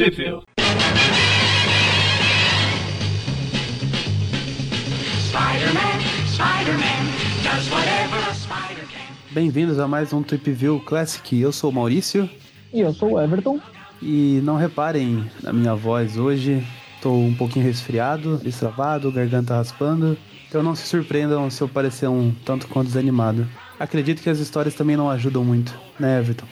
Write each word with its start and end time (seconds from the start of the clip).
Can. 0.00 0.40
Bem-vindos 9.30 9.78
a 9.78 9.86
mais 9.86 10.14
um 10.14 10.22
Trip 10.22 10.52
View 10.52 10.80
Classic. 10.80 11.38
Eu 11.38 11.52
sou 11.52 11.68
o 11.68 11.72
Maurício 11.72 12.30
E 12.72 12.80
eu 12.80 12.94
sou 12.94 13.12
o 13.12 13.20
Everton. 13.20 13.60
e 14.00 14.40
não 14.42 14.56
reparem 14.56 15.30
na 15.42 15.52
minha 15.52 15.74
voz 15.74 16.16
hoje. 16.16 16.66
Tô 17.02 17.12
um 17.12 17.34
pouquinho 17.34 17.66
resfriado, 17.66 18.38
destravado, 18.38 19.12
garganta 19.12 19.54
raspando. 19.54 20.16
Então 20.48 20.62
não 20.62 20.74
se 20.74 20.86
surpreendam 20.86 21.50
se 21.50 21.60
eu 21.60 21.68
parecer 21.68 22.08
um 22.08 22.32
tanto 22.46 22.68
quanto 22.68 22.86
desanimado. 22.86 23.46
Acredito 23.78 24.22
que 24.22 24.30
as 24.30 24.38
histórias 24.38 24.74
também 24.74 24.96
não 24.96 25.10
ajudam 25.10 25.44
muito, 25.44 25.78
né, 25.98 26.20
Everton? 26.20 26.46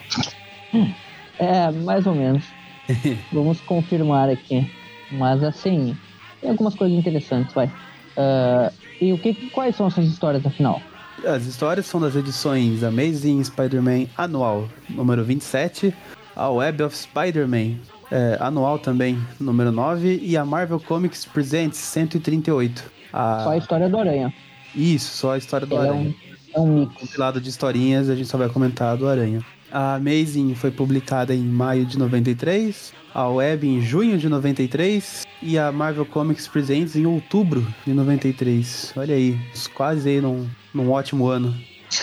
É, 1.38 1.70
mais 1.70 2.06
ou 2.06 2.14
menos. 2.14 2.57
Vamos 3.32 3.60
confirmar 3.60 4.28
aqui. 4.28 4.70
Mas 5.12 5.42
assim, 5.42 5.96
tem 6.40 6.50
algumas 6.50 6.74
coisas 6.74 6.96
interessantes, 6.96 7.54
vai. 7.54 7.70
Ah, 8.16 8.72
e 9.00 9.12
o 9.12 9.18
que, 9.18 9.34
quais 9.50 9.76
são 9.76 9.86
essas 9.86 10.06
histórias 10.06 10.44
afinal? 10.44 10.82
As 11.26 11.46
histórias 11.46 11.86
são 11.86 12.00
das 12.00 12.14
edições 12.14 12.82
Amazing 12.82 13.42
Spider-Man 13.42 14.06
Anual, 14.16 14.68
número 14.88 15.24
27, 15.24 15.92
a 16.34 16.48
Web 16.48 16.82
of 16.82 16.96
Spider-Man 16.96 17.76
é, 18.10 18.36
Anual 18.40 18.78
também, 18.78 19.18
número 19.40 19.72
9, 19.72 20.20
e 20.22 20.36
a 20.36 20.44
Marvel 20.44 20.80
Comics 20.80 21.24
Presents 21.24 21.78
138. 21.78 22.84
A... 23.12 23.40
Só 23.44 23.50
a 23.50 23.56
história 23.56 23.88
do 23.88 23.98
Aranha. 23.98 24.32
Isso, 24.74 25.16
só 25.16 25.32
a 25.32 25.38
história 25.38 25.66
do 25.66 25.74
Ela 25.74 25.86
é 25.86 25.90
Aranha. 25.90 26.14
um, 26.56 26.60
é 26.60 26.60
um 26.60 26.80
mix. 26.80 26.94
compilado 26.94 27.40
de 27.40 27.48
historinhas, 27.48 28.08
a 28.08 28.14
gente 28.14 28.28
só 28.28 28.38
vai 28.38 28.48
comentar 28.48 28.92
a 28.92 28.96
do 28.96 29.08
Aranha. 29.08 29.44
A 29.70 29.96
Amazing 29.96 30.54
foi 30.54 30.70
publicada 30.70 31.34
em 31.34 31.42
maio 31.42 31.84
de 31.84 31.98
93, 31.98 32.92
a 33.14 33.28
Web 33.28 33.66
em 33.66 33.80
junho 33.80 34.16
de 34.16 34.28
93 34.28 35.26
e 35.42 35.58
a 35.58 35.70
Marvel 35.70 36.06
Comics 36.06 36.48
Presents 36.48 36.96
em 36.96 37.04
outubro 37.04 37.66
de 37.86 37.92
93. 37.92 38.94
Olha 38.96 39.14
aí, 39.14 39.38
quase 39.74 40.08
aí 40.08 40.20
num, 40.20 40.46
num 40.72 40.90
ótimo 40.90 41.26
ano. 41.26 41.54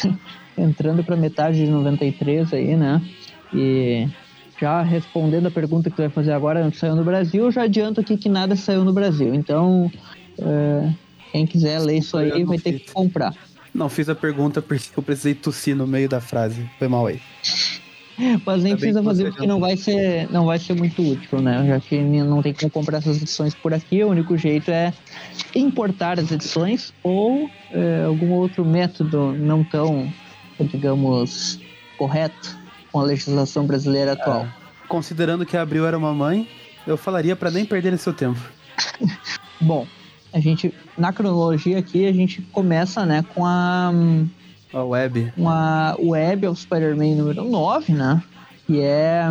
Entrando 0.57 1.03
pra 1.03 1.15
metade 1.15 1.65
de 1.65 1.71
93 1.71 2.53
aí, 2.53 2.75
né? 2.75 3.01
E 3.53 4.07
já 4.59 4.81
respondendo 4.81 5.47
a 5.47 5.51
pergunta 5.51 5.89
que 5.89 5.95
tu 5.95 6.01
vai 6.01 6.09
fazer 6.09 6.31
agora, 6.31 6.63
não 6.63 6.71
saiu 6.71 6.95
no 6.95 7.03
Brasil, 7.03 7.45
eu 7.45 7.51
já 7.51 7.63
adianto 7.63 7.99
aqui 7.99 8.15
que 8.15 8.29
nada 8.29 8.55
saiu 8.55 8.85
no 8.85 8.93
Brasil. 8.93 9.33
Então, 9.33 9.91
é, 10.39 10.93
quem 11.31 11.45
quiser 11.45 11.79
ler 11.79 11.97
isso 11.97 12.17
aí 12.17 12.43
vai 12.43 12.57
ter 12.57 12.79
que 12.79 12.91
comprar. 12.91 13.33
Não 13.75 13.89
fiz 13.89 14.07
a 14.07 14.15
pergunta 14.15 14.61
porque 14.61 14.89
eu 14.95 15.03
precisei 15.03 15.35
tossir 15.35 15.75
no 15.75 15.85
meio 15.85 16.07
da 16.07 16.21
frase. 16.21 16.65
Foi 16.79 16.87
mal 16.87 17.07
aí. 17.07 17.19
Mas 18.45 18.63
nem 18.63 18.73
precisa 18.77 19.03
fazer 19.03 19.25
porque 19.25 19.45
não 19.45 19.59
vai 19.59 19.75
ser, 19.75 20.31
não 20.31 20.45
vai 20.45 20.57
ser 20.57 20.73
muito 20.75 21.01
útil, 21.01 21.41
né? 21.41 21.65
Já 21.67 21.81
que 21.81 21.99
não 21.99 22.41
tem 22.41 22.53
como 22.53 22.71
comprar 22.71 22.99
essas 22.99 23.17
edições 23.17 23.53
por 23.53 23.73
aqui, 23.73 24.01
o 24.01 24.07
único 24.07 24.37
jeito 24.37 24.71
é 24.71 24.93
importar 25.53 26.17
as 26.17 26.31
edições 26.31 26.93
ou 27.03 27.49
é, 27.69 28.05
algum 28.05 28.31
outro 28.31 28.63
método 28.63 29.33
não 29.33 29.61
tão, 29.65 30.09
digamos, 30.57 31.59
correto 31.97 32.57
com 32.93 33.01
a 33.01 33.03
legislação 33.03 33.67
brasileira 33.67 34.13
atual. 34.13 34.47
Considerando 34.87 35.45
que 35.45 35.57
a 35.57 35.61
Abril 35.61 35.85
era 35.85 35.97
uma 35.97 36.13
mãe, 36.13 36.47
eu 36.87 36.95
falaria 36.95 37.35
pra 37.35 37.51
nem 37.51 37.65
perder 37.65 37.97
seu 37.97 38.13
tempo. 38.13 38.39
Bom, 39.59 39.85
a 40.35 40.39
gente 40.41 40.73
na 40.97 41.13
cronologia 41.13 41.79
aqui 41.79 42.05
a 42.05 42.11
gente 42.11 42.41
começa, 42.41 43.05
né, 43.05 43.23
com 43.33 43.45
a 43.45 43.89
A 44.73 44.83
Web. 44.83 45.31
uma 45.37 45.95
Web 45.97 46.47
of 46.47 46.61
Spider-Man 46.61 47.15
número 47.15 47.45
9, 47.45 47.93
né? 47.93 48.21
Que 48.67 48.81
é, 48.81 49.23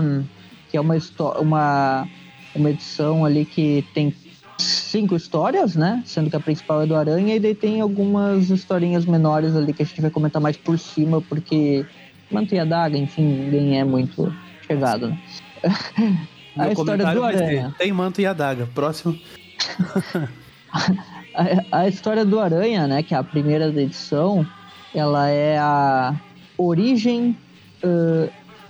que 0.71 0.79
é 0.79 0.81
uma, 0.81 0.95
uma, 1.39 2.09
uma 2.55 2.71
edição 2.71 3.23
ali 3.23 3.45
que 3.45 3.85
tem 3.93 4.15
cinco 4.57 5.15
histórias, 5.15 5.77
né? 5.77 6.03
Sendo 6.07 6.31
que 6.31 6.37
a 6.37 6.41
principal 6.41 6.83
é 6.83 6.87
do 6.87 6.97
Aranha, 6.97 7.37
e 7.37 7.41
daí 7.41 7.55
tem 7.55 7.83
algumas 7.83 8.49
historinhas 8.49 9.05
menores 9.05 9.55
ali 9.55 9.75
que 9.75 9.83
a 9.83 9.87
gente 9.87 10.01
vai 10.01 10.11
comentar 10.11 10.41
mais 10.41 10.57
por 10.57 10.79
cima, 10.79 11.21
porque 11.21 11.85
Manto 12.31 12.55
e 12.55 12.59
a 12.59 12.65
Daga, 12.65 12.97
enfim, 12.97 13.25
ninguém 13.25 13.79
é 13.79 13.85
muito 13.85 14.35
chegado, 14.67 15.09
né? 15.09 15.21
a 16.57 16.69
história 16.73 17.13
do 17.13 17.23
Aranha. 17.23 17.75
Tem 17.77 17.93
manto 17.93 18.23
e 18.23 18.27
adaga. 18.27 18.67
Próximo. 18.75 19.19
A, 21.37 21.81
a 21.81 21.89
história 21.89 22.25
do 22.25 22.39
Aranha, 22.39 22.87
né, 22.87 23.03
que 23.03 23.13
é 23.13 23.17
a 23.17 23.25
primeira 23.25 23.67
edição, 23.67 24.47
ela 24.95 25.29
é 25.29 25.59
a 25.59 26.15
origem 26.57 27.37
ãh, 27.83 28.29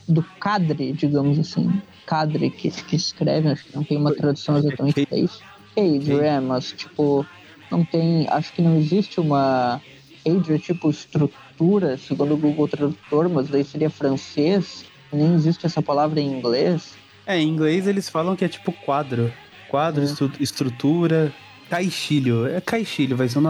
do 0.09 0.22
cadre, 0.41 0.93
digamos 0.94 1.38
assim. 1.38 1.70
Cadre 2.06 2.48
que, 2.48 2.70
que 2.70 2.97
escreve, 2.97 3.50
acho 3.50 3.64
que 3.66 3.76
não 3.76 3.84
tem 3.84 3.98
uma 3.98 4.14
tradução 4.14 4.56
exatamente 4.56 5.04
para 5.04 5.19
isso. 5.19 5.43
Cage, 5.76 6.19
é, 6.20 6.41
mas 6.41 6.72
tipo, 6.72 7.26
não 7.70 7.84
tem. 7.84 8.26
Acho 8.31 8.50
que 8.54 8.62
não 8.62 8.78
existe 8.78 9.20
uma. 9.20 9.78
Cage 10.25 10.54
é 10.54 10.59
tipo 10.59 10.88
estrutura, 10.88 11.98
segundo 11.98 12.32
o 12.32 12.38
Google 12.38 12.69
Tradutor, 12.69 13.28
mas 13.28 13.48
daí 13.48 13.62
seria 13.64 13.91
francês. 13.91 14.87
Nem 15.12 15.34
existe 15.34 15.66
essa 15.66 15.82
palavra 15.82 16.19
em 16.19 16.38
inglês. 16.38 16.94
É, 17.26 17.38
em 17.38 17.47
inglês 17.47 17.87
eles 17.87 18.09
falam 18.09 18.34
que 18.34 18.44
é 18.44 18.48
tipo 18.48 18.72
quadro. 18.72 19.31
Quadro, 19.69 20.00
É. 20.00 20.04
estru- 20.04 20.32
estrutura. 20.41 21.31
Caixilho. 21.75 22.47
É 22.47 22.61
caixilho, 22.61 23.17
vai 23.17 23.29
ser. 23.29 23.41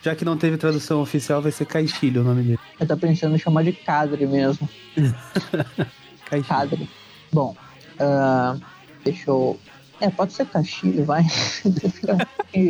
Já 0.00 0.14
que 0.14 0.24
não 0.24 0.36
teve 0.36 0.56
tradução 0.56 1.00
oficial, 1.00 1.42
vai 1.42 1.50
ser 1.50 1.64
caixilho 1.64 2.20
o 2.20 2.24
nome 2.24 2.42
dele. 2.42 2.58
Eu 2.78 2.86
tô 2.86 2.96
pensando 2.96 3.34
em 3.34 3.38
chamar 3.38 3.64
de 3.64 3.72
cadre 3.72 4.26
mesmo. 4.26 4.68
Caixilho. 6.24 6.48
Cadre. 6.48 6.90
Bom, 7.32 7.56
ah, 7.98 8.56
deixa 9.04 9.28
eu. 9.28 9.58
É, 10.00 10.08
pode 10.08 10.32
ser 10.32 10.46
Castilho, 10.46 11.04
vai. 11.04 11.24
fica, 11.28 12.28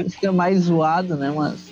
fica 0.09 0.33
mais 0.33 0.61
zoado, 0.61 1.17
né? 1.17 1.31
Mas. 1.31 1.71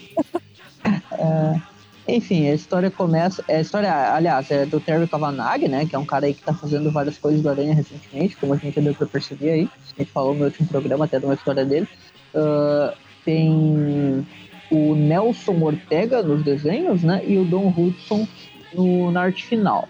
Ah, 1.13 1.59
enfim, 2.07 2.49
a 2.49 2.55
história 2.55 2.91
começa. 2.91 3.43
A 3.49 3.61
história, 3.61 4.13
aliás, 4.13 4.51
é 4.51 4.67
do 4.67 4.79
Terry 4.79 5.07
Kavanagh, 5.07 5.69
né? 5.69 5.87
Que 5.87 5.97
é 5.97 5.99
um 5.99 6.05
cara 6.05 6.27
aí 6.27 6.35
que 6.35 6.43
tá 6.43 6.53
fazendo 6.53 6.91
várias 6.91 7.17
coisas 7.17 7.41
do 7.41 7.49
Aranha 7.49 7.75
recentemente, 7.75 8.37
como 8.37 8.53
a 8.53 8.59
gente 8.59 8.79
deu 8.79 8.95
pra 8.95 9.07
perceber 9.07 9.51
aí. 9.53 9.71
A 9.97 10.01
gente 10.03 10.13
falou 10.13 10.35
no 10.35 10.45
último 10.45 10.69
programa 10.69 11.07
até 11.07 11.19
de 11.19 11.25
uma 11.25 11.35
história 11.35 11.65
dele. 11.65 11.89
Ah, 12.35 12.95
tem 13.25 14.27
o 14.71 14.95
Nelson 14.95 15.61
Ortega 15.61 16.23
nos 16.23 16.43
desenhos, 16.43 17.03
né? 17.03 17.23
E 17.27 17.39
o 17.39 17.45
Don 17.45 17.69
Hudson 17.69 18.27
no, 18.75 19.11
na 19.11 19.23
arte 19.23 19.45
final. 19.45 19.89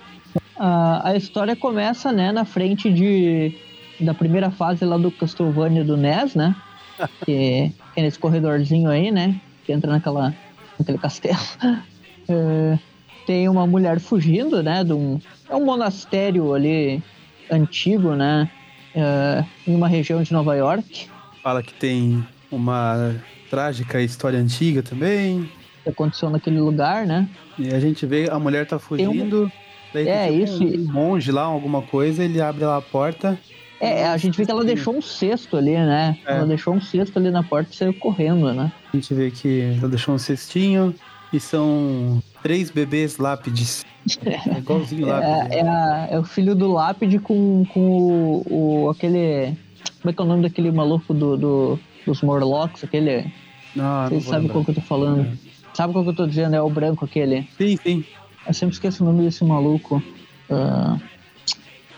Ah, 0.56 1.02
a 1.04 1.16
história 1.16 1.54
começa, 1.56 2.12
né, 2.12 2.32
na 2.32 2.44
frente 2.44 2.92
de 2.92 3.54
da 4.00 4.12
primeira 4.12 4.50
fase 4.50 4.84
lá 4.84 4.96
do 4.96 5.10
Castlevania 5.10 5.84
do 5.84 5.96
NES, 5.96 6.34
né? 6.34 6.54
Que, 7.24 7.72
que 7.94 8.00
é 8.00 8.02
nesse 8.02 8.18
corredorzinho 8.18 8.88
aí, 8.88 9.10
né? 9.10 9.40
Que 9.64 9.72
entra 9.72 9.90
naquela, 9.90 10.34
naquele 10.78 10.98
castelo. 10.98 11.38
É, 12.28 12.78
tem 13.26 13.48
uma 13.48 13.66
mulher 13.66 13.98
fugindo, 13.98 14.62
né? 14.62 14.84
De 14.84 14.92
um, 14.92 15.20
é 15.50 15.56
um 15.56 15.64
monastério 15.64 16.54
ali 16.54 17.02
antigo, 17.50 18.14
né? 18.14 18.48
É, 18.94 19.44
em 19.66 19.74
uma 19.74 19.88
região 19.88 20.22
de 20.22 20.32
Nova 20.32 20.54
York. 20.54 21.08
Fala 21.42 21.64
que 21.64 21.74
tem 21.74 22.24
uma 22.52 23.14
trágica 23.50 24.00
história 24.00 24.38
antiga 24.38 24.82
também. 24.82 25.48
Que 25.82 25.90
aconteceu 25.90 26.30
naquele 26.30 26.60
lugar, 26.60 27.06
né? 27.06 27.28
E 27.58 27.68
a 27.74 27.80
gente 27.80 28.06
vê 28.06 28.28
a 28.30 28.38
mulher 28.38 28.66
tá 28.66 28.78
fugindo. 28.78 29.50
Daí 29.92 30.08
É, 30.08 30.28
tem 30.28 30.42
isso. 30.42 30.62
Um 30.64 30.92
monge 30.92 31.30
lá, 31.32 31.42
alguma 31.42 31.82
coisa, 31.82 32.22
ele 32.24 32.40
abre 32.40 32.64
lá 32.64 32.76
a 32.76 32.82
porta. 32.82 33.38
É, 33.80 34.06
a 34.06 34.16
gente 34.16 34.38
vê 34.38 34.44
que 34.46 34.50
ela 34.52 34.64
deixou 34.64 34.96
um 34.96 35.02
cesto 35.02 35.56
ali, 35.56 35.72
né? 35.72 36.16
É. 36.24 36.36
Ela 36.36 36.46
deixou 36.46 36.72
um 36.72 36.80
cesto 36.80 37.18
ali 37.18 37.30
na 37.30 37.42
porta 37.42 37.72
e 37.72 37.76
saiu 37.76 37.92
correndo, 37.94 38.52
né? 38.54 38.70
A 38.92 38.96
gente 38.96 39.12
vê 39.12 39.30
que 39.30 39.74
ela 39.78 39.88
deixou 39.88 40.14
um 40.14 40.18
cestinho. 40.18 40.94
E 41.32 41.40
são 41.40 42.22
três 42.42 42.70
bebês 42.70 43.16
lápides. 43.16 43.84
É 44.24 44.58
igualzinho 44.58 45.06
lápide. 45.08 45.54
É, 45.56 45.58
é, 45.60 45.68
a- 45.68 46.08
é 46.12 46.18
o 46.18 46.24
filho 46.24 46.54
do 46.54 46.70
Lápide 46.70 47.18
com, 47.18 47.64
com 47.72 47.80
o, 47.80 48.84
o- 48.84 48.90
aquele. 48.90 49.56
Como 50.00 50.10
é 50.10 50.12
que 50.12 50.20
é 50.20 50.24
o 50.24 50.28
nome 50.28 50.42
daquele 50.42 50.70
maluco 50.70 51.12
do, 51.14 51.36
do- 51.36 51.80
dos 52.06 52.22
Morlocks? 52.22 52.84
Aquele. 52.84 53.32
Ah, 53.78 54.04
não 54.04 54.08
Vocês 54.08 54.24
sabem 54.24 54.48
qual 54.48 54.64
que 54.64 54.70
eu 54.70 54.74
tô 54.74 54.80
falando? 54.80 55.38
Sabe 55.74 55.92
qual 55.92 56.04
que 56.04 56.10
eu 56.10 56.14
tô 56.14 56.26
dizendo? 56.26 56.54
É 56.54 56.60
o 56.60 56.68
branco 56.68 57.04
aquele. 57.04 57.48
Sim, 57.56 57.76
sim. 57.76 58.04
Eu 58.46 58.52
sempre 58.52 58.74
esqueço 58.74 59.02
o 59.02 59.06
nome 59.06 59.24
desse 59.24 59.44
maluco. 59.44 60.02
Ah, 60.50 60.98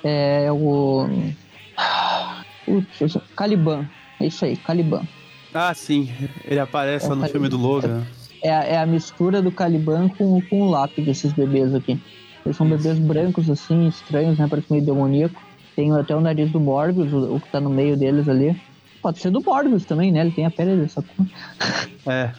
é 0.03 0.51
o. 0.53 1.09
Putz, 2.65 3.19
Caliban. 3.37 3.89
É 4.21 4.27
isso 4.27 4.45
aí, 4.45 4.57
Caliban. 4.57 5.03
Ah, 5.53 5.75
sim. 5.75 6.11
Ele 6.45 6.61
aparece 6.61 7.07
É 7.07 7.09
lá 7.09 7.17
no 7.17 7.25
o 7.25 7.29
filme 7.29 7.49
do 7.49 7.57
Logan. 7.57 8.05
É 8.43 8.55
a, 8.55 8.65
é 8.65 8.77
a 8.77 8.87
mistura 8.87 9.41
do 9.41 9.51
Caliban 9.51 10.09
com, 10.09 10.41
com 10.43 10.63
o 10.63 10.71
lápide, 10.71 11.11
esses 11.11 11.33
bebês 11.33 11.75
aqui. 11.75 12.01
Eles 12.45 12.57
são 12.57 12.69
bebês 12.69 12.99
brancos, 12.99 13.49
assim, 13.49 13.89
estranhos, 13.89 14.39
né? 14.39 14.47
Parece 14.49 14.71
meio 14.71 14.85
demoníaco. 14.85 15.41
Tem 15.75 15.91
até 15.93 16.15
o 16.15 16.21
nariz 16.21 16.51
do 16.51 16.61
Morbius, 16.61 17.13
o, 17.13 17.37
o 17.37 17.41
que 17.41 17.49
tá 17.49 17.61
no 17.61 17.71
meio 17.71 17.97
deles 17.97 18.29
ali. 18.29 18.61
Pode 19.05 19.19
ser 19.19 19.31
do 19.31 19.43
Morbius 19.43 19.85
também, 19.85 20.11
né? 20.11 20.23
Ele 20.23 20.31
tem 20.31 20.47
a 20.47 20.51
pele 20.51 20.81
dessa 20.81 21.03
cor. 21.03 21.27
É, 22.07 22.31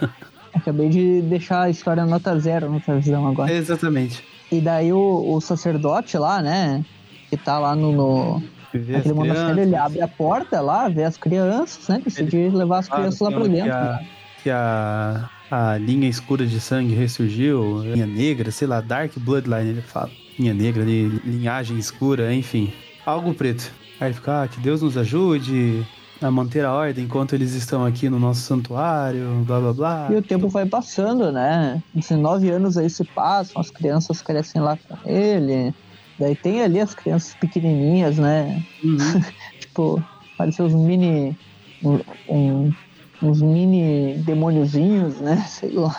Acabei 0.56 0.88
de 0.88 1.20
deixar 1.20 1.64
a 1.64 1.68
história 1.68 2.06
nota 2.06 2.40
zero 2.40 2.72
na 2.72 2.80
televisão 2.80 3.28
agora. 3.28 3.52
exatamente. 3.52 4.24
E 4.50 4.58
daí 4.58 4.90
o, 4.90 5.34
o 5.34 5.38
sacerdote 5.42 6.16
lá, 6.16 6.40
né? 6.40 6.82
Que 7.28 7.36
tá 7.36 7.58
lá 7.58 7.76
no, 7.76 7.92
no, 7.92 8.42
Ver 8.72 8.96
Aquele 8.96 9.10
as 9.10 9.16
monastério, 9.18 9.60
ele 9.60 9.76
abre 9.76 10.00
a 10.00 10.08
porta 10.08 10.62
lá, 10.62 10.88
vê 10.88 11.04
as 11.04 11.18
crianças, 11.18 11.86
né? 11.88 12.00
Decide 12.02 12.48
levar 12.48 12.78
as 12.78 12.88
crianças 12.88 13.20
lá 13.20 13.30
pra 13.30 13.42
dentro. 13.46 13.64
Que 13.64 13.70
a, 13.70 14.00
que 14.44 14.50
a, 14.50 15.30
a 15.50 15.76
linha 15.76 16.08
escura 16.08 16.46
de 16.46 16.58
sangue 16.58 16.94
ressurgiu, 16.94 17.82
linha 17.82 18.06
negra, 18.06 18.50
sei 18.50 18.66
lá, 18.66 18.80
Dark 18.80 19.12
Bloodline, 19.18 19.68
ele 19.68 19.82
fala. 19.82 20.10
Linha 20.38 20.54
negra, 20.54 20.82
li- 20.84 21.20
linhagem 21.22 21.76
escura, 21.76 22.34
enfim. 22.34 22.72
Algo 23.04 23.34
preto. 23.34 23.70
Aí 24.00 24.08
ele 24.08 24.14
fica, 24.14 24.42
ah, 24.42 24.48
que 24.48 24.58
Deus 24.58 24.82
nos 24.82 24.96
ajude 24.96 25.86
a 26.20 26.30
manter 26.30 26.64
a 26.64 26.72
ordem 26.72 27.04
enquanto 27.04 27.34
eles 27.34 27.52
estão 27.54 27.84
aqui 27.84 28.08
no 28.08 28.18
nosso 28.18 28.40
santuário, 28.42 29.42
blá 29.46 29.60
blá 29.60 29.72
blá. 29.72 30.08
E 30.12 30.16
o 30.16 30.22
tempo 30.22 30.48
vai 30.48 30.64
passando, 30.66 31.30
né? 31.32 31.82
19 31.94 32.50
anos 32.50 32.76
aí 32.76 32.88
se 32.88 33.04
passam, 33.04 33.60
as 33.60 33.70
crianças 33.70 34.22
crescem 34.22 34.60
lá 34.62 34.76
com 34.76 34.96
ele. 35.08 35.74
Daí 36.18 36.34
tem 36.36 36.62
ali 36.62 36.80
as 36.80 36.94
crianças 36.94 37.34
pequenininhas, 37.34 38.18
né? 38.18 38.62
Uhum. 38.82 38.96
Tipo, 39.58 40.02
parecem 40.38 40.64
uns 40.64 40.74
mini. 40.74 41.36
um- 41.82 42.00
um- 42.28 42.72
uns 43.22 43.40
mini 43.42 44.14
demôniozinhos, 44.24 45.20
né? 45.20 45.36
Sei 45.48 45.70
lá. 45.72 45.94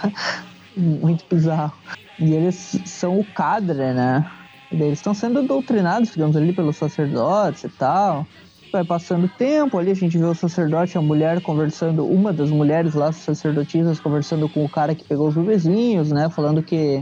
Muito 0.76 1.26
bizarro. 1.30 1.74
E 2.20 2.34
eles 2.34 2.82
são 2.86 3.20
o 3.20 3.26
cadre, 3.26 3.94
né? 3.94 4.26
E 4.72 4.78
daí 4.78 4.88
eles 4.88 5.00
estão 5.00 5.14
sendo 5.14 5.44
doutrinados, 5.44 6.12
digamos, 6.12 6.36
ali 6.36 6.54
pelos 6.54 6.78
sacerdotes 6.78 7.64
e 7.66 7.70
tal. 7.70 8.26
Vai 8.75 8.83
passando 8.83 9.30
tempo 9.30 9.77
ali, 9.77 9.92
a 9.92 9.95
gente 9.95 10.18
vê 10.18 10.25
o 10.25 10.36
sacerdote, 10.36 10.98
a 10.98 11.01
mulher 11.01 11.39
conversando, 11.39 12.06
uma 12.06 12.33
das 12.33 12.50
mulheres 12.50 12.94
lá, 12.94 13.10
sacerdotisas, 13.10 14.01
conversando 14.01 14.50
com 14.50 14.66
o 14.66 14.68
cara 14.68 14.94
que 14.94 15.06
pegou 15.06 15.30
os 15.30 15.33
bebezinhos, 15.33 16.12
né? 16.12 16.30
Falando 16.30 16.62
que 16.62 17.01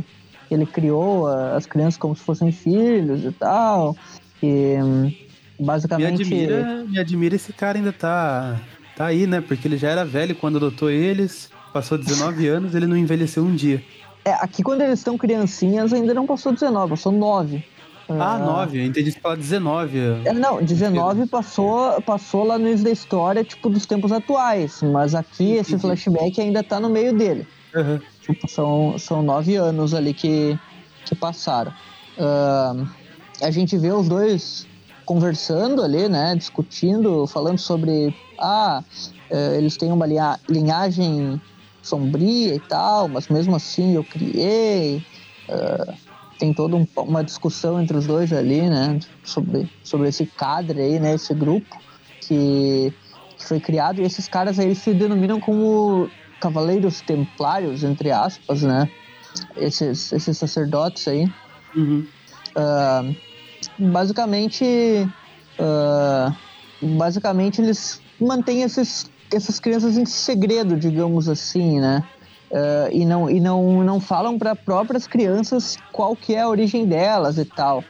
ele 0.51 0.67
criou 0.67 1.25
as 1.25 1.65
crianças 1.65 1.97
como 1.97 2.15
se 2.15 2.21
fossem 2.21 2.51
filhos 2.51 3.25
e 3.25 3.31
tal. 3.31 3.97
E 4.43 4.77
hum, 4.79 5.11
Me 5.59 5.65
basicamente. 5.65 6.21
admira, 6.21 6.85
me 6.87 6.99
admira 6.99 7.35
esse 7.35 7.51
cara 7.51 7.79
ainda 7.79 7.91
tá, 7.91 8.61
tá 8.95 9.07
aí, 9.07 9.25
né? 9.25 9.41
Porque 9.41 9.67
ele 9.67 9.77
já 9.77 9.89
era 9.89 10.05
velho 10.05 10.35
quando 10.35 10.57
adotou 10.57 10.91
eles, 10.91 11.49
passou 11.73 11.97
19 11.97 12.45
anos, 12.49 12.75
ele 12.75 12.85
não 12.85 12.95
envelheceu 12.95 13.43
um 13.43 13.55
dia. 13.55 13.83
É, 14.23 14.33
aqui 14.33 14.61
quando 14.61 14.81
eles 14.81 14.99
estão 14.99 15.17
criancinhas 15.17 15.91
ainda 15.91 16.13
não 16.13 16.27
passou 16.27 16.51
19, 16.53 16.91
passou 16.91 17.11
9. 17.11 17.65
Ah, 18.09 18.37
9, 18.37 18.79
eu 18.79 18.85
entendi 18.85 19.11
falar 19.21 19.35
19. 19.35 19.97
É, 20.25 20.33
não, 20.33 20.61
19 20.61 21.25
passou, 21.27 22.01
passou 22.01 22.43
lá 22.43 22.59
no 22.59 22.67
início 22.67 22.83
da 22.85 22.91
história, 22.91 23.43
tipo, 23.43 23.69
dos 23.69 23.85
tempos 23.85 24.11
atuais. 24.11 24.81
Mas 24.81 25.15
aqui 25.15 25.53
esse 25.53 25.77
flashback 25.79 26.39
ainda 26.41 26.61
tá 26.63 26.79
no 26.79 26.89
meio 26.89 27.13
dele. 27.13 27.47
Aham. 27.75 28.01
Tipo, 28.21 28.49
são, 28.49 28.97
são 28.97 29.21
nove 29.23 29.55
anos 29.55 29.93
ali 29.93 30.13
que, 30.13 30.57
que 31.05 31.15
passaram. 31.15 31.73
Ahn, 32.17 32.85
a 33.41 33.49
gente 33.51 33.77
vê 33.77 33.91
os 33.91 34.07
dois 34.07 34.67
conversando 35.05 35.81
ali, 35.81 36.07
né? 36.07 36.35
Discutindo, 36.35 37.25
falando 37.27 37.59
sobre. 37.59 38.13
Ah, 38.39 38.83
eh, 39.29 39.57
eles 39.57 39.75
têm 39.77 39.91
uma 39.91 40.05
linha- 40.05 40.39
linhagem 40.49 41.41
sombria 41.81 42.55
e 42.55 42.59
tal, 42.59 43.07
mas 43.09 43.27
mesmo 43.27 43.55
assim 43.55 43.95
eu 43.95 44.03
criei. 44.03 45.01
Ah, 45.49 45.93
tem 46.37 46.53
toda 46.53 46.75
um- 46.77 46.87
uma 46.97 47.23
discussão 47.23 47.79
entre 47.79 47.97
os 47.97 48.05
dois 48.07 48.31
ali, 48.33 48.69
né? 48.69 48.97
Sobre, 49.23 49.69
sobre 49.83 50.09
esse 50.09 50.25
cadre 50.25 50.81
aí, 50.81 50.99
né? 50.99 51.13
Esse 51.15 51.33
grupo 51.33 51.83
que, 52.21 52.93
que 53.37 53.45
foi 53.47 53.59
criado. 53.59 54.01
E 54.01 54.05
esses 54.05 54.27
caras 54.27 54.59
aí 54.59 54.75
se 54.75 54.93
denominam 54.93 55.39
como 55.39 56.11
cavaleiros 56.39 57.01
templários, 57.01 57.83
entre 57.83 58.11
aspas, 58.11 58.63
né? 58.63 58.89
Esses, 59.55 60.11
esses 60.11 60.37
sacerdotes 60.37 61.07
aí. 61.07 61.25
Uhum. 61.75 62.07
Ah, 62.55 63.03
basicamente, 63.77 64.65
ah, 65.59 66.35
basicamente 66.81 67.61
eles 67.61 68.01
mantêm 68.19 68.61
esses, 68.61 69.05
essas 69.31 69.59
crianças 69.59 69.97
em 69.97 70.05
segredo, 70.05 70.77
digamos 70.77 71.27
assim, 71.29 71.79
né? 71.79 72.07
Ah, 72.53 72.87
e 72.91 73.03
não, 73.05 73.29
e 73.29 73.39
não, 73.39 73.83
não 73.83 73.99
falam 73.99 74.37
para 74.37 74.55
próprias 74.55 75.07
crianças 75.07 75.75
qual 75.91 76.15
que 76.15 76.35
é 76.35 76.41
a 76.41 76.49
origem 76.49 76.85
delas 76.85 77.37
e 77.37 77.45
tal. 77.45 77.83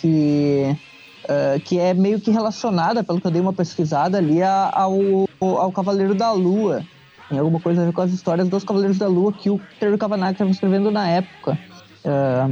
Que, 0.00 0.74
ah, 1.28 1.58
que 1.64 1.78
é 1.78 1.92
meio 1.94 2.18
que 2.20 2.30
relacionada, 2.30 3.04
pelo 3.04 3.20
que 3.20 3.26
eu 3.26 3.30
dei 3.30 3.40
uma 3.42 3.52
pesquisada 3.52 4.18
ali, 4.18 4.42
a- 4.42 4.70
ao, 4.72 5.24
ao 5.40 5.70
Cavaleiro 5.72 6.14
da 6.14 6.32
Lua. 6.32 6.84
Tem 7.28 7.38
alguma 7.38 7.60
coisa 7.60 7.82
a 7.82 7.84
ver 7.86 7.92
com 7.92 8.00
as 8.00 8.12
histórias 8.12 8.48
dos 8.48 8.64
Cavaleiros 8.64 8.98
da 8.98 9.08
Lua 9.08 9.32
que 9.32 9.50
o 9.50 9.60
Terry 9.80 9.98
Kavanagh 9.98 10.32
estava 10.32 10.50
escrevendo 10.50 10.90
na 10.90 11.08
época. 11.08 11.58
Ah, 12.04 12.48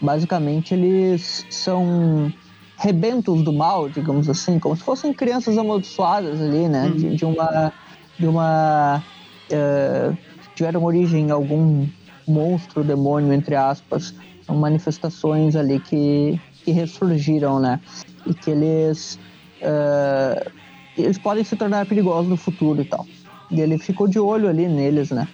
basicamente 0.00 0.74
eles 0.74 1.46
são 1.50 2.32
rebentos 2.76 3.42
do 3.42 3.52
mal, 3.52 3.88
digamos 3.88 4.28
assim, 4.28 4.58
como 4.58 4.74
se 4.76 4.82
fossem 4.82 5.12
crianças 5.12 5.56
amaldiçoadas 5.58 6.40
ali, 6.40 6.68
né? 6.68 6.86
Uhum. 6.88 6.96
De, 6.96 7.14
de 7.16 7.24
uma. 7.24 7.72
De 8.18 8.26
uma. 8.26 9.02
eh, 9.50 10.12
tiveram 10.60 10.84
origem 10.84 11.28
em 11.28 11.30
algum 11.30 11.86
monstro, 12.28 12.84
demônio, 12.84 13.32
entre 13.32 13.56
aspas. 13.56 14.14
São 14.44 14.56
manifestações 14.56 15.56
ali 15.56 15.80
que, 15.80 16.38
que 16.62 16.70
ressurgiram, 16.70 17.58
né? 17.58 17.80
E 18.26 18.34
que 18.34 18.50
eles. 18.50 19.18
eh, 19.62 20.50
eles 20.98 21.16
podem 21.16 21.42
se 21.44 21.56
tornar 21.56 21.86
perigosos 21.86 22.28
no 22.28 22.36
futuro 22.36 22.82
e 22.82 22.84
tal. 22.84 23.06
E 23.50 23.58
ele 23.58 23.78
ficou 23.78 24.06
de 24.06 24.18
olho 24.20 24.48
ali 24.48 24.68
neles, 24.68 25.10
né? 25.10 25.26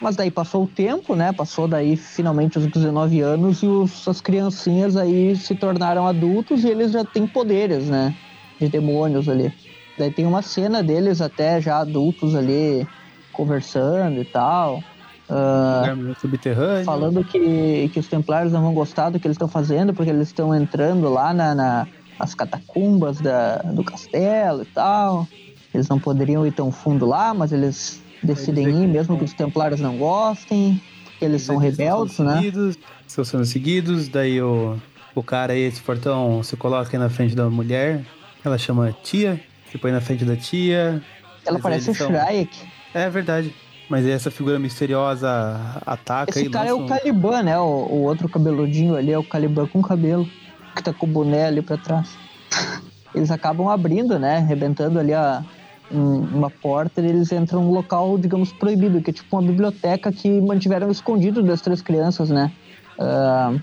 Mas 0.00 0.16
daí 0.16 0.30
passou 0.30 0.64
o 0.64 0.66
tempo, 0.66 1.14
né? 1.14 1.32
Passou 1.32 1.68
daí 1.68 1.96
finalmente 1.96 2.58
os 2.58 2.66
19 2.66 3.20
anos 3.20 3.62
e 3.62 3.66
os, 3.66 4.08
as 4.08 4.20
criancinhas 4.20 4.96
aí 4.96 5.36
se 5.36 5.54
tornaram 5.54 6.04
adultos 6.04 6.64
e 6.64 6.68
eles 6.68 6.90
já 6.90 7.04
têm 7.04 7.28
poderes, 7.28 7.88
né? 7.88 8.12
De 8.58 8.68
demônios 8.68 9.28
ali. 9.28 9.52
Daí 9.96 10.10
tem 10.10 10.26
uma 10.26 10.42
cena 10.42 10.82
deles 10.82 11.20
até 11.20 11.60
já 11.60 11.78
adultos 11.78 12.34
ali 12.34 12.88
conversando 13.42 14.20
e 14.20 14.24
tal. 14.24 14.82
Meio 15.96 16.16
subterrâneo. 16.20 16.84
falando 16.84 17.22
que, 17.22 17.88
que 17.92 18.00
os 18.00 18.08
templários 18.08 18.52
não 18.52 18.62
vão 18.62 18.74
gostar 18.74 19.10
do 19.10 19.20
que 19.20 19.26
eles 19.26 19.36
estão 19.36 19.46
fazendo, 19.48 19.94
porque 19.94 20.10
eles 20.10 20.28
estão 20.28 20.54
entrando 20.54 21.08
lá 21.08 21.32
na, 21.32 21.54
na- 21.54 21.86
nas 22.18 22.34
catacumbas 22.34 23.20
da, 23.20 23.58
do 23.58 23.84
castelo 23.84 24.62
e 24.62 24.66
tal. 24.66 25.26
Eles 25.72 25.86
não 25.88 25.98
poderiam 26.00 26.44
ir 26.46 26.52
tão 26.52 26.72
fundo 26.72 27.06
lá, 27.06 27.32
mas 27.32 27.52
eles 27.52 28.02
decidem 28.22 28.64
Eles 28.66 28.80
ir, 28.80 28.86
mesmo 28.88 29.16
que 29.16 29.24
os 29.24 29.32
templários 29.34 29.78
não 29.80 29.96
gostem, 29.98 30.80
porque 31.04 31.24
eles 31.24 31.42
são 31.42 31.62
Eles 31.62 31.76
rebeldes, 31.78 32.16
sendo 32.16 32.30
né? 32.30 32.36
Seguidos, 32.36 32.78
estão 33.06 33.24
sendo 33.24 33.44
seguidos, 33.44 34.08
daí 34.08 34.42
o, 34.42 34.76
o 35.14 35.22
cara 35.22 35.52
aí, 35.52 35.60
esse 35.60 35.80
fortão, 35.80 36.42
se 36.42 36.56
coloca 36.56 36.88
aí 36.90 36.98
na 36.98 37.08
frente 37.10 37.36
da 37.36 37.48
mulher, 37.48 38.02
ela 38.44 38.58
chama 38.58 38.92
tia, 39.04 39.38
se 39.70 39.78
põe 39.78 39.92
na 39.92 40.00
frente 40.00 40.24
da 40.24 40.34
tia. 40.36 41.00
Ela 41.46 41.58
parece 41.60 41.88
o 41.88 41.90
eles 41.90 41.98
são- 41.98 42.08
Shrek. 42.08 42.48
É 42.94 43.08
verdade. 43.10 43.54
Mas 43.88 44.06
essa 44.06 44.30
figura 44.30 44.58
misteriosa 44.58 45.80
ataca 45.86 46.30
Esse 46.30 46.44
e 46.46 46.50
cara 46.50 46.68
é 46.68 46.74
o 46.74 46.80
um- 46.82 46.86
Caliban, 46.86 47.42
né? 47.42 47.58
O, 47.58 47.64
o 47.64 48.02
outro 48.02 48.28
cabeludinho 48.28 48.94
ali 48.96 49.12
é 49.12 49.18
o 49.18 49.24
Caliban 49.24 49.66
com 49.66 49.80
cabelo, 49.80 50.28
que 50.76 50.82
tá 50.82 50.92
com 50.92 51.06
o 51.06 51.08
boné 51.08 51.46
ali 51.46 51.62
pra 51.62 51.78
trás. 51.78 52.10
Eles 53.14 53.30
acabam 53.30 53.68
abrindo, 53.68 54.18
né? 54.18 54.36
Arrebentando 54.38 54.98
ali 54.98 55.14
a, 55.14 55.42
um- 55.90 56.20
uma 56.20 56.50
porta 56.50 57.00
e 57.00 57.06
eles 57.06 57.32
entram 57.32 57.62
num 57.64 57.70
local, 57.70 58.18
digamos, 58.18 58.52
proibido, 58.52 59.00
que 59.00 59.08
é 59.08 59.12
tipo 59.12 59.34
uma 59.34 59.42
biblioteca 59.42 60.12
que 60.12 60.38
mantiveram 60.42 60.90
escondido 60.90 61.42
das 61.42 61.62
três 61.62 61.80
crianças, 61.80 62.28
né? 62.28 62.52
Ah, 62.98 63.54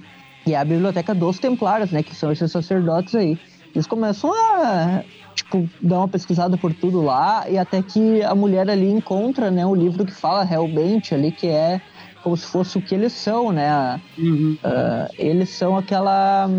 e 0.47 0.53
é 0.53 0.57
a 0.57 0.65
biblioteca 0.65 1.13
dos 1.13 1.37
Templários, 1.37 1.91
né? 1.91 2.01
Que 2.01 2.15
são 2.15 2.31
esses 2.31 2.51
sacerdotes 2.51 3.13
aí. 3.13 3.37
Eles 3.75 3.85
começam 3.85 4.31
a, 4.33 5.03
tipo, 5.35 5.69
dar 5.81 5.99
uma 5.99 6.07
pesquisada 6.07 6.57
por 6.57 6.73
tudo 6.73 7.01
lá 7.01 7.47
e 7.49 7.57
até 7.57 7.83
que 7.83 8.23
a 8.23 8.33
mulher 8.33 8.69
ali 8.69 8.89
encontra, 8.89 9.51
né? 9.51 9.65
O 9.65 9.75
livro 9.75 10.05
que 10.05 10.13
fala 10.13 10.49
Hellbent 10.49 11.11
ali, 11.11 11.31
que 11.31 11.47
é 11.47 11.81
como 12.23 12.35
se 12.35 12.47
fosse 12.47 12.77
o 12.77 12.81
que 12.81 12.95
eles 12.95 13.13
são, 13.13 13.51
né? 13.51 14.01
Uhum. 14.17 14.57
ah, 14.63 15.07
eles 15.19 15.49
são 15.49 15.77
aquela 15.77 16.49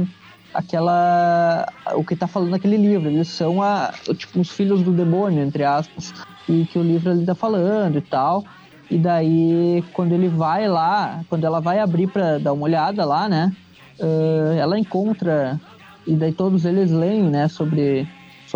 aquela 0.54 1.66
o 1.94 2.04
que 2.04 2.16
tá 2.16 2.26
falando 2.26 2.50
naquele 2.50 2.78
livro 2.78 3.10
eles 3.10 3.28
são 3.28 3.60
a, 3.60 3.92
tipo 4.16 4.40
os 4.40 4.50
filhos 4.50 4.82
do 4.82 4.90
demônio 4.90 5.42
entre 5.42 5.64
aspas 5.64 6.14
e 6.48 6.64
que 6.64 6.78
o 6.78 6.82
livro 6.82 7.10
ali 7.10 7.26
tá 7.26 7.34
falando 7.34 7.98
e 7.98 8.00
tal 8.00 8.42
e 8.90 8.96
daí 8.96 9.84
quando 9.92 10.12
ele 10.12 10.28
vai 10.28 10.66
lá 10.66 11.20
quando 11.28 11.44
ela 11.44 11.60
vai 11.60 11.78
abrir 11.78 12.06
para 12.06 12.38
dar 12.38 12.54
uma 12.54 12.64
olhada 12.64 13.04
lá 13.04 13.28
né 13.28 13.52
ah, 14.00 14.54
ela 14.56 14.78
encontra 14.78 15.60
e 16.06 16.14
daí 16.14 16.32
todos 16.32 16.64
eles 16.64 16.90
leem 16.90 17.24
né 17.24 17.48
sobre 17.48 18.08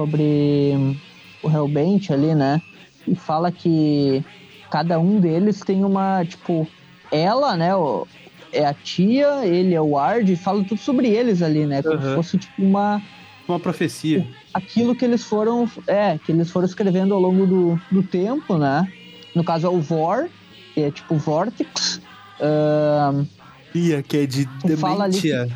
sobre 0.05 0.97
o 1.43 1.51
Hellbent 1.51 2.11
ali 2.11 2.35
né 2.35 2.61
e 3.07 3.15
fala 3.15 3.51
que 3.53 4.25
cada 4.71 4.99
um 4.99 5.21
deles 5.21 5.61
tem 5.61 5.85
uma 5.85 6.25
tipo 6.25 6.67
ela 7.11 7.57
né 7.57 7.75
o, 7.75 8.07
é 8.53 8.65
a 8.65 8.75
tia, 8.75 9.45
ele 9.47 9.75
é 9.75 9.81
o 9.81 9.91
Ward, 9.91 10.33
e 10.33 10.37
fala 10.37 10.65
tudo 10.65 10.81
sobre 10.81 11.09
eles 11.09 11.41
ali, 11.41 11.67
né? 11.67 11.83
Como 11.85 12.01
se 12.01 12.09
Uhum. 12.09 12.15
fosse 12.17 12.37
tipo 12.39 12.61
uma. 12.63 13.01
Uma 13.47 13.61
profecia. 13.61 14.27
aquilo 14.53 14.93
que 14.97 15.05
eles 15.05 15.23
foram. 15.23 15.71
É, 15.87 16.19
que 16.19 16.33
eles 16.33 16.51
foram 16.51 16.67
escrevendo 16.67 17.15
ao 17.15 17.21
longo 17.21 17.47
do, 17.47 17.81
do 17.93 18.03
tempo, 18.03 18.59
né? 18.59 18.93
No 19.37 19.45
caso 19.45 19.69
é 19.69 19.71
o 19.71 19.81
Vor, 19.81 20.29
que 20.75 20.83
é 20.83 20.91
tipo 20.91 21.15
Vortex. 21.17 22.01
Ahn, 22.41 23.25
Tia, 23.73 24.03
que 24.03 24.17
é 24.17 24.27
de 24.27 24.49
fala 24.77 25.05
ali 25.05 25.21
dementia. 25.21 25.49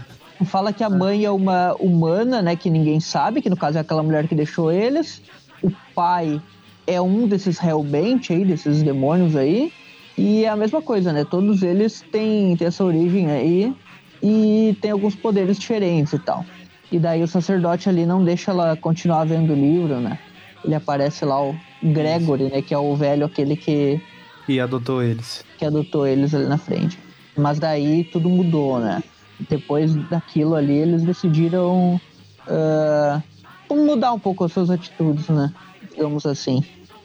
Fala 0.44 0.72
que 0.72 0.82
a 0.82 0.90
mãe 0.90 1.24
é 1.24 1.30
uma 1.30 1.74
humana, 1.78 2.42
né? 2.42 2.56
Que 2.56 2.68
ninguém 2.70 3.00
sabe, 3.00 3.40
que 3.40 3.48
no 3.50 3.56
caso 3.56 3.78
é 3.78 3.80
aquela 3.80 4.02
mulher 4.02 4.26
que 4.26 4.34
deixou 4.34 4.70
eles. 4.72 5.22
O 5.62 5.70
pai 5.94 6.40
é 6.86 7.00
um 7.00 7.26
desses 7.26 7.62
Hellbent 7.62 8.30
aí, 8.30 8.44
desses 8.44 8.82
demônios 8.82 9.36
aí. 9.36 9.72
E 10.18 10.44
é 10.44 10.48
a 10.48 10.56
mesma 10.56 10.82
coisa, 10.82 11.12
né? 11.12 11.24
Todos 11.24 11.62
eles 11.62 12.04
têm, 12.12 12.56
têm 12.56 12.66
essa 12.66 12.84
origem 12.84 13.30
aí 13.30 13.74
e 14.22 14.76
tem 14.80 14.90
alguns 14.90 15.14
poderes 15.14 15.58
diferentes 15.58 16.12
e 16.12 16.18
tal. 16.18 16.44
E 16.90 16.98
daí 16.98 17.22
o 17.22 17.28
sacerdote 17.28 17.88
ali 17.88 18.06
não 18.06 18.24
deixa 18.24 18.50
ela 18.50 18.76
continuar 18.76 19.24
vendo 19.24 19.52
o 19.52 19.56
livro, 19.56 20.00
né? 20.00 20.18
Ele 20.64 20.74
aparece 20.74 21.24
lá, 21.24 21.40
o 21.42 21.54
Gregory, 21.82 22.44
né? 22.44 22.62
Que 22.62 22.74
é 22.74 22.78
o 22.78 22.94
velho, 22.94 23.26
aquele 23.26 23.56
que, 23.56 24.00
E 24.48 24.60
adotou 24.60 25.02
eles. 25.02 25.44
que 25.58 25.64
adotou 25.64 26.06
eles 26.06 26.34
ali 26.34 26.46
na 26.46 26.58
frente. 26.58 26.98
Mas 27.36 27.58
daí 27.58 28.04
tudo 28.04 28.28
mudou, 28.28 28.78
né? 28.78 29.02
Depois 29.48 29.94
daquilo 30.08 30.54
ali, 30.54 30.74
eles 30.74 31.02
decidiram 31.02 32.00
ah, 32.48 33.22
mudar 33.70 34.12
um 34.12 34.18
pouco 34.18 34.44
as 34.44 34.52
suas 34.52 34.70
atitudes, 34.70 35.28
né? 35.28 35.52
Digamos 35.90 36.24
assim. 36.26 36.62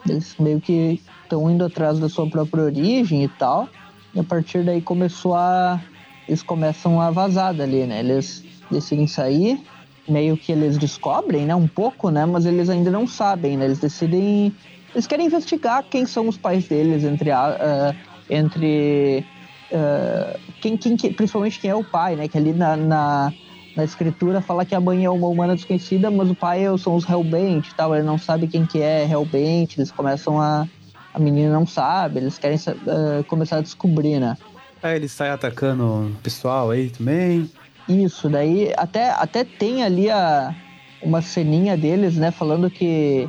Eles 0.07 0.35
meio 0.39 0.61
que 0.61 1.01
estão 1.23 1.49
indo 1.49 1.65
atrás 1.65 1.99
da 1.99 2.07
sua 2.07 2.27
própria 2.27 2.63
origem 2.63 3.23
e 3.23 3.27
tal. 3.27 3.67
E 4.13 4.19
a 4.19 4.23
partir 4.23 4.63
daí 4.63 4.81
começou 4.81 5.35
a. 5.35 5.79
Eles 6.27 6.43
começam 6.43 7.01
a 7.01 7.09
vazar 7.09 7.53
dali, 7.53 7.85
né? 7.85 7.99
Eles 7.99 8.43
decidem 8.69 9.07
sair. 9.07 9.59
Meio 10.07 10.35
que 10.35 10.51
eles 10.51 10.77
descobrem, 10.77 11.45
né? 11.45 11.53
Um 11.53 11.67
pouco, 11.67 12.09
né? 12.09 12.25
Mas 12.25 12.45
eles 12.45 12.69
ainda 12.69 12.89
não 12.89 13.05
sabem, 13.05 13.57
né? 13.57 13.65
Eles 13.65 13.79
decidem. 13.79 14.55
Eles 14.93 15.05
querem 15.05 15.27
investigar 15.27 15.83
quem 15.83 16.05
são 16.05 16.27
os 16.27 16.37
pais 16.37 16.67
deles, 16.67 17.03
entre. 17.03 17.31
ah, 17.31 17.95
entre 18.29 19.25
ah, 19.73 20.39
quem, 20.61 20.77
quem, 20.77 20.95
que- 20.97 21.11
principalmente 21.11 21.59
quem 21.59 21.69
é 21.69 21.75
o 21.75 21.83
pai, 21.83 22.15
né? 22.15 22.27
Que 22.27 22.37
ali 22.37 22.53
na, 22.53 22.75
na, 22.75 23.33
na 23.75 23.83
escritura 23.83 24.41
fala 24.41 24.65
que 24.65 24.75
a 24.75 24.79
mãe 24.81 25.05
é 25.05 25.09
uma 25.09 25.27
humana 25.27 25.55
desconhecida, 25.55 26.09
mas 26.11 26.29
o 26.29 26.35
pai 26.35 26.65
é- 26.65 26.77
são 26.77 26.95
os 26.95 27.07
Hellbent 27.07 27.67
e 27.67 27.75
tal. 27.75 27.93
Ele 27.95 28.03
não 28.03 28.17
sabe 28.17 28.47
quem 28.47 28.65
que 28.65 28.81
é 28.81 29.05
Hellbent, 29.09 29.77
eles 29.77 29.91
começam 29.91 30.39
a... 30.39 30.67
A 31.11 31.17
menina 31.17 31.51
não 31.51 31.65
sabe, 31.65 32.19
eles 32.19 32.37
querem 32.37 32.57
ah, 32.67 33.23
começar 33.27 33.57
a 33.57 33.61
descobrir, 33.61 34.19
né? 34.19 34.37
Aí 34.81 34.95
ele 34.95 35.09
sai 35.09 35.31
atacando 35.31 35.83
o 35.83 36.15
pessoal 36.21 36.69
aí 36.69 36.91
também. 36.91 37.49
Isso, 37.87 38.29
daí 38.29 38.71
até, 38.77 39.09
até 39.09 39.43
tem 39.43 39.81
ali 39.83 40.07
a, 40.11 40.53
uma 41.01 41.19
ceninha 41.23 41.75
deles, 41.75 42.15
né, 42.15 42.29
falando 42.29 42.69
que, 42.69 43.27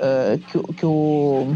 ah, 0.00 0.36
que, 0.48 0.58
o- 0.58 0.72
que 0.74 0.84
o. 0.84 1.54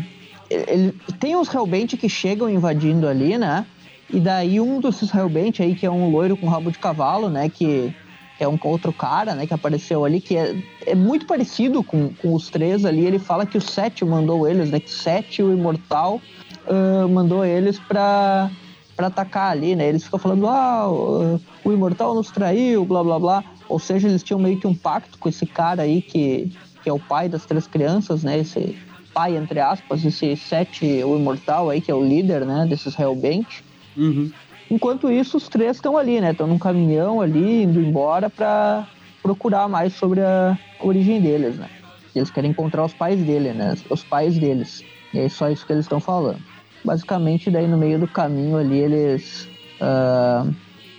Ele, 0.49 0.93
tem 1.19 1.35
uns 1.37 1.53
Hellbent 1.53 1.97
que 1.97 2.09
chegam 2.09 2.49
invadindo 2.49 3.09
ali, 3.09 3.37
né? 3.37 3.67
E 4.11 4.21
daí 4.21 4.61
um 4.61 4.81
desses 4.81 5.13
Hellbent 5.13 5.61
aí, 5.61 5.75
que 5.75 5.87
é 5.87 5.91
um 5.91 6.11
loiro 6.11 6.37
com 6.37 6.49
rabo 6.49 6.71
de 6.71 6.79
cavalo, 6.79 7.29
né? 7.29 7.49
Que, 7.49 7.95
que 8.37 8.45
é 8.45 8.49
um 8.49 8.59
outro 8.63 8.93
cara, 8.93 9.35
né? 9.35 9.47
Que 9.47 9.55
apareceu 9.55 10.05
ali, 10.05 10.21
que 10.21 10.37
é, 10.37 10.57
é 10.87 10.95
muito 10.95 11.27
parecido 11.27 11.83
com, 11.83 12.11
com 12.15 12.35
os 12.35 12.49
três 12.49 12.85
ali. 12.85 13.05
Ele 13.05 13.19
fala 13.19 13.47
que 13.47 13.59
o 13.59 13.61
Seth 13.61 14.03
mandou 14.03 14.49
eles, 14.49 14.71
né? 14.71 14.81
Que 14.81 14.91
Seth, 14.91 15.41
o 15.41 15.53
Imortal, 15.53 16.21
ah, 16.69 17.07
mandou 17.09 17.45
eles 17.45 17.79
pra, 17.79 18.51
pra 18.97 19.09
atacar 19.09 19.51
ali, 19.51 19.75
né? 19.75 19.89
Eles 19.89 20.05
ficam 20.05 20.19
falando, 20.19 20.47
ah, 20.49 20.89
o, 20.89 21.41
o 21.65 21.73
Imortal 21.73 22.15
nos 22.15 22.31
traiu, 22.31 22.85
blá 22.85 23.03
blá 23.03 23.19
blá. 23.19 23.45
Ou 23.69 23.79
seja, 23.79 24.09
eles 24.09 24.23
tinham 24.23 24.39
meio 24.39 24.59
que 24.59 24.67
um 24.67 24.75
pacto 24.75 25.19
com 25.19 25.29
esse 25.29 25.47
cara 25.47 25.83
aí 25.83 26.03
que, 26.03 26.53
que 26.83 26.89
é 26.89 26.93
o 26.93 26.99
pai 26.99 27.29
das 27.29 27.45
três 27.45 27.67
crianças, 27.67 28.23
né? 28.23 28.39
Esse 28.39 28.77
pai, 29.13 29.37
entre 29.37 29.61
aspas, 29.61 30.05
esse 30.05 30.37
Seth, 30.37 30.83
o 30.83 31.17
Imortal 31.17 31.71
aí, 31.71 31.81
que 31.81 31.91
é 31.91 31.95
o 31.95 32.05
líder, 32.05 32.45
né? 32.45 32.67
Desses 32.69 32.99
Hellbent. 32.99 33.63
Uhum. 33.97 34.31
Enquanto 34.71 35.11
isso, 35.11 35.37
os 35.37 35.49
três 35.49 35.77
estão 35.77 35.97
ali, 35.97 36.21
né? 36.21 36.33
Estão 36.33 36.47
num 36.47 36.59
caminhão 36.59 37.21
ali, 37.21 37.63
indo 37.65 37.81
embora 37.81 38.31
pra 38.31 38.87
procurar 39.23 39.69
mais 39.69 39.95
sobre 39.95 40.21
a 40.21 40.59
origem 40.81 41.21
deles, 41.21 41.57
né? 41.57 41.69
Eles 42.15 42.31
querem 42.31 42.51
encontrar 42.51 42.85
os 42.85 42.95
pais 42.95 43.21
dele, 43.23 43.53
né? 43.53 43.77
Os 43.91 44.03
pais 44.03 44.39
deles. 44.39 44.83
E 45.13 45.19
é 45.19 45.29
só 45.29 45.51
isso 45.51 45.67
que 45.67 45.73
eles 45.73 45.85
estão 45.85 46.01
falando. 46.01 46.39
Basicamente, 46.85 47.51
daí 47.51 47.67
no 47.67 47.77
meio 47.77 47.99
do 47.99 48.07
caminho 48.07 48.57
ali, 48.57 48.79
eles... 48.79 49.49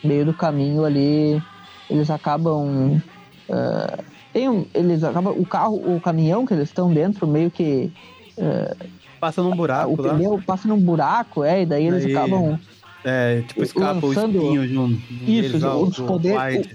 no 0.04 0.08
meio 0.10 0.26
do 0.26 0.34
caminho 0.34 0.84
ali, 0.84 1.42
eles 1.90 2.10
acabam... 2.10 3.02
ah, 3.50 4.00
tem 4.34 4.50
um- 4.50 4.66
eles 4.74 5.04
acabam... 5.04 5.34
O 5.38 5.46
carro, 5.46 5.96
o 5.96 6.02
caminhão 6.02 6.46
que 6.46 6.54
eles 6.54 6.70
estão 6.70 6.94
dentro, 6.94 7.26
meio 7.28 7.50
que... 7.50 7.92
Passa 9.20 9.42
num 9.42 9.56
buraco 9.56 9.94
o 9.94 10.02
lá. 10.02 10.14
pneu 10.14 10.40
passa 10.46 10.68
num 10.68 10.80
buraco, 10.80 11.44
é, 11.44 11.62
e 11.62 11.66
daí 11.66 11.88
eles 11.88 12.06
Aí, 12.06 12.16
acabam... 12.16 12.60
É, 13.06 13.42
tipo, 13.48 13.62
escapa 13.64 14.06
Lançando- 14.06 14.40
o 14.40 14.44
espinho 14.44 14.68
de 14.68 14.78
um. 14.78 15.00
Isso, 15.28 15.58
os 15.58 16.00
o 16.00 16.04
poderes-. 16.06 16.68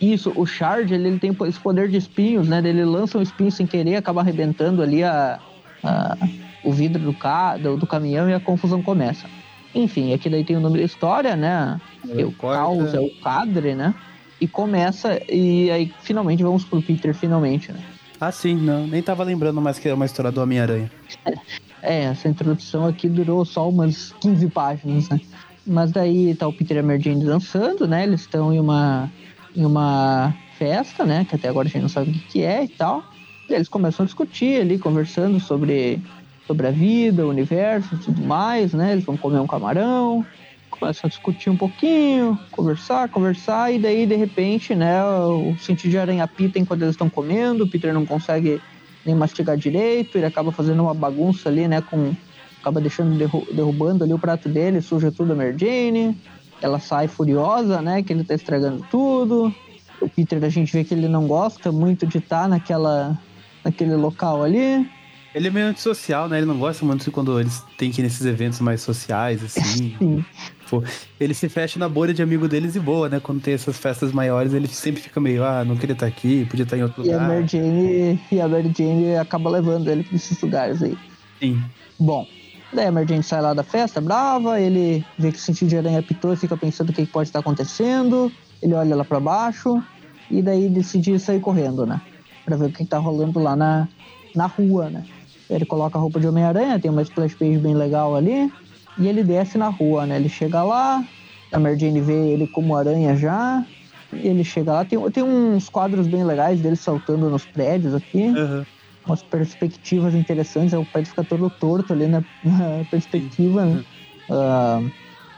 Isso, 0.00 0.32
o 0.34 0.46
Shard, 0.46 0.92
ele, 0.94 1.08
ele 1.08 1.18
tem 1.18 1.36
esse 1.48 1.58
poder 1.60 1.88
de 1.88 1.96
espinhos, 1.96 2.48
né? 2.48 2.58
Ele 2.64 2.84
lança 2.84 3.18
um 3.18 3.22
espinho 3.22 3.50
sem 3.52 3.66
querer, 3.66 3.96
acaba 3.96 4.20
arrebentando 4.20 4.82
ali 4.82 5.02
a, 5.04 5.38
a- 5.82 6.16
o 6.64 6.72
vidro 6.72 7.02
do, 7.02 7.12
ca, 7.12 7.56
do, 7.56 7.76
do 7.76 7.86
caminhão 7.86 8.30
e 8.30 8.34
a 8.34 8.40
confusão 8.40 8.80
começa. 8.82 9.26
Enfim, 9.74 10.12
aqui 10.12 10.28
daí 10.30 10.44
tem 10.44 10.56
o 10.56 10.60
nome 10.60 10.78
da 10.78 10.84
história, 10.84 11.34
né? 11.34 11.80
Que 12.06 12.22
o 12.24 12.30
corta. 12.32 12.58
caos 12.62 12.94
é 12.94 13.00
o 13.00 13.10
cadre, 13.20 13.74
né? 13.74 13.94
E 14.40 14.46
começa, 14.46 15.20
e 15.28 15.70
aí 15.70 15.92
finalmente 16.02 16.42
vamos 16.42 16.64
pro 16.64 16.82
Peter, 16.82 17.14
finalmente, 17.14 17.72
né? 17.72 17.80
Ah, 18.20 18.30
sim, 18.30 18.54
não. 18.56 18.86
Nem 18.86 19.02
tava 19.02 19.24
lembrando 19.24 19.60
mais 19.60 19.78
que 19.78 19.88
é 19.88 19.94
uma 19.94 20.04
história 20.06 20.30
do 20.30 20.40
Homem-Aranha. 20.40 20.90
É, 21.82 22.04
essa 22.04 22.28
introdução 22.28 22.86
aqui 22.86 23.08
durou 23.08 23.44
só 23.44 23.68
umas 23.68 24.14
15 24.20 24.48
páginas, 24.50 25.08
né? 25.08 25.20
Mas 25.66 25.90
daí 25.90 26.34
tá 26.34 26.46
o 26.46 26.52
Peter 26.52 26.76
e 26.76 26.80
a 26.80 26.82
Mary 26.82 27.02
Jane 27.02 27.24
dançando, 27.24 27.86
né? 27.86 28.04
Eles 28.04 28.20
estão 28.20 28.52
em 28.52 28.60
uma, 28.60 29.10
em 29.54 29.64
uma 29.64 30.34
festa, 30.58 31.04
né? 31.04 31.26
Que 31.28 31.34
até 31.34 31.48
agora 31.48 31.66
a 31.66 31.70
gente 31.70 31.82
não 31.82 31.88
sabe 31.88 32.10
o 32.10 32.12
que, 32.12 32.20
que 32.20 32.42
é 32.42 32.64
e 32.64 32.68
tal. 32.68 33.02
E 33.48 33.54
eles 33.54 33.68
começam 33.68 34.04
a 34.04 34.06
discutir 34.06 34.60
ali, 34.60 34.78
conversando 34.78 35.40
sobre, 35.40 36.00
sobre 36.46 36.68
a 36.68 36.70
vida, 36.70 37.26
o 37.26 37.30
universo 37.30 37.94
e 37.96 37.98
tudo 37.98 38.22
mais, 38.22 38.72
né? 38.72 38.92
Eles 38.92 39.04
vão 39.04 39.16
comer 39.16 39.40
um 39.40 39.46
camarão, 39.46 40.24
começam 40.70 41.06
a 41.06 41.08
discutir 41.08 41.50
um 41.50 41.56
pouquinho, 41.56 42.38
conversar, 42.52 43.08
conversar, 43.08 43.72
e 43.72 43.78
daí, 43.78 44.06
de 44.06 44.16
repente, 44.16 44.74
né? 44.74 45.04
O 45.04 45.56
sentido 45.58 45.90
de 45.90 45.98
aranha 45.98 46.26
pita 46.28 46.58
enquanto 46.58 46.82
eles 46.82 46.94
estão 46.94 47.10
comendo, 47.10 47.64
o 47.64 47.68
Peter 47.68 47.92
não 47.92 48.06
consegue 48.06 48.60
nem 49.04 49.14
mastigar 49.14 49.56
direito, 49.56 50.16
ele 50.16 50.26
acaba 50.26 50.52
fazendo 50.52 50.82
uma 50.82 50.94
bagunça 50.94 51.48
ali, 51.48 51.66
né, 51.68 51.80
com 51.80 52.14
acaba 52.60 52.80
deixando 52.80 53.16
derru- 53.18 53.46
derrubando 53.52 54.04
ali 54.04 54.14
o 54.14 54.18
prato 54.18 54.48
dele, 54.48 54.80
suja 54.80 55.10
tudo 55.10 55.32
a 55.32 55.36
Mary 55.36 55.56
Jane. 55.58 56.16
Ela 56.60 56.78
sai 56.78 57.08
furiosa, 57.08 57.82
né, 57.82 58.02
que 58.02 58.12
ele 58.12 58.22
tá 58.22 58.34
estragando 58.34 58.86
tudo. 58.88 59.52
O 60.00 60.08
Peter 60.08 60.42
a 60.44 60.48
gente 60.48 60.72
vê 60.72 60.84
que 60.84 60.94
ele 60.94 61.08
não 61.08 61.26
gosta 61.26 61.72
muito 61.72 62.06
de 62.06 62.18
estar 62.18 62.48
naquela 62.48 63.18
naquele 63.64 63.94
local 63.94 64.42
ali. 64.42 64.88
Ele 65.34 65.48
é 65.48 65.50
meio 65.50 65.66
antissocial, 65.66 66.28
né? 66.28 66.38
Ele 66.38 66.46
não 66.46 66.58
gosta 66.58 66.84
muito 66.84 67.10
quando 67.10 67.38
eles 67.40 67.62
têm 67.78 67.90
que 67.90 68.00
ir 68.00 68.04
nesses 68.04 68.26
eventos 68.26 68.60
mais 68.60 68.80
sociais, 68.82 69.42
assim. 69.42 69.96
Sim. 69.98 70.24
Pô, 70.72 70.82
ele 71.20 71.34
se 71.34 71.50
fecha 71.50 71.78
na 71.78 71.86
bolha 71.86 72.14
de 72.14 72.22
amigo 72.22 72.48
deles 72.48 72.74
e 72.74 72.80
boa, 72.80 73.06
né? 73.06 73.20
Quando 73.20 73.42
tem 73.42 73.52
essas 73.52 73.76
festas 73.76 74.10
maiores, 74.10 74.54
ele 74.54 74.66
sempre 74.66 75.02
fica 75.02 75.20
meio, 75.20 75.44
ah, 75.44 75.62
não 75.66 75.76
queria 75.76 75.92
estar 75.92 76.06
aqui, 76.06 76.46
podia 76.46 76.62
estar 76.62 76.78
em 76.78 76.82
outro 76.82 77.04
E 77.04 77.10
a 77.10 77.12
lugar. 77.12 77.28
Mary 77.28 77.46
Jane 77.46 78.20
e 78.32 78.40
a 78.40 78.48
Mary 78.48 78.72
Jane 78.74 79.16
acaba 79.16 79.50
levando 79.50 79.90
ele 79.90 80.02
para 80.02 80.16
esses 80.16 80.40
lugares 80.40 80.82
aí. 80.82 80.96
Sim. 81.38 81.62
Bom, 82.00 82.26
daí 82.72 82.86
a 82.86 82.90
Mary 82.90 83.06
Jane 83.06 83.22
sai 83.22 83.42
lá 83.42 83.52
da 83.52 83.62
festa, 83.62 84.00
brava, 84.00 84.58
ele 84.58 85.04
vê 85.18 85.30
que 85.30 85.36
o 85.36 85.40
sentido 85.42 85.68
de 85.68 85.76
aranha 85.76 85.98
apitou 85.98 86.32
e 86.32 86.36
fica 86.36 86.56
pensando 86.56 86.88
o 86.88 86.92
que 86.94 87.04
pode 87.04 87.28
estar 87.28 87.40
acontecendo. 87.40 88.32
Ele 88.62 88.72
olha 88.72 88.96
lá 88.96 89.04
pra 89.04 89.20
baixo 89.20 89.82
e 90.30 90.40
daí 90.40 90.70
decide 90.70 91.18
sair 91.18 91.40
correndo, 91.40 91.84
né? 91.84 92.00
Pra 92.46 92.56
ver 92.56 92.64
o 92.64 92.72
que 92.72 92.78
que 92.78 92.86
tá 92.86 92.96
rolando 92.96 93.38
lá 93.38 93.54
na, 93.54 93.86
na 94.34 94.46
rua, 94.46 94.88
né? 94.88 95.04
Ele 95.50 95.66
coloca 95.66 95.98
a 95.98 96.00
roupa 96.00 96.18
de 96.18 96.26
Homem-Aranha, 96.26 96.80
tem 96.80 96.90
uma 96.90 97.02
splash 97.02 97.34
page 97.34 97.58
bem 97.58 97.74
legal 97.74 98.16
ali. 98.16 98.50
E 98.96 99.08
ele 99.08 99.24
desce 99.24 99.56
na 99.56 99.68
rua, 99.68 100.06
né? 100.06 100.16
Ele 100.16 100.28
chega 100.28 100.62
lá, 100.62 101.06
a 101.50 101.58
Mary 101.58 101.78
Jane 101.78 102.00
vê 102.00 102.32
ele 102.32 102.46
como 102.46 102.74
aranha 102.76 103.16
já. 103.16 103.66
E 104.12 104.28
ele 104.28 104.44
chega 104.44 104.72
lá, 104.72 104.84
tem, 104.84 104.98
tem 105.10 105.22
uns 105.22 105.68
quadros 105.68 106.06
bem 106.06 106.24
legais 106.24 106.60
dele 106.60 106.76
saltando 106.76 107.30
nos 107.30 107.46
prédios 107.46 107.94
aqui 107.94 108.28
Aham. 108.28 108.66
umas 109.06 109.22
perspectivas 109.22 110.14
interessantes. 110.14 110.74
O 110.74 110.84
prédio 110.84 111.10
fica 111.10 111.24
todo 111.24 111.48
torto 111.48 111.92
ali 111.92 112.06
na, 112.06 112.22
na 112.42 112.84
perspectiva, 112.84 113.64
né? 113.64 113.84
Ah, 114.30 114.82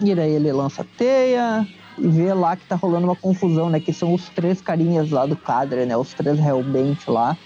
e 0.00 0.14
daí 0.14 0.32
ele 0.32 0.52
lança 0.52 0.82
a 0.82 0.84
teia 0.84 1.68
e 1.96 2.08
vê 2.08 2.34
lá 2.34 2.56
que 2.56 2.66
tá 2.66 2.74
rolando 2.74 3.06
uma 3.06 3.16
confusão, 3.16 3.70
né? 3.70 3.78
Que 3.78 3.92
são 3.92 4.12
os 4.12 4.28
três 4.30 4.60
carinhas 4.60 5.10
lá 5.10 5.24
do 5.24 5.36
cadre, 5.36 5.86
né? 5.86 5.96
Os 5.96 6.12
três 6.12 6.38
Hellbent 6.38 7.06
lá, 7.06 7.38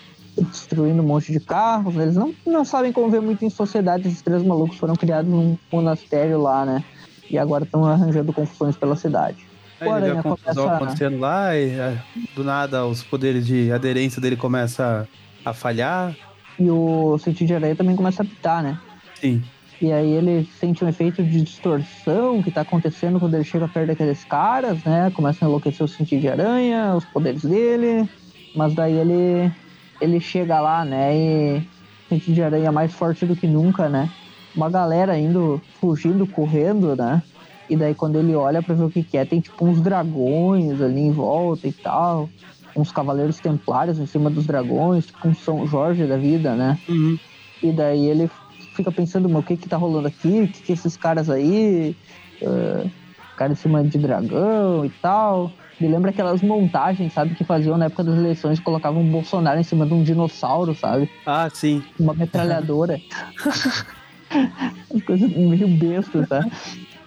destruindo 0.43 1.03
um 1.03 1.07
monte 1.07 1.33
de 1.33 1.41
carros. 1.41 1.97
Eles 1.97 2.15
não, 2.15 2.35
não 2.47 2.65
sabem 2.65 2.93
conviver 2.93 3.21
muito 3.21 3.45
em 3.45 3.51
sociedade. 3.51 4.09
Esses 4.09 4.23
três 4.23 4.43
malucos 4.43 4.77
foram 4.79 4.95
criados 4.95 5.31
num 5.31 5.57
monastério 5.73 6.41
lá, 6.41 6.65
né? 6.65 6.85
E 7.31 7.39
agora 7.39 7.65
estão 7.65 7.85
arranjando 7.85 8.33
confusões 8.33 8.77
pela 8.77 8.97
cidade. 8.97 9.47
Aí 9.81 9.89
ele 9.89 10.01
vê 10.01 10.07
Aranha 10.07 10.21
a 10.21 10.23
confusão 10.23 10.55
começa- 10.65 10.77
acontecendo 10.77 11.19
lá 11.19 11.57
e 11.57 11.79
ah, 11.81 12.03
do 12.35 12.43
nada 12.43 12.87
os 12.87 13.03
poderes 13.03 13.47
de 13.47 13.71
aderência 13.71 14.21
dele 14.21 14.37
começam 14.37 15.07
a, 15.45 15.53
falhar. 15.53 16.17
E 16.59 16.69
o 16.69 17.17
sentido 17.19 17.47
de 17.49 17.55
areia 17.55 17.77
também 17.77 17.95
começa 17.95 18.23
a 18.23 18.27
pitar, 18.27 18.63
né? 18.63 18.79
Sim. 19.15 19.43
E 19.81 19.93
aí 19.93 20.11
ele 20.11 20.45
sente 20.59 20.85
um 20.85 20.89
efeito 20.89 21.23
de 21.23 21.41
distorção 21.43 22.43
que 22.43 22.51
tá 22.51 22.63
acontecendo 22.63 23.21
quando 23.21 23.35
ele 23.35 23.45
chega 23.45 23.69
perto 23.69 23.87
daqueles 23.87 24.25
caras, 24.25 24.83
né? 24.83 25.09
Começa 25.15 25.45
a 25.45 25.49
enlouquecer 25.49 25.85
o 25.85 25.89
sentido 25.89 26.21
de 26.23 26.29
aranha, 26.29 26.97
os 26.97 27.05
poderes 27.05 27.43
dele. 27.43 28.09
Mas 28.57 28.75
daí 28.75 28.95
ele, 28.95 29.53
ele 30.01 30.21
chega 30.21 30.61
lá, 30.61 30.85
né? 30.85 31.17
E 31.17 31.63
sentido 32.09 32.35
de 32.35 32.43
aranha 32.43 32.69
é 32.69 32.71
mais 32.71 32.93
forte 32.93 33.27
do 33.27 33.37
que 33.37 33.47
nunca, 33.47 33.89
né? 33.89 34.11
Uma 34.55 34.71
galera 34.71 35.19
indo, 35.19 35.61
fugindo, 35.81 36.27
correndo, 36.27 36.97
né? 36.97 37.23
E 37.69 37.77
daí 37.77 37.95
quando 37.95 38.17
ele 38.17 38.35
olha 38.35 38.63
pra 38.63 38.75
ver 38.75 38.85
o 38.85 38.91
que, 38.91 39.03
que 39.03 39.19
é, 39.19 39.25
tem 39.25 39.41
tipo 39.41 39.65
uns 39.67 39.81
dragões 39.81 40.81
ali 40.81 41.01
em 41.01 41.13
volta 41.13 41.69
e 41.69 41.73
tal. 41.73 42.31
Uns 42.75 42.91
cavaleiros 42.91 43.39
templários 43.41 43.99
em 43.99 44.07
cima 44.07 44.31
dos 44.31 44.47
dragões, 44.47 45.07
tipo 45.07 45.29
um 45.29 45.35
São 45.35 45.67
Jorge 45.67 46.07
da 46.07 46.17
vida, 46.17 46.55
né? 46.55 46.79
Uhum. 46.89 47.19
E 47.63 47.73
daí 47.73 48.07
ele 48.07 48.31
fica 48.75 48.91
pensando, 48.91 49.29
mas 49.29 49.43
o 49.43 49.47
que 49.47 49.57
que 49.57 49.69
tá 49.69 49.77
rolando 49.77 50.09
aqui? 50.09 50.43
O 50.43 50.49
que 50.49 50.63
que 50.63 50.73
esses 50.73 50.97
caras 50.97 51.29
aí? 51.29 51.95
Uh, 52.41 52.89
cara 53.37 53.53
em 53.53 53.57
cima 53.57 53.83
de 53.85 53.99
dragão 53.99 54.85
e 54.85 54.91
tal. 54.91 55.53
Me 55.81 55.87
lembra 55.89 56.11
aquelas 56.11 56.43
montagens, 56.43 57.13
sabe, 57.13 57.35
que 57.35 57.45
faziam 57.45 57.79
na 57.79 57.85
época 57.87 58.03
das 58.05 58.17
eleições, 58.17 58.59
colocavam 58.59 59.01
um 59.03 59.11
Bolsonaro 59.11 59.61
em 59.61 59.63
cima 59.63 59.87
de 59.87 59.95
um 59.95 60.03
dinossauro, 60.03 60.75
sabe? 60.75 61.09
Ah, 61.25 61.49
sim. 61.53 61.83
Uma 61.99 62.15
metralhadora. 62.15 63.01
As 64.95 65.03
coisas 65.03 65.31
meio 65.31 65.69
bestas, 65.69 66.29
tá? 66.29 66.45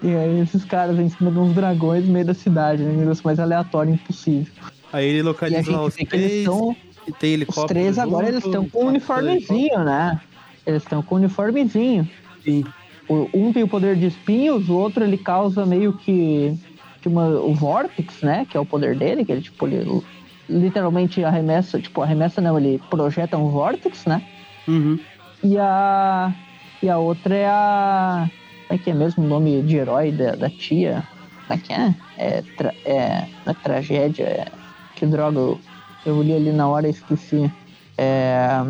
E 0.02 0.16
aí 0.16 0.40
esses 0.40 0.64
caras 0.66 0.98
em 0.98 1.10
cima 1.10 1.30
de 1.32 1.38
uns 1.38 1.54
dragões 1.54 2.06
no 2.06 2.14
meio 2.14 2.26
da 2.26 2.34
cidade, 2.34 2.82
né? 2.82 2.92
Um 2.92 2.98
negócio 2.98 3.22
mais 3.26 3.40
aleatório 3.40 3.94
impossível. 3.94 4.52
Aí 4.92 5.08
ele 5.08 5.20
E 5.20 5.22
localiza 5.22 5.72
lá 5.72 5.84
os 5.86 5.96
três. 5.96 6.32
estão 6.34 6.76
E 7.08 7.12
tem 7.12 7.30
Os 7.30 7.34
helicóptero. 7.34 7.68
três 7.68 8.00
agora 8.00 8.26
junto, 8.26 8.36
eles 8.36 8.46
estão 8.46 8.70
com 8.70 8.84
um 8.86 8.88
uniformezinho, 8.88 9.84
né? 9.84 10.20
Eles 10.66 10.84
estão 10.84 11.04
com 11.04 11.16
um 11.16 11.18
uniformezinho. 11.20 12.10
Sim. 12.44 12.64
O- 13.08 13.28
Um 13.34 13.52
tem 13.54 13.64
o 13.64 13.68
poder 13.68 13.96
de 13.96 14.08
espinhos, 14.08 14.70
o 14.70 14.74
outro 14.76 15.04
ele 15.04 15.18
causa 15.18 15.66
meio 15.66 15.94
que, 15.94 16.58
que 17.02 17.08
uma, 17.08 17.28
o 17.28 17.54
Vortex, 17.54 18.22
né? 18.22 18.46
Que 18.50 18.56
é 18.56 18.60
o 18.60 18.66
poder 18.66 18.96
dele, 18.96 19.26
que 19.26 19.32
ele 19.32 19.42
tipo 19.42 19.68
ele 19.68 20.02
literalmente 20.50 21.24
arremessa, 21.24 21.80
tipo 21.80 22.02
arremessa 22.02 22.42
não, 22.42 22.58
ele 22.58 22.82
projeta 22.90 23.38
um 23.38 23.50
Vortex, 23.50 24.06
né? 24.06 24.22
Uhum. 24.68 25.00
E 25.44 25.58
a 25.58 26.34
e 26.82 26.90
a 26.90 26.98
outra 26.98 27.36
é 27.36 27.48
a 27.48 28.30
como 28.68 28.80
é 28.80 28.84
que 28.84 28.90
é 28.90 28.94
mesmo 28.94 29.24
o 29.24 29.28
nome 29.28 29.62
de 29.64 29.78
herói 29.78 30.12
da, 30.12 30.36
da 30.36 30.50
tia? 30.50 31.04
Como 31.48 31.60
é 31.60 31.62
que 31.62 31.74
é? 31.74 31.96
É, 32.18 32.42
tra, 32.56 32.74
é 32.86 33.28
não 33.46 33.52
é 33.52 33.56
tragédia, 33.56 34.24
é 34.24 34.48
que 34.96 35.06
droga 35.06 35.40
eu, 35.40 35.60
eu 36.06 36.22
li 36.22 36.34
ali 36.34 36.52
na 36.52 36.68
hora 36.68 36.88
e 36.88 36.92
esqueci. 36.92 37.52
É 37.98 38.64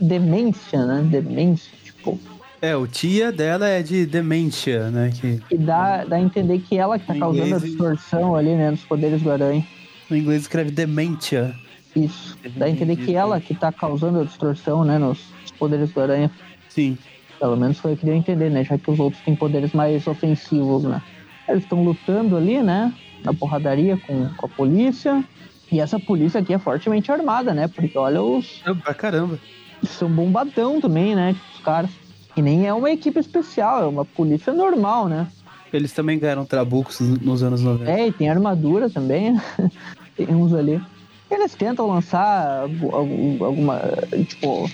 demência, 0.00 0.84
né? 0.86 1.02
Demência, 1.02 1.70
tipo 1.82 2.18
É, 2.64 2.76
o 2.76 2.86
tia 2.86 3.30
dela 3.30 3.68
é 3.68 3.82
de 3.82 4.06
demência, 4.06 4.90
né? 4.90 5.10
Que 5.20 5.40
E 5.50 5.58
dá, 5.58 6.04
dá 6.04 6.16
a 6.16 6.20
entender 6.20 6.60
que 6.60 6.78
ela 6.78 6.98
que 6.98 7.06
tá 7.06 7.14
Em 7.14 7.20
causando 7.20 7.42
a 7.42 7.46
inglês, 7.46 7.62
distorção 7.64 8.34
ali, 8.34 8.54
né, 8.54 8.70
nos 8.70 8.80
poderes 8.84 9.20
do 9.20 9.30
aranha. 9.30 9.64
no 10.08 10.16
inglês 10.16 10.42
escreve 10.42 10.70
dementia. 10.70 11.54
Isso. 11.94 12.36
Dá 12.56 12.64
a 12.66 12.70
entender 12.70 12.96
que 12.96 13.14
ela 13.14 13.40
que 13.40 13.54
tá 13.54 13.70
causando 13.70 14.20
a 14.20 14.24
distorção, 14.24 14.82
né, 14.84 14.98
nos 14.98 15.20
poderes 15.58 15.90
do 15.92 16.00
aranha. 16.00 16.30
Sim. 16.68 16.96
Pelo 17.38 17.56
menos 17.56 17.78
foi 17.78 17.92
o 17.92 17.96
que 17.96 18.06
deu 18.06 18.14
a 18.14 18.16
entender, 18.16 18.50
né? 18.50 18.64
Já 18.64 18.78
que 18.78 18.90
os 18.90 18.98
outros 18.98 19.22
têm 19.22 19.36
poderes 19.36 19.72
mais 19.72 20.06
ofensivos, 20.06 20.84
né? 20.84 21.02
Eles 21.48 21.64
estão 21.64 21.84
lutando 21.84 22.36
ali, 22.36 22.62
né? 22.62 22.92
Na 23.22 23.34
porradaria 23.34 23.98
com, 23.98 24.28
com 24.36 24.46
a 24.46 24.48
polícia. 24.48 25.22
E 25.70 25.80
essa 25.80 26.00
polícia 26.00 26.40
aqui 26.40 26.54
é 26.54 26.58
fortemente 26.58 27.12
armada, 27.12 27.52
né? 27.52 27.68
Porque 27.68 27.98
olha 27.98 28.22
os. 28.22 28.62
É, 28.64 28.72
pra 28.72 28.94
caramba. 28.94 29.38
São 29.82 30.08
bombadão 30.08 30.80
também, 30.80 31.14
né? 31.14 31.34
Tipo, 31.34 31.44
os 31.56 31.60
caras. 31.62 31.90
E 32.36 32.42
nem 32.42 32.66
é 32.66 32.74
uma 32.74 32.90
equipe 32.90 33.18
especial, 33.20 33.82
é 33.82 33.86
uma 33.86 34.04
polícia 34.04 34.52
normal, 34.52 35.08
né? 35.08 35.26
Eles 35.72 35.92
também 35.92 36.18
ganharam 36.18 36.44
trabucos 36.44 37.00
nos 37.20 37.42
anos 37.42 37.62
90. 37.62 37.90
É, 37.90 38.06
e 38.08 38.12
tem 38.12 38.28
armadura 38.28 38.88
também. 38.90 39.36
tem 40.16 40.34
uns 40.34 40.52
ali. 40.52 40.80
Eles 41.30 41.54
tentam 41.54 41.86
lançar 41.88 42.60
algu- 42.62 42.94
algum- 42.94 43.44
alguma, 43.44 43.80
tipo, 44.26 44.68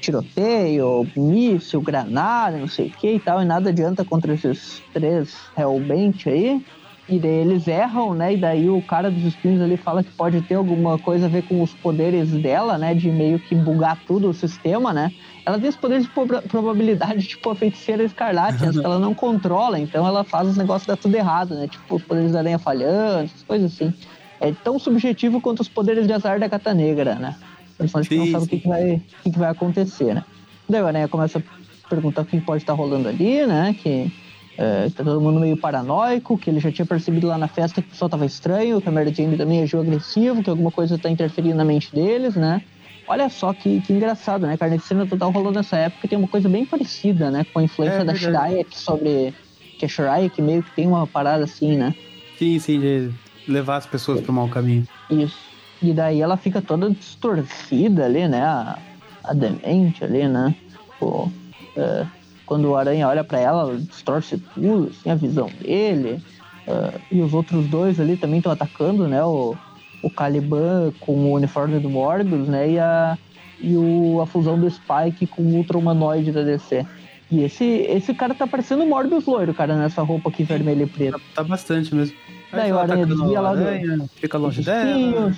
tiroteio, 0.00 1.06
míssil, 1.16 1.80
granada, 1.82 2.56
não 2.58 2.68
sei 2.68 2.86
o 2.86 2.90
que 2.90 3.12
e 3.14 3.20
tal, 3.20 3.42
e 3.42 3.44
nada 3.44 3.70
adianta 3.70 4.04
contra 4.04 4.32
esses 4.32 4.82
três 4.94 5.34
Hellbent 5.56 6.26
aí. 6.26 6.62
E 7.08 7.20
daí 7.20 7.30
eles 7.30 7.68
erram, 7.68 8.14
né? 8.14 8.34
E 8.34 8.36
daí 8.36 8.68
o 8.68 8.80
cara 8.82 9.10
dos 9.10 9.24
espinhos 9.24 9.60
ali 9.60 9.76
fala 9.76 10.02
que 10.02 10.10
pode 10.12 10.40
ter 10.42 10.54
alguma 10.54 10.98
coisa 10.98 11.26
a 11.26 11.28
ver 11.28 11.42
com 11.42 11.62
os 11.62 11.72
poderes 11.74 12.30
dela, 12.32 12.76
né? 12.78 12.94
De 12.94 13.10
meio 13.12 13.38
que 13.38 13.54
bugar 13.54 13.96
tudo 14.06 14.28
o 14.28 14.34
sistema, 14.34 14.92
né? 14.92 15.12
Ela 15.46 15.60
tem 15.60 15.68
os 15.68 15.76
poderes 15.76 16.04
de 16.04 16.10
proba- 16.10 16.42
probabilidade, 16.42 17.26
tipo 17.28 17.48
a 17.50 17.54
feiticeira 17.54 18.02
escarlate, 18.02 18.62
antes 18.66 18.80
que 18.80 18.84
ela 18.84 18.98
não 18.98 19.14
controla, 19.14 19.78
então 19.78 20.04
ela 20.06 20.24
faz 20.24 20.48
os 20.48 20.56
negócios 20.56 20.86
dar 20.86 20.96
tudo 20.96 21.14
errado, 21.14 21.54
né? 21.54 21.68
Tipo, 21.68 21.94
os 21.96 22.02
poderes 22.02 22.32
da 22.32 22.40
aranha 22.40 22.58
falhando, 22.58 23.24
essas 23.24 23.42
coisas 23.44 23.72
assim. 23.72 23.94
É 24.40 24.52
tão 24.52 24.78
subjetivo 24.78 25.40
quanto 25.40 25.60
os 25.60 25.68
poderes 25.68 26.06
de 26.06 26.12
azar 26.12 26.38
da 26.40 26.48
Cata 26.48 26.74
Negra, 26.74 27.14
né? 27.14 27.36
Então 27.80 28.00
a 28.00 28.02
gente 28.02 28.16
não 28.16 28.26
sabe 28.32 28.44
o 28.44 28.48
que, 28.48 28.58
que, 28.58 28.68
vai, 28.68 28.94
o 28.94 29.00
que, 29.22 29.30
que 29.30 29.38
vai 29.38 29.48
acontecer, 29.50 30.14
né? 30.14 30.24
Daí 30.68 30.80
a 30.80 30.86
aranha 30.86 31.08
começa 31.08 31.38
a 31.38 31.42
perguntar 31.88 32.22
o 32.22 32.24
que 32.24 32.40
pode 32.40 32.62
estar 32.62 32.72
rolando 32.72 33.08
ali, 33.08 33.46
né? 33.46 33.74
Que 33.80 34.10
é, 34.58 34.88
tá 34.90 35.04
todo 35.04 35.20
mundo 35.20 35.38
meio 35.38 35.56
paranoico, 35.56 36.36
que 36.36 36.50
ele 36.50 36.58
já 36.58 36.72
tinha 36.72 36.84
percebido 36.86 37.28
lá 37.28 37.38
na 37.38 37.46
festa 37.46 37.80
que 37.80 37.86
o 37.88 37.90
pessoal 37.90 38.08
tava 38.08 38.26
estranho, 38.26 38.80
que 38.80 38.88
a 38.88 38.92
Mary 38.92 39.14
Jane 39.14 39.36
também 39.36 39.62
agiu 39.62 39.80
agressivo, 39.80 40.42
que 40.42 40.50
alguma 40.50 40.72
coisa 40.72 40.98
tá 40.98 41.08
interferindo 41.08 41.54
na 41.56 41.64
mente 41.64 41.94
deles, 41.94 42.34
né? 42.34 42.60
Olha 43.08 43.28
só 43.28 43.52
que, 43.52 43.80
que 43.80 43.92
engraçado, 43.92 44.46
né? 44.46 44.56
Carnificina 44.56 45.06
Total 45.06 45.30
rolou 45.30 45.52
nessa 45.52 45.76
época 45.76 46.06
e 46.06 46.08
tem 46.08 46.18
uma 46.18 46.28
coisa 46.28 46.48
bem 46.48 46.66
parecida, 46.66 47.30
né? 47.30 47.46
Com 47.52 47.60
a 47.60 47.62
influência 47.62 47.98
É 47.98 48.04
da. 48.04 48.14
Shrike 48.14 48.76
sobre... 48.76 49.34
Que 49.78 49.84
a 49.84 49.88
Shrike 49.88 50.42
meio 50.42 50.62
que 50.62 50.70
tem 50.72 50.86
uma 50.86 51.06
parada 51.06 51.44
assim, 51.44 51.76
né? 51.76 51.94
Sim, 52.38 52.58
sim, 52.58 52.80
de 52.80 53.10
levar 53.46 53.76
as 53.76 53.86
pessoas 53.86 54.20
pro 54.20 54.32
mau 54.32 54.48
caminho. 54.48 54.86
Isso. 55.10 55.38
E 55.82 55.92
daí 55.92 56.20
ela 56.20 56.36
fica 56.36 56.60
toda 56.62 56.90
distorcida 56.90 58.06
ali, 58.06 58.26
né? 58.26 58.42
A, 58.42 58.78
a 59.22 59.34
demente 59.34 60.02
ali, 60.02 60.26
né? 60.26 60.54
Pô, 60.98 61.28
é, 61.76 62.06
quando 62.46 62.70
o 62.70 62.76
aranha 62.76 63.06
olha 63.06 63.22
pra 63.22 63.38
ela, 63.38 63.62
ela 63.62 63.76
distorce 63.76 64.38
tudo, 64.38 64.90
assim, 64.90 65.10
a 65.10 65.14
visão 65.14 65.48
dele. 65.60 66.22
É, 66.66 67.00
e 67.12 67.20
os 67.20 67.34
outros 67.34 67.66
dois 67.66 68.00
ali 68.00 68.16
também 68.16 68.38
estão 68.38 68.50
atacando, 68.50 69.06
né? 69.06 69.22
O, 69.22 69.54
o 70.02 70.10
Caliban 70.10 70.92
com 71.00 71.12
o 71.12 71.32
uniforme 71.32 71.78
do 71.78 71.88
Morbius, 71.90 72.48
né? 72.48 72.70
E 72.70 72.78
a, 72.78 73.16
e 73.60 73.76
o, 73.76 74.20
a 74.22 74.26
fusão 74.26 74.58
do 74.58 74.70
Spike 74.70 75.26
com 75.26 75.42
o 75.42 75.54
Ultra 75.56 75.78
Humanoide 75.78 76.32
da 76.32 76.42
DC. 76.42 76.86
E 77.30 77.42
esse, 77.42 77.64
esse 77.64 78.14
cara 78.14 78.34
tá 78.34 78.46
parecendo 78.46 78.84
o 78.84 78.88
Morbius 78.88 79.26
loiro, 79.26 79.52
cara, 79.52 79.76
nessa 79.76 80.02
roupa 80.02 80.28
aqui 80.30 80.44
vermelha 80.44 80.84
e 80.84 80.86
preta. 80.86 81.18
Tá, 81.18 81.42
tá 81.42 81.44
bastante 81.44 81.94
mesmo. 81.94 82.16
Daí 82.52 82.66
Aí 82.66 82.72
o 82.72 82.74
ela 82.74 82.82
aranha 82.82 83.06
desvia 83.06 83.40
lá 83.40 83.54
do- 83.54 84.08
fica 84.14 84.38
longe 84.38 84.62
dela. 84.62 85.32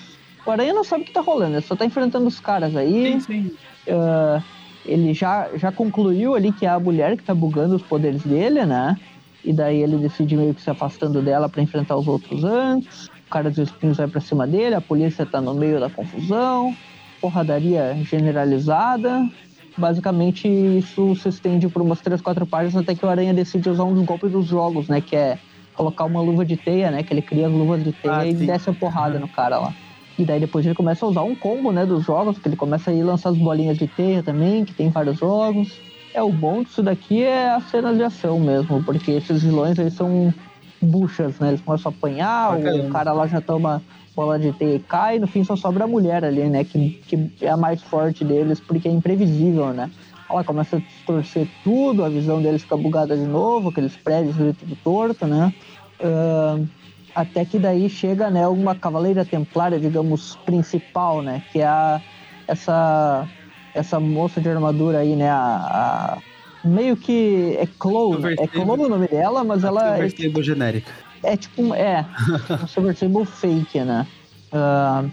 O 0.47 0.51
Aranha 0.51 0.73
não 0.73 0.85
sabe 0.85 1.03
o 1.03 1.07
que 1.07 1.13
tá 1.13 1.21
rolando, 1.21 1.57
ele 1.57 1.63
só 1.63 1.75
tá 1.77 1.85
enfrentando 1.85 2.27
os 2.27 2.41
caras 2.41 2.75
aí. 2.77 3.13
Sim, 3.15 3.21
sim. 3.21 3.53
Ah, 3.91 4.43
ele 4.87 5.13
já, 5.13 5.49
já 5.57 5.71
concluiu 5.73 6.35
ali 6.35 6.53
que 6.53 6.65
é 6.65 6.69
a 6.71 6.81
mulher 6.81 7.17
que 7.17 7.23
tá 7.23 7.35
bugando 7.35 7.77
os 7.77 7.83
poderes 7.83 8.23
dele, 8.23 8.65
né? 8.65 8.97
E 9.45 9.53
daí 9.53 9.83
ele 9.83 9.97
decide 9.99 10.37
meio 10.37 10.55
que 10.55 10.61
se 10.63 10.71
afastando 10.71 11.21
dela 11.23 11.49
pra 11.49 11.63
enfrentar 11.63 11.97
os 11.97 12.07
outros 12.09 12.45
antes. 12.45 13.09
O 13.29 13.31
cara 13.31 13.51
dos 13.51 13.59
espinhos 13.59 13.99
vai 13.99 14.09
pra 14.09 14.23
cima 14.23 14.47
dele, 14.47 14.75
a 14.75 14.81
polícia 14.81 15.27
tá 15.27 15.39
no 15.39 15.53
meio 15.53 15.79
da 15.79 15.91
confusão. 15.91 16.75
Porradaria 17.21 17.99
generalizada. 18.03 19.29
Basicamente, 19.77 20.49
isso 20.49 21.15
se 21.15 21.29
estende 21.29 21.69
por 21.69 21.83
umas 21.83 22.01
três, 22.01 22.23
quatro 22.23 22.47
páginas 22.47 22.77
até 22.77 22.95
que 22.95 23.05
o 23.05 23.09
Aranha 23.09 23.35
decide 23.35 23.69
usar 23.69 23.85
um 23.85 23.93
dos 23.93 24.05
golpes 24.07 24.33
dos 24.33 24.47
jogos, 24.47 24.89
né? 24.89 25.03
Que 25.03 25.15
é 25.15 25.39
colocar 25.75 26.07
uma 26.07 26.23
luva 26.23 26.43
de 26.43 26.57
teia, 26.57 26.91
né? 26.91 27.03
Que 27.03 27.13
ele 27.13 27.21
cria 27.21 27.49
as 27.49 27.53
luvas 27.53 27.85
de 27.85 27.93
teia 27.93 28.15
Ah, 28.15 28.27
e 28.27 28.35
sim. 28.35 28.47
desce 28.47 28.71
a 28.71 28.73
porrada 28.73 29.19
no 29.19 29.29
cara 29.29 29.59
lá. 29.59 29.75
E 30.19 30.25
daí 30.25 30.41
depois 30.41 30.65
ele 30.65 30.75
começa 30.75 31.05
a 31.05 31.09
usar 31.11 31.23
um 31.23 31.35
combo, 31.37 31.71
né, 31.71 31.85
dos 31.85 32.05
jogos, 32.05 32.39
que 32.39 32.49
ele 32.49 32.57
começa 32.57 32.91
a 32.91 32.95
ir 32.95 33.03
lançar 33.05 33.29
as 33.29 33.37
bolinhas 33.37 33.77
de 33.77 33.87
teia 33.87 34.23
também, 34.23 34.65
que 34.65 34.73
tem 34.73 34.89
vários 34.89 35.19
jogos. 35.19 35.81
É, 36.15 36.23
o 36.23 36.33
bom 36.33 36.63
disso 36.63 36.83
daqui 36.83 37.23
é 37.23 37.51
as 37.51 37.65
cenas 37.65 37.97
de 37.97 38.03
ação 38.03 38.41
mesmo, 38.41 38.83
porque 38.83 39.13
esses 39.13 39.43
vilões 39.43 39.79
eles 39.79 39.93
são 39.93 40.33
buchas, 40.81 41.39
né? 41.39 41.49
Eles 41.49 41.61
começam 41.61 41.91
a 41.91 41.95
apanhar, 41.95 42.59
o 42.59 42.89
cara 42.91 43.13
lá 43.13 43.27
já 43.27 43.41
toma 43.41 43.83
bola 44.15 44.39
de 44.39 44.53
teia 44.53 44.77
e 44.77 44.81
cai, 44.81 45.17
e 45.17 45.21
no 45.21 45.27
fim 45.27 45.45
só 45.45 45.55
sobra 45.57 45.85
a 45.85 45.87
mulher 45.89 46.25
ali, 46.25 46.49
né? 46.49 46.65
Que, 46.65 46.91
que 47.07 47.29
é 47.41 47.51
a 47.51 47.57
mais 47.57 47.83
forte 47.83 48.25
deles, 48.25 48.61
porque 48.61 48.89
é 48.89 48.91
imprevisível, 48.91 49.73
né? 49.73 49.91
Ela 50.31 50.45
começa 50.45 50.77
a 50.77 50.81
distorcer 50.81 51.47
tudo, 51.65 52.05
a 52.05 52.09
visão 52.09 52.43
deles 52.43 52.63
fica 52.63 52.77
bugada 52.77 53.17
de 53.17 53.25
novo, 53.25 53.69
aqueles 53.71 53.97
prédios 53.97 54.39
ali 54.41 54.53
tudo 54.53 54.77
torto, 54.85 55.27
né? 55.27 55.53
Ahn, 56.03 56.67
até 57.15 57.45
que 57.45 57.59
daí 57.59 57.89
chega, 57.89 58.31
né, 58.31 58.47
uma 58.47 58.75
cavaleira 58.75 59.25
templária, 59.25 59.79
digamos, 59.81 60.37
principal, 60.45 61.23
né? 61.23 61.43
Que 61.53 61.61
é 61.61 61.67
a, 61.67 62.01
essa, 62.47 63.27
essa 63.75 63.99
moça 63.99 64.41
de 64.41 64.49
armadura 64.49 64.99
aí, 64.99 65.17
né? 65.17 65.31
A, 65.31 65.39
a- 65.39 66.19
meio 66.69 66.97
que 66.97 67.57
é 67.59 67.67
Chloe, 67.81 68.19
né? 68.21 68.35
é 68.39 68.47
Chloe 68.47 68.81
o 68.81 68.89
nome 68.89 69.09
dela, 69.09 69.43
mas 69.45 69.65
ela 69.65 69.99
é, 69.99 70.09
Silver 70.09 70.43
genérica. 70.45 70.93
é 71.23 71.37
tipo, 71.37 71.63
um- 71.63 71.75
é, 71.75 72.05
um 72.79 72.95
Silver 72.95 73.25
fake, 73.27 73.81
né? 73.81 74.07
Ah, 74.53 75.05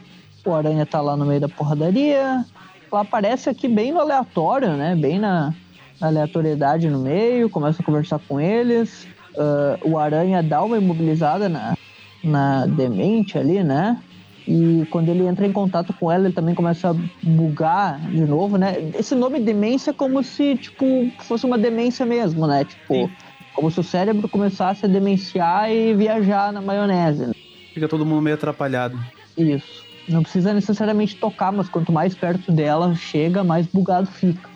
o 0.46 0.54
Aranha 0.54 0.86
tá 0.86 1.02
lá 1.02 1.18
no 1.18 1.26
meio 1.26 1.41
da 1.41 1.50
porradaria. 1.50 2.46
Ela 2.91 3.02
aparece 3.02 3.50
aqui 3.50 3.68
bem 3.68 3.91
no 3.91 4.00
aleatório, 4.00 4.78
né? 4.78 4.96
Bem 4.96 5.20
na, 5.20 5.54
aleatoriedade 6.00 6.89
no 6.89 7.00
meio, 7.00 7.50
começa 7.50 7.82
a 7.82 7.86
conversar 7.86 8.20
com 8.28 8.39
eles. 8.39 9.08
Uh, 9.36 9.91
o 9.91 9.98
Aranha 9.98 10.41
dá 10.41 10.63
uma 10.63 10.78
imobilizada 10.78 11.50
na, 11.50 11.76
na 12.24 12.65
demente 12.65 13.38
ali, 13.38 13.63
né? 13.63 13.98
E 14.47 14.86
quando 14.91 15.10
ele 15.10 15.25
entra 15.25 15.45
em 15.45 15.51
contato 15.51 15.91
com 15.93 16.12
ela, 16.12 16.25
ele 16.25 16.34
também 16.34 16.53
começa 16.53 16.91
a 16.91 16.95
bugar 17.23 17.99
de 18.12 18.25
novo, 18.25 18.58
né? 18.58 18.91
Esse 18.97 19.15
nome 19.15 19.39
demência 19.39 19.89
é 19.89 19.93
como 19.93 20.21
se, 20.23 20.55
tipo, 20.55 21.10
fosse 21.19 21.45
uma 21.45 21.58
demência 21.58 22.05
mesmo, 22.05 22.45
né? 22.45 22.63
Tipo, 22.63 22.93
Sim. 22.93 23.12
como 23.55 23.71
se 23.71 23.79
o 23.79 23.84
cérebro 23.84 24.29
começasse 24.29 24.86
a 24.86 24.89
demenciar 24.89 25.71
e 25.71 25.95
viajar 25.95 26.53
na 26.53 26.62
maionese. 26.62 27.27
Né? 27.27 27.34
Fica 27.73 27.88
todo 27.88 28.05
mundo 28.05 28.21
meio 28.21 28.36
atrapalhado. 28.36 28.97
Isso. 29.36 29.84
Não 30.08 30.21
precisa 30.21 30.53
necessariamente 30.53 31.15
tocar, 31.15 31.51
mas 31.51 31.67
quanto 31.67 31.91
mais 31.91 32.13
perto 32.13 32.51
dela 32.51 32.93
chega, 32.93 33.43
mais 33.43 33.65
bugado 33.65 34.08
fica. 34.08 34.55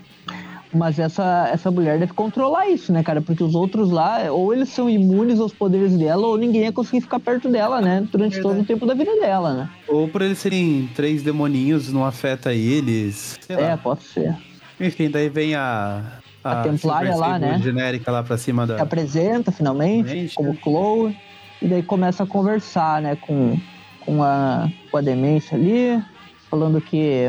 Mas 0.74 1.00
essa, 1.00 1.50
essa 1.52 1.72
mulher 1.72 1.98
deve 1.98 2.14
controlar 2.14 2.70
isso, 2.70 2.94
né, 2.94 3.02
cara? 3.02 3.22
Porque 3.22 3.44
os 3.44 3.56
outros 3.56 3.90
lá, 3.90 4.32
ou 4.32 4.54
eles 4.54 4.70
são 4.70 4.88
imunes 4.88 5.40
aos 5.40 5.52
poderes 5.52 5.98
dela, 5.98 6.28
ou 6.28 6.38
ninguém 6.38 6.64
ia 6.64 6.72
conseguir 6.72 7.02
ficar 7.02 7.20
perto 7.20 7.50
dela, 7.50 7.82
né? 7.82 8.08
Durante 8.12 8.36
Verdade. 8.36 8.56
todo 8.56 8.64
o 8.64 8.66
tempo 8.66 8.86
da 8.86 8.94
vida 8.94 9.16
dela, 9.20 9.54
né? 9.54 9.70
Ou 9.88 10.08
por 10.08 10.22
eles 10.22 10.38
serem 10.38 10.88
três 10.96 11.24
demoninhos, 11.24 11.92
não 11.92 12.06
afeta 12.06 12.54
eles. 12.54 13.40
é, 13.50 13.56
lá. 13.56 13.78
pode 13.78 14.04
ser. 14.04 14.36
Enfim, 14.80 15.10
daí 15.10 15.28
vem 15.28 15.56
a. 15.56 16.04
A, 16.44 16.62
a 16.62 16.64
Templária 16.64 17.16
lá, 17.16 17.38
né? 17.38 17.60
genérica 17.62 18.12
lá 18.12 18.24
pra 18.24 18.38
cima 18.38 18.66
da. 18.66 18.76
Se 18.76 18.82
apresenta 18.82 19.52
finalmente, 19.52 20.08
finalmente 20.08 20.36
como 20.36 20.50
né? 20.50 20.58
Chloe. 20.62 21.18
E 21.62 21.68
daí 21.68 21.84
começa 21.84 22.24
a 22.24 22.28
conversar, 22.28 23.02
né, 23.02 23.18
com, 23.18 23.60
com, 24.06 24.24
a, 24.24 24.70
com 24.90 24.98
a 24.98 25.02
demência 25.02 25.58
ali, 25.58 26.02
falando 26.50 26.80
que 26.80 27.28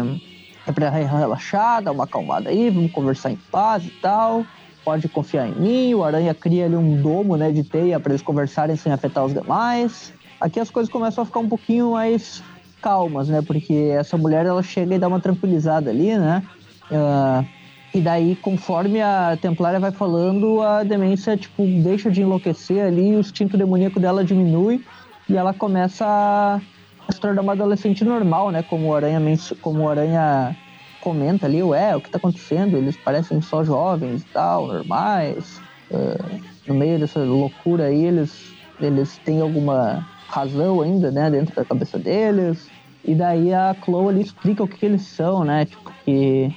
é 0.66 0.73
pra 0.73 0.90
relaxar, 0.90 1.83
dar 1.83 1.92
uma 1.92 2.05
acalmada 2.05 2.51
aí, 2.51 2.70
vamos 2.70 2.92
conversar 2.92 3.31
em 3.31 3.37
paz 3.51 3.85
e 3.85 3.90
tal. 3.90 4.44
Pode 4.85 5.09
confiar 5.09 5.46
em 5.49 5.55
mim. 5.55 5.94
O 5.94 6.03
Aranha 6.03 6.35
cria 6.35 6.64
ali 6.64 6.77
um 6.77 7.01
domo 7.01 7.37
né, 7.37 7.51
de 7.51 7.62
teia 7.62 8.01
para 8.01 8.12
eles 8.12 8.23
conversarem 8.23 8.77
sem 8.77 8.92
afetar 8.92 9.25
os 9.25 9.35
demais. 9.35 10.12
Aqui 10.40 10.59
as 10.59 10.70
coisas 10.70 10.90
começam 10.90 11.23
a 11.23 11.27
ficar 11.27 11.40
um 11.40 11.49
pouquinho 11.49 11.92
mais 11.92 12.42
calmas, 12.81 13.29
né? 13.29 13.42
Porque 13.42 13.92
essa 13.92 14.16
mulher 14.16 14.46
ela 14.46 14.62
chega 14.62 14.94
e 14.94 14.99
dá 14.99 15.07
uma 15.07 15.20
tranquilizada 15.20 15.90
ali, 15.90 16.16
né? 16.16 16.42
Uh, 16.90 17.46
e 17.92 18.01
daí, 18.01 18.37
conforme 18.37 19.03
a 19.03 19.37
Templária 19.40 19.81
vai 19.81 19.90
falando, 19.90 20.62
a 20.62 20.83
demência, 20.83 21.37
tipo, 21.37 21.66
deixa 21.83 22.11
de 22.11 22.23
enlouquecer 22.23 22.85
ali, 22.85 23.16
o 23.16 23.20
instinto 23.20 23.59
demoníaco 23.59 23.99
dela 23.99 24.25
diminui 24.25 24.83
e 25.29 25.37
ela 25.37 25.53
começa 25.53 26.07
a 26.07 26.61
se 27.11 27.20
tornar 27.20 27.42
uma 27.42 27.53
adolescente 27.53 28.05
normal, 28.05 28.51
né? 28.51 28.62
Como 28.62 28.88
o 28.88 28.94
Aranha, 28.94 29.20
como 29.61 29.83
o 29.83 29.88
Aranha 29.88 30.57
comenta 31.01 31.46
ali, 31.46 31.62
ué, 31.62 31.96
o 31.96 32.01
que 32.01 32.11
tá 32.11 32.18
acontecendo? 32.18 32.77
Eles 32.77 32.96
parecem 32.96 33.40
só 33.40 33.64
jovens 33.64 34.23
e 34.23 34.27
tal, 34.27 34.66
normais. 34.66 35.61
Uh, 35.90 36.40
no 36.66 36.75
meio 36.75 36.99
dessa 36.99 37.20
loucura 37.20 37.85
aí, 37.87 38.05
eles, 38.05 38.55
eles 38.81 39.18
têm 39.25 39.40
alguma 39.40 40.07
razão 40.29 40.81
ainda, 40.81 41.11
né? 41.11 41.31
Dentro 41.31 41.55
da 41.55 41.64
cabeça 41.64 41.99
deles. 41.99 42.70
E 43.05 43.14
daí 43.14 43.53
a 43.53 43.75
Chloe 43.83 44.09
ali 44.09 44.23
explica 44.23 44.62
o 44.62 44.68
que, 44.68 44.79
que 44.79 44.87
eles 44.87 45.03
são, 45.03 45.44
né? 45.44 45.64
Tipo, 45.64 45.92
que... 46.05 46.55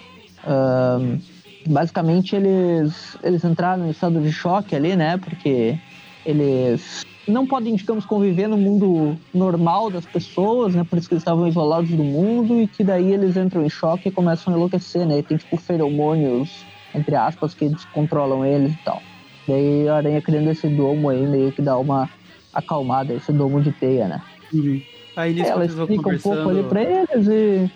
Basicamente 1.65 2.35
eles, 2.35 3.17
eles 3.23 3.43
entraram 3.43 3.87
em 3.87 3.91
estado 3.91 4.19
de 4.19 4.31
choque 4.31 4.75
ali, 4.75 4.95
né? 4.95 5.17
Porque 5.17 5.77
eles 6.25 7.05
não 7.27 7.47
podem, 7.47 7.75
digamos, 7.75 8.05
conviver 8.05 8.47
no 8.47 8.57
mundo 8.57 9.17
normal 9.33 9.89
das 9.89 10.05
pessoas, 10.05 10.75
né? 10.75 10.83
Por 10.83 10.97
isso 10.97 11.07
que 11.07 11.13
eles 11.13 11.21
estavam 11.21 11.47
isolados 11.47 11.89
do 11.89 12.03
mundo 12.03 12.62
e 12.62 12.67
que 12.67 12.83
daí 12.83 13.13
eles 13.13 13.38
entram 13.38 13.65
em 13.65 13.69
choque 13.69 14.09
e 14.09 14.12
começam 14.12 14.53
a 14.53 14.57
enlouquecer, 14.57 15.05
né? 15.05 15.19
E 15.19 15.23
tem, 15.23 15.38
tipo, 15.38 15.55
feromônios, 15.57 16.65
entre 16.93 17.15
aspas, 17.15 17.53
que 17.53 17.69
descontrolam 17.69 18.45
eles 18.45 18.73
e 18.73 18.79
tal. 18.83 19.01
Daí 19.47 19.88
a 19.88 19.95
aranha 19.95 20.21
criando 20.21 20.49
esse 20.49 20.67
domo 20.67 21.09
aí, 21.09 21.25
meio 21.25 21.51
que 21.51 21.62
dá 21.62 21.77
uma 21.77 22.09
acalmada, 22.53 23.13
esse 23.13 23.31
domo 23.31 23.62
de 23.62 23.71
teia, 23.71 24.07
né? 24.07 24.21
Uhum. 24.53 24.81
Aí 25.15 25.33
nisso 25.33 25.51
Ela 25.51 25.65
explica 25.65 26.09
um 26.09 26.17
pouco 26.17 26.49
ali 26.49 26.63
pra 26.63 26.81
eles 26.81 27.27
e, 27.27 27.71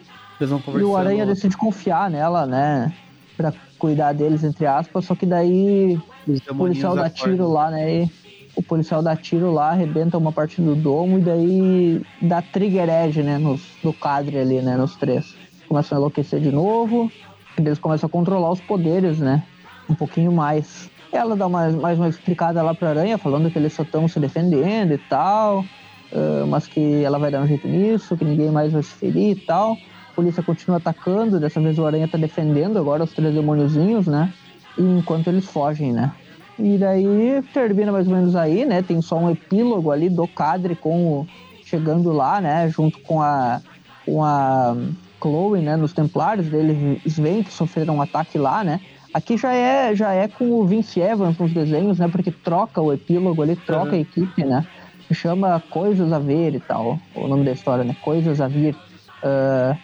e 0.78 0.84
o 0.84 0.96
aranha 0.96 1.26
decide 1.26 1.56
confiar 1.56 2.10
nela, 2.10 2.46
né? 2.46 2.94
Pra 3.36 3.54
cuidar 3.78 4.14
deles, 4.14 4.44
entre 4.44 4.66
aspas, 4.66 5.06
só 5.06 5.16
que 5.16 5.26
daí 5.26 6.00
o 6.28 6.56
policial 6.56 6.96
dá 6.96 7.10
tiro 7.10 7.48
lá, 7.48 7.70
né? 7.70 8.04
E 8.04 8.12
o 8.58 8.64
policial 8.64 9.04
dá 9.04 9.16
tiro 9.16 9.54
lá, 9.54 9.70
arrebenta 9.70 10.18
uma 10.18 10.32
parte 10.32 10.60
do 10.60 10.76
domo 10.76 11.20
e 11.20 11.22
daí 11.22 12.02
dá 12.20 12.42
trigger 12.42 12.90
edge, 12.90 13.22
né, 13.22 13.38
nos, 13.38 13.62
no 13.84 13.94
cadre 13.94 14.40
ali, 14.40 14.62
né, 14.64 14.76
nos 14.76 14.96
três. 14.96 15.36
Começam 15.70 15.96
a 15.96 16.00
enlouquecer 16.00 16.40
de 16.40 16.52
novo, 16.52 17.12
e 17.56 17.62
eles 17.62 17.78
começam 17.78 18.08
a 18.08 18.10
controlar 18.10 18.52
os 18.52 18.60
poderes, 18.60 19.20
né, 19.20 19.44
um 19.88 19.94
pouquinho 19.94 20.32
mais. 20.32 20.90
Ela 21.12 21.36
dá 21.36 21.48
mais, 21.48 21.76
mais 21.76 22.00
uma 22.00 22.10
explicada 22.10 22.64
lá 22.64 22.74
pra 22.74 22.90
Aranha, 22.90 23.18
falando 23.20 23.52
que 23.52 23.60
eles 23.60 23.74
só 23.74 23.84
estão 23.84 24.08
se 24.08 24.20
defendendo 24.20 24.92
e 24.92 24.98
tal, 24.98 25.60
uh, 25.60 26.48
mas 26.48 26.66
que 26.66 27.04
ela 27.04 27.20
vai 27.20 27.30
dar 27.30 27.42
um 27.42 27.48
jeito 27.48 27.68
nisso, 27.68 28.18
que 28.18 28.26
ninguém 28.26 28.50
mais 28.50 28.74
vai 28.74 28.82
se 28.82 28.94
ferir 28.96 29.38
e 29.38 29.40
tal. 29.40 29.78
A 30.10 30.16
polícia 30.16 30.42
continua 30.42 30.78
atacando, 30.78 31.40
dessa 31.40 31.62
vez 31.62 31.78
o 31.78 31.86
Aranha 31.86 32.08
tá 32.08 32.18
defendendo 32.18 32.80
agora 32.80 33.04
os 33.04 33.14
três 33.14 33.36
demôniozinhos, 33.36 34.08
né, 34.08 34.34
e 34.80 34.82
enquanto 34.82 35.28
eles 35.28 35.46
fogem, 35.46 35.94
né. 35.94 36.12
E 36.60 36.78
daí 36.78 37.44
termina 37.54 37.92
mais 37.92 38.08
ou 38.08 38.14
menos 38.14 38.36
aí, 38.36 38.66
né? 38.66 38.82
Tem 38.82 39.02
só 39.02 39.18
um 39.18 39.30
epílogo 39.30 39.92
ali 39.92 40.10
do 40.10 40.28
Cadre 40.28 40.76
com 40.76 41.08
o, 41.08 41.28
chegando 41.64 42.12
lá, 42.12 42.42
né? 42.42 42.68
Junto 42.70 43.00
com 43.00 43.22
a, 43.22 43.62
com 44.06 44.24
a 44.24 44.76
Chloe, 45.22 45.62
né? 45.62 45.76
Nos 45.76 45.94
Templários, 45.94 46.52
eles 46.52 47.18
veem 47.18 47.44
que 47.44 47.54
sofreram 47.54 47.98
um 47.98 48.02
ataque 48.02 48.38
lá, 48.38 48.64
né? 48.64 48.80
Aqui 49.14 49.38
já 49.38 49.54
é, 49.54 49.96
já 49.96 50.14
é 50.14 50.28
com 50.28 50.46
o 50.52 50.66
Vince 50.66 51.00
Evans 51.00 51.38
nos 51.38 51.54
desenhos, 51.54 52.00
né? 52.00 52.08
Porque 52.08 52.32
troca 52.32 52.82
o 52.82 52.92
epílogo 52.92 53.42
ali, 53.42 53.56
troca 53.56 53.92
uhum. 53.92 53.98
a 53.98 54.02
equipe, 54.02 54.44
né? 54.44 54.66
Chama 55.12 55.64
Coisas 55.70 56.12
a 56.12 56.20
Ver 56.20 56.56
e 56.56 56.60
tal, 56.60 57.00
o 57.16 57.28
nome 57.28 57.46
da 57.46 57.52
história, 57.52 57.84
né? 57.84 57.96
Coisas 58.04 58.42
a 58.42 58.48
Vir. 58.48 58.76
Uh, 59.24 59.78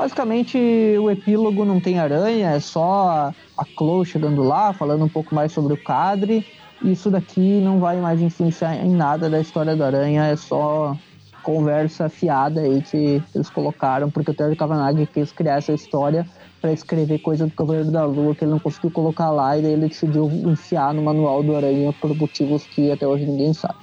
basicamente, 0.00 0.56
o 0.98 1.10
epílogo 1.10 1.62
não 1.62 1.78
tem 1.78 1.98
aranha, 1.98 2.52
é 2.52 2.60
só 2.60 3.30
a 3.56 3.64
Chloe 3.76 4.06
chegando 4.06 4.42
lá, 4.42 4.72
falando 4.72 5.04
um 5.04 5.08
pouco 5.08 5.34
mais 5.34 5.52
sobre 5.52 5.74
o 5.74 5.84
Cadre. 5.84 6.46
Isso 6.82 7.10
daqui 7.10 7.60
não 7.60 7.78
vai 7.78 8.00
mais 8.00 8.18
influenciar 8.22 8.76
em 8.76 8.90
nada 8.90 9.28
da 9.28 9.38
história 9.38 9.76
do 9.76 9.84
Aranha, 9.84 10.24
é 10.24 10.36
só 10.36 10.96
conversa 11.42 12.08
fiada 12.08 12.62
aí 12.62 12.80
que 12.80 13.22
eles 13.34 13.50
colocaram, 13.50 14.10
porque 14.10 14.30
o 14.30 14.34
Terry 14.34 14.56
Kavanagh 14.56 15.06
quis 15.12 15.32
criar 15.32 15.56
essa 15.56 15.72
história 15.72 16.26
para 16.62 16.72
escrever 16.72 17.18
coisa 17.18 17.46
do 17.46 17.52
Cavaleiro 17.52 17.90
da 17.90 18.06
Lua 18.06 18.34
que 18.34 18.44
ele 18.44 18.52
não 18.52 18.58
conseguiu 18.58 18.90
colocar 18.90 19.30
lá 19.30 19.58
e 19.58 19.62
daí 19.62 19.72
ele 19.72 19.88
decidiu 19.88 20.30
enfiar 20.30 20.94
no 20.94 21.02
manual 21.02 21.42
do 21.42 21.54
Aranha 21.54 21.92
por 22.00 22.14
motivos 22.16 22.64
que 22.64 22.90
até 22.90 23.06
hoje 23.06 23.26
ninguém 23.26 23.52
sabe. 23.52 23.78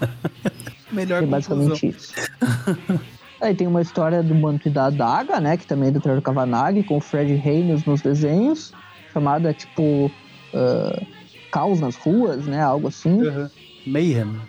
Melhor 0.90 1.22
é 1.22 1.26
basicamente 1.26 1.88
isso. 1.88 2.14
Aí 3.40 3.54
tem 3.54 3.66
uma 3.66 3.82
história 3.82 4.22
do 4.22 4.34
Manto 4.34 4.68
e 4.68 4.70
da 4.70 4.86
Adaga, 4.86 5.40
né? 5.40 5.56
Que 5.56 5.66
também 5.66 5.88
é 5.90 5.92
do 5.92 6.00
Terry 6.00 6.22
Kavanagh, 6.22 6.82
com 6.84 6.96
o 6.96 7.00
Fred 7.00 7.34
Reynolds 7.34 7.84
nos 7.84 8.00
desenhos 8.00 8.72
chamada 9.16 9.54
tipo 9.54 10.10
uh, 10.52 11.06
Caos 11.50 11.80
nas 11.80 11.96
Ruas, 11.96 12.46
né? 12.46 12.60
Algo 12.60 12.88
assim. 12.88 13.22
Uhum. 13.22 13.48
Mayhem. 13.86 14.40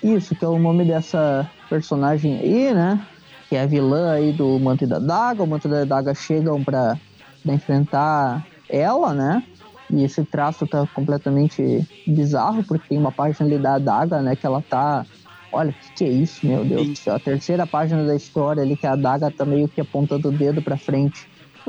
Isso, 0.00 0.36
que 0.36 0.44
é 0.44 0.48
o 0.48 0.58
nome 0.58 0.84
dessa 0.84 1.50
personagem 1.68 2.38
aí, 2.38 2.72
né? 2.72 3.04
Que 3.48 3.56
é 3.56 3.62
a 3.62 3.66
vilã 3.66 4.12
aí 4.12 4.32
do 4.32 4.58
Manto 4.60 4.84
e 4.84 4.86
da 4.86 5.00
Daga. 5.00 5.42
O 5.42 5.46
Manto 5.46 5.66
e 5.66 5.70
da 5.70 5.84
Daga 5.84 6.14
chegam 6.14 6.62
pra, 6.62 6.96
pra 7.42 7.54
enfrentar 7.54 8.46
ela, 8.68 9.12
né? 9.12 9.42
E 9.90 10.04
esse 10.04 10.24
traço 10.24 10.66
tá 10.66 10.86
completamente 10.94 11.84
bizarro, 12.06 12.62
porque 12.62 12.88
tem 12.88 12.98
uma 12.98 13.12
página 13.12 13.46
ali 13.46 13.58
da 13.58 13.78
Daga, 13.78 14.22
né? 14.22 14.36
Que 14.36 14.46
ela 14.46 14.62
tá. 14.62 15.04
Olha, 15.52 15.70
o 15.70 15.74
que, 15.74 15.92
que, 15.94 16.04
é 16.04 16.08
isso, 16.08 16.46
meu 16.46 16.64
Deus 16.64 16.88
do 16.88 16.96
céu? 16.96 17.14
A 17.14 17.20
terceira 17.20 17.66
página 17.66 18.04
da 18.04 18.14
história 18.14 18.62
ali, 18.62 18.76
que 18.76 18.86
a 18.86 18.96
Daga 18.96 19.30
tá 19.30 19.44
meio 19.44 19.68
que 19.68 19.80
apontando 19.80 20.28
o 20.28 20.32
dedo 20.32 20.60
pra 20.62 20.76
frente. 20.76 21.28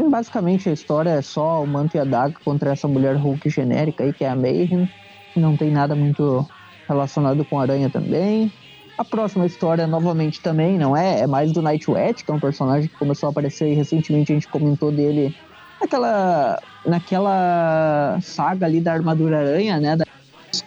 Basicamente 0.10 0.70
a 0.70 0.74
história 0.74 1.10
é 1.10 1.22
só 1.22 1.64
o 1.64 1.68
manto 1.68 1.98
e 1.98 2.00
a 2.00 2.04
daga 2.04 2.36
contra 2.46 2.72
essa 2.72 2.88
mulher 2.88 3.16
Hulk 3.16 3.50
genérica 3.50 4.04
aí, 4.04 4.14
que 4.14 4.24
é 4.24 4.30
a 4.30 4.36
Mayhem. 4.36 4.88
Não 5.36 5.58
tem 5.58 5.72
nada 5.72 5.96
muito 5.96 6.46
relacionado 6.88 7.44
com 7.44 7.60
Aranha 7.60 7.90
também. 7.90 8.52
A 8.98 9.04
próxima 9.04 9.46
história, 9.46 9.88
novamente, 9.88 10.42
também 10.42 10.78
não 10.78 10.96
é, 10.96 11.22
é 11.22 11.28
mais 11.28 11.52
do 11.52 11.62
Nightwatch, 11.62 12.24
que 12.24 12.32
é 12.32 12.34
um 12.34 12.40
personagem 12.40 12.90
que 12.90 12.96
começou 12.96 13.28
a 13.28 13.32
aparecer 13.32 13.72
e 13.72 13.76
recentemente 13.76 14.32
a 14.32 14.36
gente 14.36 14.48
comentou 14.48 14.92
dele 14.92 15.34
naquela, 15.82 16.60
naquela 16.86 18.20
saga 18.22 18.66
ali 18.66 18.80
da 18.80 18.94
Armadura 18.94 19.40
Aranha, 19.40 19.80
né? 19.80 19.96
Da, 19.96 20.06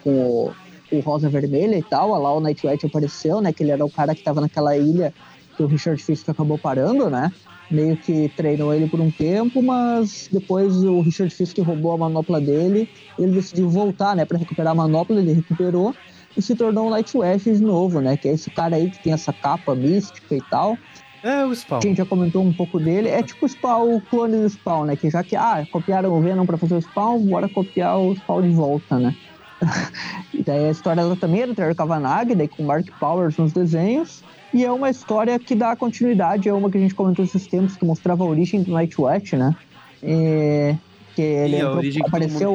com 0.03 0.11
o, 0.11 0.53
o 0.91 0.99
Rosa 0.99 1.29
Vermelha 1.29 1.77
e 1.77 1.83
tal. 1.83 2.09
Lá 2.09 2.33
o 2.33 2.39
Nightwatch 2.39 2.85
apareceu, 2.85 3.41
né? 3.41 3.51
Que 3.53 3.63
ele 3.63 3.71
era 3.71 3.85
o 3.85 3.89
cara 3.89 4.15
que 4.15 4.23
tava 4.23 4.41
naquela 4.41 4.77
ilha 4.77 5.13
que 5.55 5.63
o 5.63 5.67
Richard 5.67 6.01
Fisk 6.01 6.29
acabou 6.29 6.57
parando, 6.57 7.09
né? 7.09 7.31
meio 7.71 7.95
que 7.95 8.29
treinou 8.35 8.73
ele 8.73 8.87
por 8.87 8.99
um 8.99 9.09
tempo, 9.09 9.61
mas 9.63 10.29
depois 10.31 10.83
o 10.83 10.99
Richard 11.01 11.33
Fisk 11.33 11.57
roubou 11.59 11.93
a 11.93 11.97
manopla 11.97 12.39
dele, 12.41 12.89
ele 13.17 13.31
decidiu 13.31 13.69
voltar, 13.69 14.15
né, 14.15 14.25
para 14.25 14.37
recuperar 14.37 14.73
a 14.73 14.75
manopla, 14.75 15.19
ele 15.19 15.31
recuperou 15.31 15.95
e 16.35 16.41
se 16.41 16.53
tornou 16.53 16.87
um 16.87 16.89
Nightwatch 16.89 17.51
de 17.51 17.61
novo, 17.61 18.01
né, 18.01 18.17
que 18.17 18.27
é 18.27 18.33
esse 18.33 18.49
cara 18.51 18.75
aí 18.75 18.89
que 18.89 19.01
tem 19.01 19.13
essa 19.13 19.31
capa 19.31 19.73
mística 19.73 20.35
e 20.35 20.41
tal. 20.49 20.77
É 21.23 21.45
o 21.45 21.53
Spawn. 21.53 21.77
A 21.77 21.81
gente 21.81 21.97
já 21.97 22.05
comentou 22.05 22.41
um 22.41 22.51
pouco 22.51 22.79
dele. 22.79 23.07
É 23.07 23.21
tipo 23.21 23.45
o 23.45 23.49
Spawn, 23.49 23.95
o 23.95 24.01
clone 24.01 24.37
do 24.37 24.49
Spawn, 24.49 24.85
né? 24.85 24.95
Que 24.95 25.07
já 25.07 25.23
que, 25.23 25.35
ah, 25.35 25.63
copiaram 25.71 26.17
o 26.17 26.19
Venom 26.19 26.47
pra 26.47 26.57
fazer 26.57 26.73
o 26.73 26.81
Spawn, 26.81 27.19
bora 27.27 27.47
copiar 27.47 27.99
o 27.99 28.15
Spawn 28.15 28.41
de 28.41 28.49
volta, 28.49 28.97
né? 28.97 29.15
e 30.33 30.43
daí 30.43 30.67
a 30.67 30.71
história 30.71 31.01
ela 31.01 31.15
também 31.15 31.41
é 31.41 31.47
do 31.47 31.55
Terry 31.55 31.75
Kavanagh, 31.75 32.33
daí 32.35 32.47
com 32.47 32.63
Mark 32.63 32.87
Powers 32.99 33.37
nos 33.37 33.53
desenhos. 33.53 34.23
E 34.53 34.65
é 34.65 34.71
uma 34.71 34.89
história 34.89 35.39
que 35.39 35.55
dá 35.55 35.75
continuidade, 35.75 36.49
é 36.49 36.53
uma 36.53 36.69
que 36.69 36.77
a 36.77 36.81
gente 36.81 36.93
comentou 36.93 37.23
esses 37.23 37.47
tempos, 37.47 37.77
que 37.77 37.85
mostrava 37.85 38.23
a 38.23 38.27
origem 38.27 38.61
do 38.61 38.71
Nightwatch, 38.73 39.35
né? 39.37 39.55
E, 40.03 40.75
que 41.15 41.21
ele 41.21 41.55
entrou- 41.57 41.77
origem 41.77 42.01
apareceu. 42.05 42.53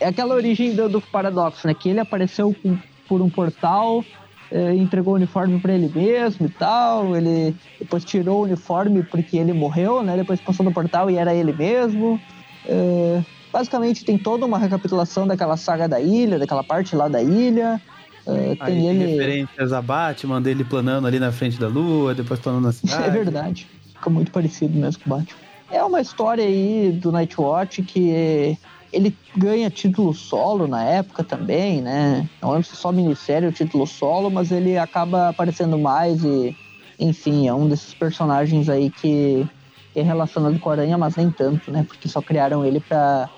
É 0.00 0.08
aquela 0.08 0.34
origem 0.34 0.74
do, 0.74 0.88
do 0.88 1.00
paradoxo, 1.00 1.66
né? 1.66 1.74
Que 1.74 1.88
ele 1.90 2.00
apareceu 2.00 2.54
com- 2.62 2.76
por 3.08 3.20
um 3.22 3.30
portal, 3.30 4.04
eh, 4.52 4.74
entregou 4.74 5.14
o 5.14 5.16
uniforme 5.16 5.58
pra 5.58 5.72
ele 5.72 5.90
mesmo 5.94 6.46
e 6.46 6.50
tal. 6.50 7.16
Ele 7.16 7.54
depois 7.78 8.04
tirou 8.04 8.40
o 8.40 8.44
uniforme 8.44 9.02
porque 9.02 9.36
ele 9.38 9.52
morreu, 9.52 10.02
né? 10.02 10.16
Depois 10.16 10.40
passou 10.40 10.64
no 10.64 10.72
portal 10.72 11.10
e 11.10 11.16
era 11.16 11.34
ele 11.34 11.52
mesmo. 11.52 12.20
Eh, 12.66 13.22
basicamente 13.52 14.04
tem 14.04 14.18
toda 14.18 14.46
uma 14.46 14.58
recapitulação 14.58 15.26
daquela 15.26 15.56
saga 15.56 15.88
da 15.88 16.00
ilha, 16.00 16.38
daquela 16.38 16.64
parte 16.64 16.94
lá 16.94 17.08
da 17.08 17.22
ilha. 17.22 17.80
Aí 18.26 18.56
tem 18.56 18.66
tem 18.66 18.88
ele. 18.88 19.06
referências 19.06 19.72
a 19.72 19.82
Batman, 19.82 20.40
dele 20.40 20.64
planando 20.64 21.06
ali 21.06 21.18
na 21.18 21.32
frente 21.32 21.58
da 21.58 21.68
lua, 21.68 22.14
depois 22.14 22.38
planando 22.38 22.64
na 22.64 22.72
cidade. 22.72 23.04
É 23.04 23.10
verdade. 23.10 23.66
Fica 23.94 24.10
muito 24.10 24.30
parecido 24.30 24.78
mesmo 24.78 25.02
com 25.02 25.10
o 25.10 25.18
Batman. 25.18 25.38
É 25.70 25.82
uma 25.84 26.00
história 26.00 26.44
aí 26.44 26.92
do 26.92 27.12
Nightwatch 27.12 27.82
que 27.82 28.58
ele 28.92 29.16
ganha 29.36 29.70
título 29.70 30.12
solo 30.12 30.66
na 30.66 30.82
época 30.82 31.22
também, 31.22 31.80
né? 31.80 32.28
Não 32.42 32.56
é 32.56 32.62
só 32.62 32.90
minissérie 32.90 33.48
o 33.48 33.52
título 33.52 33.86
solo, 33.86 34.30
mas 34.30 34.50
ele 34.50 34.76
acaba 34.76 35.28
aparecendo 35.28 35.78
mais 35.78 36.24
e, 36.24 36.56
enfim, 36.98 37.46
é 37.46 37.54
um 37.54 37.68
desses 37.68 37.94
personagens 37.94 38.68
aí 38.68 38.90
que 38.90 39.46
é 39.94 40.02
relacionado 40.02 40.58
com 40.58 40.70
a 40.70 40.72
Aranha, 40.72 40.98
mas 40.98 41.16
nem 41.16 41.30
tanto, 41.30 41.70
né? 41.70 41.84
Porque 41.86 42.08
só 42.08 42.20
criaram 42.20 42.64
ele 42.64 42.80
pra, 42.80 43.30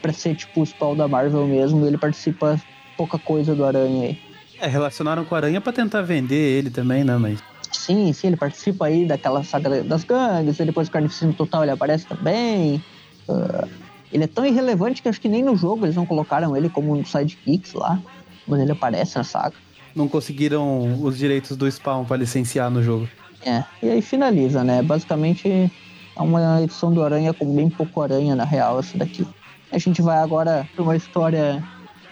pra 0.00 0.12
ser 0.12 0.34
tipo 0.34 0.60
o 0.60 0.66
Spawn 0.66 0.96
da 0.96 1.08
Marvel 1.08 1.46
mesmo 1.46 1.86
ele 1.86 1.98
participa 1.98 2.60
pouca 2.96 3.18
coisa 3.18 3.54
do 3.54 3.64
Aranha 3.64 4.08
aí. 4.08 4.18
É, 4.60 4.66
relacionaram 4.66 5.24
com 5.24 5.34
a 5.34 5.38
Aranha 5.38 5.60
pra 5.60 5.72
tentar 5.72 6.02
vender 6.02 6.58
ele 6.58 6.70
também, 6.70 7.02
né? 7.04 7.16
Mas 7.16 7.42
Sim, 7.72 8.12
sim, 8.12 8.28
ele 8.28 8.36
participa 8.36 8.86
aí 8.86 9.04
daquela 9.04 9.42
saga 9.42 9.82
das 9.82 10.04
gangues, 10.04 10.60
e 10.60 10.64
depois 10.64 10.88
o 10.88 10.90
Carnificina 10.90 11.32
Total 11.32 11.62
ele 11.62 11.72
aparece 11.72 12.06
também. 12.06 12.82
Ah, 13.28 13.66
ele 14.12 14.24
é 14.24 14.28
tão 14.28 14.46
irrelevante 14.46 15.02
que 15.02 15.08
acho 15.08 15.20
que 15.20 15.28
nem 15.28 15.42
no 15.42 15.56
jogo 15.56 15.84
eles 15.84 15.96
não 15.96 16.06
colocaram 16.06 16.56
ele 16.56 16.68
como 16.68 16.96
um 16.96 17.04
sidekicks 17.04 17.72
lá, 17.72 18.00
mas 18.46 18.60
ele 18.60 18.70
aparece 18.70 19.16
na 19.16 19.24
saga. 19.24 19.54
não 19.94 20.06
conseguiram 20.08 21.02
os 21.02 21.18
direitos 21.18 21.56
do 21.56 21.70
Spawn 21.70 22.04
pra 22.04 22.16
licenciar 22.16 22.70
no 22.70 22.82
jogo. 22.82 23.08
É, 23.44 23.64
e 23.82 23.90
aí 23.90 24.00
finaliza, 24.00 24.62
né? 24.62 24.80
Basicamente 24.82 25.48
é 25.48 26.22
uma 26.22 26.62
edição 26.62 26.92
do 26.92 27.02
Aranha 27.02 27.34
com 27.34 27.52
bem 27.54 27.68
pouco 27.68 28.00
Aranha, 28.00 28.36
na 28.36 28.44
real, 28.44 28.78
essa 28.78 28.96
daqui. 28.96 29.26
A 29.74 29.78
gente 29.78 30.00
vai 30.00 30.18
agora 30.18 30.68
pra 30.72 30.84
uma 30.84 30.94
história 30.94 31.60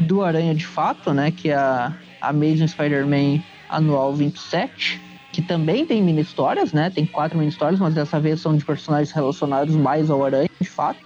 do 0.01 0.25
Aranha 0.25 0.53
de 0.53 0.67
fato, 0.67 1.15
né? 1.15 1.31
Que 1.31 1.51
é 1.51 1.55
a 1.55 1.95
Amazing 2.21 2.67
Spider-Man 2.67 3.41
Anual 3.69 4.13
27, 4.15 5.01
que 5.33 5.41
também 5.41 5.87
tem 5.87 6.03
mini-histórias, 6.03 6.73
né? 6.73 6.91
Tem 6.91 7.07
quatro 7.07 7.39
mini-histórias, 7.39 7.79
mas 7.79 7.95
dessa 7.95 8.19
vez 8.19 8.41
são 8.41 8.57
de 8.57 8.65
personagens 8.65 9.13
relacionados 9.13 9.77
mais 9.77 10.11
ao 10.11 10.25
Aranha, 10.25 10.51
de 10.61 10.69
fato. 10.69 10.99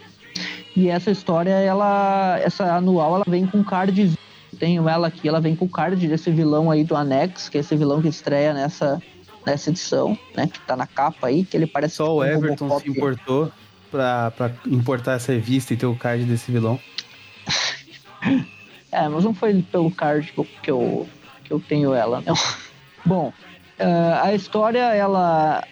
E 0.75 0.89
essa 0.89 1.11
história, 1.11 1.51
ela, 1.51 2.39
essa 2.43 2.75
anual, 2.75 3.17
ela 3.17 3.25
vem 3.29 3.47
com 3.47 3.63
cards. 3.63 4.17
Tenho 4.59 4.89
ela 4.89 5.09
aqui, 5.09 5.29
ela 5.29 5.43
vem 5.43 5.55
com 5.55 5.67
o 5.67 5.69
card 5.69 6.09
desse 6.09 6.31
vilão 6.31 6.71
aí 6.71 6.85
do 6.85 6.97
Anex, 6.97 7.51
que 7.51 7.59
é 7.59 7.61
esse 7.61 7.77
vilão 7.77 8.01
que 8.01 8.09
estreia 8.09 8.55
nessa, 8.55 8.99
nessa 9.45 9.69
edição, 9.69 10.19
né? 10.35 10.47
Que 10.47 10.59
tá 10.61 10.75
na 10.75 10.87
capa 10.87 11.27
aí, 11.27 11.45
que 11.45 11.55
ele 11.55 11.67
parece 11.67 11.97
Só 11.97 12.15
o 12.15 12.21
um 12.21 12.25
Everton 12.25 12.67
Robocop. 12.67 12.83
se 12.83 12.91
importou 12.91 13.53
pra, 13.91 14.31
pra 14.31 14.51
importar 14.67 15.13
essa 15.13 15.33
revista 15.33 15.75
e 15.75 15.77
ter 15.77 15.87
o 15.87 15.97
card 15.97 16.25
desse 16.25 16.51
vilão. 16.51 16.79
É, 18.93 19.09
mas 19.09 19.25
não 19.25 19.35
foi 19.35 19.63
pelo 19.71 19.91
card 19.91 20.33
que 20.33 20.71
eu, 20.71 21.07
que 21.45 21.53
eu, 21.53 21.61
tenho 21.61 21.93
ela, 21.93 22.23
não. 22.25 22.35
Bom, 23.05 23.33
ah, 23.79 24.23
a 24.25 24.35
história, 24.35 24.95
ela. 24.95 25.63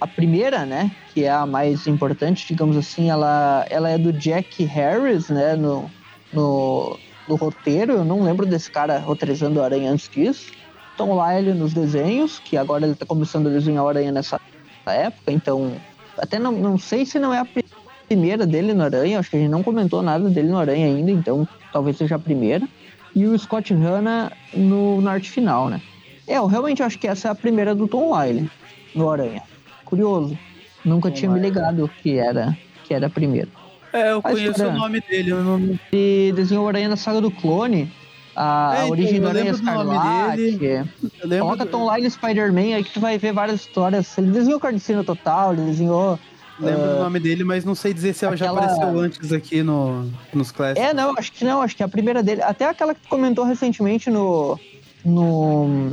A 0.00 0.06
primeira, 0.06 0.66
né? 0.66 0.90
Que 1.14 1.24
é 1.24 1.30
a 1.30 1.46
mais 1.46 1.86
importante, 1.86 2.46
digamos 2.46 2.76
assim, 2.76 3.10
ela, 3.10 3.64
ela 3.70 3.88
é 3.88 3.96
do 3.96 4.12
Jack 4.12 4.64
Harris, 4.64 5.28
né? 5.28 5.56
No, 5.56 5.90
no, 6.32 6.98
no 7.28 7.36
roteiro. 7.36 7.94
Eu 7.94 8.04
não 8.04 8.22
lembro 8.22 8.44
desse 8.44 8.70
cara 8.70 8.98
roteirizando 8.98 9.60
o 9.60 9.62
Aranha 9.62 9.90
antes 9.90 10.08
disso. 10.08 10.52
Tom 10.96 11.14
Lyle 11.14 11.54
nos 11.54 11.72
desenhos, 11.72 12.38
que 12.38 12.56
agora 12.56 12.84
ele 12.84 12.94
tá 12.94 13.06
começando 13.06 13.46
a 13.48 13.50
desenhar 13.50 13.84
o 13.84 13.88
Aranha 13.88 14.12
nessa 14.12 14.40
época, 14.86 15.32
então. 15.32 15.74
Até 16.18 16.38
não, 16.38 16.52
não 16.52 16.78
sei 16.78 17.04
se 17.06 17.18
não 17.18 17.32
é 17.32 17.38
a 17.38 17.44
pri- 17.44 17.64
primeira 18.08 18.46
dele 18.46 18.72
no 18.74 18.84
Aranha, 18.84 19.18
acho 19.18 19.30
que 19.30 19.36
a 19.36 19.40
gente 19.40 19.50
não 19.50 19.62
comentou 19.62 20.02
nada 20.02 20.28
dele 20.28 20.48
no 20.48 20.58
Aranha 20.58 20.86
ainda, 20.86 21.10
então 21.10 21.46
talvez 21.72 21.96
seja 21.96 22.16
a 22.16 22.18
primeira. 22.18 22.66
E 23.14 23.24
o 23.26 23.38
Scott 23.38 23.72
Hanna 23.72 24.32
no, 24.52 25.00
na 25.00 25.12
arte 25.12 25.30
final, 25.30 25.68
né? 25.68 25.80
É, 26.26 26.36
eu 26.38 26.46
realmente 26.46 26.82
acho 26.82 26.98
que 26.98 27.06
essa 27.06 27.28
é 27.28 27.30
a 27.30 27.34
primeira 27.34 27.74
do 27.74 27.86
Tom 27.86 28.12
Lyle 28.18 28.50
no 28.94 29.10
Aranha. 29.10 29.42
Curioso. 29.84 30.36
Nunca 30.84 31.08
Tom 31.10 31.14
tinha 31.14 31.30
me 31.30 31.38
Lyle. 31.38 31.48
ligado 31.50 31.90
que 32.02 32.18
era, 32.18 32.56
que 32.84 32.92
era 32.94 33.06
a 33.06 33.10
primeira. 33.10 33.48
É, 33.92 34.10
eu 34.12 34.18
A 34.18 34.22
conheço 34.22 34.50
história- 34.50 34.72
o 34.72 34.76
nome 34.78 35.00
dele. 35.00 35.30
Eu 35.30 35.42
não... 35.44 35.78
Ele 35.92 36.32
desenhou 36.34 36.64
o 36.64 36.68
Aranha 36.68 36.88
na 36.88 36.96
saga 36.96 37.20
do 37.20 37.30
clone. 37.30 37.92
A, 38.36 38.72
É, 38.74 38.76
a 38.76 38.78
então, 38.78 38.90
origem 38.90 39.20
do 39.20 39.28
Aranha 39.28 39.50
Escarlate. 39.52 40.36
dele. 40.36 40.84
Lembro 41.22 41.38
Coloca 41.46 41.64
do- 41.64 41.70
Tom 41.70 42.10
Spider-Man 42.10 42.74
aí 42.76 42.82
que 42.84 42.92
tu 42.92 43.00
vai 43.00 43.16
ver 43.18 43.32
várias 43.32 43.60
histórias. 43.60 44.16
Ele 44.18 44.30
desenhou 44.32 44.58
Carnicina 44.58 45.04
Total, 45.04 45.52
ele 45.52 45.62
desenhou. 45.66 46.18
Lembro 46.58 46.82
ah, 46.84 46.94
do 46.94 47.00
nome 47.00 47.18
dele, 47.20 47.42
mas 47.44 47.64
não 47.64 47.74
sei 47.74 47.92
dizer 47.92 48.12
se 48.12 48.24
ela 48.24 48.36
já 48.36 48.46
aquela- 48.46 48.64
apareceu 48.66 48.98
antes 49.00 49.32
aqui 49.32 49.62
no, 49.62 50.08
nos 50.32 50.50
clássicos. 50.52 50.82
É, 50.88 50.94
não, 50.94 51.14
acho 51.18 51.32
que 51.32 51.44
não, 51.44 51.60
acho 51.62 51.76
que 51.76 51.82
é 51.82 51.86
a 51.86 51.88
primeira 51.88 52.22
dele. 52.22 52.42
Até 52.42 52.64
aquela 52.68 52.94
que 52.94 53.00
tu 53.02 53.08
comentou 53.08 53.44
recentemente 53.44 54.08
no. 54.10 54.58
no. 55.04 55.90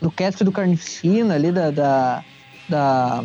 no 0.00 0.10
cast 0.10 0.42
do 0.44 0.52
Carnificina 0.52 1.34
ali 1.34 1.50
da. 1.52 1.70
da, 1.70 2.24
da- 2.68 3.24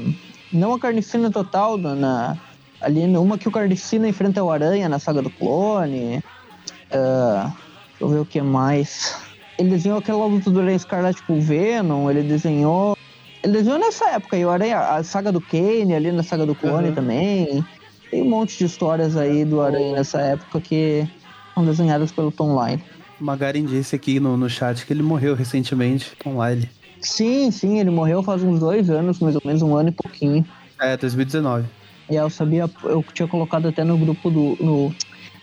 não 0.54 0.74
a 0.74 0.80
Carnificina 0.80 1.32
total, 1.32 1.78
na, 1.78 2.36
ali 2.82 3.08
numa 3.08 3.38
que 3.38 3.48
o 3.48 3.52
Carnificina 3.52 4.08
enfrenta 4.08 4.44
o 4.44 4.52
Aranha 4.52 4.90
na 4.90 5.00
saga 5.00 5.22
do 5.22 5.30
clone. 5.30 6.22
Ah, 6.92 7.52
deixa 8.02 8.06
eu 8.06 8.10
ver 8.10 8.20
o 8.20 8.26
que 8.26 8.42
mais. 8.42 9.16
Ele 9.58 9.70
desenhou 9.70 10.00
aquela 10.00 10.26
luta 10.26 10.50
do 10.50 10.60
Aranha 10.60 10.76
Escarlate 10.76 11.22
com 11.24 11.38
o 11.38 11.42
Venom, 11.42 12.10
ele 12.10 12.24
desenhou. 12.24 12.98
Ele 13.44 13.54
desenhou 13.54 13.80
nessa 13.80 14.10
época, 14.10 14.38
e 14.38 14.46
o 14.46 14.50
Aranha, 14.50 14.80
a 14.80 15.04
saga 15.04 15.32
do 15.32 15.42
Kane 15.42 15.94
ali 15.94 16.12
na 16.12 16.24
saga 16.24 16.46
do 16.46 16.56
clone 16.56 16.90
Uhum. 16.90 16.96
também. 16.96 17.66
Tem 18.10 18.22
um 18.22 18.30
monte 18.30 18.58
de 18.58 18.66
histórias 18.66 19.16
aí 19.16 19.46
do 19.46 19.62
Aranha 19.62 19.94
nessa 19.94 20.20
época 20.22 20.60
que 20.60 21.08
são 21.54 21.66
desenhadas 21.66 22.12
pelo 22.12 22.32
Tom 22.32 22.64
Line. 22.66 22.84
O 23.20 23.24
Magarin 23.24 23.66
disse 23.66 23.96
aqui 23.96 24.20
no, 24.20 24.36
no 24.36 24.50
chat 24.50 24.86
que 24.86 24.92
ele 24.94 25.04
morreu 25.04 25.36
recentemente 25.36 26.12
com 26.24 26.44
Lyle. 26.44 26.70
Sim, 27.00 27.50
sim, 27.52 27.80
ele 27.80 27.90
morreu 27.90 28.22
faz 28.22 28.44
uns 28.44 28.60
dois 28.60 28.90
anos, 28.90 29.20
mais 29.20 29.36
ou 29.36 29.42
menos 29.46 29.62
um 29.62 29.76
ano 29.76 29.90
e 29.90 29.92
pouquinho. 29.92 30.46
É, 30.80 30.98
2019. 30.98 31.66
E 32.10 32.16
eu 32.16 32.30
sabia, 32.30 32.70
eu 32.84 33.04
tinha 33.14 33.28
colocado 33.28 33.68
até 33.68 33.84
no 33.84 33.98
grupo 33.98 34.30
do. 34.30 34.58
No, 34.60 34.94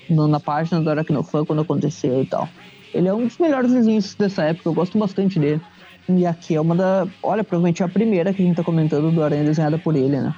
no- 0.08 0.28
na 0.28 0.40
página 0.40 0.80
do 0.80 0.88
Aracnofan 0.90 1.44
quando 1.44 1.62
aconteceu 1.62 2.22
e 2.22 2.26
tal. 2.26 2.48
Ele 2.94 3.08
é 3.08 3.14
um 3.14 3.26
dos 3.26 3.38
melhores 3.38 3.72
vizinhos 3.72 4.14
dessa 4.14 4.42
época, 4.44 4.68
eu 4.68 4.74
gosto 4.74 4.98
bastante 4.98 5.38
dele. 5.38 5.60
E 6.08 6.24
aqui 6.24 6.54
é 6.54 6.60
uma 6.60 6.74
da. 6.74 7.06
Olha, 7.22 7.44
provavelmente 7.44 7.82
é 7.82 7.86
a 7.86 7.88
primeira 7.88 8.32
que 8.32 8.42
a 8.42 8.44
gente 8.46 8.56
tá 8.56 8.64
comentando 8.64 9.10
do 9.10 9.22
Aranha 9.22 9.44
desenhada 9.44 9.78
por 9.78 9.94
ele, 9.94 10.18
né? 10.18 10.34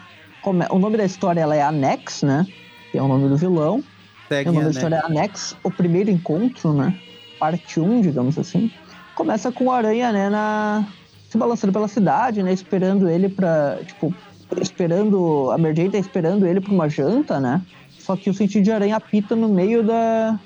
O 0.70 0.78
nome 0.78 0.96
da 0.96 1.04
história 1.04 1.40
ela 1.40 1.54
é 1.54 1.62
Anex, 1.62 2.22
né? 2.22 2.44
Que 2.90 2.98
é 2.98 3.02
o 3.02 3.06
nome 3.06 3.28
do 3.28 3.36
vilão. 3.36 3.82
Segue 4.28 4.50
o 4.50 4.52
nome 4.52 4.64
a 4.64 4.68
da 4.68 4.70
história 4.72 4.96
é 4.96 5.06
Anex, 5.06 5.56
o 5.62 5.70
primeiro 5.70 6.10
encontro, 6.10 6.72
né? 6.72 6.92
Parte 7.38 7.78
1, 7.78 8.00
digamos 8.00 8.36
assim. 8.38 8.70
Começa 9.14 9.52
com 9.52 9.66
o 9.66 9.70
Aranha, 9.70 10.10
né, 10.12 10.28
na... 10.30 10.84
se 11.28 11.36
balançando 11.38 11.72
pela 11.72 11.86
cidade, 11.88 12.42
né? 12.42 12.52
Esperando 12.52 13.08
ele 13.08 13.28
pra. 13.28 13.78
Tipo, 13.86 14.12
esperando. 14.60 15.50
A 15.52 15.58
Mary 15.58 15.76
Jane 15.76 15.90
tá 15.90 15.98
esperando 15.98 16.46
ele 16.46 16.60
pra 16.60 16.72
uma 16.72 16.88
janta, 16.88 17.38
né? 17.38 17.60
Só 18.00 18.16
que 18.16 18.28
o 18.30 18.34
sentido 18.34 18.64
de 18.64 18.72
aranha 18.72 18.96
apita 18.96 19.36
no 19.36 19.48
meio 19.48 19.82
da, 19.84 20.38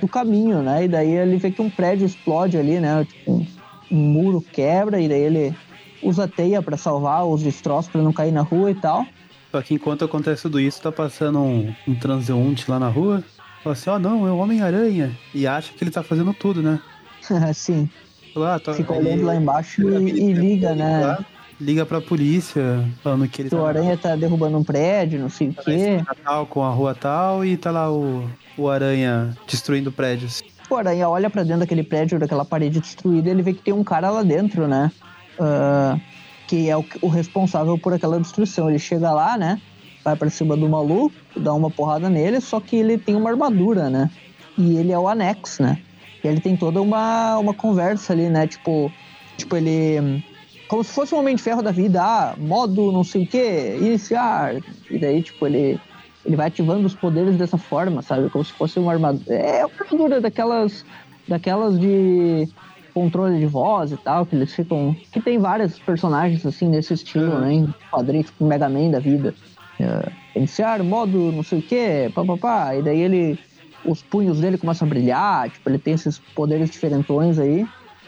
do 0.00 0.08
caminho, 0.08 0.62
né? 0.62 0.84
E 0.84 0.88
daí 0.88 1.10
ele 1.10 1.36
vê 1.36 1.50
que 1.50 1.62
um 1.62 1.70
prédio 1.70 2.06
explode 2.06 2.56
ali, 2.58 2.80
né? 2.80 3.04
Tipo, 3.04 3.32
um, 3.32 3.96
muro 3.96 4.40
quebra, 4.52 5.00
e 5.00 5.08
daí 5.08 5.20
ele 5.20 5.54
usa 6.02 6.24
a 6.24 6.28
teia 6.28 6.60
pra 6.62 6.76
salvar 6.76 7.24
os 7.26 7.42
destroços 7.42 7.90
pra 7.90 8.02
não 8.02 8.12
cair 8.12 8.32
na 8.32 8.42
rua 8.42 8.70
e 8.70 8.74
tal. 8.74 9.06
Só 9.52 9.62
que 9.62 9.74
enquanto 9.74 10.04
acontece 10.04 10.42
tudo 10.42 10.58
isso, 10.58 10.80
tá 10.82 10.90
passando 10.90 11.38
um, 11.40 11.72
um 11.86 11.94
transeunte 11.94 12.68
lá 12.70 12.78
na 12.78 12.88
rua. 12.88 13.22
Fala 13.62 13.74
assim, 13.74 13.90
ó, 13.90 13.98
não, 13.98 14.26
é 14.26 14.30
o 14.30 14.36
Homem-Aranha. 14.38 15.16
E 15.34 15.46
acha 15.46 15.72
que 15.72 15.82
ele 15.82 15.90
tá 15.90 16.02
fazendo 16.02 16.32
tudo, 16.34 16.62
né? 16.62 16.80
assim, 17.48 17.88
Fala, 18.34 18.56
ah, 18.56 18.60
tá- 18.60 18.74
fica 18.74 18.92
aí- 18.92 18.98
olhando 19.00 19.24
lá 19.24 19.34
embaixo 19.36 19.82
e, 19.82 19.84
milícia 19.84 20.22
e 20.22 20.32
liga, 20.32 20.40
liga 20.40 20.74
né? 20.74 21.06
lá, 21.06 21.24
Liga 21.60 21.86
pra 21.86 22.00
polícia, 22.00 22.84
falando 23.02 23.26
que 23.28 23.42
ele 23.42 23.48
o 23.48 23.58
tá 23.58 23.68
Aranha 23.68 23.96
tá 23.96 24.14
derrubando 24.14 24.58
um 24.58 24.64
prédio, 24.64 25.18
não 25.18 25.30
sei 25.30 25.48
o 25.48 25.54
na 25.54 25.62
quê. 25.62 26.02
tal, 26.22 26.46
com 26.46 26.62
a 26.62 26.70
rua 26.70 26.94
tal, 26.94 27.44
e 27.44 27.56
tá 27.56 27.70
lá 27.70 27.90
o, 27.90 28.28
o 28.58 28.68
Aranha 28.68 29.34
destruindo 29.46 29.90
prédios. 29.90 30.42
O 30.68 30.74
Aranha 30.74 31.08
olha 31.08 31.30
pra 31.30 31.42
dentro 31.42 31.60
daquele 31.60 31.82
prédio, 31.82 32.18
daquela 32.18 32.44
parede 32.44 32.80
destruída, 32.80 33.30
ele 33.30 33.42
vê 33.42 33.54
que 33.54 33.62
tem 33.62 33.72
um 33.72 33.84
cara 33.84 34.10
lá 34.10 34.22
dentro, 34.22 34.68
né? 34.68 34.90
Ah, 35.38 35.98
que 36.46 36.68
é 36.68 36.76
o, 36.76 36.84
o 37.02 37.08
responsável 37.08 37.76
por 37.78 37.92
aquela 37.92 38.18
destruição. 38.20 38.68
Ele 38.68 38.78
chega 38.78 39.12
lá, 39.12 39.36
né? 39.36 39.60
Vai 40.04 40.14
pra 40.16 40.30
cima 40.30 40.56
do 40.56 40.68
maluco, 40.68 41.14
dá 41.36 41.52
uma 41.52 41.70
porrada 41.70 42.08
nele, 42.08 42.40
só 42.40 42.60
que 42.60 42.76
ele 42.76 42.96
tem 42.96 43.16
uma 43.16 43.30
armadura, 43.30 43.90
né? 43.90 44.10
E 44.56 44.76
ele 44.76 44.92
é 44.92 44.98
o 44.98 45.08
Anex, 45.08 45.58
né? 45.58 45.78
E 46.22 46.28
ele 46.28 46.40
tem 46.40 46.56
toda 46.56 46.80
uma, 46.80 47.38
uma 47.38 47.52
conversa 47.52 48.12
ali, 48.12 48.28
né? 48.28 48.46
Tipo, 48.46 48.90
tipo, 49.36 49.56
ele. 49.56 50.24
Como 50.68 50.82
se 50.82 50.92
fosse 50.92 51.14
um 51.14 51.18
homem 51.18 51.36
de 51.36 51.42
ferro 51.42 51.62
da 51.62 51.70
vida, 51.70 52.02
ah, 52.02 52.34
modo 52.36 52.90
não 52.90 53.04
sei 53.04 53.22
o 53.22 53.26
que, 53.26 53.76
iniciar. 53.76 54.56
E 54.90 54.98
daí, 54.98 55.22
tipo, 55.22 55.46
ele, 55.46 55.78
ele 56.24 56.36
vai 56.36 56.48
ativando 56.48 56.86
os 56.86 56.94
poderes 56.94 57.36
dessa 57.36 57.56
forma, 57.56 58.02
sabe? 58.02 58.28
Como 58.30 58.44
se 58.44 58.52
fosse 58.52 58.78
uma 58.78 58.92
armadura. 58.92 59.34
É 59.36 59.64
uma 59.64 59.72
armadura 59.80 60.20
daquelas. 60.20 60.84
Daquelas 61.28 61.78
de 61.80 62.48
controle 62.94 63.38
de 63.38 63.46
voz 63.46 63.90
e 63.92 63.96
tal, 63.96 64.24
que 64.24 64.34
eles 64.36 64.54
ficam. 64.54 64.94
Que 65.12 65.20
tem 65.20 65.38
vários 65.38 65.78
personagens 65.78 66.46
assim 66.46 66.68
nesse 66.68 66.94
estilo, 66.94 67.32
Uhum. 67.32 67.40
né? 67.40 67.52
Em 67.52 67.74
quadrinhos, 67.90 68.26
tipo 68.26 68.44
Mega 68.44 68.68
Man 68.68 68.90
da 68.90 69.00
vida. 69.00 69.34
É, 69.78 70.08
iniciar 70.36 70.82
modo 70.82 71.30
não 71.32 71.42
sei 71.42 71.58
o 71.58 71.62
que, 71.62 72.10
papapá. 72.14 72.74
E 72.76 72.82
daí 72.82 73.00
ele. 73.00 73.38
Os 73.84 74.02
punhos 74.02 74.40
dele 74.40 74.58
começam 74.58 74.86
a 74.86 74.88
brilhar, 74.88 75.48
tipo, 75.48 75.68
ele 75.70 75.78
tem 75.78 75.94
esses 75.94 76.18
poderes 76.18 76.70
diferentões 76.70 77.38
aí 77.38 77.64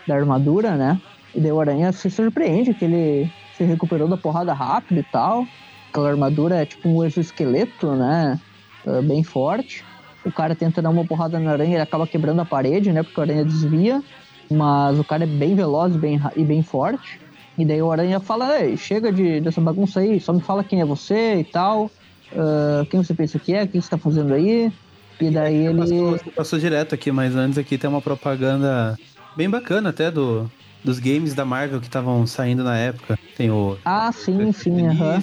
da 0.08 0.16
armadura, 0.16 0.76
né? 0.76 1.00
E 1.34 1.40
daí 1.40 1.52
o 1.52 1.60
Aranha 1.60 1.92
se 1.92 2.10
surpreende 2.10 2.74
que 2.74 2.84
ele 2.84 3.30
se 3.56 3.64
recuperou 3.64 4.08
da 4.08 4.16
porrada 4.16 4.52
rápido 4.52 5.00
e 5.00 5.02
tal. 5.02 5.46
Aquela 5.90 6.10
armadura 6.10 6.56
é 6.56 6.66
tipo 6.66 6.88
um 6.88 7.04
exoesqueleto, 7.04 7.92
né? 7.92 8.38
É, 8.86 9.02
bem 9.02 9.22
forte. 9.22 9.84
O 10.24 10.32
cara 10.32 10.54
tenta 10.54 10.82
dar 10.82 10.90
uma 10.90 11.04
porrada 11.04 11.38
na 11.38 11.52
aranha, 11.52 11.74
ele 11.74 11.82
acaba 11.82 12.06
quebrando 12.06 12.40
a 12.40 12.44
parede, 12.44 12.92
né? 12.92 13.02
Porque 13.02 13.20
a 13.20 13.24
aranha 13.24 13.44
desvia. 13.44 14.02
Mas 14.50 14.98
o 14.98 15.04
cara 15.04 15.24
é 15.24 15.26
bem 15.26 15.54
veloz 15.54 15.94
bem, 15.96 16.20
e 16.34 16.42
bem 16.42 16.62
forte. 16.62 17.20
E 17.56 17.64
daí 17.64 17.82
o 17.82 17.90
aranha 17.90 18.20
fala: 18.20 18.60
Ei, 18.60 18.76
chega 18.76 19.12
de, 19.12 19.40
dessa 19.40 19.60
bagunça 19.60 20.00
aí, 20.00 20.20
só 20.20 20.32
me 20.32 20.40
fala 20.40 20.64
quem 20.64 20.80
é 20.80 20.84
você 20.84 21.36
e 21.36 21.44
tal. 21.44 21.90
Ah, 22.34 22.86
quem 22.90 23.02
você 23.02 23.14
pensa 23.14 23.38
que 23.38 23.54
é? 23.54 23.64
O 23.64 23.68
que 23.68 23.80
você 23.80 23.90
tá 23.90 23.98
fazendo 23.98 24.34
aí? 24.34 24.72
E 25.20 25.30
daí 25.30 25.66
ele. 25.66 25.80
Passou, 25.80 26.32
passou 26.32 26.58
direto 26.58 26.94
aqui, 26.94 27.10
mas 27.10 27.34
antes 27.34 27.58
aqui 27.58 27.76
tem 27.76 27.88
uma 27.88 28.00
propaganda 28.00 28.96
bem 29.36 29.48
bacana 29.48 29.90
até 29.90 30.10
do, 30.10 30.50
dos 30.84 30.98
games 30.98 31.34
da 31.34 31.44
Marvel 31.44 31.80
que 31.80 31.86
estavam 31.86 32.26
saindo 32.26 32.62
na 32.64 32.76
época. 32.76 33.18
Tem 33.36 33.50
o. 33.50 33.76
Ah, 33.84 34.10
sim, 34.12 34.50
sim, 34.52 34.86
aham. 34.86 35.22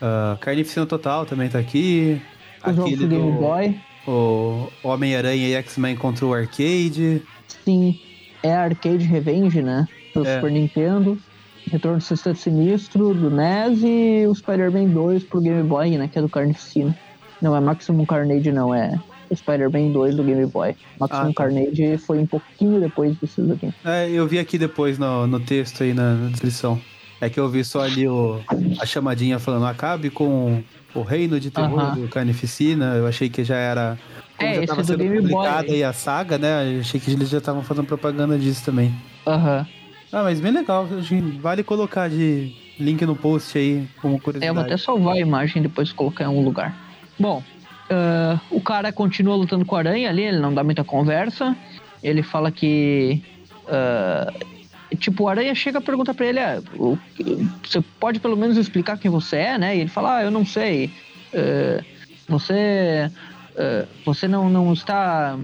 Ah, 0.00 0.36
Carnificina 0.40 0.86
Total 0.86 1.26
também 1.26 1.48
tá 1.48 1.58
aqui. 1.58 2.20
Jogos 2.64 2.84
Aquele 2.84 3.06
do 3.06 3.08
Game 3.08 3.32
Boy. 3.32 3.80
o 4.06 4.68
Homem-Aranha 4.82 5.48
e 5.48 5.54
X-Men 5.54 5.96
contra 5.96 6.26
o 6.26 6.34
Arcade. 6.34 7.22
Sim, 7.64 7.98
é 8.42 8.54
Arcade 8.54 9.04
Revenge, 9.04 9.62
né? 9.62 9.86
Do 10.14 10.26
É. 10.26 10.34
Super 10.36 10.50
Nintendo. 10.50 11.18
Retorno 11.70 11.98
do 11.98 12.04
Sexteto 12.04 12.38
Sinistro, 12.38 13.12
do 13.12 13.28
NES 13.30 13.80
e 13.82 14.26
o 14.26 14.34
Spider-Man 14.34 14.86
2 14.86 15.24
pro 15.24 15.40
Game 15.40 15.62
Boy, 15.64 15.98
né? 15.98 16.08
Que 16.08 16.18
é 16.18 16.22
do 16.22 16.28
Carnificina. 16.28 16.96
Não, 17.42 17.54
é 17.54 17.60
Maximum 17.60 18.06
Carnage, 18.06 18.50
não. 18.50 18.74
É 18.74 18.94
o 18.96 19.17
Spider-Man 19.34 19.90
2 19.92 20.14
do 20.16 20.22
Game 20.24 20.44
Boy. 20.46 20.74
Maximum 20.98 21.22
Ah, 21.22 21.26
tá. 21.26 21.32
Carnage 21.34 21.98
foi 21.98 22.18
um 22.18 22.26
pouquinho 22.26 22.80
depois 22.80 23.16
desses 23.16 23.50
aqui. 23.50 23.68
É, 23.84 24.10
eu 24.10 24.26
vi 24.26 24.38
aqui 24.38 24.58
depois 24.58 24.98
no, 24.98 25.26
no 25.26 25.40
texto 25.40 25.82
aí 25.82 25.92
na, 25.94 26.14
na 26.14 26.28
descrição. 26.30 26.80
É 27.20 27.28
que 27.28 27.38
eu 27.40 27.48
vi 27.48 27.64
só 27.64 27.82
ali 27.82 28.06
o, 28.08 28.40
a 28.80 28.86
chamadinha 28.86 29.38
falando 29.40 29.66
acabe 29.66 30.08
com 30.08 30.62
o 30.94 31.02
reino 31.02 31.40
de 31.40 31.50
terror 31.50 31.80
Aham. 31.80 31.94
do 31.94 32.08
Carnificina. 32.08 32.94
Eu 32.94 33.06
achei 33.08 33.28
que 33.28 33.42
já 33.42 33.56
era. 33.56 33.98
Como 34.36 34.50
É, 34.50 34.54
já 34.54 34.58
esse 34.60 34.66
tava 34.68 34.82
do 34.82 34.86
sendo 34.86 34.98
Game 34.98 35.14
Boy. 35.16 35.22
publicada 35.22 35.72
aí 35.72 35.82
a 35.82 35.92
saga, 35.92 36.38
né? 36.38 36.76
Eu 36.76 36.80
achei 36.80 37.00
que 37.00 37.10
eles 37.10 37.28
já 37.28 37.38
estavam 37.38 37.62
fazendo 37.62 37.86
propaganda 37.86 38.38
disso 38.38 38.64
também. 38.64 38.94
Aham. 39.26 39.66
Ah, 40.12 40.22
mas 40.22 40.40
bem 40.40 40.52
legal. 40.52 40.86
Vale 41.40 41.62
colocar 41.64 42.08
de 42.08 42.52
link 42.78 43.04
no 43.04 43.16
post 43.16 43.58
aí, 43.58 43.86
como 44.00 44.14
É, 44.14 44.16
eu 44.16 44.20
vou 44.20 44.22
curiosidade. 44.22 44.60
até 44.60 44.76
salvar 44.76 45.14
a 45.14 45.18
imagem 45.18 45.58
e 45.58 45.62
depois 45.66 45.92
colocar 45.92 46.22
em 46.24 46.28
algum 46.28 46.44
lugar. 46.44 46.72
Bom, 47.18 47.42
ah, 47.90 48.40
o 48.50 48.60
cara 48.60 48.92
continua 48.92 49.36
lutando 49.36 49.64
com 49.64 49.76
a 49.76 49.78
aranha 49.80 50.08
ali, 50.08 50.22
ele 50.22 50.38
não 50.38 50.52
dá 50.52 50.62
muita 50.62 50.84
conversa. 50.84 51.56
Ele 52.02 52.22
fala 52.22 52.50
que. 52.50 53.22
ah, 53.68 54.32
tipo, 54.98 55.24
o 55.24 55.28
aranha 55.28 55.54
chega 55.54 55.78
e 55.78 55.82
pergunta 55.82 56.14
pra 56.14 56.26
ele: 56.26 56.40
ah, 56.40 56.62
você 57.62 57.80
pode 58.00 58.20
pelo 58.20 58.36
menos 58.36 58.56
explicar 58.56 58.98
quem 58.98 59.10
você 59.10 59.36
é, 59.36 59.58
né? 59.58 59.76
E 59.76 59.80
ele 59.80 59.90
fala: 59.90 60.18
ah, 60.18 60.22
eu 60.22 60.30
não 60.30 60.44
sei. 60.44 60.90
Ah, 61.34 61.82
você. 62.28 63.10
você 64.04 64.28
não, 64.28 64.48
não 64.48 64.72
está. 64.72 65.38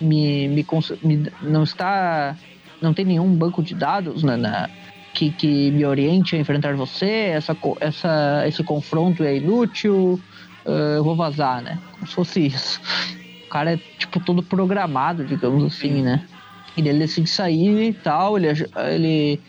Me, 0.00 0.48
me, 0.48 0.66
me- 1.02 1.32
Não 1.42 1.62
está. 1.62 2.36
Não 2.80 2.94
tem 2.94 3.04
nenhum 3.04 3.28
banco 3.34 3.62
de 3.62 3.74
dados 3.74 4.22
na, 4.22 4.70
que, 5.12 5.30
que 5.30 5.70
me 5.70 5.84
oriente 5.84 6.36
a 6.36 6.38
enfrentar 6.38 6.74
você, 6.74 7.32
essa, 7.34 7.56
essa, 7.80 8.44
esse 8.46 8.62
confronto 8.62 9.22
é 9.22 9.36
inútil, 9.36 10.20
ah, 10.64 10.96
eu 10.96 11.04
vou 11.04 11.16
vazar, 11.16 11.62
né? 11.62 11.78
Como 11.92 12.06
se 12.06 12.14
fosse 12.14 12.46
isso. 12.46 12.80
O 13.46 13.48
cara 13.48 13.74
é, 13.74 13.78
tipo, 13.98 14.20
todo 14.20 14.42
programado, 14.42 15.24
digamos 15.24 15.64
assim, 15.64 16.02
né? 16.02 16.24
E 16.76 16.80
ele 16.80 17.00
decide 17.00 17.28
sair 17.28 17.88
e 17.88 17.92
tal, 17.92 18.38
ele, 18.38 18.48
ele, 18.92 19.40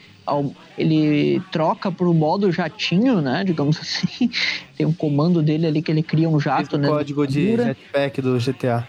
ele 0.77 1.41
troca 1.51 1.91
pro 1.91 2.13
modo 2.13 2.51
jatinho, 2.51 3.21
né? 3.21 3.43
Digamos 3.43 3.79
assim. 3.79 4.29
Tem 4.75 4.85
um 4.85 4.93
comando 4.93 5.41
dele 5.41 5.67
ali 5.67 5.81
que 5.81 5.91
ele 5.91 6.01
cria 6.01 6.27
um 6.27 6.39
jato, 6.39 6.77
né? 6.77 6.87
código 6.87 7.27
de 7.27 7.55
jetpack 7.55 8.21
do 8.21 8.37
GTA. 8.39 8.87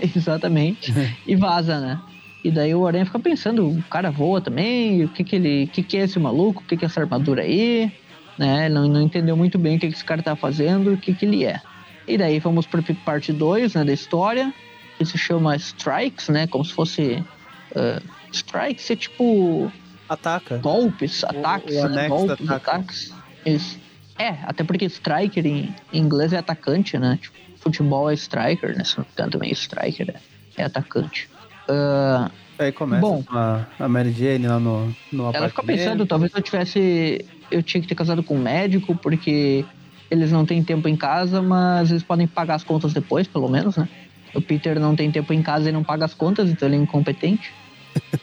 Exatamente. 0.14 0.94
e 1.26 1.34
vaza, 1.34 1.80
né? 1.80 2.00
E 2.44 2.50
daí 2.50 2.72
o 2.72 2.86
Aranha 2.86 3.04
fica 3.04 3.18
pensando, 3.18 3.68
o 3.68 3.82
cara 3.90 4.10
voa 4.10 4.40
também, 4.40 5.04
o 5.04 5.08
que 5.08 5.24
que 5.24 5.34
ele, 5.34 5.64
o 5.64 5.68
que 5.68 5.82
que 5.82 5.96
é 5.96 6.04
esse 6.04 6.18
maluco, 6.20 6.62
o 6.62 6.64
que 6.64 6.76
que 6.76 6.84
é 6.84 6.86
essa 6.86 7.00
armadura 7.00 7.42
aí, 7.42 7.92
né? 8.38 8.68
Não, 8.68 8.86
não 8.86 9.02
entendeu 9.02 9.36
muito 9.36 9.58
bem 9.58 9.76
o 9.76 9.80
que 9.80 9.86
esse 9.86 10.04
cara 10.04 10.22
tá 10.22 10.36
fazendo, 10.36 10.92
o 10.92 10.96
que 10.96 11.14
que 11.14 11.24
ele 11.24 11.44
é. 11.44 11.60
E 12.06 12.16
daí 12.16 12.38
vamos 12.38 12.66
pra 12.66 12.82
parte 13.04 13.32
2, 13.32 13.74
né, 13.74 13.84
da 13.84 13.92
história, 13.92 14.52
que 14.96 15.04
se 15.04 15.18
chama 15.18 15.56
Strikes, 15.56 16.28
né, 16.28 16.46
como 16.46 16.64
se 16.64 16.72
fosse... 16.72 17.22
ah, 17.74 18.00
strikes 18.32 18.90
é 18.90 18.96
tipo 18.96 19.70
Ataca. 20.08 20.58
golpes, 20.58 21.24
ataques, 21.24 21.76
o 21.76 21.88
né? 21.88 22.06
anexo 22.06 22.08
golpes, 22.08 22.50
ataque. 22.50 22.70
ataques. 22.70 23.14
Isso. 23.44 23.78
É, 24.18 24.36
até 24.44 24.64
porque 24.64 24.86
striker 24.86 25.46
em, 25.46 25.74
em 25.92 25.98
inglês 26.00 26.32
é 26.32 26.38
atacante, 26.38 26.98
né? 26.98 27.18
Tipo, 27.22 27.36
futebol 27.56 28.10
é 28.10 28.14
striker, 28.14 28.76
né? 28.76 28.84
Se 28.84 28.98
não 28.98 29.04
me 29.04 29.12
engano 29.12 29.30
também 29.30 29.52
striker 29.52 30.10
é, 30.10 30.60
é 30.60 30.64
atacante. 30.64 31.28
Ah, 31.68 32.30
Aí 32.58 32.72
começa 32.72 33.00
Bom. 33.00 33.22
a, 33.30 33.64
a 33.78 33.88
Mary 33.88 34.10
Jane 34.10 34.48
lá 34.48 34.58
no, 34.58 34.92
no 35.12 35.30
ela 35.32 35.48
fica 35.48 35.62
pensando, 35.62 36.04
talvez 36.04 36.32
eu 36.34 36.42
tivesse. 36.42 37.24
Eu 37.50 37.62
tinha 37.62 37.80
que 37.80 37.88
ter 37.88 37.94
casado 37.94 38.22
com 38.22 38.34
um 38.34 38.42
médico, 38.42 38.94
porque 38.96 39.64
eles 40.10 40.32
não 40.32 40.44
têm 40.44 40.62
tempo 40.62 40.88
em 40.88 40.96
casa, 40.96 41.42
mas 41.42 41.90
eles 41.90 42.02
podem 42.02 42.26
pagar 42.26 42.54
as 42.54 42.64
contas 42.64 42.92
depois, 42.92 43.26
pelo 43.26 43.48
menos, 43.48 43.76
né? 43.76 43.88
O 44.34 44.40
Peter 44.40 44.78
não 44.78 44.94
tem 44.94 45.10
tempo 45.10 45.32
em 45.32 45.42
casa 45.42 45.68
e 45.68 45.72
não 45.72 45.82
paga 45.82 46.04
as 46.04 46.14
contas, 46.14 46.50
então 46.50 46.68
ele 46.68 46.76
é 46.76 46.80
incompetente. 46.80 47.52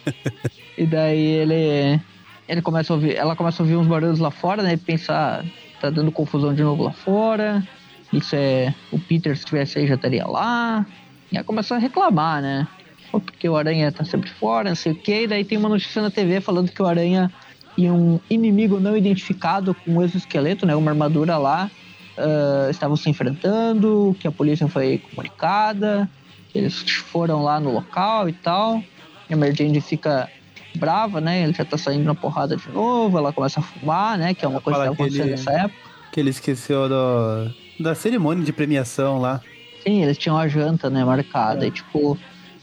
e 0.77 0.85
daí 0.85 1.19
ele. 1.19 1.99
Ele 2.47 2.61
começa 2.61 2.93
a 2.93 2.95
ouvir. 2.95 3.15
Ela 3.15 3.35
começa 3.35 3.61
a 3.61 3.63
ouvir 3.63 3.75
uns 3.75 3.87
barulhos 3.87 4.19
lá 4.19 4.29
fora, 4.29 4.61
né? 4.61 4.73
E 4.73 4.77
pensar, 4.77 5.43
tá 5.81 5.89
dando 5.89 6.11
confusão 6.11 6.53
de 6.53 6.63
novo 6.63 6.83
lá 6.83 6.91
fora. 6.91 7.67
Isso 8.13 8.35
é. 8.35 8.73
O 8.91 8.99
Peter, 8.99 9.35
se 9.35 9.41
estivesse 9.41 9.79
aí, 9.79 9.87
já 9.87 9.95
estaria 9.95 10.25
lá. 10.25 10.85
E 11.31 11.37
ela 11.37 11.43
começa 11.43 11.75
a 11.75 11.79
reclamar, 11.79 12.41
né? 12.41 12.67
Porque 13.11 13.47
o 13.49 13.55
Aranha 13.55 13.91
tá 13.91 14.03
sempre 14.03 14.29
fora, 14.29 14.69
não 14.69 14.75
sei 14.75 14.91
o 14.91 14.95
quê. 14.95 15.23
E 15.23 15.27
daí 15.27 15.43
tem 15.43 15.57
uma 15.57 15.69
notícia 15.69 16.01
na 16.01 16.11
TV 16.11 16.39
falando 16.39 16.71
que 16.71 16.81
o 16.81 16.85
Aranha 16.85 17.31
e 17.77 17.89
um 17.89 18.19
inimigo 18.29 18.79
não 18.79 18.95
identificado 18.95 19.73
com 19.73 19.91
um 19.97 20.01
exoesqueleto, 20.03 20.65
né? 20.65 20.75
Uma 20.75 20.91
armadura 20.91 21.37
lá. 21.37 21.69
ah, 22.17 22.67
estavam 22.69 22.95
se 22.95 23.09
enfrentando, 23.09 24.15
que 24.19 24.27
a 24.27 24.31
polícia 24.31 24.67
foi 24.67 24.99
comunicada, 25.09 26.09
eles 26.53 26.79
foram 26.79 27.43
lá 27.43 27.59
no 27.59 27.71
local 27.73 28.29
e 28.29 28.33
tal. 28.33 28.81
A 29.29 29.35
Mary 29.35 29.53
Jane 29.55 29.81
fica 29.81 30.29
brava, 30.77 31.19
né? 31.19 31.43
Ele 31.43 31.53
já 31.53 31.65
tá 31.65 31.77
saindo 31.77 32.03
na 32.05 32.15
porrada 32.15 32.55
de 32.55 32.69
novo, 32.69 33.17
ela 33.17 33.33
começa 33.33 33.59
a 33.59 33.63
fumar, 33.63 34.17
né? 34.17 34.33
Que 34.33 34.45
é 34.45 34.47
uma 34.47 34.61
Ela 34.65 34.95
coisa 34.95 34.95
que 34.95 35.03
ele- 35.21 35.31
nessa 35.31 35.51
época. 35.51 35.75
Que 36.11 36.19
ele 36.21 36.29
esqueceu 36.29 36.87
do, 36.87 37.51
da 37.83 37.93
cerimônia 37.93 38.43
de 38.45 38.53
premiação 38.53 39.19
lá. 39.19 39.41
Sim, 39.83 40.01
eles 40.03 40.17
tinham 40.17 40.37
a 40.37 40.47
janta, 40.47 40.89
né, 40.89 41.03
marcada. 41.03 41.65
É. 41.65 41.67
E 41.67 41.71
tipo. 41.71 42.17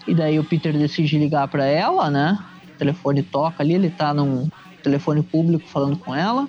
E 0.08 0.14
daí 0.14 0.38
o 0.38 0.44
Peter 0.44 0.72
decide 0.72 1.16
ligar 1.18 1.46
pra 1.48 1.64
ela, 1.66 2.10
né? 2.10 2.36
O 2.74 2.78
telefone 2.78 3.22
toca 3.22 3.62
ali, 3.62 3.74
ele 3.74 3.90
tá 3.90 4.12
num 4.14 4.48
telefone 4.82 5.22
público 5.22 5.68
falando 5.68 5.96
com 5.96 6.14
ela. 6.14 6.48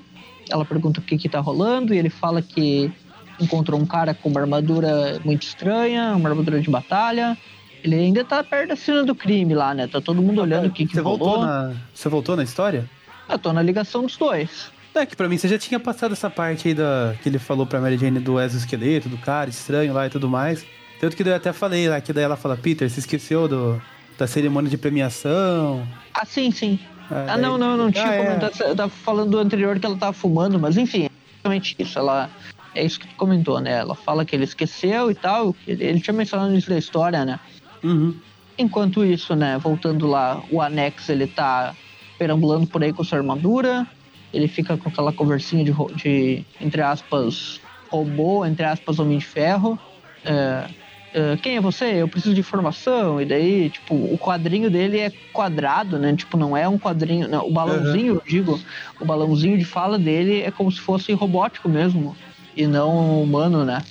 Ela 0.49 0.65
pergunta 0.65 0.99
o 0.99 1.03
que 1.03 1.17
que 1.17 1.29
tá 1.29 1.39
rolando 1.39 1.93
e 1.93 1.97
ele 1.97 2.09
fala 2.09 2.41
que 2.41 2.91
encontrou 3.39 3.79
um 3.79 3.85
cara 3.85 4.13
com 4.13 4.29
uma 4.29 4.41
armadura 4.41 5.19
muito 5.23 5.43
estranha, 5.43 6.15
uma 6.15 6.29
armadura 6.29 6.61
de 6.61 6.69
batalha. 6.69 7.37
Ele 7.83 7.95
ainda 7.95 8.23
tá 8.23 8.43
perto 8.43 8.69
da 8.69 8.75
cena 8.75 9.03
do 9.03 9.13
crime 9.13 9.53
lá, 9.53 9.73
né? 9.73 9.87
Tá 9.87 9.99
todo 9.99 10.21
mundo 10.21 10.41
olhando 10.41 10.67
o 10.67 10.71
que 10.71 10.85
que 10.85 10.93
você 10.93 11.01
rolou. 11.01 11.19
voltou 11.19 11.45
na 11.45 11.73
Você 11.93 12.09
voltou 12.09 12.35
na 12.35 12.43
história? 12.43 12.89
Eu 13.29 13.39
tô 13.39 13.51
na 13.51 13.61
ligação 13.61 14.03
dos 14.03 14.15
dois. 14.17 14.71
É 14.95 15.05
que 15.05 15.15
pra 15.15 15.27
mim 15.27 15.37
você 15.37 15.47
já 15.47 15.57
tinha 15.57 15.79
passado 15.79 16.11
essa 16.11 16.29
parte 16.29 16.67
aí 16.67 16.73
da 16.73 17.15
que 17.21 17.27
ele 17.27 17.39
falou 17.39 17.65
pra 17.65 17.81
Mary 17.81 17.97
Jane 17.97 18.19
do 18.19 18.39
exoesqueleto, 18.39 19.09
do 19.09 19.17
cara 19.17 19.49
estranho 19.49 19.91
lá 19.91 20.05
e 20.05 20.09
tudo 20.09 20.29
mais. 20.29 20.65
Tanto 20.99 21.17
que 21.17 21.23
eu 21.23 21.35
até 21.35 21.51
falei 21.51 21.89
lá, 21.89 21.99
que 21.99 22.13
daí 22.13 22.23
ela 22.23 22.37
fala, 22.37 22.55
Peter, 22.55 22.89
você 22.89 22.99
esqueceu 22.99 23.47
do, 23.47 23.81
da 24.17 24.27
cerimônia 24.27 24.69
de 24.69 24.77
premiação. 24.77 25.85
Ah, 26.13 26.25
sim, 26.25 26.51
sim. 26.51 26.79
Ah, 27.27 27.37
não, 27.37 27.57
não, 27.57 27.77
não 27.77 27.91
tinha 27.91 28.07
Ah, 28.07 28.13
é. 28.15 28.25
comentado. 28.25 28.61
Eu 28.61 28.75
tava 28.75 28.89
falando 28.89 29.31
do 29.31 29.39
anterior 29.39 29.79
que 29.79 29.85
ela 29.85 29.97
tava 29.97 30.13
fumando, 30.13 30.59
mas 30.59 30.77
enfim, 30.77 31.03
é 31.05 31.09
exatamente 31.35 31.75
isso. 31.79 31.99
Ela. 31.99 32.29
É 32.75 32.83
isso 32.83 32.99
que 32.99 33.07
tu 33.07 33.15
comentou, 33.15 33.59
né? 33.59 33.73
Ela 33.73 33.93
fala 33.93 34.25
que 34.25 34.35
ele 34.35 34.45
esqueceu 34.45 35.11
e 35.11 35.15
tal. 35.15 35.55
Ele, 35.67 35.99
tinha 35.99 36.13
mencionado 36.13 36.51
início 36.51 36.71
da 36.71 36.77
história, 36.77 37.23
né? 37.23 37.39
Uhum. 37.83 38.15
Enquanto 38.57 39.05
isso, 39.05 39.35
né, 39.35 39.57
voltando 39.59 40.07
lá, 40.07 40.41
o 40.49 40.59
Anex 40.61 41.09
ele 41.09 41.27
tá 41.27 41.75
perambulando 42.17 42.65
por 42.65 42.83
aí 42.83 42.91
com 42.91 43.03
sua 43.03 43.19
armadura. 43.19 43.85
Ele 44.33 44.47
fica 44.47 44.75
com 44.75 44.89
aquela 44.89 45.13
conversinha 45.13 45.63
de, 45.63 45.71
de 45.95 46.43
entre 46.59 46.81
aspas, 46.81 47.61
robô, 47.89 48.43
entre 48.43 48.65
aspas, 48.65 48.97
homem 48.97 49.19
de 49.19 49.25
ferro. 49.25 49.77
É, 50.25 50.65
é, 51.13 51.37
quem 51.37 51.57
é 51.57 51.61
você? 51.61 51.85
Eu 51.85 52.07
preciso 52.07 52.33
de 52.33 52.39
informação. 52.39 53.21
E 53.21 53.25
daí, 53.25 53.69
tipo, 53.69 53.93
o 53.93 54.17
quadrinho 54.17 54.69
dele 54.69 54.99
é 54.99 55.11
quadrado, 55.31 55.99
né? 55.99 56.13
Tipo, 56.15 56.37
não 56.37 56.57
é 56.57 56.67
um 56.67 56.79
quadrinho. 56.79 57.27
Não, 57.27 57.47
o 57.47 57.51
balãozinho, 57.51 58.15
eu 58.15 58.23
digo, 58.25 58.59
o 58.99 59.05
balãozinho 59.05 59.57
de 59.57 59.63
fala 59.65 59.99
dele 59.99 60.41
é 60.41 60.49
como 60.49 60.71
se 60.71 60.79
fosse 60.79 61.13
robótico 61.13 61.69
mesmo. 61.69 62.15
E 62.55 62.65
não 62.65 63.21
humano, 63.21 63.63
né? 63.63 63.83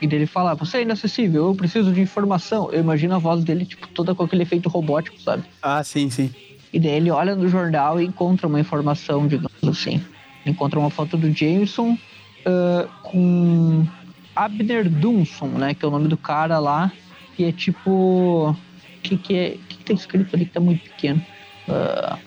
E 0.00 0.06
dele 0.06 0.26
fala, 0.26 0.54
você 0.54 0.78
é 0.78 0.82
inacessível, 0.82 1.46
eu 1.46 1.54
preciso 1.54 1.92
de 1.92 2.00
informação. 2.00 2.70
Eu 2.70 2.80
imagino 2.80 3.14
a 3.14 3.18
voz 3.18 3.42
dele, 3.42 3.64
tipo, 3.64 3.88
toda 3.88 4.14
com 4.14 4.22
aquele 4.22 4.42
efeito 4.42 4.68
robótico, 4.68 5.20
sabe? 5.20 5.44
Ah, 5.62 5.82
sim, 5.82 6.08
sim. 6.10 6.30
E 6.72 6.78
daí 6.78 6.92
ele 6.92 7.10
olha 7.10 7.34
no 7.34 7.48
jornal 7.48 8.00
e 8.00 8.04
encontra 8.04 8.46
uma 8.46 8.60
informação, 8.60 9.26
digamos 9.26 9.64
assim. 9.66 10.02
Encontra 10.44 10.78
uma 10.78 10.90
foto 10.90 11.16
do 11.16 11.32
Jameson 11.32 11.96
ah, 12.44 12.86
com 13.02 13.86
Abner 14.44 14.88
Dunson, 14.88 15.46
né? 15.48 15.74
Que 15.74 15.84
é 15.84 15.88
o 15.88 15.90
nome 15.90 16.08
do 16.08 16.16
cara 16.16 16.58
lá. 16.58 16.92
Que 17.36 17.44
é 17.44 17.52
tipo. 17.52 18.50
O 18.50 18.56
que, 19.02 19.16
que 19.16 19.34
é. 19.36 19.50
Que, 19.68 19.76
que 19.78 19.84
tá 19.84 19.92
escrito 19.92 20.34
ali 20.34 20.44
que 20.46 20.52
tá 20.52 20.60
muito 20.60 20.82
pequeno? 20.82 21.24
Ah, 21.68 22.18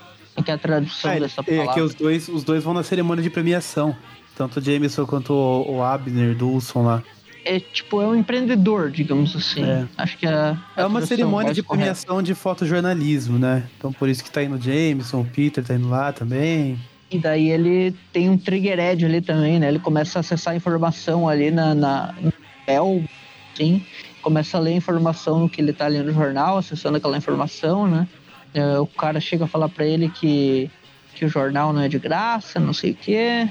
que 0.44 0.50
é 0.50 0.54
a 0.54 0.58
tradução 0.58 1.10
Ah, 1.10 1.18
dessa 1.18 1.40
é 1.40 1.44
palavra? 1.44 1.74
que 1.74 1.80
os 1.80 1.94
dois, 1.94 2.28
os 2.28 2.44
dois 2.44 2.64
vão 2.64 2.74
na 2.74 2.82
cerimônia 2.82 3.22
de 3.22 3.30
premiação. 3.30 3.94
Tanto 4.36 4.60
o 4.60 4.62
Jameson 4.62 5.04
quanto 5.06 5.32
o, 5.32 5.76
o 5.76 5.82
Abner, 5.82 6.34
do 6.34 6.52
Wilson 6.54 6.82
lá. 6.82 7.02
É 7.44 7.58
tipo, 7.58 8.00
é 8.00 8.06
um 8.06 8.14
empreendedor, 8.14 8.90
digamos 8.90 9.34
assim. 9.34 9.64
É. 9.64 9.86
Acho 9.98 10.16
que 10.16 10.26
é. 10.26 10.56
É 10.76 10.86
uma 10.86 11.04
cerimônia 11.04 11.52
de 11.52 11.62
correta. 11.62 11.82
premiação 11.84 12.22
de 12.22 12.34
fotojornalismo, 12.34 13.38
né? 13.38 13.64
Então 13.76 13.92
por 13.92 14.08
isso 14.08 14.22
que 14.22 14.30
tá 14.30 14.42
indo 14.42 14.54
o 14.54 14.60
Jameson, 14.60 15.20
o 15.20 15.24
Peter 15.24 15.62
tá 15.64 15.74
indo 15.74 15.88
lá 15.88 16.12
também. 16.12 16.78
E 17.12 17.18
daí 17.18 17.50
ele 17.50 17.94
tem 18.10 18.30
um 18.30 18.38
triggered 18.38 19.04
ali 19.04 19.20
também, 19.20 19.58
né? 19.58 19.68
Ele 19.68 19.78
começa 19.78 20.18
a 20.18 20.20
acessar 20.20 20.56
informação 20.56 21.28
ali 21.28 21.50
na, 21.50 21.74
na 21.74 22.14
no 22.18 22.32
papel, 22.32 23.04
sim. 23.54 23.84
Começa 24.22 24.56
a 24.56 24.60
ler 24.60 24.72
informação 24.72 25.40
no 25.40 25.48
que 25.48 25.60
ele 25.60 25.74
tá 25.74 25.86
lendo 25.88 26.06
no 26.06 26.14
jornal, 26.14 26.56
acessando 26.56 26.96
aquela 26.96 27.18
informação, 27.18 27.86
né? 27.86 28.08
É, 28.54 28.78
o 28.78 28.86
cara 28.86 29.20
chega 29.20 29.44
a 29.44 29.48
falar 29.48 29.68
pra 29.68 29.84
ele 29.84 30.08
que, 30.08 30.70
que 31.14 31.26
o 31.26 31.28
jornal 31.28 31.70
não 31.72 31.82
é 31.82 31.88
de 31.88 31.98
graça, 31.98 32.58
não 32.58 32.72
sei 32.72 32.92
o 32.92 32.94
quê. 32.94 33.46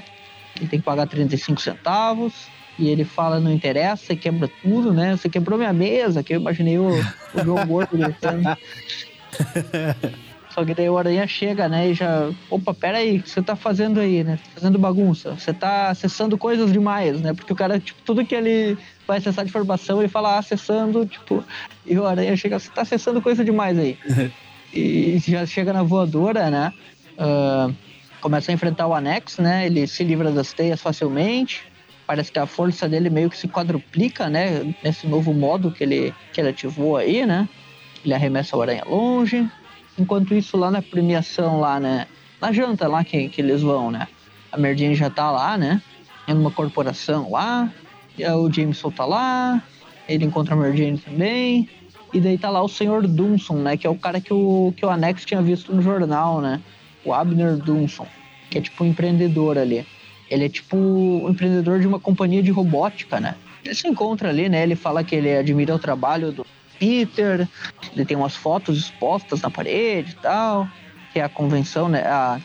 Ele 0.56 0.68
tem 0.68 0.80
que 0.80 0.84
pagar 0.84 1.06
35 1.06 1.60
centavos. 1.60 2.32
E 2.78 2.88
ele 2.88 3.04
fala, 3.04 3.38
não 3.38 3.52
interessa, 3.52 4.16
quebra 4.16 4.50
tudo, 4.62 4.92
né? 4.92 5.14
Você 5.16 5.28
quebrou 5.28 5.58
minha 5.58 5.72
mesa, 5.72 6.22
que 6.22 6.34
eu 6.34 6.40
imaginei 6.40 6.78
o, 6.78 6.88
o 6.88 7.44
João 7.44 7.64
Gordo 7.66 7.96
gritando. 7.96 8.42
Só 10.54 10.64
que 10.64 10.74
daí 10.74 10.88
o 10.88 10.98
Aranha 10.98 11.26
chega, 11.26 11.68
né, 11.68 11.88
e 11.88 11.94
já... 11.94 12.30
Opa, 12.50 12.74
pera 12.74 12.98
aí, 12.98 13.18
o 13.18 13.22
que 13.22 13.30
você 13.30 13.40
tá 13.40 13.56
fazendo 13.56 13.98
aí, 14.00 14.22
né? 14.22 14.36
Tá 14.36 14.50
fazendo 14.54 14.78
bagunça. 14.78 15.34
Você 15.34 15.52
tá 15.52 15.88
acessando 15.88 16.36
coisas 16.36 16.70
demais, 16.72 17.20
né? 17.20 17.32
Porque 17.32 17.52
o 17.52 17.56
cara, 17.56 17.80
tipo, 17.80 18.00
tudo 18.04 18.24
que 18.24 18.34
ele 18.34 18.76
vai 19.06 19.18
acessar 19.18 19.44
de 19.44 19.50
informação, 19.50 20.00
ele 20.00 20.08
fala 20.08 20.34
ah, 20.34 20.38
acessando, 20.38 21.06
tipo... 21.06 21.42
E 21.86 21.98
o 21.98 22.06
Aranha 22.06 22.36
chega, 22.36 22.58
você 22.58 22.70
tá 22.70 22.82
acessando 22.82 23.22
coisa 23.22 23.42
demais 23.42 23.78
aí. 23.78 23.96
e 24.74 25.18
já 25.26 25.46
chega 25.46 25.72
na 25.72 25.82
voadora, 25.82 26.50
né? 26.50 26.72
Ah, 27.18 27.70
começa 28.20 28.50
a 28.50 28.54
enfrentar 28.54 28.86
o 28.86 28.94
Anex, 28.94 29.38
né? 29.38 29.66
Ele 29.66 29.86
se 29.86 30.04
livra 30.04 30.30
das 30.30 30.52
teias 30.52 30.80
facilmente. 30.80 31.64
Parece 32.06 32.30
que 32.30 32.38
a 32.38 32.46
força 32.46 32.88
dele 32.88 33.08
meio 33.08 33.30
que 33.30 33.36
se 33.36 33.48
quadruplica, 33.48 34.28
né? 34.28 34.74
Nesse 34.82 35.06
novo 35.06 35.32
modo 35.32 35.70
que 35.70 35.82
ele, 35.82 36.14
que 36.32 36.40
ele 36.40 36.50
ativou 36.50 36.96
aí, 36.96 37.24
né? 37.24 37.48
Ele 38.04 38.12
arremessa 38.12 38.56
o 38.56 38.62
aranha 38.62 38.84
longe. 38.84 39.48
Enquanto 39.98 40.34
isso, 40.34 40.56
lá 40.56 40.70
na 40.70 40.80
premiação, 40.80 41.60
lá, 41.60 41.78
né? 41.78 42.06
Na 42.40 42.52
janta 42.52 42.88
lá 42.88 43.04
que, 43.04 43.28
que 43.28 43.40
eles 43.40 43.62
vão, 43.62 43.90
né? 43.90 44.08
A 44.50 44.56
Merdine 44.56 44.94
já 44.94 45.10
tá 45.10 45.30
lá, 45.30 45.56
né? 45.56 45.80
Em 46.26 46.34
uma 46.34 46.50
corporação 46.50 47.30
lá. 47.30 47.70
E 48.18 48.26
o 48.26 48.52
Jameson 48.52 48.90
tá 48.90 49.04
lá. 49.04 49.62
Ele 50.08 50.24
encontra 50.24 50.54
a 50.54 50.58
Merdine 50.58 50.98
também. 50.98 51.68
E 52.12 52.20
daí 52.20 52.36
tá 52.36 52.50
lá 52.50 52.62
o 52.62 52.68
Sr. 52.68 53.06
Dunson, 53.06 53.56
né? 53.56 53.76
Que 53.76 53.86
é 53.86 53.90
o 53.90 53.96
cara 53.96 54.20
que 54.20 54.32
o, 54.32 54.72
que 54.76 54.84
o 54.84 54.90
Anex 54.90 55.24
tinha 55.24 55.40
visto 55.40 55.74
no 55.74 55.80
jornal, 55.80 56.40
né? 56.40 56.60
O 57.04 57.12
Abner 57.12 57.56
Dunson. 57.56 58.06
Que 58.50 58.58
é 58.58 58.60
tipo 58.60 58.84
um 58.84 58.88
empreendedor 58.88 59.56
ali. 59.56 59.86
Ele 60.30 60.46
é 60.46 60.48
tipo 60.48 60.76
um 60.76 61.28
empreendedor 61.28 61.80
de 61.80 61.86
uma 61.86 62.00
companhia 62.00 62.42
de 62.42 62.50
robótica, 62.50 63.20
né? 63.20 63.34
Ele 63.64 63.74
se 63.74 63.86
encontra 63.86 64.28
ali, 64.28 64.48
né? 64.48 64.62
Ele 64.62 64.74
fala 64.74 65.04
que 65.04 65.14
ele 65.14 65.34
admira 65.34 65.74
o 65.74 65.78
trabalho 65.78 66.32
do 66.32 66.46
Peter, 66.82 67.48
ele 67.94 68.04
tem 68.04 68.16
umas 68.16 68.34
fotos 68.34 68.76
expostas 68.76 69.40
na 69.40 69.48
parede 69.48 70.16
e 70.18 70.20
tal, 70.20 70.66
que 71.12 71.20
é 71.20 71.22
a 71.22 71.28
convenção, 71.28 71.88
né? 71.88 72.02
A, 72.04 72.40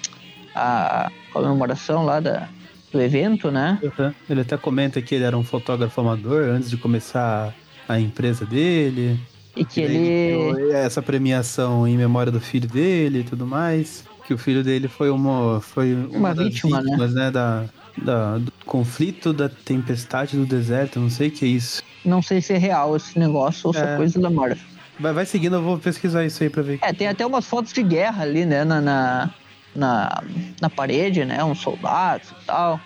a 0.54 1.12
comemoração 1.34 2.06
lá 2.06 2.20
da, 2.20 2.48
do 2.92 3.02
evento, 3.02 3.50
né? 3.50 3.80
Uhum. 3.82 4.14
Ele 4.30 4.42
até 4.42 4.56
comenta 4.56 5.02
que 5.02 5.16
ele 5.16 5.24
era 5.24 5.36
um 5.36 5.44
fotógrafo 5.44 6.00
amador 6.02 6.50
antes 6.52 6.70
de 6.70 6.78
começar 6.78 7.52
a 7.90 8.00
empresa 8.00 8.46
dele. 8.46 9.20
E 9.56 9.66
que 9.66 9.82
ele. 9.82 10.72
essa 10.72 11.02
premiação 11.02 11.88
em 11.88 11.98
memória 11.98 12.32
do 12.32 12.40
filho 12.40 12.70
dele 12.70 13.22
e 13.22 13.24
tudo 13.24 13.48
mais. 13.48 14.06
Que 14.28 14.36
o 14.36 14.38
filho 14.38 14.64
dele 14.64 14.88
foi 14.88 15.10
uma, 15.10 15.60
foi 15.62 15.96
uma, 15.96 16.16
Uma 16.16 16.36
das 16.36 16.46
vítima, 16.46 16.78
né? 16.78 16.84
vítimas, 16.84 17.14
né? 17.16 17.32
da, 17.32 17.66
da- 17.98 18.38
do 18.38 18.52
conflito 18.66 19.34
da 19.34 19.50
tempestade 19.50 20.38
do 20.38 20.45
deserto, 20.45 21.00
não 21.00 21.10
sei 21.10 21.28
o 21.30 21.32
que 21.32 21.45
é 21.45 21.48
isso. 21.48 21.82
Não 22.06 22.22
sei 22.22 22.41
se 22.41 22.54
é 22.54 22.58
real 22.58 22.95
esse 22.95 23.18
negócio 23.20 23.68
ou 23.68 23.74
se 23.74 23.80
é 23.80 23.93
É. 23.93 23.98
coisa 23.98 24.20
da 24.20 24.30
Marvel. 24.30 24.58
Vai, 25.00 25.14
vai 25.14 25.26
seguindo, 25.26 25.56
eu 25.58 25.62
vou 25.62 25.78
pesquisar 25.78 26.26
isso 26.26 26.41
aí 26.41 26.50
pra 26.50 26.64
ver. 26.64 26.80
É, 26.82 26.91
tem 26.93 27.08
até 27.08 27.26
umas 27.26 27.45
fotos 27.45 27.72
de 27.74 27.84
guerra 27.84 28.24
ali, 28.24 28.45
né? 28.45 28.64
Na, 28.64 28.82
na, 28.82 29.30
na, 29.76 30.24
na 30.60 30.70
parede, 30.70 31.24
né? 31.26 31.43
Uns 31.43 31.60
soldados 31.60 32.30
e 32.32 32.45
tal. 32.45 32.80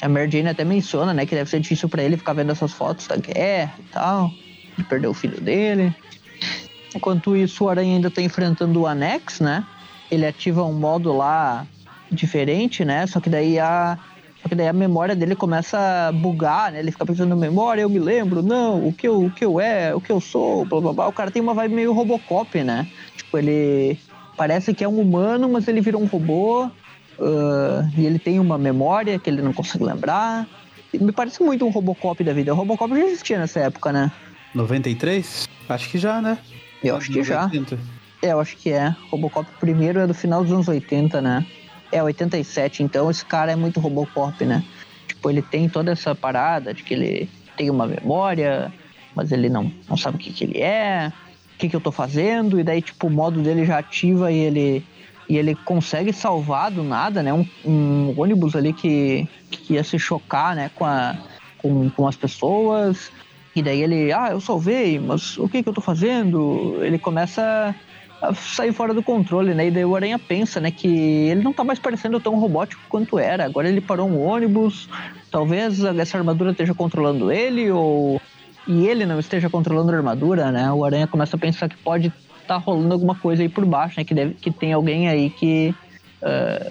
A 0.00 0.08
Mary 0.08 0.30
Jane 0.30 0.48
até 0.48 0.64
menciona, 0.64 1.12
né? 1.12 1.26
Que 1.26 1.34
deve 1.34 1.50
ser 1.50 1.60
difícil 1.60 1.88
pra 1.88 2.02
ele 2.02 2.16
ficar 2.16 2.32
vendo 2.32 2.52
essas 2.52 2.72
fotos 2.72 3.06
da 3.06 3.16
guerra 3.16 3.74
e 3.78 3.82
tal. 3.92 4.30
De 4.78 4.84
perder 4.84 5.08
o 5.08 5.14
filho 5.14 5.40
dele. 5.40 5.94
Enquanto 6.94 7.36
isso, 7.36 7.64
o 7.64 7.68
Aranha 7.68 7.96
ainda 7.96 8.10
tá 8.10 8.22
enfrentando 8.22 8.80
o 8.80 8.86
Anex, 8.86 9.40
né? 9.40 9.64
Ele 10.10 10.24
ativa 10.24 10.64
um 10.64 10.72
modo 10.72 11.12
lá 11.14 11.66
diferente, 12.10 12.84
né? 12.84 13.06
Só 13.06 13.20
que 13.20 13.28
daí 13.28 13.58
a. 13.58 13.98
Só 14.42 14.48
que 14.48 14.54
daí 14.54 14.68
a 14.68 14.72
memória 14.72 15.16
dele 15.16 15.34
começa 15.34 16.08
a 16.08 16.12
bugar, 16.12 16.72
né? 16.72 16.78
Ele 16.78 16.92
fica 16.92 17.04
pensando, 17.04 17.36
memória, 17.36 17.82
eu 17.82 17.90
me 17.90 17.98
lembro, 17.98 18.42
não, 18.42 18.86
o 18.86 18.92
que 18.92 19.08
eu, 19.08 19.24
o 19.24 19.30
que 19.30 19.44
eu 19.44 19.60
é, 19.60 19.94
o 19.94 20.00
que 20.00 20.10
eu 20.10 20.20
sou, 20.20 20.64
blá 20.64 20.80
blá 20.80 20.92
blá. 20.92 21.08
O 21.08 21.12
cara 21.12 21.30
tem 21.30 21.42
uma 21.42 21.54
vibe 21.54 21.74
meio 21.74 21.92
Robocop, 21.92 22.62
né? 22.62 22.86
Tipo, 23.16 23.38
ele 23.38 23.98
parece 24.36 24.72
que 24.72 24.84
é 24.84 24.88
um 24.88 25.00
humano, 25.00 25.48
mas 25.48 25.66
ele 25.66 25.80
vira 25.80 25.98
um 25.98 26.06
robô. 26.06 26.70
ah, 27.20 27.88
e 27.96 28.06
ele 28.06 28.18
tem 28.18 28.38
uma 28.38 28.56
memória 28.56 29.18
que 29.18 29.28
ele 29.28 29.42
não 29.42 29.52
consegue 29.52 29.84
lembrar. 29.84 30.46
E 30.92 30.98
me 30.98 31.12
parece 31.12 31.42
muito 31.42 31.66
um 31.66 31.70
Robocop 31.70 32.22
da 32.24 32.32
vida. 32.32 32.52
O 32.52 32.56
Robocop 32.56 32.94
já 32.94 33.04
existia 33.04 33.38
nessa 33.38 33.60
época, 33.60 33.92
né? 33.92 34.10
93? 34.54 35.46
Acho 35.68 35.90
que 35.90 35.98
já, 35.98 36.22
né? 36.22 36.38
Eu 36.82 36.96
acho 36.96 37.10
que 37.10 37.22
já. 37.22 37.42
90. 37.42 37.78
É, 38.22 38.32
eu 38.32 38.40
acho 38.40 38.56
que 38.56 38.72
é. 38.72 38.94
Robocop 39.10 39.48
primeiro 39.60 40.00
é 40.00 40.06
do 40.06 40.14
final 40.14 40.42
dos 40.42 40.52
anos 40.52 40.68
80, 40.68 41.20
né? 41.20 41.44
É, 41.90 42.02
87. 42.02 42.82
Então 42.82 43.10
esse 43.10 43.24
cara 43.24 43.52
é 43.52 43.56
muito 43.56 43.80
Robocop, 43.80 44.44
né? 44.44 44.62
Tipo, 45.06 45.30
ele 45.30 45.42
tem 45.42 45.68
toda 45.68 45.92
essa 45.92 46.14
parada 46.14 46.74
de 46.74 46.82
que 46.82 46.94
ele 46.94 47.28
tem 47.56 47.70
uma 47.70 47.86
memória, 47.86 48.72
mas 49.14 49.32
ele 49.32 49.48
não, 49.48 49.72
não 49.88 49.96
sabe 49.96 50.16
o 50.16 50.20
que, 50.20 50.32
que 50.32 50.44
ele 50.44 50.60
é, 50.60 51.12
o 51.54 51.58
que, 51.58 51.68
que 51.68 51.74
eu 51.74 51.80
tô 51.80 51.90
fazendo, 51.90 52.60
e 52.60 52.62
daí, 52.62 52.80
tipo, 52.80 53.08
o 53.08 53.10
modo 53.10 53.42
dele 53.42 53.64
já 53.64 53.78
ativa 53.78 54.30
e 54.30 54.38
ele. 54.38 54.84
E 55.28 55.36
ele 55.36 55.54
consegue 55.54 56.10
salvar 56.10 56.70
do 56.70 56.82
nada, 56.82 57.22
né? 57.22 57.34
Um, 57.34 57.46
um 57.62 58.14
ônibus 58.16 58.56
ali 58.56 58.72
que, 58.72 59.28
que 59.50 59.74
ia 59.74 59.84
se 59.84 59.98
chocar, 59.98 60.56
né? 60.56 60.70
Com, 60.74 60.86
a, 60.86 61.16
com, 61.58 61.90
com 61.90 62.08
as 62.08 62.16
pessoas. 62.16 63.10
E 63.54 63.62
daí 63.62 63.82
ele, 63.82 64.10
ah, 64.10 64.28
eu 64.30 64.40
salvei, 64.40 64.98
mas 64.98 65.36
o 65.36 65.46
que 65.46 65.62
que 65.62 65.68
eu 65.68 65.74
tô 65.74 65.82
fazendo? 65.82 66.78
Ele 66.80 66.98
começa 66.98 67.74
sair 68.34 68.72
fora 68.72 68.92
do 68.92 69.02
controle, 69.02 69.54
né? 69.54 69.68
E 69.68 69.70
daí 69.70 69.84
o 69.84 69.94
Aranha 69.94 70.18
pensa, 70.18 70.60
né, 70.60 70.70
que 70.70 70.88
ele 70.88 71.42
não 71.42 71.52
tá 71.52 71.62
mais 71.62 71.78
parecendo 71.78 72.18
tão 72.18 72.38
robótico 72.38 72.82
quanto 72.88 73.18
era. 73.18 73.44
Agora 73.44 73.68
ele 73.68 73.80
parou 73.80 74.08
um 74.08 74.20
ônibus, 74.20 74.88
talvez 75.30 75.82
essa 75.84 76.18
armadura 76.18 76.50
esteja 76.50 76.74
controlando 76.74 77.30
ele, 77.30 77.70
ou. 77.70 78.20
E 78.66 78.86
ele 78.86 79.06
não 79.06 79.18
esteja 79.18 79.48
controlando 79.48 79.92
a 79.92 79.96
armadura, 79.96 80.52
né? 80.52 80.70
O 80.70 80.84
Aranha 80.84 81.06
começa 81.06 81.36
a 81.36 81.38
pensar 81.38 81.68
que 81.68 81.76
pode 81.76 82.12
estar 82.42 82.56
rolando 82.58 82.92
alguma 82.92 83.14
coisa 83.14 83.42
aí 83.42 83.48
por 83.48 83.64
baixo, 83.64 83.98
né? 83.98 84.04
Que, 84.04 84.14
deve, 84.14 84.34
que 84.34 84.50
tem 84.50 84.72
alguém 84.72 85.08
aí 85.08 85.30
que. 85.30 85.74
ah, 86.22 86.70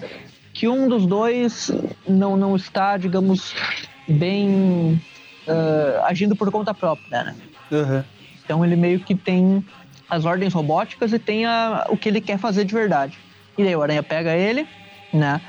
que 0.52 0.66
um 0.66 0.88
dos 0.88 1.06
dois 1.06 1.70
não, 2.08 2.36
não 2.36 2.56
está, 2.56 2.96
digamos, 2.96 3.54
bem. 4.06 5.00
ah, 5.46 6.04
agindo 6.06 6.36
por 6.36 6.50
conta 6.50 6.74
própria, 6.74 7.24
né? 7.24 7.36
Aham. 7.72 8.04
Então 8.44 8.64
ele 8.64 8.76
meio 8.76 9.00
que 9.00 9.14
tem 9.14 9.62
as 10.08 10.24
ordens 10.24 10.52
robóticas 10.54 11.12
e 11.12 11.18
tem 11.18 11.44
a- 11.46 11.86
o 11.88 11.96
que 11.96 12.08
ele 12.08 12.20
quer 12.20 12.38
fazer 12.38 12.64
de 12.64 12.74
verdade. 12.74 13.18
E 13.56 13.64
daí 13.64 13.74
o 13.74 13.82
Aranha 13.82 14.02
pega 14.02 14.34
ele, 14.36 14.66
né? 15.12 15.40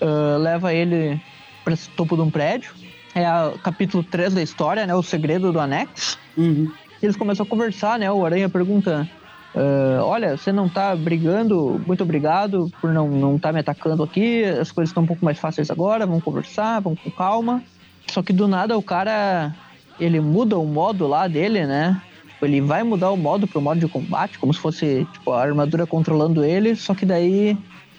ah, 0.00 0.36
leva 0.38 0.72
ele 0.72 1.20
para 1.64 1.74
esse 1.74 1.88
topo 1.90 2.16
de 2.16 2.22
um 2.22 2.30
prédio. 2.30 2.72
É 3.14 3.28
o 3.46 3.58
capítulo 3.58 4.02
3 4.04 4.32
da 4.34 4.42
história, 4.42 4.86
né? 4.86 4.94
O 4.94 5.02
segredo 5.02 5.52
do 5.52 5.58
Anex. 5.58 6.18
Uhum. 6.36 6.70
Eles 7.02 7.16
começam 7.16 7.44
a 7.44 7.48
conversar, 7.48 7.98
né? 7.98 8.10
O 8.12 8.24
Aranha 8.24 8.48
pergunta: 8.48 9.08
ah, 9.56 10.00
Olha, 10.04 10.36
você 10.36 10.52
não 10.52 10.68
tá 10.68 10.94
brigando? 10.94 11.80
Muito 11.86 12.02
obrigado 12.02 12.70
por 12.80 12.92
não, 12.92 13.08
não 13.08 13.38
tá 13.38 13.52
me 13.52 13.58
atacando 13.60 14.02
aqui. 14.02 14.44
As 14.44 14.70
coisas 14.70 14.90
estão 14.90 15.02
um 15.02 15.06
pouco 15.06 15.24
mais 15.24 15.38
fáceis 15.38 15.70
agora. 15.70 16.06
Vamos 16.06 16.22
conversar, 16.22 16.80
vamos 16.80 17.00
com 17.00 17.10
calma. 17.10 17.62
Só 18.08 18.22
que 18.22 18.32
do 18.32 18.46
nada 18.46 18.76
o 18.78 18.82
cara 18.82 19.52
ele 19.98 20.20
muda 20.20 20.56
o 20.56 20.64
modo 20.64 21.06
lá 21.08 21.26
dele, 21.26 21.66
né? 21.66 22.00
Ele 22.40 22.60
vai 22.60 22.82
mudar 22.82 23.10
o 23.10 23.16
modo 23.16 23.46
pro 23.46 23.60
modo 23.60 23.80
de 23.80 23.88
combate, 23.88 24.38
como 24.38 24.54
se 24.54 24.60
fosse 24.60 25.06
tipo, 25.12 25.32
a 25.32 25.42
armadura 25.42 25.86
controlando 25.86 26.44
ele, 26.44 26.76
só 26.76 26.94
que 26.94 27.04
daí 27.04 27.56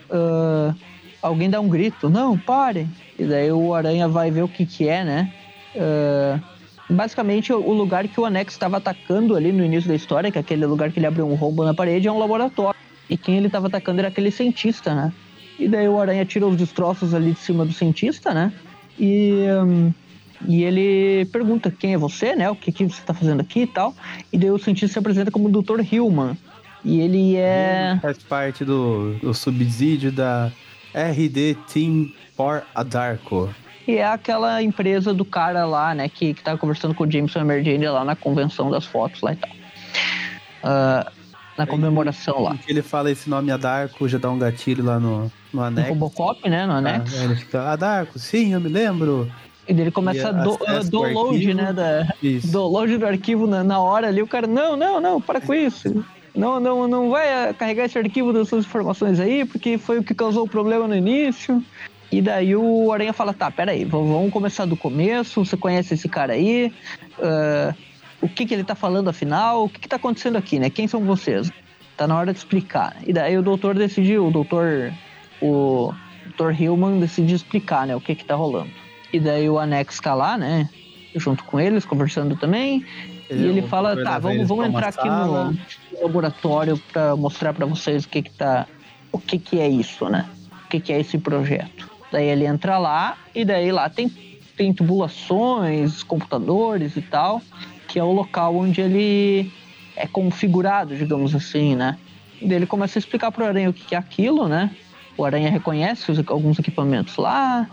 ah, 0.09 0.73
alguém 1.21 1.49
dá 1.49 1.59
um 1.59 1.67
grito, 1.67 2.09
não, 2.09 2.37
pare! 2.37 2.87
E 3.17 3.25
daí 3.25 3.51
o 3.51 3.73
Aranha 3.73 4.07
vai 4.07 4.31
ver 4.31 4.43
o 4.43 4.47
que 4.47 4.65
que 4.65 4.87
é, 4.87 5.03
né? 5.03 5.33
Ah, 5.75 6.39
basicamente, 6.89 7.53
o 7.53 7.73
lugar 7.73 8.07
que 8.07 8.19
o 8.19 8.25
Anex 8.25 8.53
estava 8.53 8.77
atacando 8.77 9.35
ali 9.35 9.51
no 9.51 9.63
início 9.63 9.87
da 9.87 9.95
história, 9.95 10.31
que 10.31 10.37
é 10.37 10.41
aquele 10.41 10.65
lugar 10.65 10.91
que 10.91 10.99
ele 10.99 11.07
abriu 11.07 11.27
um 11.27 11.35
rombo 11.35 11.63
na 11.63 11.73
parede, 11.73 12.07
é 12.07 12.11
um 12.11 12.19
laboratório. 12.19 12.79
E 13.09 13.17
quem 13.17 13.37
ele 13.37 13.47
estava 13.47 13.67
atacando 13.67 13.99
era 13.99 14.07
aquele 14.07 14.31
cientista, 14.31 14.93
né? 14.93 15.11
E 15.57 15.67
daí 15.67 15.89
o 15.89 15.99
Aranha 15.99 16.25
tira 16.25 16.47
os 16.47 16.55
destroços 16.55 17.13
ali 17.13 17.33
de 17.33 17.39
cima 17.39 17.65
do 17.65 17.73
cientista, 17.73 18.33
né? 18.33 18.53
E, 18.97 19.45
hum, 19.65 19.91
e 20.47 20.63
ele 20.63 21.25
pergunta 21.31 21.69
quem 21.71 21.93
é 21.93 21.97
você, 21.97 22.35
né? 22.35 22.49
O 22.49 22.55
que, 22.55 22.71
que 22.71 22.83
você 22.85 22.99
está 23.01 23.13
fazendo 23.13 23.41
aqui 23.41 23.61
e 23.61 23.67
tal. 23.67 23.93
E 24.31 24.37
daí 24.37 24.49
o 24.51 24.57
cientista 24.57 24.93
se 24.93 24.99
apresenta 24.99 25.31
como 25.31 25.47
o 25.49 25.61
Dr. 25.61 25.81
Hillman. 25.81 26.37
E 26.83 27.01
ele 27.01 27.35
é. 27.35 27.97
Faz 28.01 28.17
parte 28.19 28.63
do, 28.63 29.15
do 29.21 29.33
subsídio 29.33 30.11
da 30.11 30.51
RD 30.93 31.57
Team 31.71 32.09
for 32.37 32.63
Adarko. 32.73 33.49
E 33.87 33.95
é 33.97 34.05
aquela 34.05 34.61
empresa 34.63 35.13
do 35.13 35.25
cara 35.25 35.65
lá, 35.65 35.93
né? 35.93 36.07
Que, 36.07 36.33
que 36.33 36.41
tava 36.43 36.57
conversando 36.57 36.93
com 36.93 37.03
o 37.03 37.11
Jameson 37.11 37.39
Emergente 37.39 37.85
lá 37.87 38.05
na 38.05 38.15
convenção 38.15 38.69
das 38.71 38.85
fotos 38.85 39.21
lá 39.21 39.33
e 39.33 39.35
tal. 39.35 39.49
Ah, 40.63 41.11
na 41.57 41.67
comemoração 41.67 42.41
lá. 42.41 42.55
Que 42.57 42.71
ele 42.71 42.81
fala 42.81 43.11
esse 43.11 43.29
nome 43.29 43.51
Adarko, 43.51 44.07
já 44.07 44.17
dá 44.17 44.29
um 44.29 44.39
gatilho 44.39 44.83
lá 44.85 44.99
no, 44.99 45.23
no 45.23 45.31
No 45.51 45.61
anexo. 45.63 45.89
Robocop, 45.89 46.47
né? 46.49 46.65
No 46.65 46.73
Ah, 46.73 46.77
Anex. 46.77 47.13
aí 47.13 47.25
ele 47.25 47.35
fica, 47.35 47.69
Adarko, 47.71 48.17
sim, 48.17 48.53
eu 48.53 48.61
me 48.61 48.69
lembro. 48.69 49.29
E 49.69 49.73
daí 49.73 49.83
ele 49.83 49.91
começa 49.91 50.29
a 50.29 50.31
do, 50.31 50.53
o 50.53 50.83
download, 50.89 51.53
né? 51.53 51.71
Da, 51.71 52.11
Isso. 52.23 52.49
download 52.51 52.97
do 52.97 53.05
arquivo 53.05 53.45
na, 53.45 53.63
na 53.63 53.79
hora 53.79 54.07
ali, 54.07 54.19
o 54.19 54.27
cara, 54.27 54.47
não, 54.47 54.75
não, 54.75 54.99
não, 54.99 55.21
para 55.21 55.39
com 55.39 55.53
isso. 55.53 56.03
Não, 56.35 56.59
não, 56.59 56.87
não 56.87 57.11
vai 57.11 57.31
ah, 57.31 57.53
carregar 57.53 57.85
esse 57.85 57.97
arquivo 57.97 58.33
das 58.33 58.49
suas 58.49 58.65
informações 58.65 59.19
aí, 59.19 59.45
porque 59.45 59.77
foi 59.77 59.99
o 59.99 60.03
que 60.03 60.15
causou 60.15 60.45
o 60.45 60.49
problema 60.49 60.87
no 60.87 60.95
início. 60.95 61.63
E 62.11 62.19
daí 62.19 62.55
o 62.55 62.91
Aranha 62.91 63.13
fala, 63.13 63.31
tá, 63.31 63.51
peraí, 63.51 63.85
vamos 63.85 64.33
começar 64.33 64.65
do 64.65 64.75
começo, 64.75 65.45
você 65.45 65.55
conhece 65.55 65.93
esse 65.93 66.09
cara 66.09 66.33
aí, 66.33 66.73
ah, 67.21 67.75
o 68.19 68.27
que 68.27 68.47
que 68.47 68.53
ele 68.55 68.63
tá 68.63 68.73
falando 68.73 69.07
afinal, 69.07 69.65
o 69.65 69.69
que 69.69 69.79
que 69.81 69.87
tá 69.87 69.97
acontecendo 69.97 70.35
aqui, 70.35 70.57
né? 70.57 70.71
Quem 70.71 70.87
são 70.87 71.01
vocês? 71.01 71.51
Tá 71.95 72.07
na 72.07 72.17
hora 72.17 72.33
de 72.33 72.39
explicar. 72.39 72.95
E 73.05 73.13
daí 73.13 73.37
o 73.37 73.43
doutor 73.43 73.75
decidiu, 73.75 74.25
o 74.25 74.31
doutor, 74.31 74.91
o 75.39 75.93
Dr. 76.35 76.59
Hillman 76.59 76.99
decidiu 76.99 77.35
explicar, 77.35 77.85
né, 77.85 77.95
o 77.95 78.01
que 78.01 78.15
que 78.15 78.25
tá 78.25 78.33
rolando. 78.33 78.88
E 79.11 79.19
daí 79.19 79.49
o 79.49 79.57
Anex 79.59 79.99
tá 79.99 80.13
lá, 80.13 80.37
né? 80.37 80.69
Junto 81.15 81.43
com 81.43 81.59
eles, 81.59 81.85
conversando 81.85 82.35
também. 82.35 82.85
e 83.29 83.33
ele 83.49 83.61
fala, 83.63 83.95
tá, 84.03 84.19
vamos, 84.19 84.47
vamos 84.47 84.65
entrar 84.65 84.87
aqui 84.89 85.09
no 85.09 86.01
laboratório 86.01 86.77
para 86.91 87.15
mostrar 87.15 87.53
para 87.53 87.65
vocês 87.65 88.05
o 88.05 88.09
que 88.09 88.21
que 88.23 88.31
tá. 88.31 88.67
O 89.11 89.17
que 89.19 89.39
que 89.39 89.59
é 89.59 89.67
isso, 89.67 90.07
né? 90.09 90.29
O 90.65 90.69
que 90.69 90.79
que 90.79 90.93
é 90.93 90.99
esse 90.99 91.17
projeto. 91.17 91.89
Daí 92.11 92.25
ele 92.27 92.45
entra 92.45 92.77
lá 92.77 93.17
e 93.33 93.43
daí 93.43 93.71
lá 93.71 93.89
tem, 93.89 94.09
tem 94.55 94.71
tubulações, 94.73 96.03
computadores 96.03 96.95
e 96.95 97.01
tal, 97.01 97.41
que 97.87 97.97
é 97.99 98.03
o 98.03 98.11
local 98.11 98.55
onde 98.55 98.81
ele 98.81 99.51
é 99.95 100.07
configurado, 100.07 100.95
digamos 100.95 101.33
assim, 101.35 101.75
né? 101.75 101.97
E 102.41 102.47
daí 102.47 102.57
ele 102.57 102.65
começa 102.67 102.97
a 102.97 103.01
explicar 103.01 103.31
pro 103.31 103.45
Aranha 103.45 103.69
o 103.69 103.73
que 103.73 103.83
que 103.85 103.95
é 103.95 103.97
aquilo, 103.97 104.47
né? 104.47 104.69
O 105.17 105.25
Aranha 105.25 105.49
reconhece 105.49 106.11
os- 106.11 106.19
alguns 106.27 106.57
equipamentos 106.59 107.17
lá, 107.17 107.67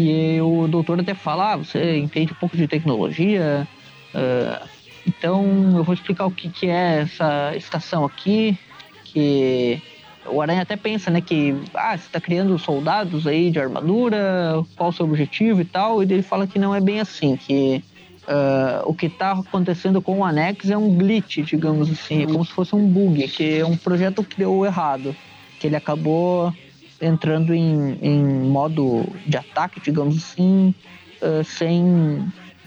e 0.00 0.40
o 0.40 0.66
doutor 0.66 1.00
até 1.00 1.14
fala, 1.14 1.52
ah, 1.52 1.56
você 1.56 1.98
entende 1.98 2.32
um 2.32 2.36
pouco 2.36 2.56
de 2.56 2.66
tecnologia, 2.66 3.68
ah, 4.14 4.66
então 5.06 5.76
eu 5.76 5.84
vou 5.84 5.94
explicar 5.94 6.26
o 6.26 6.30
que, 6.30 6.48
que 6.48 6.68
é 6.68 7.02
essa 7.02 7.54
estação 7.56 8.04
aqui, 8.04 8.58
que 9.04 9.82
o 10.26 10.40
Aranha 10.40 10.62
até 10.62 10.76
pensa, 10.76 11.10
né, 11.10 11.20
que 11.20 11.54
ah, 11.74 11.96
você 11.96 12.06
está 12.06 12.20
criando 12.20 12.58
soldados 12.58 13.26
aí 13.26 13.50
de 13.50 13.58
armadura, 13.58 14.64
qual 14.76 14.90
o 14.90 14.92
seu 14.92 15.06
objetivo 15.06 15.60
e 15.60 15.64
tal, 15.64 16.02
e 16.02 16.04
ele 16.04 16.22
fala 16.22 16.46
que 16.46 16.58
não 16.58 16.74
é 16.74 16.80
bem 16.80 17.00
assim, 17.00 17.36
que 17.36 17.82
ah, 18.26 18.82
o 18.86 18.94
que 18.94 19.06
está 19.06 19.32
acontecendo 19.32 20.00
com 20.00 20.18
o 20.18 20.24
Anex 20.24 20.70
é 20.70 20.76
um 20.76 20.94
glitch, 20.94 21.38
digamos 21.38 21.90
assim, 21.90 22.22
é 22.22 22.26
como 22.26 22.44
se 22.44 22.52
fosse 22.52 22.74
um 22.74 22.86
bug, 22.86 23.26
que 23.28 23.58
é 23.58 23.66
um 23.66 23.76
projeto 23.76 24.22
que 24.24 24.38
deu 24.38 24.64
errado, 24.64 25.14
que 25.58 25.66
ele 25.66 25.76
acabou 25.76 26.54
entrando 27.00 27.54
em, 27.54 27.98
em 28.02 28.22
modo 28.24 29.06
de 29.26 29.36
ataque, 29.36 29.80
digamos 29.80 30.16
assim, 30.16 30.74
ah, 31.22 31.42
sem, 31.44 32.24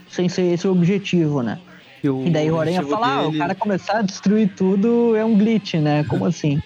sem 0.08 0.28
ser 0.28 0.52
esse 0.52 0.66
o 0.66 0.72
objetivo, 0.72 1.42
né? 1.42 1.58
o 2.04 2.26
E 2.26 2.30
daí 2.30 2.50
o 2.50 2.60
Aranha 2.60 2.82
fala, 2.82 3.06
ah, 3.06 3.22
o 3.22 3.26
dele- 3.28 3.38
cara 3.38 3.54
começar 3.54 3.98
a 3.98 4.02
destruir 4.02 4.52
tudo 4.54 5.16
é 5.16 5.24
um 5.24 5.36
glitch, 5.38 5.74
né? 5.74 6.04
Como 6.04 6.26
assim? 6.26 6.60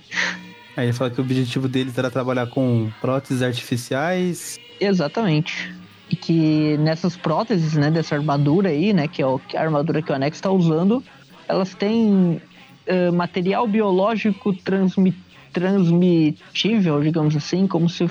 Aí 0.77 0.87
ele 0.87 0.93
fala 0.93 1.11
que 1.11 1.21
o 1.21 1.25
objetivo 1.25 1.69
deles 1.69 1.97
era 1.99 2.11
trabalhar 2.11 2.47
com 2.49 2.91
próteses 3.01 3.43
artificiais. 3.43 4.59
Exatamente. 4.81 5.73
E 6.11 6.17
que 6.17 6.77
nessas 6.79 7.17
próteses, 7.17 7.75
né, 7.75 7.91
dessa 7.91 8.15
armadura 8.15 8.71
aí, 8.71 8.93
né, 8.93 9.07
que 9.07 9.23
é 9.23 9.27
a 9.27 9.61
armadura 9.61 10.01
que 10.03 10.11
o 10.11 10.15
Anex 10.15 10.39
está 10.39 10.51
usando, 10.51 11.03
elas 11.47 11.75
têm 11.75 12.41
eh, 12.87 13.11
material 13.11 13.67
biológico 13.67 14.53
transmi 14.55 15.13
transmitível, 15.53 17.03
digamos 17.03 17.37
assim, 17.37 17.67
como 17.67 17.89
se 17.89 18.09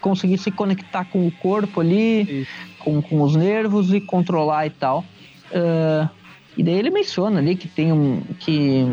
conseguisse 0.00 0.50
conectar 0.50 1.04
com 1.06 1.26
o 1.26 1.30
corpo 1.30 1.80
ali, 1.80 2.46
com, 2.78 3.00
com 3.00 3.22
os 3.22 3.34
nervos 3.34 3.92
e 3.92 4.00
controlar 4.00 4.66
e 4.66 4.70
tal. 4.70 5.04
Ah, 5.52 6.08
e 6.56 6.62
daí 6.62 6.74
ele 6.74 6.90
menciona 6.90 7.38
ali 7.38 7.56
que 7.56 7.68
tem 7.68 7.92
um. 7.92 8.22
que, 8.38 8.86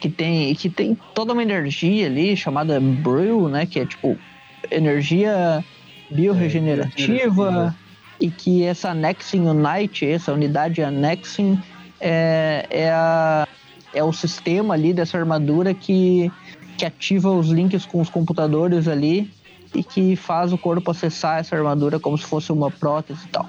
que, 0.00 0.08
tem, 0.08 0.54
que 0.54 0.68
tem 0.68 0.96
toda 1.14 1.32
uma 1.32 1.42
energia 1.42 2.06
ali 2.06 2.36
chamada 2.36 2.80
Brew, 2.80 3.48
né? 3.48 3.66
Que 3.66 3.80
é 3.80 3.86
tipo 3.86 4.18
energia 4.70 5.64
bioregenerativa. 6.10 7.14
bioregenerativa. 7.14 7.76
e 8.20 8.30
que 8.30 8.64
essa 8.64 8.90
Annexing 8.90 9.46
Unite, 9.46 10.06
essa 10.06 10.32
unidade 10.32 10.82
Annexing, 10.82 11.60
é, 12.00 12.66
é, 12.68 12.90
a, 12.90 13.46
é 13.94 14.02
o 14.02 14.12
sistema 14.12 14.74
ali 14.74 14.92
dessa 14.92 15.16
armadura 15.16 15.72
que, 15.72 16.30
que 16.78 16.86
ativa 16.86 17.30
os 17.30 17.48
links 17.48 17.84
com 17.84 18.00
os 18.00 18.08
computadores 18.08 18.86
ali 18.86 19.30
e 19.74 19.82
que 19.82 20.16
faz 20.16 20.52
o 20.52 20.56
corpo 20.56 20.90
acessar 20.90 21.40
essa 21.40 21.56
armadura 21.56 21.98
como 21.98 22.16
se 22.16 22.24
fosse 22.24 22.52
uma 22.52 22.70
prótese 22.70 23.26
e 23.26 23.28
tal. 23.28 23.48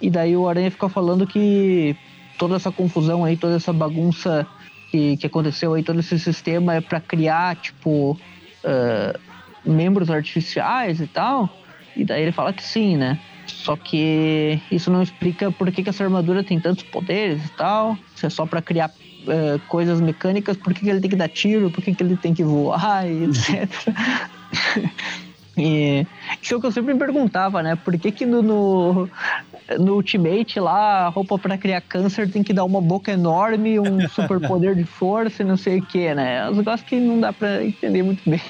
E 0.00 0.10
daí 0.10 0.36
o 0.36 0.48
Aranha 0.48 0.70
fica 0.70 0.88
falando 0.88 1.26
que 1.26 1.94
toda 2.38 2.56
essa 2.56 2.72
confusão 2.72 3.24
aí, 3.24 3.36
toda 3.36 3.56
essa 3.56 3.72
bagunça 3.72 4.46
que, 4.90 5.16
que 5.18 5.26
aconteceu 5.26 5.74
aí, 5.74 5.82
todo 5.82 6.00
esse 6.00 6.18
sistema 6.18 6.74
é 6.74 6.80
para 6.80 7.00
criar, 7.00 7.56
tipo, 7.56 8.18
ah, 8.64 9.18
membros 9.64 10.10
artificiais 10.10 11.00
e 11.00 11.06
tal. 11.06 11.48
E 11.96 12.04
daí 12.04 12.22
ele 12.22 12.32
fala 12.32 12.52
que 12.52 12.62
sim, 12.62 12.96
né? 12.96 13.20
Só 13.46 13.76
que 13.76 14.60
isso 14.70 14.90
não 14.90 15.02
explica 15.02 15.50
por 15.50 15.70
que, 15.70 15.82
que 15.82 15.90
essa 15.90 16.02
armadura 16.02 16.42
tem 16.42 16.58
tantos 16.58 16.82
poderes 16.84 17.44
e 17.44 17.50
tal. 17.50 17.96
Se 18.14 18.26
é 18.26 18.30
só 18.30 18.46
pra 18.46 18.60
criar 18.60 18.90
eh, 19.28 19.58
coisas 19.68 20.00
mecânicas, 20.00 20.56
por 20.56 20.74
que, 20.74 20.80
que 20.80 20.90
ele 20.90 21.00
tem 21.00 21.10
que 21.10 21.16
dar 21.16 21.28
tiro, 21.28 21.70
por 21.70 21.82
que, 21.82 21.94
que 21.94 22.02
ele 22.02 22.16
tem 22.16 22.34
que 22.34 22.44
voar 22.44 23.08
e 23.08 23.24
etc. 23.30 23.68
e 25.56 26.06
isso 26.42 26.54
é 26.54 26.56
o 26.56 26.60
que 26.60 26.66
eu 26.66 26.72
sempre 26.72 26.92
me 26.92 26.98
perguntava, 26.98 27.62
né? 27.62 27.76
Por 27.76 27.98
que, 27.98 28.10
que 28.10 28.26
no, 28.26 28.42
no, 28.42 29.08
no 29.78 29.94
Ultimate 29.94 30.60
lá, 30.60 31.06
a 31.06 31.08
roupa 31.08 31.38
pra 31.38 31.58
criar 31.58 31.80
câncer 31.80 32.30
tem 32.30 32.42
que 32.42 32.52
dar 32.52 32.64
uma 32.64 32.80
boca 32.80 33.10
enorme, 33.10 33.78
um 33.80 34.06
super 34.10 34.40
poder 34.40 34.74
de 34.74 34.84
força 34.84 35.42
e 35.42 35.46
não 35.46 35.56
sei 35.56 35.78
o 35.78 35.86
que, 35.86 36.14
né? 36.14 36.48
Os 36.48 36.56
negócios 36.56 36.88
que 36.88 36.96
não 36.96 37.20
dá 37.20 37.32
pra 37.32 37.64
entender 37.64 38.02
muito 38.02 38.28
bem. 38.28 38.40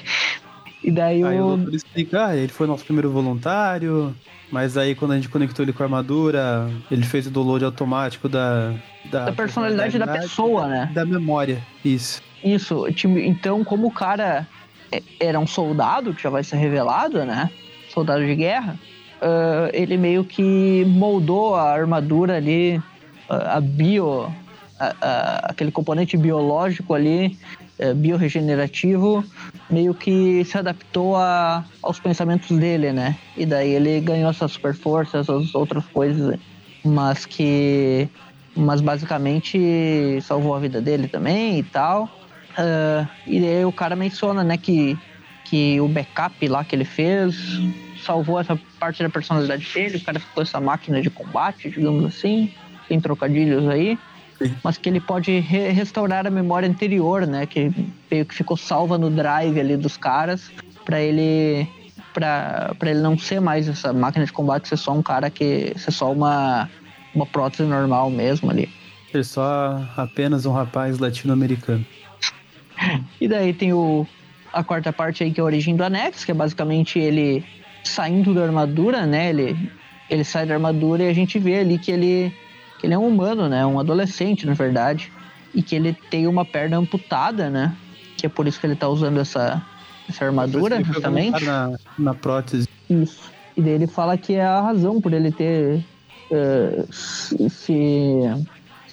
E 0.85 0.91
daí 0.91 1.23
Aí 1.23 1.41
o. 1.41 1.57
doutor 1.57 1.73
explica, 1.73 2.27
ah, 2.27 2.35
ele 2.37 2.49
foi 2.49 2.67
nosso 2.67 2.85
primeiro 2.85 3.09
voluntário, 3.09 4.15
mas 4.51 4.77
aí 4.77 4.93
quando 4.93 5.13
a 5.13 5.15
gente 5.15 5.29
conectou 5.29 5.65
ele 5.65 5.73
com 5.73 5.81
a 5.81 5.87
armadura, 5.87 6.69
ele 6.91 7.01
fez 7.01 7.25
o 7.25 7.31
download 7.31 7.65
automático 7.65 8.29
da... 8.29 8.71
Da 9.11 9.31
personalidade 9.31 9.97
da 9.97 10.05
pessoa, 10.05 10.67
né? 10.67 10.91
Da 10.93 11.03
memória, 11.03 11.59
isso. 11.83 12.21
Isso, 12.43 12.85
então 13.03 13.63
como 13.63 13.87
o 13.87 13.91
cara 13.91 14.47
é- 14.91 15.01
era 15.19 15.39
um 15.39 15.47
soldado, 15.47 16.13
que 16.13 16.21
já 16.21 16.29
vai 16.29 16.43
ser 16.43 16.57
revelado, 16.57 17.25
né? 17.25 17.49
Soldado 17.91 18.23
de 18.23 18.35
guerra, 18.35 18.77
ah, 19.19 19.71
ele 19.73 19.97
meio 19.97 20.23
que 20.23 20.85
moldou 20.85 21.55
a 21.55 21.71
armadura 21.73 22.37
ali, 22.37 22.79
a 23.27 23.59
bio, 23.59 24.31
a- 24.79 25.41
aquele 25.49 25.71
componente 25.71 26.17
biológico 26.17 26.93
ali, 26.93 27.37
é, 27.79 27.93
biorregenerativo, 27.93 29.23
meio 29.69 29.93
que 29.93 30.43
se 30.45 30.57
adaptou 30.57 31.15
a, 31.15 31.65
aos 31.81 31.99
pensamentos 31.99 32.57
dele, 32.57 32.91
né? 32.91 33.17
E 33.35 33.45
daí 33.45 33.71
ele 33.71 33.99
ganhou 34.01 34.29
essas 34.29 34.51
super 34.51 34.73
forças, 34.73 35.29
as 35.29 35.53
outras 35.55 35.85
coisas, 35.87 36.37
mas 36.83 37.25
que. 37.25 38.09
Mas 38.57 38.79
basicamente 38.79 40.19
salvou 40.21 40.55
a 40.55 40.59
vida 40.59 40.81
dele 40.81 41.09
também 41.09 41.59
e 41.59 41.63
tal. 41.63 42.09
Ah, 42.57 43.09
e 43.27 43.37
aí 43.45 43.65
o 43.65 43.71
cara 43.71 43.97
menciona, 43.97 44.45
né, 44.45 44.57
que, 44.57 44.97
que 45.43 45.81
o 45.81 45.89
backup 45.89 46.47
lá 46.47 46.63
que 46.63 46.73
ele 46.73 46.85
fez 46.85 47.35
salvou 47.97 48.39
essa 48.39 48.57
parte 48.79 49.03
da 49.03 49.09
personalidade 49.09 49.67
dele. 49.73 49.97
O 49.97 50.03
cara 50.03 50.19
ficou 50.21 50.41
essa 50.41 50.61
máquina 50.61 51.01
de 51.01 51.09
combate, 51.09 51.69
digamos 51.69 52.05
assim, 52.05 52.49
tem 52.87 52.99
trocadilhos 53.01 53.67
aí. 53.67 53.99
Mas 54.63 54.77
que 54.77 54.89
ele 54.89 54.99
pode 54.99 55.39
re- 55.39 55.69
restaurar 55.69 56.27
a 56.27 56.29
memória 56.29 56.67
anterior, 56.67 57.25
né? 57.25 57.45
Que 57.45 57.71
meio 58.11 58.25
que 58.25 58.35
ficou 58.35 58.57
salva 58.57 58.97
no 58.97 59.09
drive 59.09 59.59
ali 59.59 59.77
dos 59.77 59.97
caras, 59.97 60.51
pra 60.83 60.99
ele. 61.01 61.67
Pra 62.13 62.73
ele 62.83 63.01
não 63.01 63.17
ser 63.17 63.41
mais 63.41 63.67
essa 63.67 63.91
máquina 63.91 64.25
de 64.25 64.31
combate, 64.31 64.67
ser 64.69 64.77
só 64.77 64.93
um 64.93 65.01
cara 65.01 65.29
que. 65.29 65.73
ser 65.77 65.91
só 65.91 66.11
uma, 66.11 66.69
uma 67.13 67.25
prótese 67.25 67.63
normal 67.63 68.09
mesmo 68.09 68.49
ali. 68.49 68.69
Ser 69.11 69.25
só 69.25 69.85
apenas 69.97 70.45
um 70.45 70.51
rapaz 70.51 70.99
latino-americano. 70.99 71.85
E 73.21 73.27
daí 73.27 73.53
tem 73.53 73.71
o, 73.71 74.05
a 74.51 74.61
quarta 74.63 74.91
parte 74.91 75.23
aí 75.23 75.31
que 75.31 75.39
é 75.39 75.41
a 75.41 75.45
origem 75.45 75.75
do 75.77 75.83
Anex, 75.83 76.25
que 76.25 76.31
é 76.31 76.33
basicamente 76.33 76.99
ele 76.99 77.43
saindo 77.85 78.33
da 78.33 78.43
armadura, 78.43 79.05
né? 79.05 79.29
Ele, 79.29 79.71
ele 80.09 80.23
sai 80.25 80.45
da 80.45 80.55
armadura 80.55 81.03
e 81.03 81.07
a 81.07 81.13
gente 81.13 81.39
vê 81.39 81.59
ali 81.59 81.77
que 81.79 81.89
ele, 81.89 82.33
que 82.79 82.85
ele 82.87 82.93
é 82.93 82.97
um 82.97 83.07
humano, 83.07 83.47
né? 83.49 83.65
Um 83.65 83.79
adolescente, 83.79 84.45
na 84.45 84.53
verdade. 84.53 85.11
E 85.53 85.61
que 85.61 85.75
ele 85.75 85.93
tem 86.09 86.27
uma 86.27 86.43
perna 86.43 86.77
amputada, 86.77 87.49
né? 87.49 87.75
Que 88.17 88.25
é 88.25 88.29
por 88.29 88.47
isso 88.47 88.59
que 88.59 88.65
ele 88.67 88.75
tá 88.75 88.87
usando 88.89 89.19
essa, 89.19 89.61
essa 90.09 90.25
armadura, 90.25 90.83
justamente. 90.83 91.43
Na, 91.45 91.77
na 91.97 92.13
prótese. 92.13 92.67
Isso. 92.89 93.31
E 93.55 93.61
daí 93.61 93.73
ele 93.73 93.87
fala 93.87 94.17
que 94.17 94.33
é 94.33 94.43
a 94.45 94.59
razão 94.61 94.99
por 94.99 95.13
ele 95.13 95.31
ter 95.31 95.81
eh, 96.31 96.85
se, 96.91 97.49
se- 97.49 98.45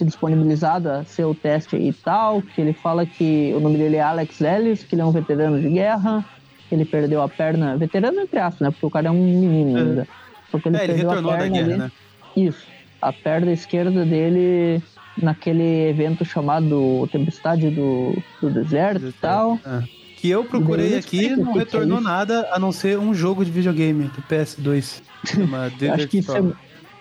disponibilizado 0.04 0.88
a 0.90 1.04
ser 1.04 1.24
o 1.24 1.34
teste 1.34 1.76
e 1.76 1.92
tal. 1.92 2.42
Que 2.42 2.60
ele 2.60 2.72
fala 2.72 3.04
que 3.04 3.52
o 3.56 3.60
nome 3.60 3.76
dele 3.78 3.96
é 3.96 4.02
Alex 4.02 4.40
Ellis, 4.40 4.84
que 4.84 4.94
ele 4.94 5.02
é 5.02 5.04
um 5.04 5.10
veterano 5.12 5.60
de 5.60 5.68
guerra. 5.68 6.24
Que 6.68 6.74
ele 6.76 6.84
perdeu 6.84 7.20
a 7.22 7.28
perna. 7.28 7.76
Veterano 7.76 8.20
entre 8.20 8.38
aspas, 8.38 8.60
né? 8.60 8.70
Porque 8.70 8.86
o 8.86 8.90
cara 8.90 9.08
é 9.08 9.10
um 9.10 9.22
menino 9.22 9.76
É. 9.78 9.80
ainda. 9.80 10.08
Porque 10.50 10.68
ele 10.68 10.76
É, 10.76 10.84
ele 10.84 10.92
perdeu 10.94 11.10
a 11.10 11.14
retornou 11.14 11.32
da 11.32 11.38
perna 11.38 11.56
guerra, 11.56 11.68
ali. 11.70 11.78
né? 11.78 11.92
Isso. 12.36 12.71
A 13.02 13.12
perna 13.12 13.52
esquerda 13.52 14.04
dele 14.04 14.82
naquele 15.20 15.88
evento 15.88 16.24
chamado 16.24 17.06
Tempestade 17.12 17.68
do, 17.70 18.16
do 18.40 18.50
Deserto 18.50 19.08
e 19.08 19.12
tal. 19.12 19.58
É. 19.66 19.82
Que 20.16 20.30
eu 20.30 20.44
procurei 20.44 20.92
E 20.92 20.94
aqui 20.94 21.34
o 21.34 21.44
não 21.44 21.56
é 21.56 21.58
retornou 21.58 21.98
isso. 21.98 22.08
nada 22.08 22.48
a 22.52 22.58
não 22.58 22.70
ser 22.70 22.96
um 22.98 23.12
jogo 23.12 23.44
de 23.44 23.50
videogame 23.50 24.04
do 24.04 24.22
PS2. 24.22 25.02
Chama 25.26 25.72
Eu 25.82 25.94
acho, 25.94 26.08
que 26.08 26.18
isso 26.18 26.36
é, 26.36 26.42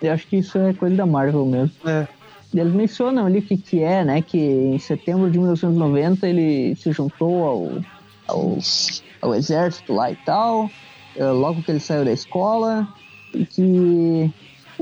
eu 0.02 0.12
acho 0.12 0.26
que 0.26 0.36
isso 0.38 0.58
é 0.58 0.74
coisa 0.74 0.96
da 0.96 1.06
Marvel 1.06 1.46
mesmo. 1.46 1.72
É. 1.86 2.08
Eles 2.52 2.72
mencionam 2.72 3.26
ali 3.26 3.38
o 3.38 3.42
que, 3.42 3.56
que 3.56 3.80
é, 3.80 4.04
né? 4.04 4.20
Que 4.20 4.38
em 4.38 4.78
setembro 4.78 5.30
de 5.30 5.38
1990 5.38 6.26
ele 6.28 6.74
se 6.76 6.92
juntou 6.92 7.44
ao, 7.44 7.82
ao, 8.26 8.58
ao 9.22 9.34
exército 9.34 9.94
lá 9.94 10.10
e 10.10 10.16
tal, 10.16 10.68
eh, 11.16 11.24
logo 11.24 11.62
que 11.62 11.70
ele 11.70 11.80
saiu 11.80 12.04
da 12.04 12.12
escola, 12.12 12.86
e 13.32 13.46
que, 13.46 14.30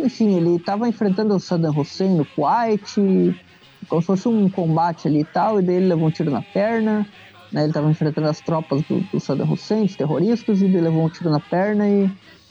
enfim, 0.05 0.37
ele 0.37 0.57
estava 0.57 0.89
enfrentando 0.89 1.35
o 1.35 1.41
Saddam 1.41 1.77
Hussein 1.77 2.17
no 2.17 2.25
Kuwait, 2.25 2.95
como 3.89 4.01
se 4.01 4.07
fosse 4.07 4.29
um 4.29 4.49
combate 4.49 5.09
ali 5.09 5.21
e 5.21 5.25
tal, 5.25 5.59
e 5.59 5.63
daí 5.63 5.77
ele 5.77 5.87
levou 5.87 6.09
um 6.09 6.11
tiro 6.11 6.31
na 6.31 6.43
perna, 6.43 7.07
né? 7.53 7.63
Ele 7.63 7.71
estava 7.71 7.91
enfrentando 7.91 8.29
as 8.29 8.41
tropas 8.41 8.83
do, 8.83 9.01
do 9.01 9.21
Saddam 9.21 9.51
Hussein, 9.51 9.85
os 9.85 9.97
terroristas, 9.97 10.61
e 10.61 10.65
ele 10.67 10.81
levou 10.81 11.05
um 11.05 11.09
tiro 11.09 11.31
na 11.31 11.41
perna 11.41 11.89
e, 11.89 12.11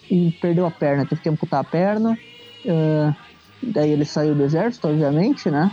e 0.10 0.32
perdeu 0.42 0.66
a 0.66 0.72
perna, 0.72 1.06
teve 1.06 1.22
que 1.22 1.30
amputar 1.30 1.62
a 1.62 1.64
perna. 1.64 2.18
eh, 2.66 3.14
Daí 3.62 3.92
ele 3.92 4.06
saiu 4.06 4.34
do 4.34 4.44
exército, 4.44 4.88
obviamente, 4.88 5.50
né? 5.52 5.70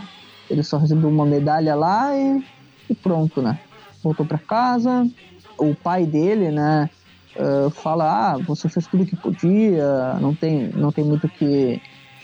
Ele 0.49 0.61
só 0.61 0.77
recebeu 0.77 1.09
uma 1.09 1.25
medalha 1.25 1.73
lá 1.73 2.13
e, 2.17 2.43
e 2.89 2.95
pronto, 2.95 3.41
né? 3.41 3.57
Voltou 4.03 4.25
pra 4.25 4.37
casa. 4.37 5.07
O 5.57 5.73
pai 5.73 6.05
dele, 6.05 6.51
né? 6.51 6.89
Ah, 7.39 7.69
fala, 7.69 8.33
ah, 8.33 8.37
você 8.37 8.67
fez 8.67 8.87
tudo 8.87 9.05
que 9.05 9.15
podia, 9.15 10.15
não 10.19 10.33
tem, 10.33 10.69
não 10.69 10.91
tem 10.91 11.03
muito 11.03 11.27
que, 11.29 11.81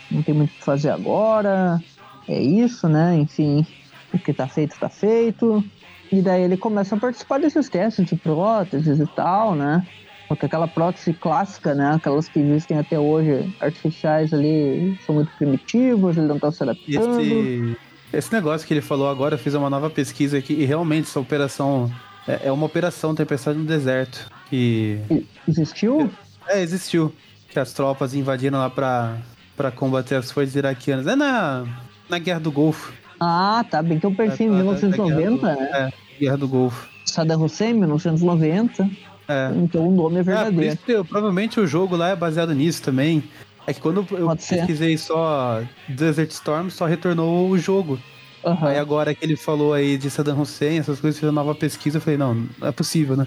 não 0.09 0.23
tem 0.23 0.33
muito 0.33 0.51
o 0.51 0.53
que 0.53 0.63
fazer 0.63 0.89
agora. 0.89 1.81
É 2.27 2.41
isso, 2.41 2.87
né? 2.87 3.17
Enfim, 3.17 3.65
o 4.13 4.19
que 4.19 4.33
tá 4.33 4.47
feito 4.47 4.79
tá 4.79 4.89
feito. 4.89 5.63
E 6.11 6.21
daí 6.21 6.43
ele 6.43 6.57
começa 6.57 6.95
a 6.95 6.99
participar 6.99 7.39
desses 7.39 7.69
testes 7.69 8.05
de 8.05 8.15
próteses 8.15 8.99
e 8.99 9.07
tal, 9.07 9.55
né? 9.55 9.85
Porque 10.27 10.45
aquela 10.45 10.67
prótese 10.67 11.13
clássica, 11.13 11.73
né? 11.73 11.95
Aquelas 11.95 12.27
que 12.27 12.39
existem 12.39 12.77
até 12.77 12.97
hoje, 12.97 13.53
artificiais 13.59 14.33
ali, 14.33 14.97
são 15.05 15.15
muito 15.15 15.31
primitivas, 15.37 16.17
ele 16.17 16.27
não 16.27 16.39
tá 16.39 16.51
se 16.51 16.63
adaptando. 16.63 17.19
esse, 17.19 17.77
esse 18.13 18.33
negócio 18.33 18.65
que 18.65 18.73
ele 18.73 18.81
falou 18.81 19.09
agora, 19.09 19.35
eu 19.35 19.39
fiz 19.39 19.53
uma 19.53 19.69
nova 19.69 19.89
pesquisa 19.89 20.37
aqui 20.37 20.53
e 20.53 20.65
realmente 20.65 21.07
essa 21.07 21.19
operação 21.19 21.91
é, 22.27 22.47
é 22.47 22.51
uma 22.51 22.65
operação 22.65 23.13
Tempestade 23.15 23.57
no 23.57 23.65
Deserto. 23.65 24.29
Que 24.49 24.99
Existiu? 25.47 26.11
é, 26.47 26.61
existiu. 26.61 27.13
Que 27.49 27.59
as 27.59 27.71
tropas 27.73 28.13
invadiram 28.13 28.59
lá 28.59 28.69
pra, 28.69 29.17
pra 29.55 29.71
combater 29.71 30.15
as 30.15 30.31
forças 30.31 30.55
iraquianas. 30.55 31.05
É 31.07 31.15
na, 31.15 31.65
na 32.09 32.17
Guerra 32.19 32.39
do 32.39 32.51
Golfo. 32.51 32.93
Ah, 33.19 33.63
tá 33.69 33.81
bem 33.81 33.99
que 33.99 34.05
eu 34.05 34.09
em 34.11 34.13
É, 34.13 34.17
da- 34.17 34.27
da- 34.27 34.35
da 34.35 34.57
1990, 34.57 35.15
Guerra 35.47 35.55
do- 35.55 35.61
né? 35.61 35.69
É, 35.71 36.19
Guerra 36.19 36.37
do 36.37 36.47
Golfo. 36.47 36.89
Saddam 37.05 37.43
Hussein, 37.43 37.73
1990. 37.73 38.89
É. 39.27 39.51
Então 39.55 39.87
o 39.87 39.91
nome 39.91 40.17
é 40.17 40.19
É, 40.19 40.23
verdadeiro. 40.23 40.73
isso 40.73 40.83
que 40.85 40.91
eu- 40.91 41.05
provavelmente 41.05 41.59
o 41.59 41.65
jogo 41.67 41.95
lá 41.95 42.09
é 42.09 42.15
baseado 42.15 42.53
nisso 42.53 42.81
também. 42.81 43.23
É 43.65 43.73
que 43.73 43.79
quando 43.79 44.05
eu 44.11 44.25
Pode 44.27 44.43
ser. 44.43 44.57
pesquisei 44.57 44.97
só 44.97 45.61
Desert 45.87 46.31
Storm, 46.31 46.69
só 46.69 46.85
retornou 46.85 47.49
o 47.49 47.57
jogo. 47.57 47.97
Aham. 48.45 48.67
Aí 48.67 48.77
agora 48.77 49.15
que 49.15 49.23
ele 49.23 49.35
falou 49.35 49.73
aí 49.73 49.97
de 49.97 50.09
Saddam 50.09 50.41
Hussein, 50.41 50.79
essas 50.79 50.99
coisas, 50.99 51.21
uma 51.23 51.31
nova 51.31 51.55
pesquisa, 51.55 51.97
eu 51.97 52.01
falei, 52.01 52.17
não, 52.17 52.35
não 52.59 52.67
é 52.67 52.71
possível, 52.71 53.15
né? 53.15 53.25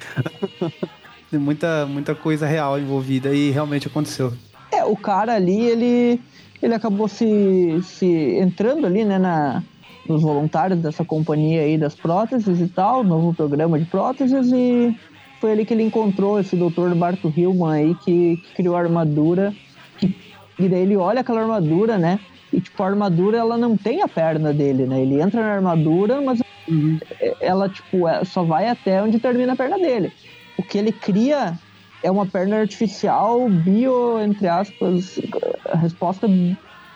Tem 1.30 1.40
muita, 1.40 1.86
muita 1.86 2.14
coisa 2.14 2.46
real 2.46 2.78
envolvida 2.78 3.34
e 3.34 3.50
realmente 3.50 3.86
aconteceu. 3.88 4.32
É, 4.70 4.84
o 4.84 4.96
cara 4.96 5.34
ali, 5.34 5.60
ele, 5.60 6.20
ele 6.62 6.74
acabou 6.74 7.08
se, 7.08 7.80
se 7.82 8.06
entrando 8.38 8.86
ali, 8.86 9.04
né, 9.04 9.18
na, 9.18 9.62
nos 10.08 10.22
voluntários 10.22 10.78
dessa 10.80 11.04
companhia 11.04 11.62
aí 11.62 11.76
das 11.76 11.94
próteses 11.94 12.60
e 12.60 12.68
tal, 12.68 13.02
novo 13.02 13.34
programa 13.34 13.78
de 13.78 13.84
próteses, 13.86 14.52
e 14.52 14.96
foi 15.40 15.52
ali 15.52 15.64
que 15.64 15.74
ele 15.74 15.82
encontrou 15.82 16.38
esse 16.38 16.56
doutor 16.56 16.94
Barto 16.94 17.32
Hillman 17.34 17.72
aí, 17.72 17.94
que, 17.96 18.36
que 18.36 18.54
criou 18.54 18.76
a 18.76 18.80
armadura, 18.80 19.52
que, 19.98 20.14
e 20.58 20.68
daí 20.68 20.82
ele 20.82 20.96
olha 20.96 21.20
aquela 21.20 21.40
armadura, 21.40 21.98
né, 21.98 22.20
e 22.52 22.60
tipo, 22.60 22.82
a 22.82 22.86
armadura, 22.86 23.38
ela 23.38 23.56
não 23.56 23.76
tem 23.76 24.02
a 24.02 24.08
perna 24.08 24.52
dele, 24.52 24.86
né, 24.86 25.00
ele 25.02 25.20
entra 25.20 25.40
na 25.40 25.52
armadura, 25.54 26.20
mas 26.20 26.40
ela, 27.40 27.68
tipo, 27.68 28.08
é- 28.08 28.24
só 28.24 28.42
vai 28.42 28.68
até 28.68 29.02
onde 29.02 29.18
termina 29.18 29.52
a 29.52 29.56
perna 29.56 29.78
dele. 29.78 30.12
O 30.58 30.62
que 30.62 30.78
ele 30.78 30.92
cria 30.92 31.58
é 32.02 32.10
uma 32.10 32.26
perna 32.26 32.56
artificial 32.58 33.48
bio, 33.48 34.20
entre 34.20 34.48
aspas, 34.48 35.20
a 35.68 35.76
resposta 35.76 36.28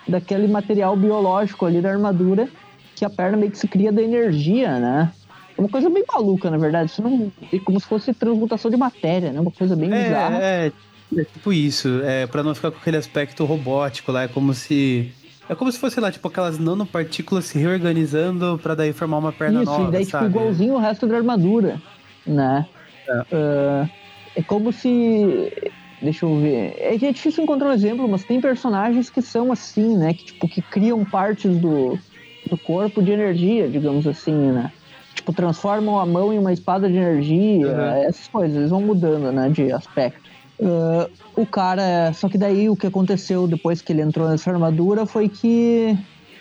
daquele 0.09 0.49
material 0.49 0.97
biológico 0.97 1.67
ali 1.67 1.81
da 1.81 1.91
armadura, 1.91 2.49
que 2.97 3.05
a 3.05 3.11
perna 3.11 3.37
meio 3.37 3.53
que 3.53 3.59
se 3.59 3.69
cria 3.69 3.93
da 3.93 4.03
energia, 4.03 4.79
né? 4.79 5.13
É 5.57 5.61
uma 5.61 5.69
coisa 5.69 5.91
bem 5.91 6.05
maluca, 6.13 6.51
na 6.51 6.59
verdade. 6.59 6.91
Isso 6.91 7.03
não 7.03 7.33
é 7.53 7.59
como 7.59 7.79
se 7.81 7.87
fosse 7.87 8.13
transmutação 8.15 8.71
de 8.71 8.77
matéria, 8.77 9.33
né? 9.33 9.41
Uma 9.41 9.51
coisa 9.51 9.77
bem 9.77 9.91
bizarra. 9.91 10.39
É, 10.43 10.67
é, 10.67 10.73
é 11.21 11.25
tipo 11.25 11.53
isso, 11.53 12.01
é 12.03 12.27
pra 12.27 12.43
não 12.43 12.55
ficar 12.55 12.71
com 12.71 12.79
aquele 12.79 12.97
aspecto 12.97 13.45
robótico 13.45 14.11
lá, 14.11 14.23
é 14.25 14.29
como 14.29 14.55
se. 14.55 15.13
É 15.51 15.55
como 15.57 15.71
se 15.73 15.81
fosse 15.81 15.99
lá, 15.99 16.13
tipo, 16.13 16.29
aquelas 16.29 16.61
nanopartículas 16.61 17.47
se 17.47 17.59
reorganizando 17.59 18.57
pra 18.63 18.77
daí 18.77 18.93
formar 18.93 19.19
uma 19.19 19.33
perna 19.33 19.61
Isso, 19.61 19.73
nova, 19.73 19.89
e 19.89 19.91
daí 19.91 20.01
tipo, 20.03 20.13
sabe? 20.13 20.27
igualzinho 20.31 20.75
o 20.75 20.79
resto 20.79 21.09
da 21.09 21.17
armadura, 21.17 21.81
né? 22.25 22.65
É. 23.09 23.37
Ah, 23.37 23.89
é 24.37 24.43
como 24.45 24.73
se. 24.73 25.51
Deixa 26.01 26.25
eu 26.25 26.39
ver. 26.39 26.77
É 26.79 26.97
que 26.97 27.05
é 27.05 27.13
difícil 27.13 27.43
encontrar 27.43 27.69
um 27.69 27.73
exemplo, 27.73 28.09
mas 28.09 28.23
tem 28.25 28.41
personagens 28.41 29.11
que 29.11 29.21
são 29.21 29.51
assim, 29.51 29.97
né? 29.99 30.15
Que, 30.15 30.25
tipo, 30.27 30.49
que 30.49 30.63
criam 30.63 31.05
partes 31.05 31.59
do, 31.59 31.99
do 32.49 32.57
corpo 32.57 33.03
de 33.03 33.11
energia, 33.11 33.69
digamos 33.69 34.07
assim, 34.07 34.53
né? 34.53 34.71
Tipo, 35.17 35.33
transformam 35.33 35.99
a 35.99 36.07
mão 36.07 36.33
em 36.33 36.39
uma 36.39 36.53
espada 36.53 36.89
de 36.89 36.97
energia, 36.97 37.67
Uhum. 37.67 38.03
essas 38.05 38.29
coisas, 38.29 38.57
eles 38.57 38.71
vão 38.71 38.81
mudando, 38.83 39.33
né, 39.33 39.49
de 39.51 39.73
aspecto. 39.73 40.30
Ah, 40.63 41.09
o 41.37 41.47
cara. 41.47 42.13
Só 42.13 42.29
que 42.29 42.39
daí 42.39 42.69
o 42.69 42.77
que 42.77 42.87
aconteceu 42.87 43.47
depois 43.47 43.81
que 43.81 43.93
ele 43.93 44.03
entrou 44.03 44.29
nessa 44.29 44.51
armadura 44.51 45.07
foi 45.07 45.29
que 45.29 45.97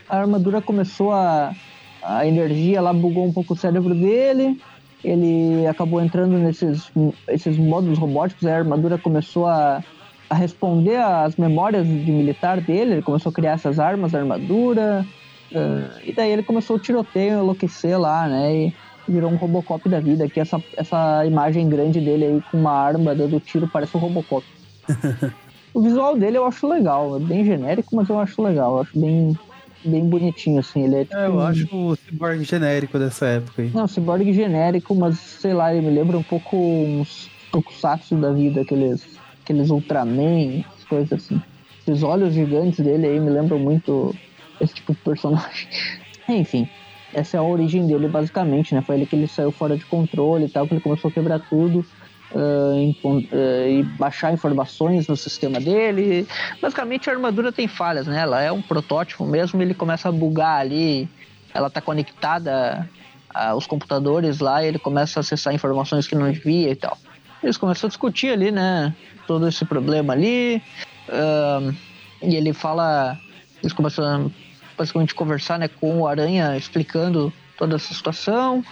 a 0.07 0.17
armadura 0.19 0.61
começou 0.61 1.11
a. 1.11 1.53
A 2.01 2.25
energia 2.25 2.79
lá 2.79 2.93
bugou 2.93 3.25
um 3.25 3.33
pouco 3.33 3.53
o 3.53 3.57
cérebro 3.57 3.93
dele. 3.93 4.57
Ele 5.03 5.67
acabou 5.67 6.01
entrando 6.01 6.37
nesses 6.37 6.89
esses 7.27 7.57
modos 7.57 7.97
robóticos. 7.97 8.45
A 8.45 8.55
armadura 8.55 8.97
começou 8.97 9.47
a, 9.47 9.83
a 10.29 10.35
responder 10.35 10.95
às 10.95 11.35
memórias 11.35 11.85
de 11.85 12.11
militar 12.11 12.61
dele. 12.61 12.93
Ele 12.93 13.01
começou 13.01 13.31
a 13.31 13.33
criar 13.33 13.51
essas 13.51 13.79
armas 13.79 14.13
da 14.13 14.19
armadura. 14.19 15.05
Uh, 15.51 15.99
e 16.05 16.13
daí 16.13 16.31
ele 16.31 16.43
começou 16.43 16.77
o 16.77 16.79
tiroteio, 16.79 17.39
enlouquecer 17.39 17.99
lá, 17.99 18.29
né? 18.29 18.55
E 18.55 18.73
virou 19.09 19.31
um 19.31 19.35
Robocop 19.35 19.87
da 19.89 19.99
vida, 19.99 20.29
que 20.29 20.39
essa, 20.39 20.61
essa 20.77 21.25
imagem 21.25 21.69
grande 21.69 21.99
dele 21.99 22.25
aí 22.25 22.43
com 22.51 22.57
uma 22.57 22.71
arma 22.71 23.15
dando 23.15 23.39
tiro 23.39 23.67
parece 23.67 23.95
um 23.97 23.99
Robocop. 23.99 24.45
o 25.73 25.81
visual 25.81 26.17
dele 26.17 26.37
eu 26.37 26.45
acho 26.45 26.67
legal, 26.67 27.17
é 27.17 27.19
bem 27.19 27.43
genérico, 27.43 27.95
mas 27.95 28.09
eu 28.09 28.19
acho 28.19 28.41
legal, 28.41 28.75
eu 28.75 28.81
acho 28.81 28.99
bem, 28.99 29.37
bem 29.83 30.05
bonitinho, 30.07 30.59
assim. 30.59 30.83
Ele 30.83 30.95
é, 30.95 31.03
tipo, 31.05 31.17
é, 31.17 31.27
eu 31.27 31.39
acho 31.39 31.67
o 31.75 31.95
cyborg 31.95 32.43
genérico 32.43 32.99
dessa 32.99 33.25
época 33.25 33.61
aí. 33.61 33.71
Não, 33.73 33.87
cyborg 33.87 34.31
genérico, 34.33 34.95
mas 34.95 35.17
sei 35.17 35.53
lá, 35.53 35.73
ele 35.73 35.85
me 35.87 35.93
lembra 35.93 36.17
um 36.17 36.23
pouco 36.23 36.55
uns 36.57 37.29
tokusatsu 37.51 38.15
da 38.15 38.31
vida, 38.31 38.61
aqueles, 38.61 39.07
aqueles 39.43 39.69
Ultraman, 39.69 40.63
coisas 40.89 41.13
assim. 41.13 41.41
Esses 41.87 42.03
olhos 42.03 42.33
gigantes 42.33 42.83
dele 42.83 43.07
aí 43.07 43.19
me 43.19 43.29
lembram 43.29 43.59
muito 43.59 44.15
esse 44.59 44.73
tipo 44.73 44.93
de 44.93 44.99
personagem. 44.99 45.67
Enfim, 46.27 46.67
essa 47.13 47.37
é 47.37 47.39
a 47.39 47.43
origem 47.43 47.87
dele, 47.87 48.07
basicamente, 48.07 48.73
né? 48.73 48.81
Foi 48.81 48.95
ele 48.95 49.05
que 49.05 49.15
ele 49.15 49.27
saiu 49.27 49.51
fora 49.51 49.77
de 49.77 49.85
controle 49.85 50.45
e 50.45 50.49
tal, 50.49 50.67
que 50.67 50.73
ele 50.73 50.81
começou 50.81 51.09
a 51.09 51.11
quebrar 51.11 51.39
tudo. 51.39 51.85
Uh, 52.31 52.93
uh, 53.07 53.67
e 53.67 53.81
baixar 53.97 54.31
informações 54.31 55.07
no 55.07 55.17
sistema 55.17 55.59
dele. 55.59 56.27
Basicamente 56.61 57.09
a 57.09 57.13
armadura 57.13 57.51
tem 57.51 57.67
falhas, 57.67 58.05
né? 58.05 58.19
Ela 58.19 58.39
é 58.39 58.51
um 58.51 58.61
protótipo 58.61 59.25
mesmo, 59.25 59.59
ele 59.59 59.73
começa 59.73 60.09
a 60.09 60.11
bugar 60.11 60.59
ali, 60.59 61.09
ela 61.55 61.71
tá 61.71 61.81
conectada 61.81 62.87
aos 63.33 63.65
computadores 63.65 64.39
lá 64.39 64.63
e 64.63 64.67
ele 64.67 64.77
começa 64.77 65.19
a 65.19 65.21
acessar 65.21 65.55
informações 65.55 66.05
que 66.05 66.13
não 66.13 66.31
devia 66.31 66.69
e 66.69 66.75
tal. 66.75 66.95
Eles 67.41 67.57
começam 67.57 67.87
a 67.87 67.89
discutir 67.89 68.31
ali, 68.31 68.51
né? 68.51 68.93
Todo 69.25 69.47
esse 69.47 69.65
problema 69.65 70.13
ali. 70.13 70.61
Uh, 71.07 71.73
e 72.21 72.35
ele 72.35 72.53
fala. 72.53 73.17
Eles 73.61 73.73
começam 73.73 74.05
a 74.05 74.48
basicamente 74.79 75.13
conversar 75.13 75.59
né, 75.59 75.67
com 75.67 75.99
o 75.99 76.07
Aranha 76.07 76.55
explicando 76.55 77.31
toda 77.57 77.75
essa 77.75 77.93
situação. 77.93 78.63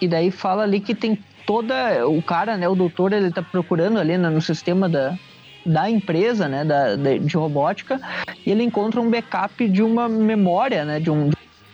E 0.00 0.08
daí 0.08 0.32
fala 0.32 0.64
ali 0.64 0.80
que 0.80 0.94
tem 0.94 1.16
toda. 1.46 2.06
O 2.08 2.20
cara, 2.20 2.56
né, 2.56 2.68
o 2.68 2.74
doutor, 2.74 3.12
ele 3.12 3.30
tá 3.30 3.42
procurando 3.42 3.98
ali 3.98 4.18
né, 4.18 4.28
no 4.28 4.42
sistema 4.42 4.88
da, 4.88 5.16
da 5.64 5.88
empresa, 5.88 6.48
né, 6.48 6.64
da, 6.64 6.96
de 6.96 7.36
robótica, 7.36 8.00
e 8.44 8.50
ele 8.50 8.64
encontra 8.64 9.00
um 9.00 9.08
backup 9.08 9.68
de 9.68 9.82
uma 9.82 10.08
memória, 10.08 10.84
né, 10.84 10.98
de 10.98 11.10
um, 11.10 11.30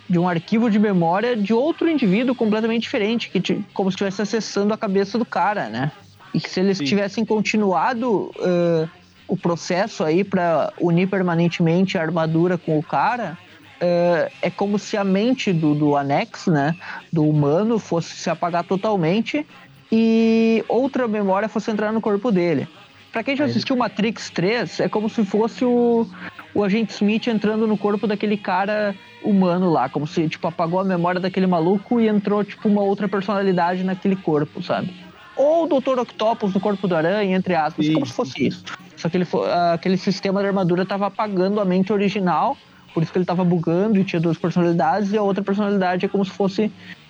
de 0.08 0.18
um 0.18 0.28
arquivo 0.28 0.70
de 0.70 0.78
memória 0.78 1.34
de 1.34 1.54
outro 1.54 1.88
indivíduo 1.88 2.34
completamente 2.34 2.82
diferente, 2.82 3.30
que 3.30 3.64
como 3.72 3.90
se 3.90 3.94
estivesse 3.94 4.20
acessando 4.20 4.74
a 4.74 4.78
cabeça 4.78 5.18
do 5.18 5.24
cara, 5.24 5.70
né? 5.70 5.90
E 6.34 6.40
que 6.40 6.50
se 6.50 6.60
eles 6.60 6.76
Sim. 6.76 6.84
tivessem 6.84 7.24
continuado 7.24 8.30
uh, 8.36 8.88
o 9.26 9.36
processo 9.36 10.04
aí 10.04 10.22
para 10.22 10.70
unir 10.78 11.08
permanentemente 11.08 11.96
a 11.96 12.02
armadura 12.02 12.58
com 12.58 12.78
o 12.78 12.82
cara, 12.82 13.38
é, 13.80 14.30
é 14.42 14.50
como 14.50 14.78
se 14.78 14.96
a 14.96 15.04
mente 15.04 15.52
do, 15.52 15.74
do 15.74 15.96
anexo, 15.96 16.50
né, 16.50 16.74
do 17.12 17.24
humano, 17.24 17.78
fosse 17.78 18.16
se 18.16 18.30
apagar 18.30 18.64
totalmente 18.64 19.46
e 19.90 20.64
outra 20.68 21.08
memória 21.08 21.48
fosse 21.48 21.70
entrar 21.70 21.92
no 21.92 22.00
corpo 22.00 22.30
dele. 22.30 22.68
Pra 23.12 23.22
quem 23.22 23.34
já 23.34 23.46
assistiu 23.46 23.74
Matrix 23.74 24.30
3, 24.30 24.80
é 24.80 24.88
como 24.88 25.08
se 25.08 25.24
fosse 25.24 25.64
o, 25.64 26.06
o 26.54 26.62
agente 26.62 26.92
Smith 26.92 27.26
entrando 27.26 27.66
no 27.66 27.76
corpo 27.76 28.06
daquele 28.06 28.36
cara 28.36 28.94
humano 29.24 29.70
lá, 29.70 29.88
como 29.88 30.06
se, 30.06 30.28
tipo, 30.28 30.46
apagou 30.46 30.78
a 30.78 30.84
memória 30.84 31.20
daquele 31.20 31.46
maluco 31.46 32.00
e 32.00 32.06
entrou, 32.06 32.44
tipo, 32.44 32.68
uma 32.68 32.82
outra 32.82 33.08
personalidade 33.08 33.82
naquele 33.82 34.14
corpo, 34.14 34.62
sabe? 34.62 34.94
Ou 35.34 35.64
o 35.64 35.80
Dr. 35.80 35.98
Octopus 36.00 36.52
no 36.52 36.60
corpo 36.60 36.86
do 36.86 36.94
aranha, 36.94 37.34
entre 37.34 37.54
aspas, 37.54 37.86
Sim. 37.86 37.94
como 37.94 38.06
se 38.06 38.12
fosse 38.12 38.46
isso. 38.46 38.64
Só 38.96 39.08
que 39.08 39.16
ele, 39.16 39.26
aquele 39.72 39.96
sistema 39.96 40.40
de 40.40 40.48
armadura 40.48 40.84
tava 40.84 41.06
apagando 41.06 41.60
a 41.60 41.64
mente 41.64 41.92
original 41.92 42.56
por 42.98 43.04
isso 43.04 43.12
que 43.12 43.18
ele 43.18 43.24
tava 43.24 43.44
bugando 43.44 43.96
e 43.96 44.02
tinha 44.02 44.18
duas 44.18 44.36
personalidades, 44.36 45.12
e 45.12 45.16
a 45.16 45.22
outra 45.22 45.40
personalidade 45.40 46.04
é 46.04 46.08
como 46.08 46.24
se 46.24 46.32
fosse 46.32 46.64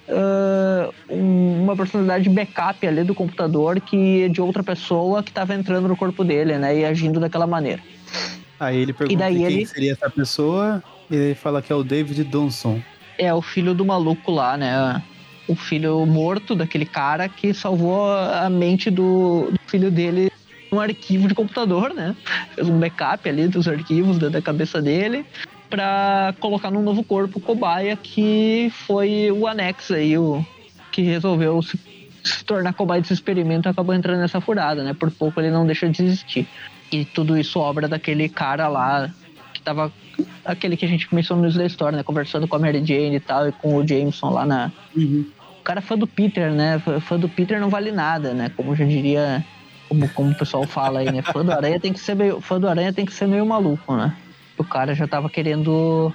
uh, 0.07 0.93
uma 1.09 1.74
personalidade 1.74 2.28
backup 2.28 2.86
ali 2.86 3.03
do 3.05 3.14
computador 3.14 3.80
que 3.80 4.24
é 4.24 4.28
de 4.28 4.39
outra 4.39 4.62
pessoa 4.62 5.22
que 5.22 5.32
tava 5.32 5.55
entrando 5.55 5.89
no 5.89 5.97
corpo 5.97 6.22
dele, 6.22 6.59
né? 6.59 6.78
E 6.78 6.84
agindo 6.84 7.18
daquela 7.18 7.47
maneira. 7.47 7.80
Aí 8.61 8.76
ele 8.76 8.93
pergunta 8.93 9.28
quem 9.28 9.45
ele... 9.45 9.66
seria 9.66 9.93
essa 9.93 10.11
pessoa, 10.11 10.82
e 11.11 11.16
ele 11.16 11.34
fala 11.34 11.62
que 11.62 11.72
é 11.72 11.76
o 11.76 11.82
David 11.82 12.22
Donson. 12.24 12.82
É, 13.16 13.32
o 13.32 13.41
filho 13.41 13.72
do 13.72 13.82
maluco 13.82 14.30
lá, 14.30 14.59
né? 14.59 15.03
O 15.49 15.57
filho 15.57 16.05
morto 16.05 16.55
daquele 16.55 16.84
cara 16.84 17.30
que 17.30 17.55
salvou 17.55 18.12
a 18.12 18.51
mente 18.51 18.91
do, 18.91 19.49
do 19.51 19.61
filho 19.66 19.91
dele 19.91 20.30
um 20.70 20.78
arquivo 20.78 21.26
de 21.26 21.34
computador, 21.34 21.95
né? 21.95 22.14
Fez 22.55 22.68
um 22.68 22.78
backup 22.78 23.26
ali 23.26 23.49
dos 23.49 23.66
arquivos 23.66 24.18
da, 24.18 24.28
da 24.28 24.43
cabeça 24.43 24.82
dele 24.82 25.24
para 25.69 26.35
colocar 26.41 26.71
num 26.71 26.83
novo 26.83 27.05
corpo 27.05 27.41
cobaia 27.41 27.97
que 27.97 28.73
foi 28.87 29.31
o 29.31 29.47
anexo 29.47 29.95
aí, 29.95 30.16
o 30.16 30.45
que 30.91 31.03
resolveu 31.03 31.61
se, 31.62 31.79
se 32.25 32.45
tornar 32.45 32.73
cobaia 32.73 33.01
desse 33.01 33.12
experimento 33.12 33.69
e 33.69 33.71
acabou 33.71 33.95
entrando 33.95 34.21
nessa 34.21 34.41
furada, 34.41 34.83
né? 34.83 34.95
Por 34.95 35.11
pouco 35.11 35.41
ele 35.41 35.51
não 35.51 35.66
deixa 35.66 35.89
de 35.89 36.03
existir. 36.03 36.49
E 36.91 37.05
tudo 37.05 37.37
isso 37.37 37.59
obra 37.59 37.87
daquele 37.87 38.29
cara 38.29 38.69
lá 38.69 39.11
que 39.53 39.61
tava. 39.61 39.93
Aquele 40.45 40.77
que 40.77 40.85
a 40.85 40.89
gente 40.89 41.12
mencionou 41.14 41.45
no 41.45 41.51
Slay 41.51 41.66
Store, 41.66 41.95
né? 41.95 42.03
Conversando 42.03 42.49
com 42.49 42.57
a 42.57 42.59
Mary 42.59 42.85
Jane 42.85 43.16
e 43.16 43.21
tal, 43.21 43.49
e 43.49 43.53
com 43.53 43.77
o 43.77 43.87
Jameson 43.87 44.31
lá 44.31 44.47
na. 44.47 44.73
Uhum. 44.97 45.27
O 45.61 45.62
cara 45.62 45.81
é 45.81 45.83
fã 45.83 45.97
do 45.97 46.07
Peter, 46.07 46.51
né? 46.51 46.81
Fã 47.01 47.19
do 47.19 47.29
Peter 47.29 47.61
não 47.61 47.69
vale 47.69 47.93
nada, 47.93 48.33
né? 48.33 48.51
Como 48.57 48.75
já 48.75 48.85
diria. 48.85 49.45
Como, 49.89 50.09
como 50.11 50.31
o 50.31 50.35
pessoal 50.35 50.64
fala 50.64 51.01
aí, 51.01 51.12
né? 51.12 51.23
Fã 51.23 51.45
do 51.45 51.53
Aranha 51.53 51.79
tem 51.79 51.93
que 51.93 52.01
ser 52.01 52.14
meio. 52.14 52.41
Fã 52.41 52.59
do 52.59 52.69
Aranha 52.69 52.93
tem 52.93 53.05
que 53.05 53.12
ser 53.12 53.27
meio 53.27 53.45
maluco, 53.45 53.95
né? 53.95 54.14
O 54.59 54.65
cara 54.65 54.95
já 54.95 55.07
tava 55.07 55.31
querendo 55.31 56.13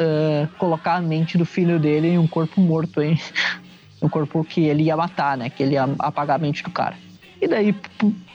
uh, 0.00 0.46
colocar 0.58 0.96
a 0.96 1.00
mente 1.00 1.36
do 1.38 1.44
filho 1.44 1.78
dele 1.78 2.08
em 2.08 2.18
um 2.18 2.26
corpo 2.26 2.60
morto, 2.60 3.02
hein? 3.02 3.18
um 4.00 4.08
corpo 4.08 4.44
que 4.44 4.64
ele 4.64 4.84
ia 4.84 4.96
matar, 4.96 5.36
né? 5.36 5.50
Que 5.50 5.62
ele 5.62 5.74
ia 5.74 5.88
apagar 5.98 6.36
a 6.36 6.38
mente 6.38 6.62
do 6.62 6.70
cara. 6.70 6.94
E 7.40 7.48
daí, 7.48 7.74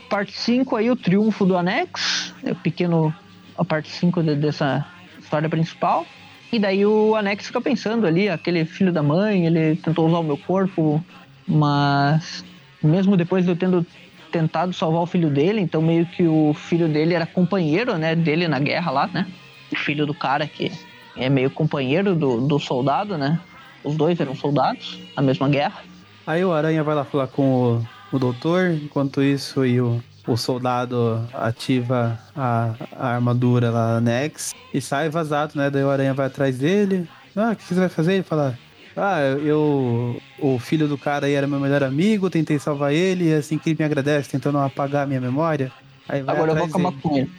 parte 0.10 0.38
5 0.38 0.76
aí, 0.76 0.90
o 0.90 0.96
triunfo 0.96 1.46
do 1.46 1.58
Anex, 1.58 2.34
né? 2.44 2.52
o 2.52 2.56
pequeno, 2.56 3.14
a 3.58 3.64
parte 3.64 3.90
5 3.90 4.22
de, 4.24 4.36
dessa 4.36 4.86
história 5.20 5.50
principal. 5.50 6.06
E 6.52 6.60
daí 6.60 6.86
o 6.86 7.16
Anex 7.16 7.48
fica 7.48 7.62
pensando 7.62 8.06
ali, 8.06 8.28
aquele 8.28 8.66
filho 8.66 8.92
da 8.92 9.02
mãe, 9.02 9.46
ele 9.46 9.78
tentou 9.78 10.08
usar 10.08 10.20
o 10.20 10.24
meu 10.24 10.38
corpo, 10.38 11.04
mas 11.48 12.44
mesmo 12.84 13.16
depois 13.16 13.46
de 13.46 13.52
eu 13.52 13.56
tendo 13.56 13.86
tentado 14.32 14.74
salvar 14.74 15.02
o 15.02 15.06
filho 15.06 15.30
dele, 15.30 15.62
então 15.62 15.82
meio 15.82 16.06
que 16.06 16.24
o 16.24 16.54
filho 16.54 16.88
dele 16.88 17.14
era 17.14 17.26
companheiro, 17.26 17.98
né, 17.98 18.16
dele 18.16 18.48
na 18.48 18.60
guerra 18.60 18.92
lá, 18.92 19.08
né? 19.08 19.28
Filho 19.76 20.06
do 20.06 20.14
cara 20.14 20.48
que 20.48 20.72
é 21.16 21.30
meio 21.30 21.50
companheiro 21.50 22.16
do, 22.16 22.42
do 22.42 22.60
soldado, 22.60 23.18
né? 23.18 23.40
Os 23.84 23.96
dois 23.96 24.20
eram 24.20 24.36
soldados 24.36 25.00
na 25.16 25.22
mesma 25.22 25.50
guerra. 25.50 25.82
Aí 26.26 26.44
o 26.46 26.52
Aranha 26.52 26.84
vai 26.84 26.96
lá 26.96 27.04
falar 27.04 27.28
com 27.28 27.82
o, 28.12 28.16
o 28.16 28.20
doutor, 28.20 28.72
enquanto 28.72 29.22
isso 29.22 29.62
aí 29.62 29.82
o, 29.82 30.02
o 30.28 30.38
soldado 30.38 31.28
ativa 31.34 32.20
a, 32.36 32.76
a 32.96 33.08
armadura 33.16 33.72
lá, 33.72 34.00
Nex, 34.00 34.54
e 34.74 34.80
sai 34.80 35.10
vazado, 35.10 35.54
né? 35.56 35.70
Daí 35.70 35.84
o 35.84 35.90
Aranha 35.90 36.14
vai 36.14 36.28
atrás 36.28 36.58
dele. 36.58 37.08
Ah, 37.36 37.52
o 37.52 37.56
que 37.56 37.64
você 37.64 37.76
vai 37.76 37.90
fazer? 37.90 38.14
Ele 38.14 38.24
fala, 38.24 38.58
ah, 38.96 39.20
eu. 39.22 40.22
O 40.38 40.60
filho 40.60 40.88
do 40.88 40.98
cara 40.98 41.26
aí 41.26 41.34
era 41.34 41.48
meu 41.48 41.60
melhor 41.60 41.84
amigo, 41.84 42.30
tentei 42.30 42.60
salvar 42.60 42.94
ele, 42.94 43.30
e 43.30 43.34
assim 43.34 43.58
que 43.58 43.70
ele 43.70 43.78
me 43.80 43.86
agradece, 43.86 44.30
tentando 44.30 44.58
apagar 44.60 45.04
a 45.04 45.08
minha 45.08 45.22
memória. 45.22 45.72
Agora 46.08 46.52
eu 46.52 46.56
vou 46.56 46.66
acabar 46.66 46.92
com 46.92 47.18
ele 47.18 47.32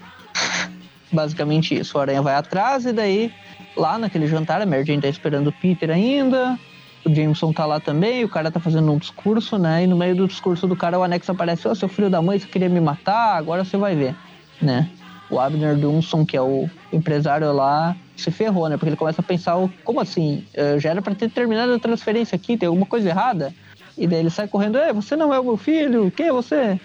basicamente 1.12 1.78
isso. 1.78 1.96
O 1.96 2.00
Aranha 2.00 2.22
vai 2.22 2.34
atrás 2.34 2.86
e 2.86 2.92
daí, 2.92 3.32
lá 3.76 3.98
naquele 3.98 4.26
jantar, 4.26 4.60
a 4.60 4.66
Mary 4.66 4.84
Jane 4.84 5.02
tá 5.02 5.08
esperando 5.08 5.48
o 5.48 5.52
Peter 5.52 5.90
ainda. 5.90 6.58
O 7.04 7.12
Jameson 7.12 7.52
tá 7.52 7.66
lá 7.66 7.80
também, 7.80 8.24
o 8.24 8.28
cara 8.28 8.50
tá 8.50 8.60
fazendo 8.60 8.92
um 8.92 8.96
discurso, 8.96 9.58
né? 9.58 9.82
E 9.82 9.86
no 9.86 9.96
meio 9.96 10.14
do 10.14 10.28
discurso 10.28 10.68
do 10.68 10.76
cara, 10.76 10.98
o 10.98 11.02
Anexo 11.02 11.32
aparece: 11.32 11.66
Ô, 11.66 11.72
oh, 11.72 11.74
seu 11.74 11.88
filho 11.88 12.08
da 12.08 12.22
mãe, 12.22 12.38
você 12.38 12.46
queria 12.46 12.68
me 12.68 12.80
matar? 12.80 13.36
Agora 13.36 13.64
você 13.64 13.76
vai 13.76 13.96
ver, 13.96 14.14
né? 14.60 14.88
O 15.28 15.40
Abner 15.40 15.76
Dunson, 15.76 16.24
que 16.24 16.36
é 16.36 16.42
o 16.42 16.68
empresário 16.92 17.50
lá, 17.52 17.96
se 18.16 18.30
ferrou, 18.30 18.68
né? 18.68 18.76
Porque 18.76 18.90
ele 18.90 18.96
começa 18.96 19.20
a 19.20 19.24
pensar: 19.24 19.56
como 19.82 20.00
assim? 20.00 20.44
Eu 20.54 20.78
já 20.78 20.90
era 20.90 21.02
pra 21.02 21.14
ter 21.14 21.28
terminado 21.28 21.72
a 21.72 21.78
transferência 21.78 22.36
aqui, 22.36 22.56
tem 22.56 22.68
alguma 22.68 22.86
coisa 22.86 23.08
errada? 23.08 23.52
E 23.98 24.06
daí 24.06 24.20
ele 24.20 24.30
sai 24.30 24.46
correndo: 24.46 24.78
É, 24.78 24.92
você 24.92 25.16
não 25.16 25.34
é 25.34 25.40
o 25.40 25.44
meu 25.44 25.56
filho? 25.56 26.10
Quem 26.10 26.28
é 26.28 26.32
você? 26.32 26.78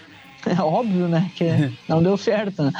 É 0.58 0.62
óbvio, 0.62 1.08
né? 1.08 1.30
Que 1.34 1.72
não 1.88 2.02
deu 2.02 2.16
certo. 2.16 2.62
Né? 2.62 2.72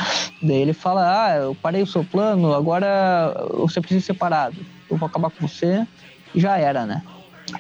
Daí 0.43 0.57
ele 0.57 0.73
fala: 0.73 1.27
Ah, 1.27 1.37
eu 1.37 1.55
parei 1.55 1.83
o 1.83 1.87
seu 1.87 2.05
plano, 2.05 2.55
agora 2.55 3.35
você 3.53 3.81
precisa 3.81 4.01
ser 4.01 4.12
separado. 4.12 4.57
Eu 4.91 4.97
vou 4.97 5.07
acabar 5.07 5.31
com 5.31 5.47
você. 5.47 5.87
E 6.35 6.41
já 6.41 6.59
era, 6.59 6.87
né? 6.87 7.03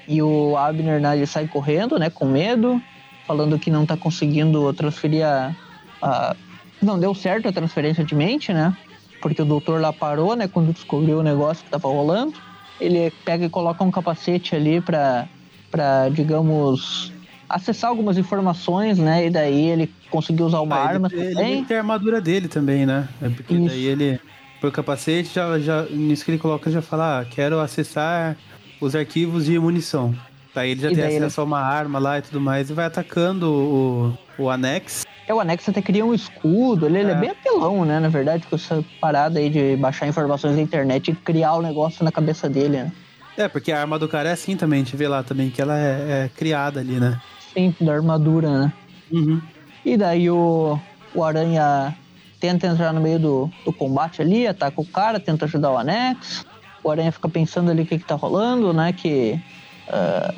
E 0.06 0.20
o 0.22 0.56
Abner 0.56 1.00
né, 1.00 1.16
ele 1.16 1.26
sai 1.26 1.46
correndo, 1.46 1.98
né? 1.98 2.10
Com 2.10 2.26
medo, 2.26 2.80
falando 3.26 3.58
que 3.58 3.70
não 3.70 3.86
tá 3.86 3.96
conseguindo 3.96 4.72
transferir 4.72 5.26
a, 5.26 5.54
a. 6.02 6.36
Não 6.80 6.98
deu 6.98 7.14
certo 7.14 7.48
a 7.48 7.52
transferência 7.52 8.04
de 8.04 8.14
mente, 8.14 8.52
né? 8.52 8.76
Porque 9.20 9.42
o 9.42 9.44
doutor 9.44 9.80
lá 9.80 9.92
parou, 9.92 10.36
né? 10.36 10.46
Quando 10.46 10.72
descobriu 10.72 11.18
o 11.18 11.22
negócio 11.22 11.64
que 11.64 11.70
tava 11.70 11.88
rolando. 11.88 12.34
Ele 12.80 13.10
pega 13.24 13.46
e 13.46 13.50
coloca 13.50 13.82
um 13.82 13.90
capacete 13.90 14.54
ali 14.54 14.80
pra, 14.80 15.26
pra 15.70 16.08
digamos, 16.08 17.12
acessar 17.48 17.90
algumas 17.90 18.18
informações, 18.18 18.98
né? 18.98 19.26
E 19.26 19.30
daí 19.30 19.66
ele 19.68 19.92
conseguiu 20.10 20.46
usar 20.46 20.60
uma 20.60 20.76
ah, 20.76 20.86
arma 20.88 21.08
ele, 21.12 21.34
também. 21.34 21.52
Ele 21.58 21.66
tem 21.66 21.76
a 21.76 21.80
armadura 21.80 22.20
dele 22.20 22.48
também, 22.48 22.84
né? 22.84 23.08
É 23.22 23.28
porque 23.28 23.54
Isso. 23.54 23.66
daí 23.66 23.84
ele, 23.86 24.20
pro 24.60 24.70
capacete, 24.70 25.34
já, 25.34 25.58
já, 25.58 25.82
nisso 25.84 26.24
que 26.24 26.30
ele 26.32 26.38
coloca, 26.38 26.70
já 26.70 26.82
fala, 26.82 27.20
ah, 27.20 27.24
quero 27.24 27.58
acessar 27.60 28.36
os 28.80 28.94
arquivos 28.94 29.46
de 29.46 29.58
munição. 29.58 30.14
Daí 30.54 30.70
ele 30.72 30.80
já 30.80 30.88
E 30.90 30.94
tem 30.94 31.04
daí 31.04 31.14
ele- 31.14 31.24
acesso 31.24 31.40
a 31.40 31.44
uma 31.44 31.60
arma 31.60 31.98
lá 31.98 32.18
e 32.18 32.22
tudo 32.22 32.40
mais, 32.40 32.68
e 32.70 32.72
vai 32.72 32.86
atacando 32.86 33.50
o, 34.38 34.42
o 34.42 34.50
Anex. 34.50 35.02
É, 35.26 35.34
o 35.34 35.40
Anexo 35.40 35.70
até 35.70 35.82
cria 35.82 36.04
um 36.06 36.14
escudo, 36.14 36.86
ele, 36.86 37.00
ele 37.00 37.10
é 37.10 37.14
É. 37.14 37.16
bem 37.16 37.28
apelão, 37.30 37.84
né? 37.84 38.00
Na 38.00 38.08
verdade, 38.08 38.46
com 38.46 38.56
essa 38.56 38.82
parada 38.98 39.38
aí 39.38 39.50
de 39.50 39.76
baixar 39.76 40.06
informações 40.08 40.56
da 40.56 40.62
internet 40.62 41.10
e 41.10 41.14
criar 41.14 41.52
o 41.54 41.60
negócio 41.62 42.02
na 42.02 42.10
cabeça 42.10 42.48
dele, 42.48 42.78
né? 42.78 42.92
É, 43.36 43.46
porque 43.46 43.70
a 43.70 43.78
arma 43.78 43.98
do 43.98 44.08
cara 44.08 44.30
é 44.30 44.32
assim 44.32 44.56
também, 44.56 44.80
a 44.80 44.84
gente 44.84 44.96
vê 44.96 45.06
lá 45.06 45.22
também, 45.22 45.50
que 45.50 45.60
ela 45.60 45.78
é, 45.78 46.24
é 46.24 46.30
criada 46.34 46.80
ali, 46.80 46.92
né? 46.98 47.20
Sempre 47.58 47.84
da 47.84 47.92
armadura, 47.94 48.50
né? 48.50 48.72
Uhum. 49.10 49.40
E 49.84 49.96
daí 49.96 50.30
o, 50.30 50.78
o 51.14 51.24
Aranha 51.24 51.94
tenta 52.40 52.66
entrar 52.68 52.92
no 52.92 53.00
meio 53.00 53.18
do, 53.18 53.50
do 53.64 53.72
combate 53.72 54.22
ali, 54.22 54.46
ataca 54.46 54.80
o 54.80 54.84
cara, 54.84 55.18
tenta 55.18 55.44
ajudar 55.44 55.72
o 55.72 55.78
Anex. 55.78 56.46
O 56.84 56.90
Aranha 56.90 57.10
fica 57.10 57.28
pensando 57.28 57.70
ali 57.70 57.82
o 57.82 57.86
que, 57.86 57.98
que 57.98 58.04
tá 58.04 58.14
rolando, 58.14 58.72
né? 58.72 58.92
Que. 58.92 59.40
ah, 59.88 60.34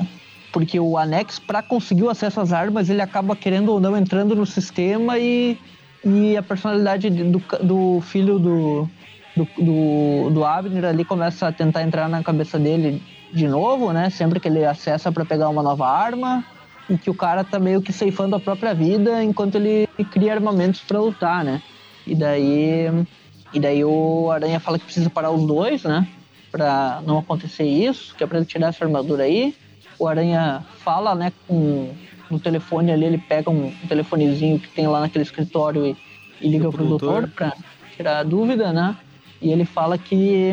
porque 0.53 0.81
o 0.81 0.99
Anex, 0.99 1.39
para 1.39 1.62
conseguir 1.62 2.03
o 2.05 2.11
acesso 2.11 2.41
às 2.41 2.53
armas, 2.53 2.89
ele 2.91 3.01
acaba 3.01 3.37
querendo 3.37 3.71
ou 3.71 3.79
não 3.79 3.97
entrando 3.97 4.35
no 4.35 4.45
sistema 4.45 5.16
e, 5.16 5.57
e 6.05 6.37
a 6.37 6.43
personalidade 6.43 7.09
de- 7.09 7.23
do, 7.23 7.41
do 7.62 8.01
filho 8.01 8.37
do, 8.39 8.89
do, 9.37 9.47
do, 9.57 10.31
do 10.31 10.45
Abner 10.45 10.87
ali 10.87 11.05
começa 11.05 11.47
a 11.47 11.53
tentar 11.53 11.83
entrar 11.83 12.09
na 12.09 12.23
cabeça 12.25 12.59
dele 12.59 13.01
de 13.33 13.47
novo, 13.47 13.93
né? 13.93 14.11
Sempre 14.11 14.41
que 14.41 14.49
ele 14.49 14.64
acessa 14.64 15.12
para 15.12 15.25
pegar 15.25 15.49
uma 15.51 15.62
nova 15.62 15.87
arma 15.87 16.45
e 16.91 16.99
que 16.99 17.09
o 17.09 17.14
cara 17.14 17.45
tá 17.45 17.59
meio 17.59 17.80
que 17.80 17.93
ceifando 17.93 18.34
a 18.34 18.41
própria 18.41 18.74
vida 18.74 19.22
enquanto 19.22 19.55
ele 19.55 19.88
cria 20.11 20.34
armamentos 20.34 20.80
para 20.80 21.01
lutar, 21.01 21.45
né? 21.45 21.62
E 22.07 22.14
daí 22.14 22.91
e 23.53 23.61
daí 23.61 23.84
o 23.84 24.30
Aranha 24.30 24.61
fala 24.61 24.78
que 24.78 24.84
precisa 24.84 25.09
parar 25.09 25.30
os 25.30 25.47
dois, 25.47 25.84
né? 25.84 26.07
Pra 26.51 27.01
não 27.07 27.18
acontecer 27.18 27.64
isso, 27.64 28.14
que 28.16 28.24
é 28.24 28.26
pra 28.26 28.38
ele 28.38 28.47
tirar 28.47 28.68
essa 28.68 28.84
armadura 28.84 29.22
aí. 29.22 29.55
O 29.99 30.09
Aranha 30.09 30.64
fala, 30.78 31.14
né, 31.14 31.32
com 31.47 31.95
no 32.30 32.38
telefone 32.38 32.93
ali, 32.93 33.05
ele 33.05 33.18
pega 33.18 33.51
um, 33.51 33.66
um 33.66 33.86
telefonezinho 33.88 34.59
que 34.59 34.68
tem 34.68 34.86
lá 34.86 35.01
naquele 35.01 35.24
escritório 35.24 35.84
e, 35.84 35.97
e 36.41 36.49
liga 36.49 36.64
Do 36.64 36.72
pro 36.72 36.84
doutor 36.84 37.28
pra 37.28 37.53
tirar 37.97 38.18
a 38.18 38.22
dúvida, 38.22 38.72
né? 38.72 38.97
E 39.43 39.51
ele 39.51 39.64
fala 39.64 39.99
que, 39.99 40.53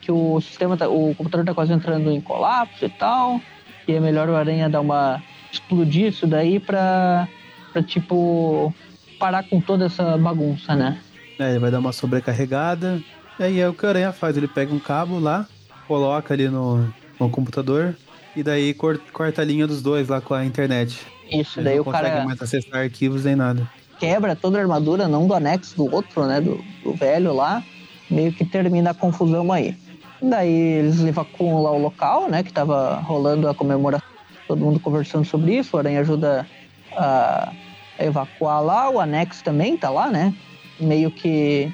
que 0.00 0.10
o 0.10 0.40
sistema, 0.40 0.76
tá, 0.76 0.88
o 0.88 1.14
computador 1.14 1.44
tá 1.44 1.54
quase 1.54 1.72
entrando 1.72 2.10
em 2.10 2.20
colapso 2.20 2.84
e 2.84 2.88
tal. 2.88 3.40
E 3.86 3.92
é 3.92 4.00
melhor 4.00 4.28
o 4.28 4.36
Aranha 4.36 4.68
dar 4.68 4.80
uma. 4.80 5.22
Explodir 5.54 6.06
isso 6.08 6.26
daí 6.26 6.58
pra, 6.60 7.26
pra 7.72 7.82
tipo. 7.82 8.72
parar 9.18 9.42
com 9.44 9.60
toda 9.60 9.86
essa 9.86 10.16
bagunça, 10.18 10.74
né? 10.74 10.98
É, 11.38 11.50
ele 11.50 11.58
vai 11.58 11.70
dar 11.70 11.78
uma 11.78 11.92
sobrecarregada. 11.92 13.00
E 13.38 13.42
aí 13.42 13.60
é 13.60 13.68
o 13.68 13.74
que 13.74 13.84
o 13.84 13.88
Aranha 13.88 14.12
faz, 14.12 14.36
ele 14.36 14.46
pega 14.48 14.72
um 14.72 14.78
cabo 14.78 15.18
lá, 15.18 15.46
coloca 15.88 16.32
ali 16.34 16.48
no, 16.48 16.86
no 17.18 17.28
computador, 17.30 17.96
e 18.36 18.42
daí 18.42 18.72
cor- 18.74 19.00
corta 19.12 19.42
a 19.42 19.44
linha 19.44 19.66
dos 19.66 19.82
dois 19.82 20.08
lá 20.08 20.20
com 20.20 20.34
a 20.34 20.44
internet. 20.44 21.00
Isso, 21.30 21.58
Eles 21.58 21.64
daí 21.64 21.74
não 21.76 21.82
o 21.82 21.84
cara 21.86 22.24
mais 22.24 22.40
acessar 22.40 22.80
arquivos 22.82 23.24
nem 23.24 23.34
nada. 23.34 23.68
quebra 23.98 24.36
toda 24.36 24.58
a 24.58 24.60
armadura, 24.60 25.08
não 25.08 25.26
do 25.26 25.34
anexo 25.34 25.74
do 25.76 25.92
outro, 25.92 26.26
né? 26.26 26.40
Do, 26.40 26.62
do 26.84 26.92
velho 26.94 27.32
lá. 27.34 27.62
Meio 28.10 28.32
que 28.32 28.44
termina 28.44 28.90
a 28.90 28.94
confusão 28.94 29.50
aí. 29.50 29.74
Daí 30.22 30.52
eles 30.52 31.00
evacuam 31.04 31.62
lá 31.62 31.72
o 31.72 31.78
local, 31.80 32.28
né? 32.30 32.42
Que 32.42 32.52
tava 32.52 32.96
rolando 33.00 33.48
a 33.48 33.54
comemoração, 33.54 34.06
todo 34.46 34.64
mundo 34.64 34.80
conversando 34.80 35.24
sobre 35.24 35.56
isso. 35.56 35.76
O 35.76 35.78
Aranha 35.78 36.00
ajuda 36.00 36.46
a, 36.92 37.52
evacuar 37.98 38.62
lá. 38.62 38.90
O 38.90 39.00
anexo 39.00 39.42
também 39.42 39.76
tá 39.76 39.90
lá, 39.90 40.10
né? 40.10 40.34
Meio 40.80 41.10
que 41.10 41.70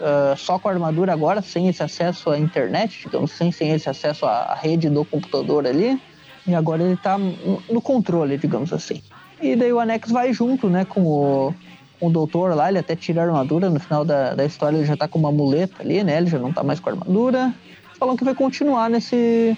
ah, 0.00 0.34
só 0.36 0.58
com 0.58 0.68
a 0.68 0.72
armadura 0.72 1.12
agora, 1.12 1.40
sem 1.40 1.68
esse 1.68 1.82
acesso 1.82 2.30
à 2.30 2.38
internet, 2.38 3.02
digamos 3.04 3.32
assim, 3.32 3.50
sem 3.50 3.70
esse 3.70 3.88
acesso 3.88 4.26
à, 4.26 4.54
rede 4.54 4.88
do 4.90 5.04
computador 5.04 5.66
ali. 5.66 6.00
E 6.46 6.54
agora 6.54 6.82
ele 6.82 6.96
tá 6.96 7.16
no- 7.16 7.80
controle, 7.80 8.36
digamos 8.36 8.72
assim. 8.72 9.00
E 9.40 9.56
daí 9.56 9.72
o 9.72 9.80
Anex 9.80 10.10
vai 10.10 10.32
junto, 10.32 10.68
né, 10.68 10.84
com 10.84 11.02
o, 11.02 11.54
com 11.98 12.08
o 12.08 12.10
doutor 12.10 12.54
lá, 12.54 12.68
ele 12.68 12.78
até 12.78 12.94
tira 12.94 13.22
a 13.22 13.24
armadura, 13.24 13.70
no 13.70 13.80
final 13.80 14.04
da, 14.04 14.34
da 14.34 14.44
história 14.44 14.76
ele 14.76 14.84
já 14.84 14.96
tá 14.96 15.08
com 15.08 15.18
uma 15.18 15.32
muleta 15.32 15.82
ali, 15.82 16.04
né, 16.04 16.18
ele 16.18 16.26
já 16.26 16.38
não 16.38 16.52
tá 16.52 16.62
mais 16.62 16.80
com 16.80 16.90
a 16.90 16.92
armadura. 16.92 17.54
Falam 17.98 18.16
que 18.16 18.24
vai 18.24 18.34
continuar 18.34 18.90
nesse, 18.90 19.56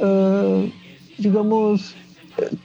ah, 0.00 0.68
digamos, 1.18 1.96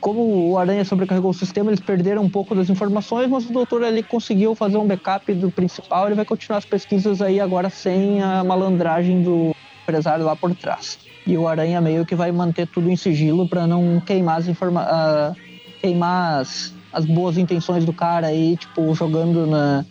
como 0.00 0.50
o 0.50 0.58
Aranha 0.58 0.84
sobrecarregou 0.84 1.30
o 1.30 1.34
sistema, 1.34 1.70
eles 1.70 1.80
perderam 1.80 2.22
um 2.22 2.30
pouco 2.30 2.54
das 2.54 2.70
informações, 2.70 3.28
mas 3.28 3.48
o 3.48 3.52
doutor 3.52 3.84
ali 3.84 4.02
conseguiu 4.02 4.54
fazer 4.54 4.76
um 4.76 4.86
backup 4.86 5.32
do 5.34 5.50
principal, 5.50 6.06
ele 6.06 6.14
vai 6.14 6.24
continuar 6.24 6.58
as 6.58 6.64
pesquisas 6.64 7.20
aí 7.20 7.40
agora 7.40 7.70
sem 7.70 8.22
a 8.22 8.44
malandragem 8.44 9.22
do 9.22 9.54
empresário 9.82 10.24
lá 10.24 10.36
por 10.36 10.54
trás. 10.54 10.98
E 11.26 11.36
o 11.36 11.48
Aranha 11.48 11.80
meio 11.80 12.04
que 12.04 12.14
vai 12.14 12.30
manter 12.30 12.66
tudo 12.66 12.90
em 12.90 12.96
sigilo 12.96 13.48
para 13.48 13.66
não 13.66 14.00
queimar 14.00 14.38
as 14.38 14.46
ah, 14.76 15.34
queimar 15.80 16.40
as, 16.40 16.74
as 16.92 17.04
boas 17.04 17.38
intenções 17.38 17.84
do 17.84 17.92
cara 17.92 18.26
aí, 18.26 18.56
tipo, 18.56 18.94
jogando 18.94 19.46
na 19.46 19.84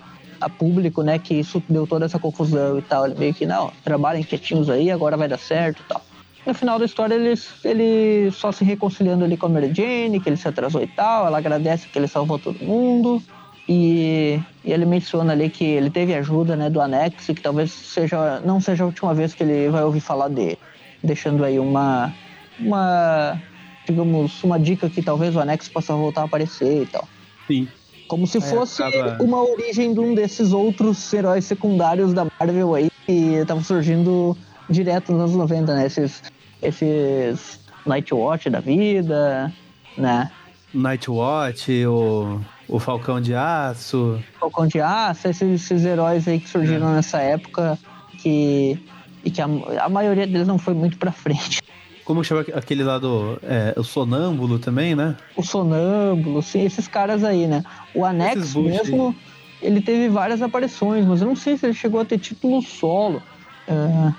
a 0.43 0.49
público, 0.49 1.01
né, 1.01 1.17
que 1.17 1.34
isso 1.34 1.63
deu 1.69 1.88
toda 1.88 2.05
essa 2.05 2.19
confusão 2.19 2.77
e 2.77 2.81
tal. 2.81 3.05
Ele 3.05 3.15
meio 3.17 3.34
que, 3.34 3.45
não, 3.45 3.71
trabalhem 3.84 4.23
quietinhos 4.23 4.69
aí, 4.69 4.91
agora 4.91 5.15
vai 5.15 5.27
dar 5.27 5.39
certo 5.39 5.81
e 5.81 5.86
tal. 5.86 6.01
No 6.46 6.54
final 6.54 6.78
da 6.78 6.86
história, 6.86 7.16
ele, 7.16 7.34
ele 7.64 8.32
só 8.32 8.52
se 8.52 8.64
reconciliando 8.66 9.24
ali 9.24 9.38
com 9.38 9.46
a 9.46 9.50
Mary 9.50 9.72
Jane, 9.74 10.20
que 10.20 10.28
ele 10.30 10.36
se 10.38 10.48
atrasou 10.48 10.82
e 10.84 10.88
tal. 10.88 11.26
Ela 11.26 11.38
agradece 11.38 11.88
que 11.88 11.98
ele 11.98 12.08
salvou 12.08 12.38
todo 12.38 12.60
mundo. 12.64 13.22
E, 13.68 14.41
e 14.66 14.74
ele 14.74 14.86
menciona 14.86 15.32
ali 15.32 15.50
que 15.50 15.64
ele 15.64 15.89
teve 15.89 16.14
ajuda 16.14 16.56
né, 16.58 16.70
do 16.70 16.82
Anex, 16.82 17.30
e 17.30 17.34
que 17.34 17.41
talvez 17.41 17.72
seja, 17.72 18.41
não 18.41 18.60
seja 18.60 18.84
a 18.84 18.88
última 18.88 19.14
vez 19.14 19.34
que 19.34 19.41
ele 19.41 19.70
vai 19.70 19.84
ouvir 19.84 20.02
falar 20.02 20.28
dele. 20.28 20.58
Deixando 21.02 21.46
aí 21.46 21.58
uma, 21.60 22.14
uma 22.60 23.41
digamos, 23.88 24.44
uma 24.44 24.60
dica 24.60 24.89
que 24.89 25.02
talvez 25.02 25.34
o 25.36 25.39
Anex 25.39 25.70
possa 25.70 25.94
voltar 25.94 26.22
a 26.22 26.26
aparecer 26.26 26.84
e 26.84 26.86
tal. 26.86 27.08
Sim. 27.48 27.68
Como 28.08 28.28
se 28.28 28.39
É, 28.39 28.41
fosse 28.41 28.84
acaba- 28.84 29.24
uma 29.24 29.41
origem 29.41 29.94
de 29.94 30.00
um 30.02 30.14
desses 30.14 30.52
outros 30.52 31.12
heróis 31.14 31.46
secundários 31.46 32.14
da 32.14 32.28
Marvel 32.38 32.76
aí 32.76 32.89
que 33.06 33.36
estavam 33.36 33.64
surgindo 33.64 34.38
direto 34.70 35.11
nos 35.11 35.22
anos 35.22 35.36
90, 35.36 35.76
né? 35.76 35.86
Esses, 35.86 36.22
esses 36.61 37.59
Nightwatch 37.86 38.49
da 38.49 38.59
vida, 38.59 39.51
né? 39.97 40.30
Nightwatch, 40.74 41.86
o, 41.86 42.39
o 42.68 42.80
Falcão 42.80 43.22
de 43.22 43.34
Aço. 43.36 44.20
Falcão 44.39 44.68
de 44.68 44.80
Aço, 44.80 45.28
esses, 45.28 45.61
esses 45.64 45.86
heróis 45.86 46.28
aí 46.28 46.39
que 46.39 46.49
surgiram 46.49 46.89
É. 46.91 46.95
nessa 46.95 47.20
época 47.20 47.78
que, 48.20 48.80
e 49.24 49.30
que 49.32 49.41
a, 49.41 49.47
a 49.82 49.89
maioria 49.89 50.26
deles 50.28 50.47
não 50.47 50.57
foi 50.57 50.74
muito 50.74 50.97
pra 50.97 51.11
frente. 51.11 51.61
Como 52.05 52.22
chama 52.24 52.41
aquele 52.53 52.84
lá 52.84 52.97
do. 52.99 53.39
É, 53.43 53.74
o 53.78 53.84
Sonâmbulo 53.84 54.59
também, 54.59 54.93
né? 54.93 55.16
O 55.38 55.43
Sonâmbulo, 55.43 56.41
sim, 56.41 56.66
esses 56.66 56.86
caras 56.88 57.24
aí, 57.24 57.47
né? 57.47 57.64
O 57.95 58.03
Anex 58.03 58.41
Esses 58.41 58.53
bullshit. 58.53 58.78
mesmo, 58.84 59.16
ele 59.61 59.80
teve 59.82 60.09
várias 60.09 60.41
aparições, 60.41 61.05
mas 61.05 61.22
eu 61.22 61.28
não 61.28 61.36
sei 61.36 61.55
se 61.55 61.66
ele 61.66 61.74
chegou 61.74 62.01
a 62.01 62.05
ter 62.05 62.18
título 62.18 62.61
solo. 62.61 63.24
Ah, 63.70 64.11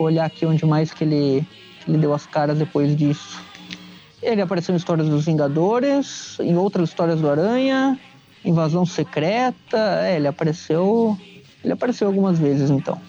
eu 0.00 0.06
olhar 0.06 0.24
aqui 0.24 0.44
onde 0.46 0.64
mais 0.64 0.92
que 0.92 1.04
ele, 1.04 1.46
que 1.84 1.90
ele 1.90 1.98
deu 1.98 2.12
as 2.12 2.26
caras 2.26 2.58
depois 2.58 2.96
disso. 2.96 3.40
Ele 4.22 4.42
apareceu 4.42 4.74
em 4.74 4.76
histórias 4.76 5.08
dos 5.08 5.24
Vingadores, 5.24 6.38
em 6.40 6.56
outras 6.56 6.90
histórias 6.90 7.20
do 7.20 7.30
Aranha, 7.30 7.98
Invasão 8.44 8.84
Secreta, 8.84 10.00
é, 10.02 10.16
ele 10.16 10.26
apareceu. 10.26 11.16
Ele 11.62 11.72
apareceu 11.72 12.06
algumas 12.06 12.38
vezes 12.38 12.70
então. 12.70 13.00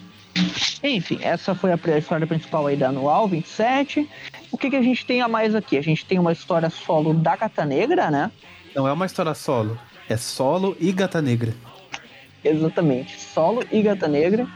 Enfim, 0.82 1.18
essa 1.20 1.54
foi 1.54 1.72
a 1.72 1.98
história 1.98 2.26
principal 2.26 2.66
aí 2.66 2.76
da 2.76 2.88
Anual 2.88 3.28
27. 3.28 4.08
O 4.50 4.58
que, 4.58 4.70
que 4.70 4.76
a 4.76 4.82
gente 4.82 5.04
tem 5.04 5.20
a 5.20 5.28
mais 5.28 5.54
aqui? 5.54 5.76
A 5.76 5.82
gente 5.82 6.04
tem 6.04 6.18
uma 6.18 6.32
história 6.32 6.70
solo 6.70 7.14
da 7.14 7.36
Gata 7.36 7.64
Negra, 7.64 8.10
né? 8.10 8.30
Não 8.74 8.88
é 8.88 8.92
uma 8.92 9.06
história 9.06 9.34
solo. 9.34 9.78
É 10.08 10.16
solo 10.16 10.76
e 10.80 10.92
gata 10.92 11.22
negra. 11.22 11.54
Exatamente. 12.44 13.20
Solo 13.20 13.64
e 13.70 13.82
Gata 13.82 14.08
Negra. 14.08 14.46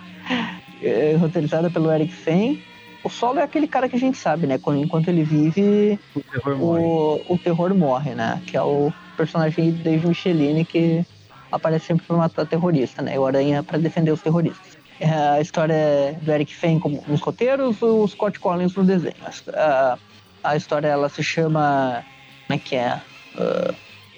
É, 0.82 1.16
roteirizada 1.18 1.70
pelo 1.70 1.90
Eric 1.90 2.12
Fein. 2.12 2.62
O 3.02 3.08
Solo 3.08 3.38
é 3.38 3.42
aquele 3.42 3.66
cara 3.68 3.88
que 3.88 3.96
a 3.96 3.98
gente 3.98 4.18
sabe, 4.18 4.46
né? 4.46 4.58
Quando- 4.58 4.80
Enquanto 4.82 5.08
ele 5.08 5.22
vive, 5.22 5.98
O 6.14 6.20
terror 6.20 6.56
morre. 6.58 6.82
o, 6.82 7.22
o 7.34 7.38
terror 7.38 7.74
morre, 7.74 8.14
né? 8.14 8.42
Que 8.46 8.56
é 8.56 8.62
o 8.62 8.92
personagem 9.16 9.72
de 9.72 9.82
Dave 9.82 10.06
Michelini 10.08 10.64
que 10.64 11.04
aparece 11.50 11.86
sempre 11.86 12.04
pra 12.06 12.16
matar 12.16 12.44
terrorista, 12.46 13.02
né? 13.02 13.14
E 13.14 13.18
o 13.18 13.26
Aranha 13.26 13.62
pra 13.62 13.78
defender 13.78 14.10
os 14.10 14.20
terroristas. 14.20 14.76
É, 14.98 15.08
A 15.10 15.40
história 15.40 15.72
é 15.74 16.12
do 16.20 16.32
Eric 16.32 16.54
Fein 16.54 16.78
como 16.80 17.02
nos 17.06 17.20
roteiros, 17.20 17.80
o 17.82 18.06
Scott 18.08 18.40
Collins 18.40 18.74
no 18.74 18.82
desenho. 18.84 19.14
A, 19.54 19.98
a 20.42 20.56
história 20.56 20.88
ela 20.88 21.08
se 21.08 21.22
chama. 21.22 22.04
Como 22.46 22.58
é 22.58 22.62
que 22.62 22.74
é? 22.76 23.00
Uh, 23.34 23.72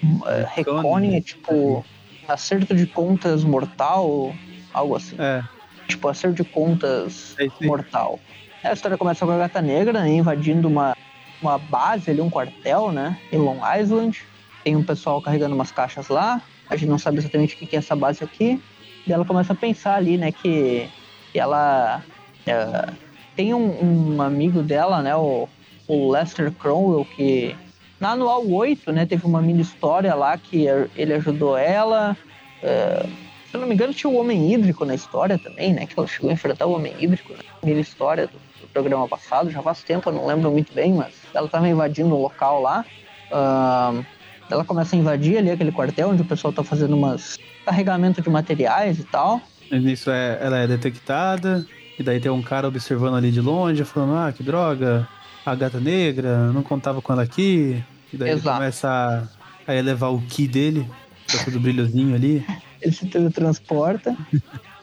uh, 0.05 0.47
Reconning, 0.55 1.15
é 1.15 1.21
tipo. 1.21 1.85
Acerto 2.27 2.75
de 2.75 2.85
contas 2.85 3.43
mortal, 3.43 4.33
algo 4.73 4.95
assim. 4.95 5.15
É, 5.19 5.43
Tipo, 5.89 6.07
acerto 6.07 6.43
de 6.43 6.49
contas 6.49 7.35
é 7.39 7.65
mortal. 7.65 8.19
A 8.63 8.73
história 8.73 8.97
começa 8.97 9.25
com 9.25 9.31
a 9.31 9.37
gata 9.37 9.61
negra 9.61 10.01
né, 10.01 10.09
invadindo 10.09 10.67
uma, 10.67 10.95
uma 11.41 11.57
base 11.57 12.11
ali, 12.11 12.21
um 12.21 12.29
quartel, 12.29 12.91
né? 12.91 13.17
Em 13.31 13.37
Long 13.37 13.59
Island. 13.77 14.23
Tem 14.63 14.75
um 14.75 14.83
pessoal 14.83 15.21
carregando 15.21 15.55
umas 15.55 15.71
caixas 15.71 16.07
lá. 16.07 16.41
A 16.69 16.75
gente 16.75 16.89
não 16.89 16.99
sabe 16.99 17.17
exatamente 17.17 17.55
o 17.55 17.57
que 17.57 17.65
que 17.65 17.75
é 17.75 17.79
essa 17.79 17.95
base 17.95 18.23
aqui. 18.23 18.61
E 19.07 19.11
ela 19.11 19.25
começa 19.25 19.53
a 19.53 19.55
pensar 19.55 19.95
ali, 19.95 20.17
né? 20.17 20.31
Que 20.31 20.87
E 21.33 21.39
ela 21.39 22.03
é, 22.45 22.89
tem 23.35 23.53
um, 23.53 24.15
um 24.15 24.21
amigo 24.21 24.61
dela, 24.61 25.01
né? 25.01 25.15
O, 25.15 25.49
o 25.87 26.11
Lester 26.11 26.51
Cromwell, 26.51 27.05
que 27.15 27.55
na 27.99 28.11
anual 28.11 28.47
8, 28.47 28.91
né, 28.91 29.05
teve 29.05 29.25
uma 29.25 29.41
mini 29.41 29.61
história 29.61 30.15
lá 30.15 30.37
que 30.37 30.65
ele 30.95 31.13
ajudou 31.13 31.57
ela. 31.57 32.15
É, 32.61 33.05
se 33.49 33.55
eu 33.55 33.61
não 33.61 33.67
me 33.67 33.73
engano, 33.73 33.93
tinha 33.93 34.11
o 34.11 34.15
Homem 34.15 34.53
Hídrico 34.53 34.85
na 34.85 34.93
história 34.93 35.37
também, 35.39 35.73
né? 35.73 35.87
Que 35.87 35.97
ela 35.97 36.07
chegou 36.07 36.29
a 36.29 36.33
enfrentar 36.33 36.67
o 36.67 36.73
Homem 36.73 36.93
Hídrico 36.99 37.33
na 37.33 37.39
mini 37.63 37.81
história 37.81 38.27
do, 38.27 38.33
do, 38.61 38.67
programa 38.67 39.07
passado, 39.07 39.49
já 39.49 39.61
faz 39.61 39.81
tempo, 39.81 40.09
eu 40.09 40.13
não 40.13 40.27
lembro 40.27 40.51
muito 40.51 40.71
bem, 40.71 40.93
mas 40.93 41.15
ela 41.33 41.47
estava 41.47 41.67
invadindo 41.67 42.13
o 42.13 42.21
local 42.21 42.61
lá. 42.61 42.85
Uh, 43.31 44.05
ela 44.51 44.63
começa 44.63 44.95
a 44.95 44.99
invadir 44.99 45.39
ali 45.39 45.49
aquele 45.49 45.71
quartel 45.71 46.09
onde 46.09 46.21
o 46.21 46.25
pessoal 46.25 46.53
tá 46.53 46.63
fazendo 46.63 46.95
umas 46.95 47.39
carregamento 47.65 48.21
de 48.21 48.29
materiais 48.29 48.99
e 48.99 49.03
tal. 49.03 49.41
Isso 49.71 50.11
é, 50.11 50.37
ela 50.41 50.57
é 50.57 50.67
detectada, 50.67 51.65
e 51.97 52.03
daí 52.03 52.19
tem 52.19 52.31
um 52.31 52.41
cara 52.41 52.67
observando 52.67 53.15
ali 53.15 53.31
de 53.31 53.41
longe, 53.41 53.83
falando, 53.83 54.15
ah, 54.15 54.31
que 54.31 54.43
droga, 54.43 55.07
a 55.43 55.55
gata 55.55 55.79
negra, 55.79 56.51
não 56.51 56.61
contava 56.61 57.01
com 57.01 57.13
ela 57.13 57.23
aqui. 57.23 57.83
E 58.13 58.17
daí 58.17 58.31
ele 58.31 58.41
começa 58.41 58.89
a, 59.67 59.71
a 59.71 59.75
elevar 59.75 60.11
o 60.13 60.21
ki 60.21 60.47
dele, 60.47 60.89
todo 61.45 61.59
brilhozinho 61.59 62.13
ali. 62.13 62.45
Ele 62.81 62.91
se 62.93 63.05
teletransporta. 63.07 64.15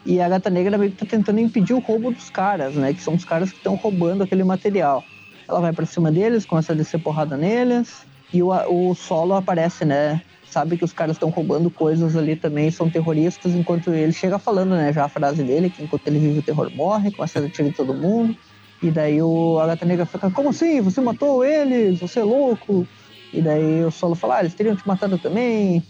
e 0.05 0.21
a 0.21 0.29
gata 0.29 0.49
negra 0.49 0.77
meio 0.77 0.91
que 0.91 0.97
tá 0.97 1.05
tentando 1.05 1.39
impedir 1.39 1.73
o 1.73 1.79
roubo 1.79 2.11
dos 2.11 2.29
caras, 2.29 2.75
né? 2.75 2.93
Que 2.93 3.01
são 3.01 3.15
os 3.15 3.25
caras 3.25 3.51
que 3.51 3.57
estão 3.57 3.75
roubando 3.75 4.23
aquele 4.23 4.43
material. 4.43 5.03
Ela 5.47 5.61
vai 5.61 5.73
para 5.73 5.85
cima 5.85 6.11
deles, 6.11 6.45
começa 6.45 6.73
a 6.73 6.75
descer 6.75 6.99
porrada 6.99 7.37
neles. 7.37 8.05
E 8.33 8.43
o, 8.43 8.49
o 8.49 8.93
solo 8.93 9.33
aparece, 9.33 9.85
né? 9.85 10.21
Sabe 10.45 10.77
que 10.77 10.85
os 10.85 10.93
caras 10.93 11.15
estão 11.15 11.29
roubando 11.29 11.69
coisas 11.69 12.15
ali 12.15 12.35
também, 12.35 12.71
são 12.71 12.89
terroristas, 12.89 13.53
enquanto 13.53 13.93
ele 13.93 14.13
chega 14.13 14.39
falando, 14.39 14.71
né? 14.71 14.93
Já 14.93 15.05
a 15.05 15.09
frase 15.09 15.43
dele, 15.43 15.69
que 15.69 15.83
enquanto 15.83 16.07
ele 16.07 16.19
vive 16.19 16.39
o 16.39 16.43
terror 16.43 16.71
morre, 16.73 17.11
começa 17.11 17.39
a 17.39 17.45
atirar 17.45 17.69
em 17.69 17.73
todo 17.73 17.93
mundo. 17.93 18.35
E 18.81 18.91
daí 18.91 19.21
o, 19.21 19.59
a 19.59 19.67
gata 19.67 19.85
negra 19.85 20.05
fica, 20.05 20.29
como 20.31 20.49
assim? 20.49 20.81
Você 20.81 21.01
matou 21.01 21.43
eles? 21.43 21.99
Você 21.99 22.19
é 22.19 22.23
louco? 22.23 22.87
E 23.33 23.41
daí 23.41 23.83
o 23.83 23.91
solo 23.91 24.15
fala, 24.15 24.37
ah, 24.37 24.39
eles 24.39 24.53
teriam 24.53 24.75
te 24.75 24.87
matado 24.87 25.17
também, 25.17 25.83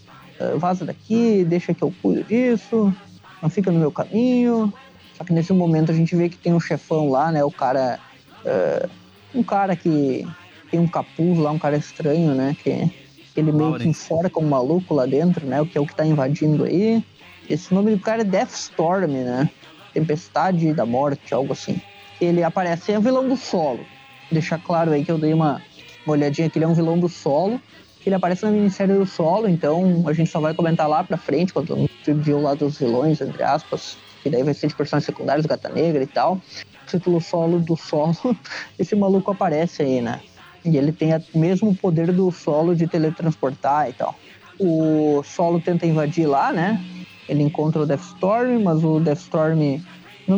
vaza 0.57 0.85
daqui, 0.85 1.43
deixa 1.43 1.73
que 1.73 1.83
eu 1.83 1.93
cuido 2.01 2.23
disso, 2.23 2.93
não 3.41 3.49
fica 3.49 3.71
no 3.71 3.79
meu 3.79 3.91
caminho. 3.91 4.73
Só 5.17 5.23
que 5.23 5.33
nesse 5.33 5.51
momento 5.51 5.91
a 5.91 5.95
gente 5.95 6.15
vê 6.15 6.29
que 6.29 6.37
tem 6.37 6.53
um 6.53 6.59
chefão 6.59 7.09
lá, 7.09 7.31
né? 7.31 7.43
O 7.43 7.51
cara. 7.51 7.99
Uh, 8.45 8.89
um 9.33 9.43
cara 9.43 9.75
que 9.75 10.25
tem 10.71 10.79
um 10.79 10.87
capuz 10.87 11.37
lá, 11.37 11.51
um 11.51 11.59
cara 11.59 11.77
estranho, 11.77 12.33
né? 12.33 12.55
Que 12.63 12.91
ele 13.35 13.51
meio 13.51 13.75
que 13.75 13.87
enforca 13.87 14.39
um 14.39 14.47
maluco 14.47 14.93
lá 14.93 15.05
dentro, 15.05 15.45
né? 15.45 15.61
O 15.61 15.65
que 15.65 15.77
é 15.77 15.81
o 15.81 15.85
que 15.85 15.95
tá 15.95 16.05
invadindo 16.05 16.63
aí. 16.63 17.03
Esse 17.49 17.73
nome 17.73 17.91
do 17.91 17.99
cara 17.99 18.21
é 18.21 18.25
Deathstorm, 18.25 19.07
né? 19.07 19.49
Tempestade 19.93 20.73
da 20.73 20.85
Morte, 20.85 21.33
algo 21.33 21.53
assim. 21.53 21.79
Ele 22.19 22.43
aparece, 22.43 22.91
é 22.91 22.97
o 22.97 23.01
vilão 23.01 23.27
do 23.27 23.37
solo. 23.37 23.85
Deixar 24.31 24.59
claro 24.59 24.91
aí 24.91 25.05
que 25.05 25.11
eu 25.11 25.17
dei 25.17 25.33
uma, 25.33 25.61
uma 26.05 26.13
olhadinha 26.13 26.49
que 26.49 26.57
ele 26.57 26.65
é 26.65 26.67
um 26.67 26.73
vilão 26.73 26.99
do 26.99 27.07
solo. 27.07 27.61
Ele 28.07 28.15
aparece 28.15 28.45
na 28.45 28.51
minissérie 28.51 28.95
do 28.95 29.05
solo, 29.05 29.49
então 29.49 30.05
a 30.07 30.13
gente 30.13 30.29
só 30.29 30.39
vai 30.39 30.53
comentar 30.53 30.87
lá 30.87 31.03
pra 31.03 31.17
frente, 31.17 31.51
quando 31.51 31.85
viu 32.07 32.39
lá 32.39 32.55
dos 32.55 32.77
vilões, 32.79 33.19
entre 33.19 33.43
aspas. 33.43 33.97
Que 34.23 34.29
daí 34.29 34.43
vai 34.43 34.53
ser 34.53 34.67
de 34.67 34.75
personagens 34.75 35.05
secundários, 35.05 35.45
Gata 35.45 35.67
Negra 35.67 36.01
e 36.01 36.07
tal. 36.07 36.41
Título 36.85 37.19
solo 37.19 37.59
do 37.59 37.75
solo, 37.75 38.15
esse 38.79 38.95
maluco 38.95 39.29
aparece 39.31 39.81
aí, 39.81 40.01
né? 40.01 40.21
E 40.63 40.77
ele 40.77 40.93
tem 40.93 41.13
o 41.33 41.37
mesmo 41.37 41.75
poder 41.75 42.13
do 42.13 42.31
solo 42.31 42.73
de 42.73 42.87
teletransportar 42.87 43.89
e 43.89 43.93
tal. 43.93 44.17
O 44.57 45.21
solo 45.25 45.59
tenta 45.59 45.85
invadir 45.85 46.27
lá, 46.27 46.53
né? 46.53 46.81
Ele 47.27 47.43
encontra 47.43 47.81
o 47.81 47.85
Deathstorm, 47.85 48.63
mas 48.63 48.85
o 48.85 49.01
Deathstorm. 49.01 49.81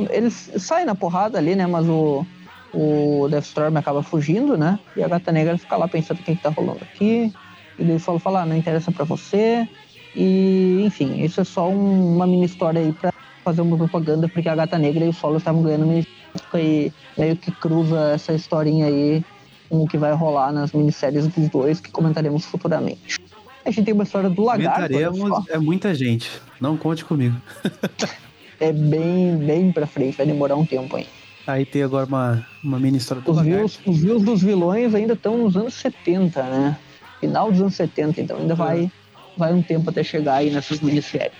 Eles 0.09 0.51
saem 0.57 0.87
na 0.87 0.95
porrada 0.95 1.37
ali, 1.37 1.55
né? 1.55 1.67
Mas 1.67 1.87
o, 1.87 2.25
o 2.73 3.27
Deathstorm 3.29 3.77
acaba 3.77 4.01
fugindo, 4.01 4.57
né? 4.57 4.79
E 4.95 5.03
a 5.03 5.07
gata 5.07 5.31
negra 5.31 5.55
fica 5.55 5.77
lá 5.77 5.87
pensando 5.87 6.19
o 6.19 6.23
que, 6.23 6.35
que 6.35 6.41
tá 6.41 6.49
rolando 6.49 6.83
aqui. 6.83 7.31
E 7.79 7.83
daí 7.83 7.95
o 7.95 7.99
solo 7.99 8.19
fala: 8.19 8.41
ah, 8.41 8.45
não 8.45 8.55
interessa 8.55 8.91
para 8.91 9.05
você. 9.05 9.67
E, 10.15 10.81
enfim, 10.85 11.23
isso 11.23 11.39
é 11.39 11.43
só 11.43 11.69
um, 11.69 12.15
uma 12.15 12.27
mini 12.27 12.45
história 12.45 12.81
aí 12.81 12.91
pra 12.91 13.13
fazer 13.43 13.61
uma 13.61 13.77
propaganda, 13.77 14.27
porque 14.27 14.49
a 14.49 14.55
gata 14.55 14.77
negra 14.77 15.05
e 15.05 15.09
o 15.09 15.13
solo 15.13 15.37
estavam 15.37 15.61
ganhando 15.63 15.85
mini 15.85 16.07
e 16.53 16.91
meio 17.17 17.35
que 17.35 17.51
cruza 17.51 18.11
essa 18.13 18.33
historinha 18.33 18.87
aí 18.87 19.23
com 19.69 19.83
o 19.83 19.87
que 19.87 19.97
vai 19.97 20.13
rolar 20.13 20.51
nas 20.51 20.71
minisséries 20.73 21.27
dos 21.27 21.49
dois, 21.49 21.79
que 21.79 21.91
comentaremos 21.91 22.45
futuramente. 22.45 23.17
A 23.65 23.71
gente 23.71 23.85
tem 23.85 23.93
uma 23.93 24.03
história 24.03 24.29
do 24.29 24.43
lagarto. 24.43 24.81
Comentaremos, 24.81 25.47
é 25.49 25.59
muita 25.59 25.93
gente. 25.93 26.29
Não 26.59 26.75
conte 26.75 27.05
comigo. 27.05 27.35
é 28.59 28.71
bem, 28.71 29.37
bem 29.37 29.71
pra 29.71 29.85
frente, 29.85 30.17
vai 30.17 30.25
demorar 30.25 30.55
um 30.55 30.65
tempo 30.65 30.95
aí. 30.95 31.07
Aí 31.45 31.65
tem 31.65 31.83
agora 31.83 32.05
uma, 32.05 32.45
uma 32.63 32.79
mini 32.79 32.97
história 32.97 33.23
do 33.23 33.31
os 33.31 33.37
lagarto. 33.37 33.57
Views, 33.57 33.79
os 33.85 33.99
views 33.99 34.23
dos 34.23 34.41
vilões 34.41 34.93
ainda 34.95 35.13
estão 35.13 35.37
nos 35.37 35.55
anos 35.55 35.73
70, 35.75 36.43
né? 36.43 36.77
Final 37.19 37.51
dos 37.51 37.61
anos 37.61 37.75
70, 37.75 38.21
então 38.21 38.37
ainda 38.37 38.55
vai, 38.55 38.91
vai 39.37 39.53
um 39.53 39.61
tempo 39.61 39.89
até 39.89 40.03
chegar 40.03 40.35
aí 40.35 40.49
nessas 40.49 40.79
minisséries. 40.79 41.37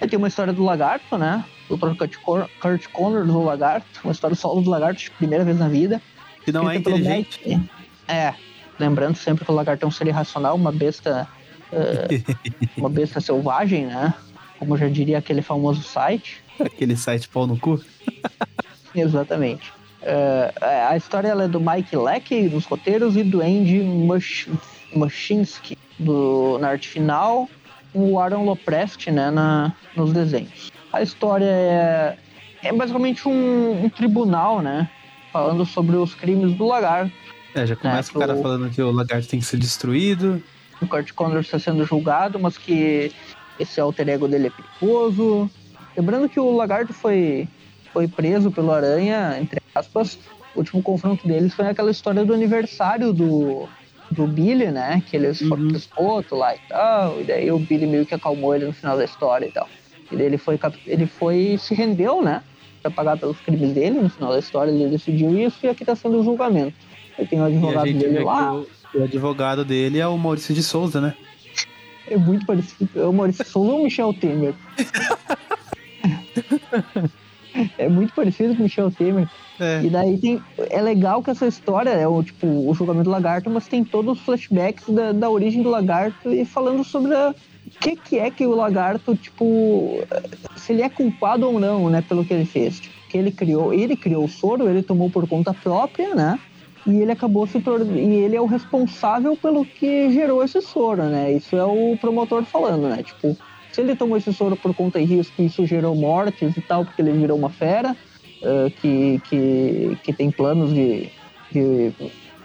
Aí 0.00 0.08
tem 0.08 0.18
uma 0.18 0.28
história 0.28 0.52
do 0.52 0.64
lagarto, 0.64 1.16
né? 1.16 1.44
Do 1.68 1.76
Dr. 1.76 2.16
Kurt, 2.24 2.50
Kurt 2.60 2.86
Connor 2.88 3.24
do 3.24 3.42
lagarto. 3.42 4.00
Uma 4.02 4.12
história 4.12 4.34
solo 4.34 4.60
do 4.60 4.70
lagarto, 4.70 5.10
primeira 5.12 5.44
vez 5.44 5.58
na 5.58 5.68
vida. 5.68 6.02
Que 6.44 6.50
não 6.50 6.68
é 6.68 6.76
inteligente. 6.76 7.40
É, 8.08 8.34
lembrando 8.78 9.16
sempre 9.16 9.44
que 9.44 9.50
o 9.50 9.54
lagartão 9.54 9.90
seria 9.90 10.10
irracional, 10.10 10.56
uma 10.56 10.72
besta. 10.72 11.28
Uh, 11.72 12.36
uma 12.76 12.90
besta 12.90 13.20
selvagem, 13.20 13.86
né? 13.86 14.12
Como 14.58 14.76
já 14.76 14.88
diria 14.88 15.18
aquele 15.18 15.40
famoso 15.40 15.82
site. 15.82 16.42
Aquele 16.58 16.96
site 16.96 17.28
pau 17.28 17.46
no 17.46 17.56
cu? 17.56 17.80
Exatamente. 18.94 19.70
Uh, 20.02 20.88
a 20.90 20.96
história 20.96 21.28
é 21.28 21.48
do 21.48 21.60
Mike 21.60 21.96
Leck 21.96 22.48
nos 22.48 22.64
roteiros 22.64 23.16
e 23.16 23.22
do 23.22 23.40
Andy 23.40 23.78
Mush, 23.80 24.48
Mushinsky 24.94 25.76
do, 25.98 26.58
na 26.58 26.68
arte 26.68 26.88
final, 26.88 27.48
o 27.94 28.18
Aaron 28.18 28.44
Loprest 28.44 29.10
né, 29.10 29.30
na, 29.30 29.72
nos 29.96 30.12
desenhos. 30.12 30.70
A 30.92 31.02
história 31.02 31.46
é, 31.46 32.16
é 32.62 32.72
basicamente 32.72 33.26
um, 33.28 33.84
um 33.84 33.88
tribunal, 33.88 34.60
né? 34.60 34.88
falando 35.32 35.64
sobre 35.64 35.96
os 35.96 36.14
crimes 36.14 36.54
do 36.54 36.66
lagarto. 36.66 37.12
É, 37.54 37.66
já 37.66 37.74
começa 37.74 38.12
né, 38.12 38.16
o 38.16 38.20
cara 38.20 38.38
o... 38.38 38.42
falando 38.42 38.70
que 38.70 38.82
o 38.82 38.90
lagarto 38.92 39.26
tem 39.26 39.40
que 39.40 39.46
ser 39.46 39.56
destruído. 39.56 40.42
O 40.80 40.86
Kurt 40.86 41.12
Connor 41.12 41.40
está 41.40 41.58
sendo 41.58 41.84
julgado, 41.84 42.38
mas 42.38 42.58
que 42.58 43.10
esse 43.58 43.80
alter 43.80 44.08
ego 44.08 44.28
dele 44.28 44.48
é 44.48 44.50
perigoso. 44.50 45.50
Lembrando 45.96 46.28
que 46.28 46.38
o 46.38 46.54
lagarto 46.54 46.92
foi, 46.92 47.48
foi 47.92 48.06
preso 48.06 48.50
pelo 48.50 48.72
Aranha, 48.72 49.38
entre 49.40 49.60
aspas. 49.74 50.18
O 50.54 50.58
último 50.58 50.82
confronto 50.82 51.26
deles 51.26 51.54
foi 51.54 51.66
aquela 51.66 51.90
história 51.90 52.24
do 52.24 52.34
aniversário 52.34 53.12
do, 53.12 53.68
do 54.12 54.26
Billy, 54.26 54.66
né? 54.66 55.02
Que 55.08 55.16
eles 55.16 55.40
uhum. 55.40 55.48
foram 55.48 55.68
pro 55.68 55.76
esgoto 55.76 56.36
lá 56.36 56.54
e 56.54 56.58
tal. 56.68 57.20
E 57.20 57.24
daí 57.24 57.50
o 57.50 57.58
Billy 57.58 57.86
meio 57.86 58.06
que 58.06 58.14
acalmou 58.14 58.54
ele 58.54 58.66
no 58.66 58.72
final 58.72 58.96
da 58.96 59.04
história 59.04 59.46
e 59.46 59.52
tal. 59.52 59.68
E 60.10 60.16
daí 60.16 60.26
ele 60.26 60.38
foi, 60.38 60.58
ele 60.86 61.06
foi 61.06 61.56
se 61.58 61.74
rendeu, 61.74 62.22
né? 62.22 62.42
para 62.82 62.90
pagar 62.90 63.16
pelos 63.16 63.38
crimes 63.40 63.72
dele. 63.72 64.00
No 64.00 64.10
final 64.10 64.32
da 64.32 64.40
história, 64.40 64.70
ele 64.70 64.90
decidiu 64.90 65.38
isso 65.38 65.58
e 65.62 65.68
aqui 65.68 65.84
está 65.84 65.94
sendo 65.94 66.20
o 66.20 66.24
julgamento. 66.24 66.74
Aí 67.18 67.26
tem 67.26 67.40
o 67.40 67.44
advogado 67.44 67.92
dele 67.92 68.18
lá. 68.20 68.54
O, 68.54 68.66
o, 68.94 69.04
advogado 69.04 69.64
dele 69.64 70.00
é 70.00 70.06
o 70.06 70.18
Maurício 70.18 70.54
de 70.54 70.62
Souza, 70.62 71.00
né? 71.00 71.14
É 72.08 72.16
muito 72.16 72.44
parecido. 72.44 72.90
É 72.96 73.06
o 73.06 73.12
Maurício 73.12 73.44
de 73.44 73.50
Souza 73.50 73.72
ou 73.72 73.80
o 73.80 73.84
Michel 73.84 74.12
Temer? 74.14 74.54
é 77.78 77.88
muito 77.88 78.14
parecido 78.14 78.54
com 78.54 78.60
o 78.60 78.62
Michel 78.64 78.90
Temer. 78.90 79.28
É. 79.60 79.82
E 79.82 79.90
daí 79.90 80.18
tem. 80.18 80.42
É 80.70 80.80
legal 80.80 81.22
que 81.22 81.30
essa 81.30 81.46
história 81.46 81.90
é 81.90 82.06
o 82.06 82.22
tipo 82.22 82.46
o 82.46 82.74
julgamento 82.74 83.04
do 83.04 83.10
lagarto, 83.10 83.50
mas 83.50 83.68
tem 83.68 83.84
todos 83.84 84.18
os 84.18 84.24
flashbacks 84.24 84.88
da, 84.88 85.12
da 85.12 85.30
origem 85.30 85.62
do 85.62 85.70
lagarto 85.70 86.32
e 86.32 86.44
falando 86.44 86.82
sobre 86.84 87.14
o 87.14 87.34
que, 87.80 87.96
que 87.96 88.18
é 88.18 88.30
que 88.30 88.46
o 88.46 88.54
lagarto, 88.54 89.14
tipo, 89.16 89.98
se 90.56 90.72
ele 90.72 90.82
é 90.82 90.88
culpado 90.88 91.46
ou 91.46 91.60
não, 91.60 91.88
né, 91.88 92.02
pelo 92.02 92.24
que 92.24 92.34
ele 92.34 92.44
fez. 92.44 92.80
Tipo, 92.80 93.02
que 93.12 93.18
ele 93.18 93.30
criou, 93.30 93.74
ele 93.74 93.94
criou 93.94 94.24
o 94.24 94.28
soro, 94.28 94.66
ele 94.66 94.82
tomou 94.82 95.10
por 95.10 95.28
conta 95.28 95.52
própria, 95.52 96.14
né? 96.14 96.38
E 96.86 96.96
ele 96.96 97.12
acabou 97.12 97.46
se 97.46 97.60
tornando. 97.60 97.96
E 97.96 98.14
ele 98.14 98.34
é 98.34 98.40
o 98.40 98.46
responsável 98.46 99.36
pelo 99.36 99.66
que 99.66 100.10
gerou 100.10 100.42
esse 100.42 100.62
soro, 100.62 101.04
né? 101.04 101.30
Isso 101.30 101.54
é 101.54 101.64
o 101.64 101.96
promotor 102.00 102.42
falando, 102.44 102.88
né? 102.88 103.02
Tipo, 103.02 103.36
se 103.72 103.80
ele 103.80 103.96
tomou 103.96 104.16
esse 104.16 104.32
soro 104.32 104.56
por 104.56 104.74
conta 104.74 105.00
e 105.00 105.04
risco, 105.04 105.42
isso 105.42 105.66
gerou 105.66 105.94
mortes 105.94 106.56
e 106.56 106.60
tal, 106.60 106.84
porque 106.84 107.00
ele 107.00 107.12
virou 107.12 107.38
uma 107.38 107.50
fera 107.50 107.96
uh, 108.42 108.70
que, 108.80 109.20
que, 109.28 109.98
que 110.02 110.12
tem 110.12 110.30
planos 110.30 110.72
de, 110.72 111.08
de 111.50 111.92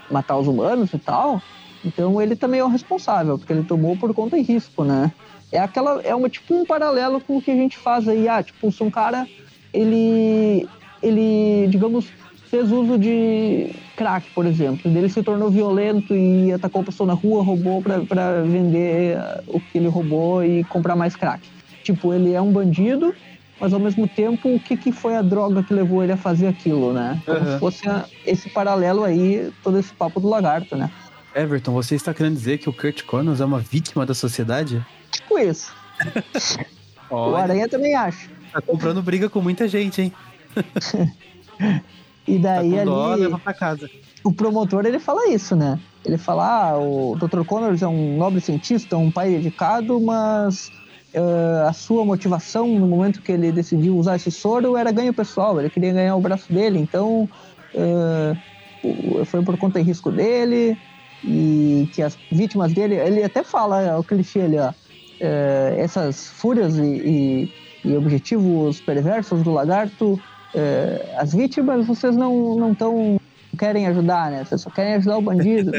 matar 0.10 0.38
os 0.38 0.48
humanos 0.48 0.94
e 0.94 0.98
tal. 0.98 1.42
Então 1.84 2.22
ele 2.22 2.36
também 2.36 2.60
é 2.60 2.64
o 2.64 2.70
responsável, 2.70 3.38
porque 3.38 3.54
ele 3.54 3.64
tomou 3.64 3.98
por 3.98 4.14
conta 4.14 4.38
e 4.38 4.42
risco, 4.42 4.84
né? 4.84 5.12
É 5.52 5.60
aquela 5.60 6.02
é 6.02 6.16
uma 6.16 6.30
tipo 6.30 6.54
um 6.56 6.66
paralelo 6.66 7.22
com 7.22 7.38
o 7.38 7.42
que 7.42 7.52
a 7.52 7.56
gente 7.56 7.78
faz 7.78 8.08
aí, 8.08 8.28
ah, 8.28 8.42
tipo, 8.42 8.72
se 8.72 8.84
um 8.84 8.90
cara 8.90 9.28
ele 9.74 10.68
ele, 11.02 11.68
digamos, 11.70 12.08
fez 12.50 12.72
uso 12.72 12.98
de 12.98 13.70
crack, 13.96 14.30
por 14.34 14.46
exemplo, 14.46 14.90
ele 14.96 15.10
se 15.10 15.22
tornou 15.24 15.50
violento 15.50 16.16
e 16.16 16.52
atacou 16.52 16.82
a 16.82 16.86
pessoa 16.86 17.08
na 17.08 17.14
rua, 17.14 17.44
roubou 17.44 17.82
para 17.82 18.44
vender 18.44 19.18
o 19.48 19.60
que 19.60 19.78
ele 19.78 19.88
roubou 19.88 20.44
e 20.44 20.64
comprar 20.66 20.96
mais 20.96 21.16
crack. 21.16 21.42
Tipo, 21.84 22.14
ele 22.14 22.34
é 22.34 22.42
um 22.42 22.52
bandido 22.52 23.14
mas 23.60 23.74
ao 23.74 23.80
mesmo 23.80 24.08
tempo, 24.08 24.54
o 24.54 24.60
que, 24.60 24.78
que 24.78 24.92
foi 24.92 25.16
a 25.16 25.22
droga 25.24 25.64
que 25.64 25.74
levou 25.74 26.04
ele 26.04 26.12
a 26.12 26.18
fazer 26.18 26.46
aquilo, 26.46 26.94
né? 26.94 27.20
Como 27.26 27.38
Aham. 27.40 27.54
se 27.54 27.60
fosse 27.60 27.90
a- 27.90 28.06
esse 28.24 28.48
paralelo 28.50 29.04
aí, 29.04 29.52
todo 29.64 29.80
esse 29.80 29.92
papo 29.96 30.20
do 30.20 30.28
lagarto, 30.28 30.76
né? 30.76 30.92
Everton, 31.34 31.72
você 31.74 31.96
está 31.96 32.14
querendo 32.14 32.36
dizer 32.36 32.60
que 32.60 32.70
o 32.70 32.74
Kurt 32.74 33.02
Connors 33.06 33.42
é 33.42 33.46
uma 33.46 33.58
vítima 33.58 34.06
da 34.06 34.14
sociedade? 34.14 34.80
Tipo 35.12 35.40
isso. 35.40 35.74
O 37.10 37.36
Aranha 37.36 37.68
também 37.68 37.96
acha. 37.96 38.30
tá 38.52 38.62
comprando 38.62 39.02
briga 39.02 39.28
com 39.30 39.42
muita 39.42 39.68
gente, 39.68 40.02
hein? 40.02 40.12
E 42.28 42.40
Tá 42.40 42.40
daí 42.42 42.72
com 42.72 42.84
dó, 42.86 43.12
ali, 43.14 43.22
leva 43.24 43.40
pra 43.40 43.54
casa. 43.54 43.90
o 44.26 44.34
promotor, 44.34 44.86
ele 44.86 45.00
fala 45.00 45.30
isso, 45.30 45.56
né? 45.56 45.80
Ele 46.06 46.18
fala, 46.18 46.72
ah, 46.72 46.80
o 46.80 47.16
Dr. 47.16 47.44
Connors 47.46 47.82
é 47.82 47.88
um 47.88 48.18
nobre 48.18 48.42
cientista, 48.42 48.98
um 48.98 49.12
pai 49.12 49.32
dedicado, 49.32 50.00
mas 50.02 50.72
eh, 51.14 51.20
a 51.68 51.74
sua 51.74 52.06
motivação 52.06 52.68
no 52.68 52.88
momento 52.88 53.22
que 53.22 53.32
ele 53.32 53.52
decidiu 53.52 53.96
usar 53.98 54.16
esse 54.16 54.32
soro 54.32 54.76
era 54.78 54.92
ganho 54.92 55.14
pessoal, 55.14 55.60
ele 55.60 55.70
queria 55.70 55.94
ganhar 55.94 56.16
o 56.16 56.22
braço 56.22 56.52
dele, 56.52 56.80
então 56.80 57.30
o- 58.82 59.24
foi 59.26 59.44
por 59.44 59.58
conta 59.58 59.80
e 59.80 59.84
risco 59.84 60.12
dele 60.12 60.78
e 61.24 61.90
que 61.92 62.02
as 62.02 62.20
vítimas 62.32 62.74
dele, 62.74 62.96
ele 62.96 63.24
até 63.24 63.44
fala 63.44 63.82
é, 63.82 63.96
o 63.96 64.04
clichê 64.04 64.42
ali, 64.42 64.58
ó, 64.60 64.74
eh, 65.20 65.76
essas 65.80 66.28
fúrias 66.30 66.78
e, 66.78 66.84
e- 67.44 67.52
e 67.84 67.98
objetivos 67.98 68.82
perversos 68.82 69.44
do 69.44 69.52
lagarto, 69.52 70.22
eh, 70.58 71.16
as 71.18 71.34
vítimas 71.34 71.86
vocês 71.86 72.16
não 72.16 72.56
não 72.56 72.74
tão 72.74 73.20
querem 73.58 73.88
ajudar, 73.88 74.32
né? 74.32 74.44
Vocês 74.44 74.62
só 74.62 74.70
querem 74.70 74.96
ajudar 74.96 75.18
o 75.18 75.22
bandido. 75.22 75.72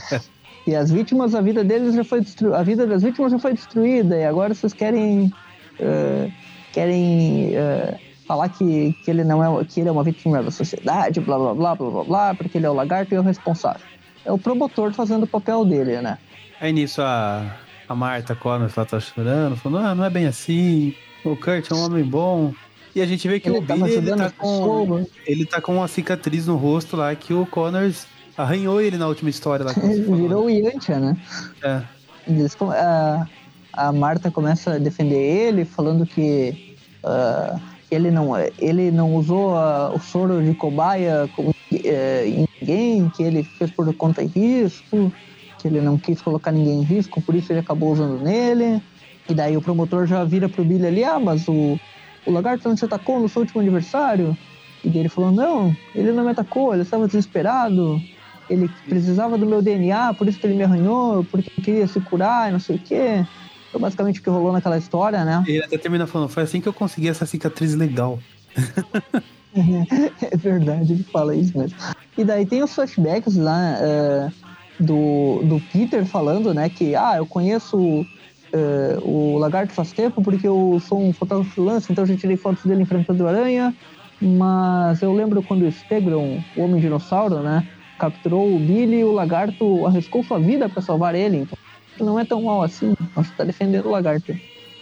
e 0.66 0.74
as 0.74 0.90
vítimas, 0.90 1.34
a 1.34 1.40
vida 1.40 1.64
deles 1.64 1.94
já 1.94 2.04
foi 2.04 2.20
destruída, 2.20 2.58
a 2.58 2.62
vida 2.62 2.86
das 2.86 3.02
vítimas 3.02 3.32
já 3.32 3.38
foi 3.38 3.54
destruída 3.54 4.16
e 4.16 4.24
agora 4.24 4.54
vocês 4.54 4.72
querem 4.72 5.32
eh, 5.78 6.30
querem 6.72 7.54
eh, 7.54 7.98
falar 8.26 8.48
que, 8.50 8.92
que 9.04 9.10
ele 9.10 9.24
não 9.24 9.60
é 9.60 9.64
que 9.64 9.80
ele 9.80 9.88
é 9.88 9.92
uma 9.92 10.04
vítima 10.04 10.42
da 10.42 10.50
sociedade, 10.50 11.20
blá 11.20 11.38
blá 11.38 11.54
blá 11.54 11.74
blá 11.74 11.90
blá 11.90 12.04
blá, 12.04 12.34
porque 12.34 12.58
ele 12.58 12.66
é 12.66 12.70
o 12.70 12.74
lagarto 12.74 13.14
e 13.14 13.16
é 13.16 13.20
o 13.20 13.22
responsável. 13.22 13.86
É 14.24 14.30
o 14.30 14.38
promotor 14.38 14.92
fazendo 14.92 15.22
o 15.22 15.26
papel 15.26 15.64
dele, 15.64 16.00
né? 16.02 16.18
Aí 16.60 16.72
nisso 16.72 17.00
a, 17.00 17.56
a 17.88 17.94
Marta 17.94 18.34
Connors 18.34 18.76
ela 18.76 18.86
tá 18.86 19.00
chorando, 19.00 19.56
falando, 19.56 19.86
ah, 19.86 19.94
não 19.94 20.04
é 20.04 20.10
bem 20.10 20.26
assim. 20.26 20.94
O 21.24 21.34
Kurt 21.36 21.70
é 21.70 21.74
um 21.74 21.86
homem 21.86 22.04
bom. 22.04 22.52
E 22.94 23.00
a 23.00 23.06
gente 23.06 23.26
vê 23.28 23.38
que 23.38 23.48
Ele 23.48 23.58
o 23.58 23.62
tá 23.62 23.74
Billy 23.74 23.92
ele 23.92 24.16
tá, 24.16 24.30
com, 24.30 25.06
ele 25.26 25.46
tá 25.46 25.60
com 25.60 25.76
uma 25.76 25.88
cicatriz 25.88 26.46
no 26.46 26.56
rosto 26.56 26.96
lá 26.96 27.14
que 27.14 27.32
o 27.32 27.46
Connors 27.46 28.06
arranhou 28.36 28.80
ele 28.80 28.96
na 28.96 29.06
última 29.06 29.30
história 29.30 29.64
lá. 29.64 29.72
virou 29.72 30.46
o 30.46 30.50
Yantia, 30.50 30.98
né? 30.98 31.16
né? 31.62 31.86
Eles 32.26 32.56
a, 32.60 33.26
a 33.72 33.92
Marta 33.92 34.30
começa 34.30 34.74
a 34.74 34.78
defender 34.78 35.16
ele, 35.16 35.64
falando 35.64 36.04
que 36.06 36.76
ah, 37.04 37.58
ele, 37.90 38.10
não, 38.10 38.32
ele 38.58 38.90
não 38.90 39.14
usou 39.14 39.54
o 39.94 39.98
soro 39.98 40.42
de 40.42 40.54
cobaia 40.54 41.28
com, 41.34 41.52
eh, 41.72 42.24
em 42.26 42.48
ninguém, 42.60 43.08
que 43.10 43.22
ele 43.22 43.42
fez 43.42 43.70
por 43.70 43.92
conta 43.94 44.22
e 44.22 44.26
risco, 44.26 45.12
que 45.58 45.68
ele 45.68 45.80
não 45.80 45.98
quis 45.98 46.22
colocar 46.22 46.52
ninguém 46.52 46.80
em 46.80 46.84
risco, 46.84 47.20
por 47.20 47.34
isso 47.34 47.52
ele 47.52 47.60
acabou 47.60 47.92
usando 47.92 48.22
nele. 48.22 48.82
E 49.28 49.34
daí 49.34 49.56
o 49.56 49.62
promotor 49.62 50.06
já 50.06 50.24
vira 50.24 50.48
pro 50.48 50.64
Billy 50.64 50.86
ali, 50.86 51.04
ah, 51.04 51.18
mas 51.18 51.46
o, 51.46 51.78
o 52.26 52.30
lagarto 52.30 52.68
não 52.68 52.76
te 52.76 52.84
atacou 52.84 53.20
no 53.20 53.28
seu 53.28 53.42
último 53.42 53.60
aniversário? 53.60 54.36
E 54.84 54.98
ele 54.98 55.08
falou, 55.08 55.30
não, 55.30 55.74
ele 55.94 56.12
não 56.12 56.24
me 56.24 56.30
atacou, 56.30 56.72
ele 56.72 56.82
estava 56.82 57.06
desesperado, 57.06 58.00
ele 58.48 58.68
precisava 58.88 59.36
do 59.36 59.46
meu 59.46 59.60
DNA, 59.60 60.14
por 60.14 60.26
isso 60.26 60.38
que 60.38 60.46
ele 60.46 60.56
me 60.56 60.64
arranhou, 60.64 61.24
porque 61.24 61.50
queria 61.62 61.86
se 61.86 62.00
curar 62.00 62.48
e 62.48 62.52
não 62.52 62.60
sei 62.60 62.76
o 62.76 62.78
quê. 62.78 63.24
Foi 63.70 63.80
basicamente 63.80 64.20
o 64.20 64.22
que 64.22 64.30
rolou 64.30 64.52
naquela 64.52 64.78
história, 64.78 65.24
né? 65.24 65.44
Ele 65.46 65.62
até 65.62 65.78
termina 65.78 66.06
falando, 66.06 66.28
foi 66.28 66.42
assim 66.42 66.60
que 66.60 66.68
eu 66.68 66.72
consegui 66.72 67.08
essa 67.08 67.26
cicatriz 67.26 67.74
legal. 67.74 68.18
é 69.54 70.36
verdade, 70.36 70.94
ele 70.94 71.04
fala 71.04 71.36
isso 71.36 71.56
mesmo. 71.56 71.76
E 72.18 72.24
daí 72.24 72.44
tem 72.44 72.62
os 72.62 72.74
flashbacks 72.74 73.36
lá 73.36 73.76
é, 73.78 74.32
do, 74.80 75.42
do 75.44 75.60
Peter 75.72 76.04
falando, 76.04 76.52
né, 76.52 76.68
que, 76.68 76.96
ah, 76.96 77.18
eu 77.18 77.26
conheço 77.26 78.04
é, 78.52 78.98
o 79.02 79.38
Lagarto 79.38 79.72
faz 79.72 79.92
tempo 79.92 80.22
porque 80.22 80.46
eu 80.46 80.80
sou 80.88 81.00
um 81.00 81.12
fotógrafo 81.12 81.50
freelance, 81.52 81.90
então 81.90 82.02
eu 82.02 82.08
já 82.08 82.16
tirei 82.16 82.36
fotos 82.36 82.64
dele 82.64 82.82
enfrentando 82.82 83.24
o 83.24 83.28
Aranha, 83.28 83.74
mas 84.20 85.00
eu 85.02 85.12
lembro 85.12 85.42
quando 85.42 85.62
o 85.62 85.72
Stegron, 85.72 86.42
o 86.56 86.62
Homem-Dinossauro, 86.62 87.40
né, 87.42 87.66
capturou 87.98 88.54
o 88.54 88.58
Billy, 88.58 89.04
o 89.04 89.12
Lagarto 89.12 89.86
arriscou 89.86 90.22
sua 90.24 90.38
vida 90.38 90.68
para 90.68 90.82
salvar 90.82 91.14
ele, 91.14 91.38
então 91.38 91.58
não 92.06 92.18
é 92.18 92.24
tão 92.24 92.42
mal 92.42 92.62
assim, 92.62 92.94
você 93.14 93.30
tá 93.36 93.44
defendendo 93.44 93.86
o 93.86 93.90
Lagarto. 93.90 94.34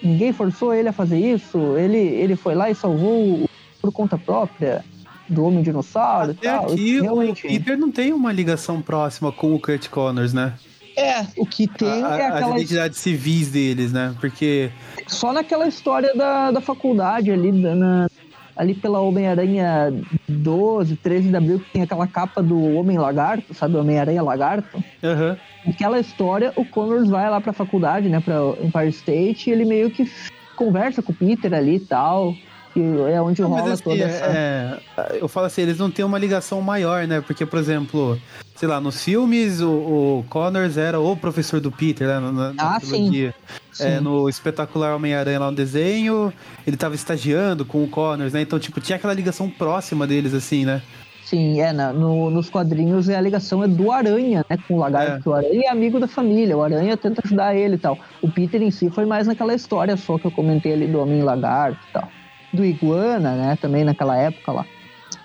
Ninguém 0.02 0.32
forçou 0.32 0.72
ele 0.72 0.88
a 0.88 0.92
fazer 0.92 1.18
isso, 1.18 1.76
ele, 1.76 1.96
ele 1.98 2.36
foi 2.36 2.54
lá 2.54 2.70
e 2.70 2.74
salvou 2.74 3.44
o- 3.44 3.48
por 3.82 3.90
conta 3.92 4.16
própria 4.16 4.84
do 5.28 5.44
Homem 5.44 5.62
Dinossauro 5.62 6.30
e 6.30 6.34
Até 6.34 6.48
tal. 6.50 6.72
aqui, 6.72 7.00
Realmente. 7.00 7.46
o 7.46 7.50
Peter 7.50 7.76
não 7.76 7.90
tem 7.90 8.12
uma 8.12 8.32
ligação 8.32 8.80
próxima 8.80 9.30
com 9.32 9.54
o 9.54 9.58
Kurt 9.60 9.88
Connors, 9.88 10.32
né? 10.32 10.54
É, 10.98 11.24
o 11.36 11.46
que 11.46 11.66
tem 11.68 12.02
A- 12.02 12.18
é 12.18 12.26
as 12.26 12.34
aquela. 12.36 12.56
identidades 12.56 12.98
civis 12.98 13.50
deles, 13.50 13.92
né? 13.92 14.14
Porque 14.20 14.70
Só 15.06 15.32
naquela 15.32 15.66
história 15.68 16.14
da, 16.14 16.50
da 16.50 16.60
faculdade 16.60 17.30
ali, 17.30 17.52
na- 17.52 18.08
ali 18.56 18.74
pela 18.74 19.00
Homem-Aranha 19.00 19.92
12, 20.28 20.96
13 20.96 21.28
de 21.28 21.36
abril, 21.36 21.60
que 21.60 21.70
tem 21.70 21.82
aquela 21.82 22.06
capa 22.08 22.42
do 22.42 22.74
Homem-Lagarto, 22.74 23.54
sabe? 23.54 23.76
Homem-Aranha 23.76 24.22
Lagarto. 24.22 24.82
aham, 25.02 25.36
Naquela 25.64 26.00
história, 26.00 26.52
o 26.56 26.64
Connors 26.64 27.08
vai 27.08 27.28
lá 27.30 27.40
pra 27.40 27.52
faculdade, 27.52 28.08
né? 28.08 28.20
Pra 28.20 28.36
Empire 28.62 28.88
State, 28.88 29.50
e 29.50 29.52
ele 29.52 29.64
meio 29.64 29.90
que 29.90 30.10
conversa 30.56 31.02
com 31.02 31.12
o 31.12 31.14
Peter 31.14 31.52
ali 31.54 31.76
e 31.76 31.80
tal. 31.80 32.34
Que 32.78 33.12
é 33.12 33.20
onde 33.20 33.42
Não, 33.42 33.48
rola 33.50 33.72
assim, 33.72 33.82
toda 33.82 34.04
essa. 34.04 34.24
é, 34.26 34.78
é, 34.96 35.18
eu 35.20 35.26
falo 35.26 35.46
assim, 35.46 35.62
eles 35.62 35.78
não 35.78 35.90
têm 35.90 36.04
uma 36.04 36.18
ligação 36.18 36.60
maior, 36.60 37.06
né? 37.08 37.20
Porque, 37.20 37.44
por 37.44 37.58
exemplo, 37.58 38.16
sei 38.54 38.68
lá, 38.68 38.80
nos 38.80 39.02
filmes 39.02 39.60
o, 39.60 39.68
o 39.70 40.24
Connors 40.30 40.76
era 40.76 41.00
o 41.00 41.16
professor 41.16 41.60
do 41.60 41.72
Peter, 41.72 42.06
né? 42.06 42.20
Na, 42.20 42.30
na- 42.32 42.54
Ah, 42.56 42.78
sim. 42.80 43.26
É, 43.26 43.32
Sim. 43.72 44.00
no 44.00 44.28
espetacular 44.28 44.94
Homem-Aranha 44.94 45.38
lá 45.40 45.50
no 45.50 45.56
desenho, 45.56 46.32
ele 46.66 46.76
tava 46.76 46.94
estagiando 46.94 47.64
com 47.64 47.82
o 47.82 47.88
Connors, 47.88 48.32
né? 48.32 48.40
Então, 48.42 48.58
tipo, 48.58 48.80
tinha 48.80 48.96
aquela 48.96 49.14
ligação 49.14 49.48
próxima 49.48 50.06
deles, 50.06 50.34
assim, 50.34 50.64
né? 50.64 50.82
Sim, 51.24 51.60
é, 51.60 51.72
na- 51.72 51.92
no- 51.92 52.30
nos 52.30 52.48
quadrinhos 52.48 53.08
a 53.10 53.20
ligação 53.20 53.62
é 53.62 53.68
do 53.68 53.92
Aranha, 53.92 54.44
né, 54.48 54.56
com 54.66 54.74
o 54.74 54.78
Lagarto, 54.78 55.10
É. 55.10 55.14
porque 55.16 55.28
o 55.28 55.34
Aranha 55.34 55.62
é 55.66 55.68
amigo 55.68 56.00
da 56.00 56.08
família, 56.08 56.56
o 56.56 56.62
Aranha 56.62 56.96
tenta 56.96 57.20
ajudar 57.24 57.54
ele 57.54 57.74
e 57.74 57.78
tal. 57.78 57.98
O 58.22 58.30
Peter 58.30 58.62
em 58.62 58.70
si 58.70 58.88
foi 58.88 59.04
mais 59.04 59.26
naquela 59.26 59.54
história 59.54 59.96
só 59.96 60.16
que 60.18 60.24
eu 60.26 60.30
comentei 60.30 60.72
ali 60.72 60.86
do 60.86 60.98
Homem-Lagarto 61.00 61.78
e 61.88 61.92
tal. 61.92 62.08
Do 62.52 62.64
Iguana, 62.64 63.32
né, 63.36 63.58
também 63.60 63.84
naquela 63.84 64.16
época 64.16 64.52
lá. 64.52 64.66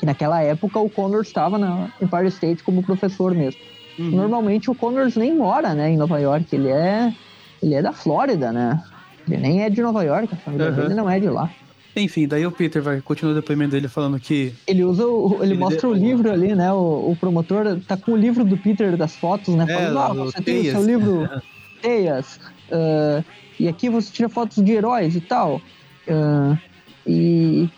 E 0.02 0.06
naquela 0.06 0.42
época 0.42 0.80
o 0.80 0.90
Connors 0.90 1.28
estava 1.28 1.58
na 1.58 1.88
Empire 2.02 2.28
State 2.28 2.64
como 2.64 2.84
professor 2.84 3.34
mesmo. 3.34 3.60
Uhum. 3.98 4.12
Normalmente 4.12 4.70
o 4.70 4.76
Connors 4.76 5.16
nem 5.16 5.36
mora, 5.36 5.74
né, 5.74 5.90
em 5.92 5.98
Nova 5.98 6.20
York, 6.20 6.54
ele 6.54 6.68
é, 6.70 7.14
ele 7.62 7.76
é 7.76 7.82
da 7.82 7.94
Flórida, 7.94 8.52
né. 8.52 8.82
Ele 9.28 9.38
nem 9.38 9.64
é 9.64 9.70
de 9.70 9.82
Nova 9.82 10.04
York, 10.04 10.34
a 10.34 10.38
família 10.38 10.70
Uhum. 10.70 10.76
dele 10.76 10.94
não 10.96 11.10
é 11.10 11.20
de 11.20 11.30
lá. 11.30 11.50
Enfim, 11.96 12.28
daí 12.28 12.46
o 12.46 12.52
Peter 12.52 12.82
vai 12.82 13.00
continua 13.02 13.34
o 13.34 13.36
depoimento 13.36 13.72
dele 13.72 13.88
falando 13.88 14.20
que 14.20 14.52
Ele 14.68 14.84
usa 14.84 15.06
o, 15.08 15.36
ele, 15.44 15.54
Ele 15.54 15.60
mostra 15.60 15.88
o 15.88 15.94
livro 15.94 16.32
ali, 16.32 16.56
né? 16.56 16.74
O, 16.74 17.12
o 17.12 17.16
promotor 17.16 17.80
tá 17.88 17.96
com 17.96 18.14
o 18.14 18.18
livro 18.18 18.44
do 18.44 18.58
Peter 18.58 18.98
das 18.98 19.16
fotos, 19.16 19.54
né? 19.56 19.66
É, 19.70 19.74
Falando, 19.76 19.94
lá 19.94 20.08
ah, 20.08 20.14
você 20.14 20.42
tem 20.42 20.58
o 20.58 20.62
Teias." 20.62 20.74
seu 20.78 20.84
livro 20.84 21.30
Teias. 21.82 22.40
ah, 22.72 23.24
e 23.60 23.68
aqui 23.68 23.90
você 23.90 24.12
tira 24.12 24.28
fotos 24.28 24.64
de 24.64 24.72
heróis 24.72 25.16
e 25.16 25.22
tal. 25.22 25.62
ah, 26.10 26.58
e, 27.06 27.70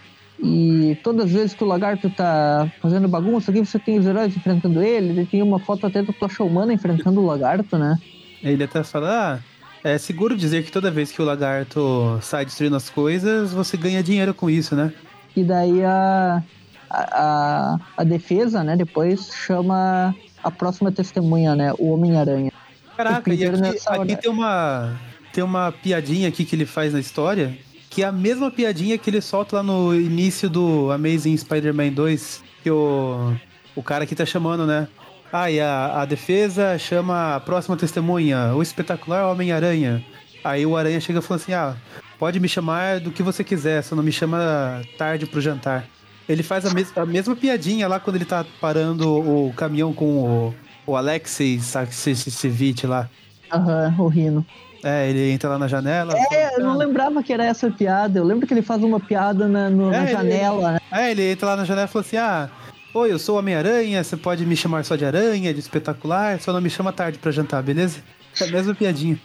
e 0.43 0.97
todas 1.03 1.25
as 1.25 1.31
vezes 1.31 1.53
que 1.53 1.63
o 1.63 1.67
lagarto 1.67 2.09
tá 2.09 2.71
fazendo 2.81 3.07
bagunça, 3.07 3.51
aqui 3.51 3.59
você 3.59 3.79
tem 3.79 3.99
os 3.99 4.05
heróis 4.05 4.35
enfrentando 4.35 4.81
ele. 4.81 5.09
Ele 5.09 5.25
tem 5.25 5.41
uma 5.41 5.59
foto 5.59 5.87
até 5.87 6.01
do 6.01 6.13
Tocha 6.13 6.43
Humana 6.43 6.73
enfrentando 6.73 7.21
o 7.21 7.25
lagarto, 7.25 7.77
né? 7.77 7.97
ele 8.43 8.63
até 8.63 8.83
fala, 8.83 9.09
ah, 9.09 9.39
é 9.83 9.97
seguro 9.97 10.37
dizer 10.37 10.63
que 10.63 10.71
toda 10.71 10.91
vez 10.91 11.11
que 11.11 11.21
o 11.21 11.25
lagarto 11.25 12.19
sai 12.21 12.45
destruindo 12.45 12.75
as 12.75 12.89
coisas, 12.89 13.51
você 13.51 13.75
ganha 13.75 14.03
dinheiro 14.03 14.33
com 14.33 14.49
isso, 14.49 14.75
né? 14.75 14.93
E 15.35 15.43
daí 15.43 15.83
a, 15.83 16.43
a, 16.89 17.79
a, 17.97 18.03
defesa, 18.03 18.63
né, 18.63 18.77
depois 18.77 19.29
chama 19.33 20.15
a 20.43 20.51
próxima 20.51 20.91
testemunha, 20.91 21.55
né, 21.55 21.73
o 21.77 21.91
Homem-Aranha. 21.91 22.51
Caraca, 22.95 23.33
e 23.33 23.45
aqui, 23.45 23.77
aqui 23.87 24.15
tem 24.15 24.31
uma 24.31 24.93
tem 25.33 25.43
uma 25.43 25.69
piadinha 25.69 26.29
aqui 26.29 26.45
que 26.45 26.55
ele 26.55 26.65
faz 26.65 26.93
na 26.93 26.99
história, 26.99 27.57
que 27.95 28.03
é 28.03 28.05
a 28.05 28.11
mesma 28.11 28.51
piadinha 28.51 28.97
que 28.97 29.09
ele 29.09 29.21
solta 29.21 29.55
lá 29.55 29.63
no 29.63 29.95
início 29.95 30.49
do 30.49 30.91
Amazing 30.91 31.37
Spider-Man 31.37 31.93
2, 31.93 32.43
que 32.61 32.69
o, 32.69 33.33
o 33.73 33.81
cara 33.81 34.05
que 34.05 34.13
tá 34.13 34.25
chamando, 34.25 34.67
né? 34.67 34.89
Ah, 35.31 35.49
e 35.49 35.61
a, 35.61 36.01
a 36.01 36.05
defesa 36.05 36.77
chama 36.77 37.37
a 37.37 37.39
próxima 37.39 37.77
testemunha, 37.77 38.53
o 38.53 38.61
espetacular 38.61 39.31
Homem-Aranha. 39.31 40.03
Aí 40.43 40.65
o 40.65 40.75
Aranha 40.75 40.99
chega 40.99 41.19
e 41.19 41.21
fala 41.21 41.39
assim: 41.39 41.53
Ah, 41.53 41.77
pode 42.19 42.37
me 42.37 42.49
chamar 42.49 42.99
do 42.99 43.11
que 43.11 43.23
você 43.23 43.45
quiser, 43.45 43.81
só 43.81 43.95
não 43.95 44.03
me 44.03 44.11
chama 44.11 44.81
tarde 44.97 45.25
pro 45.25 45.39
jantar. 45.39 45.85
Ele 46.27 46.43
faz 46.43 46.65
a, 46.65 46.73
mes 46.73 46.91
a 46.97 47.05
mesma 47.05 47.33
piadinha 47.33 47.87
lá 47.87 47.97
quando 47.97 48.17
ele 48.17 48.25
tá 48.25 48.45
parando 48.59 49.09
o 49.09 49.53
caminhão 49.53 49.93
com 49.93 50.05
o, 50.05 50.55
o 50.85 50.97
Alexei 50.97 51.59
Saksevich 51.59 52.85
lá. 52.85 53.09
Aham, 53.49 53.95
o 53.97 54.07
Rino. 54.09 54.45
É, 54.87 55.09
ele 55.09 55.31
entra 55.31 55.49
lá 55.49 55.57
na 55.57 55.67
janela. 55.67 56.13
É, 56.31 56.55
eu 56.55 56.63
não 56.63 56.77
lembrava 56.77 57.23
que 57.23 57.33
era 57.33 57.43
essa 57.43 57.71
piada. 57.71 58.19
Eu 58.19 58.23
lembro 58.23 58.45
que 58.45 58.53
ele 58.53 58.61
faz 58.61 58.83
uma 58.83 58.99
piada 58.99 59.47
na, 59.47 59.67
no- 59.69 59.87
É, 59.91 59.97
na 59.97 60.03
ele- 60.03 60.11
janela, 60.11 60.71
né? 60.73 60.79
É, 60.91 61.09
ele 61.11 61.31
entra 61.31 61.47
lá 61.49 61.55
na 61.57 61.65
janela 61.65 61.87
e 61.87 61.91
fala 61.91 62.05
assim: 62.05 62.17
Ah, 62.17 62.49
oi, 62.93 63.11
eu 63.11 63.17
sou 63.17 63.39
Homem-Aranha, 63.39 64.03
você 64.03 64.15
pode 64.15 64.45
me 64.45 64.55
chamar 64.55 64.85
só 64.85 64.95
de 64.95 65.03
aranha, 65.03 65.51
de 65.51 65.59
espetacular, 65.59 66.39
só 66.39 66.53
não 66.53 66.61
me 66.61 66.69
chama 66.69 66.93
tarde 66.93 67.17
pra 67.17 67.31
jantar, 67.31 67.63
beleza? 67.63 67.99
É 68.39 68.43
a 68.43 68.47
mesma 68.47 68.75
piadinha. 68.75 69.19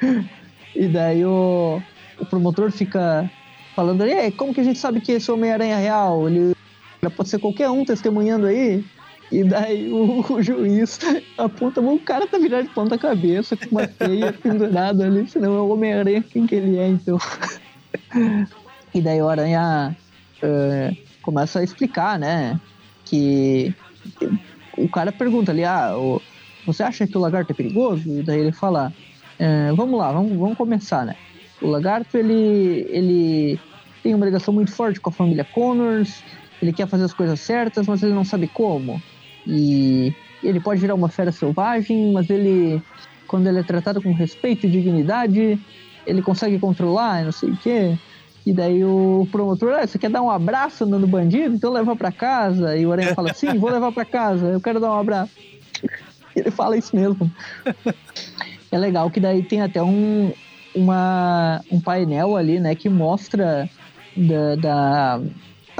E 0.72 0.86
daí 0.86 1.24
o, 1.24 1.82
o 2.20 2.24
promotor 2.26 2.70
fica 2.70 3.28
falando 3.74 4.04
"É, 4.04 4.30
como 4.30 4.54
que 4.54 4.60
a 4.60 4.64
gente 4.64 4.78
sabe 4.78 5.00
que 5.00 5.10
esse 5.10 5.28
Homem-Aranha 5.28 5.74
é 5.74 5.80
real? 5.82 6.28
Ele 6.28 6.54
pode 7.16 7.28
ser 7.28 7.40
qualquer 7.40 7.68
um 7.68 7.84
testemunhando 7.84 8.46
aí. 8.46 8.84
E 9.30 9.44
daí 9.44 9.88
o, 9.88 10.20
o 10.32 10.42
juiz 10.42 10.98
aponta, 11.36 11.80
"Mas 11.80 11.94
o 11.94 12.00
cara 12.00 12.26
tá 12.26 12.38
virado 12.38 12.64
de 12.64 12.70
ponta 12.70 12.98
cabeça 12.98 13.56
com 13.56 13.66
uma 13.70 13.86
teia 13.86 14.32
pendurada 14.42 15.04
ali, 15.06 15.26
senão 15.28 15.54
é 15.56 15.60
o 15.60 15.68
Homem-Aranha 15.68 16.22
quem 16.22 16.46
que 16.46 16.54
ele 16.56 16.76
é, 16.78 16.88
então. 16.88 17.16
e 18.94 19.00
daí 19.00 19.20
o 19.22 19.28
Aranha 19.28 19.96
eh, 20.42 20.96
começa 21.22 21.60
a 21.60 21.64
explicar, 21.64 22.18
né? 22.18 22.60
Que 23.04 23.74
o 24.76 24.88
cara 24.88 25.12
pergunta 25.12 25.52
ali, 25.52 25.64
ah, 25.64 25.96
o- 25.96 26.24
você 26.64 26.82
acha 26.82 27.06
que 27.06 27.16
o 27.16 27.20
lagarto 27.20 27.52
é 27.52 27.54
perigoso? 27.54 28.18
E 28.18 28.22
daí 28.22 28.40
ele 28.40 28.52
fala, 28.52 28.94
"É, 29.38 29.72
vamos 29.72 29.98
lá, 29.98 30.12
vamos, 30.12 30.36
vamos 30.38 30.56
começar, 30.56 31.06
né? 31.06 31.14
O 31.60 31.68
lagarto, 31.68 32.16
ele, 32.16 32.86
ele 32.90 33.62
tem 34.02 34.14
uma 34.14 34.24
ligação 34.26 34.52
muito 34.52 34.72
forte 34.74 35.00
com 35.00 35.10
a 35.10 35.12
família 35.12 35.44
Connors, 35.44 36.24
ele 36.60 36.72
quer 36.72 36.88
fazer 36.88 37.04
as 37.04 37.14
coisas 37.14 37.40
certas, 37.40 37.86
mas 37.86 38.02
ele 38.02 38.14
não 38.14 38.24
sabe 38.24 38.48
como. 38.48 39.02
E 39.46 40.12
ele 40.42 40.60
pode 40.60 40.80
virar 40.80 40.94
uma 40.94 41.08
fera 41.08 41.32
selvagem, 41.32 42.12
mas 42.12 42.28
ele, 42.30 42.82
quando 43.26 43.46
ele 43.46 43.58
é 43.60 43.62
tratado 43.62 44.00
com 44.02 44.12
respeito 44.12 44.66
e 44.66 44.70
dignidade, 44.70 45.58
ele 46.06 46.22
consegue 46.22 46.58
controlar, 46.58 47.24
não 47.24 47.32
sei 47.32 47.50
o 47.50 47.56
quê. 47.56 47.98
E 48.46 48.52
daí 48.54 48.82
o 48.84 49.28
promotor, 49.30 49.74
ah, 49.74 49.86
você 49.86 49.98
quer 49.98 50.10
dar 50.10 50.22
um 50.22 50.30
abraço 50.30 50.84
andando 50.84 51.06
bandido? 51.06 51.54
Então 51.54 51.70
leva 51.70 51.94
pra 51.94 52.10
casa. 52.10 52.76
E 52.76 52.86
o 52.86 52.92
Aranha 52.92 53.14
fala, 53.14 53.32
sim, 53.34 53.58
vou 53.58 53.70
levar 53.70 53.92
pra 53.92 54.04
casa, 54.04 54.46
eu 54.48 54.60
quero 54.60 54.80
dar 54.80 54.90
um 54.90 54.98
abraço. 54.98 55.32
Ele 56.34 56.50
fala 56.50 56.76
isso 56.76 56.94
mesmo. 56.96 57.30
É 58.72 58.78
legal 58.78 59.10
que 59.10 59.20
daí 59.20 59.42
tem 59.42 59.60
até 59.60 59.82
um, 59.82 60.32
uma, 60.74 61.60
um 61.70 61.80
painel 61.80 62.36
ali, 62.36 62.58
né, 62.60 62.74
que 62.74 62.88
mostra 62.88 63.68
da, 64.16 64.56
da- 64.56 65.20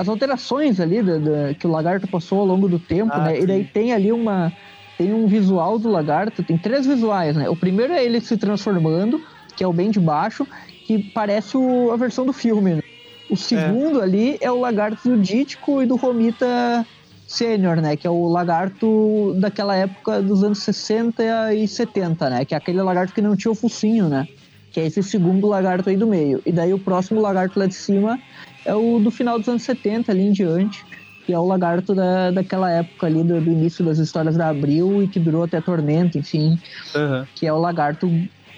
as 0.00 0.08
alterações 0.08 0.80
ali 0.80 1.02
da, 1.02 1.18
da- 1.18 1.54
que 1.54 1.66
o 1.66 1.70
lagarto 1.70 2.08
passou 2.08 2.40
ao 2.40 2.46
longo 2.46 2.68
do 2.68 2.78
tempo, 2.78 3.12
Ah, 3.14 3.24
né? 3.24 3.40
E 3.40 3.46
daí 3.46 3.62
sim. 3.64 3.70
tem 3.72 3.92
ali 3.92 4.10
uma 4.12 4.52
tem 4.96 5.14
um 5.14 5.26
visual 5.26 5.78
do 5.78 5.88
lagarto, 5.88 6.42
tem 6.42 6.58
três 6.58 6.84
visuais, 6.86 7.34
né? 7.34 7.48
O 7.48 7.56
primeiro 7.56 7.92
é 7.94 8.04
ele 8.04 8.20
se 8.20 8.36
transformando, 8.36 9.18
que 9.56 9.64
é 9.64 9.66
o 9.66 9.72
bem 9.72 9.90
de 9.90 9.98
baixo, 9.98 10.46
que 10.86 10.98
parece 10.98 11.56
o- 11.56 11.90
a 11.90 11.96
versão 11.96 12.26
do 12.26 12.32
filme. 12.34 12.74
né? 12.74 12.82
O 13.30 13.36
segundo 13.36 14.00
ali 14.02 14.36
é 14.40 14.50
o 14.50 14.58
lagarto 14.60 15.08
do 15.08 15.16
Dítico 15.16 15.80
e 15.82 15.86
do 15.86 15.96
Romita 15.96 16.84
Sênior, 17.26 17.76
né? 17.76 17.96
Que 17.96 18.06
é 18.06 18.10
o 18.10 18.26
lagarto 18.28 19.34
daquela 19.38 19.74
época 19.76 20.20
dos 20.20 20.42
anos 20.44 20.58
60 20.58 21.54
e 21.54 21.66
70, 21.68 22.28
né? 22.28 22.44
Que 22.44 22.54
é 22.54 22.58
aquele 22.58 22.82
lagarto 22.82 23.14
que 23.14 23.22
não 23.22 23.36
tinha 23.36 23.52
o 23.52 23.54
focinho, 23.54 24.08
né? 24.08 24.26
Que 24.70 24.80
é 24.80 24.86
esse 24.86 25.02
segundo 25.02 25.46
lagarto 25.48 25.88
aí 25.88 25.96
do 25.96 26.06
meio. 26.06 26.40
E 26.46 26.52
daí 26.52 26.72
o 26.72 26.78
próximo 26.78 27.20
lagarto 27.20 27.58
lá 27.58 27.66
de 27.66 27.74
cima 27.74 28.18
é 28.64 28.74
o 28.74 28.98
do 28.98 29.10
final 29.10 29.38
dos 29.38 29.48
anos 29.48 29.62
70 29.62 30.12
ali 30.12 30.22
em 30.22 30.32
diante, 30.32 30.84
que 31.26 31.32
é 31.32 31.38
o 31.38 31.44
lagarto 31.44 31.94
da, 31.94 32.30
daquela 32.30 32.70
época 32.70 33.06
ali, 33.06 33.22
do, 33.24 33.40
do 33.40 33.50
início 33.50 33.84
das 33.84 33.98
histórias 33.98 34.36
da 34.36 34.48
Abril 34.48 35.02
e 35.02 35.08
que 35.08 35.18
durou 35.18 35.42
até 35.42 35.60
Tormenta, 35.60 36.18
enfim, 36.18 36.56
Aham. 36.94 37.26
que 37.34 37.46
é 37.46 37.52
o 37.52 37.58
lagarto 37.58 38.08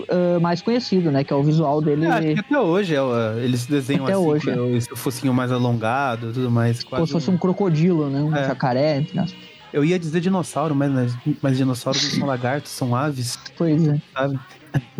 ah, 0.08 0.38
mais 0.40 0.60
conhecido, 0.60 1.10
né? 1.10 1.24
Que 1.24 1.32
é 1.32 1.36
o 1.36 1.42
visual 1.42 1.80
dele. 1.80 2.04
É, 2.06 2.08
acho 2.10 2.34
que 2.34 2.40
até 2.40 2.58
hoje 2.58 2.94
é, 2.94 3.00
ó, 3.00 3.32
eles 3.38 3.66
desenham 3.66 4.04
Até 4.04 4.14
assim, 4.14 4.22
hoje, 4.26 4.50
é. 4.50 4.76
esse 4.76 4.88
focinho 4.96 5.32
mais 5.32 5.50
alongado 5.52 6.32
tudo 6.32 6.50
mais. 6.50 6.82
como 6.84 7.06
se 7.06 7.12
fosse 7.12 7.30
um 7.30 7.38
crocodilo, 7.38 8.10
né? 8.10 8.20
Um 8.22 8.34
É. 8.34 8.44
jacaré, 8.44 8.98
entre 8.98 9.18
aspas. 9.18 9.52
Eu 9.72 9.82
ia 9.84 9.98
dizer 9.98 10.20
dinossauro, 10.20 10.74
mas, 10.74 10.90
mas, 10.92 11.16
mas 11.40 11.56
dinossauros 11.56 12.02
não 12.04 12.10
são 12.18 12.26
lagartos, 12.28 12.70
são 12.72 12.94
aves, 12.94 13.38
Pois 13.56 13.86
é, 13.88 13.96
sabe? 14.14 14.38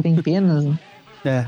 tem 0.02 0.16
penas, 0.16 0.64
né? 0.64 0.78
É. 1.24 1.46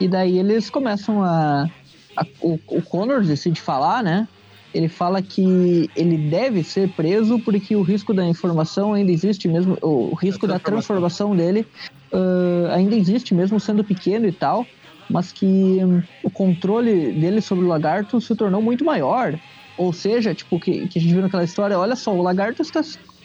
E 0.00 0.08
daí 0.08 0.38
eles 0.38 0.70
começam 0.70 1.22
a. 1.22 1.68
a- 2.16 2.26
o, 2.40 2.58
o 2.68 2.82
Connor 2.82 3.22
decide 3.22 3.60
falar, 3.60 4.02
né? 4.02 4.26
Ele 4.74 4.88
fala 4.88 5.20
que 5.20 5.90
ele 5.94 6.16
deve 6.16 6.64
ser 6.64 6.88
preso 6.94 7.38
porque 7.40 7.76
o 7.76 7.82
risco 7.82 8.14
da 8.14 8.24
informação 8.26 8.94
ainda 8.94 9.12
existe 9.12 9.46
mesmo. 9.46 9.76
O 9.82 10.14
risco 10.14 10.46
da 10.46 10.58
transformação 10.58 11.36
dele 11.36 11.66
ah, 12.12 12.74
ainda 12.74 12.94
existe, 12.94 13.34
mesmo 13.34 13.58
sendo 13.58 13.84
pequeno 13.84 14.26
e 14.26 14.32
tal. 14.32 14.66
Mas 15.10 15.30
que 15.32 15.46
hum, 15.84 16.02
o 16.22 16.30
controle 16.30 17.12
dele 17.12 17.40
sobre 17.40 17.64
o 17.64 17.68
lagarto 17.68 18.20
se 18.20 18.34
tornou 18.34 18.62
muito 18.62 18.84
maior. 18.84 19.38
Ou 19.76 19.92
seja, 19.92 20.34
tipo, 20.34 20.58
que, 20.58 20.86
que 20.88 20.98
a 20.98 21.02
gente 21.02 21.12
viu 21.12 21.22
naquela 21.22 21.44
história, 21.44 21.78
olha 21.78 21.96
só, 21.96 22.14
o 22.14 22.22
lagarto 22.22 22.62
está, 22.62 22.80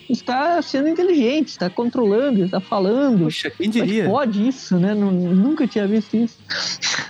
está 0.10 0.62
sendo 0.62 0.88
inteligente, 0.88 1.50
está 1.50 1.70
controlando, 1.70 2.44
está 2.44 2.60
falando. 2.60 3.26
Puxa, 3.26 3.50
quem 3.50 3.68
é 3.68 3.70
diria? 3.70 4.06
pode 4.06 4.48
isso, 4.48 4.78
né? 4.78 4.94
Não- 4.94 5.12
nunca 5.12 5.68
tinha 5.68 5.88
visto 5.88 6.16
isso. 6.16 6.38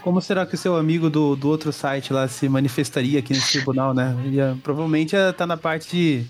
Como 0.02 0.22
será 0.22 0.45
que 0.45 0.56
o 0.56 0.57
seu 0.57 0.76
amigo 0.76 1.10
do, 1.10 1.36
do 1.36 1.48
outro 1.48 1.72
site 1.72 2.11
lá 2.14 2.28
se 2.28 2.48
manifestaria 2.49 3.19
aqui 3.19 3.34
nesse 3.34 3.53
tribunal, 3.53 3.94
né? 3.94 4.15
Ia, 4.32 4.57
provavelmente 4.64 5.14
ia 5.15 5.30
estar 5.30 5.45
na 5.45 5.57
parte 5.57 5.90
de- 5.95 6.26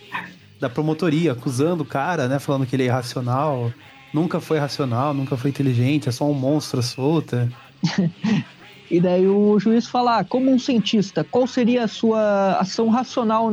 da 0.59 0.69
promotoria, 0.69 1.33
acusando 1.33 1.83
o 1.83 1.85
cara, 1.85 2.27
né? 2.27 2.39
Falando 2.39 2.65
que 2.65 2.75
ele 2.75 2.83
é 2.83 2.87
irracional. 2.87 3.71
Nunca 4.13 4.39
foi 4.39 4.57
racional, 4.57 5.13
nunca 5.13 5.37
foi 5.37 5.49
inteligente, 5.51 6.09
é 6.09 6.11
só 6.11 6.25
um 6.25 6.33
monstro 6.33 6.81
solta. 6.81 7.49
E 8.89 9.01
daí 9.01 9.27
o 9.27 9.59
juiz 9.59 9.85
fala, 9.85 10.19
ah, 10.19 10.23
como 10.23 10.49
um 10.49 10.57
cientista, 10.57 11.21
qual 11.21 11.45
seria 11.45 11.83
a 11.83 11.87
sua 11.89 12.53
ação 12.57 12.87
racional 12.87 13.51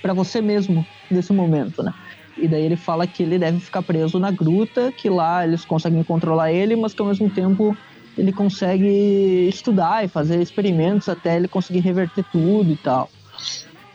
para 0.00 0.12
você 0.14 0.40
mesmo 0.40 0.86
nesse 1.10 1.32
momento, 1.32 1.82
né? 1.82 1.92
E 2.36 2.46
daí 2.46 2.64
ele 2.64 2.76
fala 2.76 3.06
que 3.06 3.22
ele 3.22 3.38
deve 3.38 3.60
ficar 3.60 3.82
preso 3.82 4.18
na 4.18 4.30
gruta, 4.30 4.92
que 4.92 5.08
lá 5.08 5.46
eles 5.46 5.64
conseguem 5.64 6.02
controlar 6.02 6.52
ele, 6.52 6.76
mas 6.76 6.92
que 6.92 7.00
ao 7.00 7.08
mesmo 7.08 7.30
tempo 7.30 7.76
ele 8.16 8.32
consegue 8.32 9.48
estudar 9.48 10.04
e 10.04 10.08
fazer 10.08 10.40
experimentos 10.40 11.08
até 11.08 11.36
ele 11.36 11.48
conseguir 11.48 11.80
reverter 11.80 12.24
tudo 12.30 12.70
e 12.70 12.76
tal. 12.76 13.10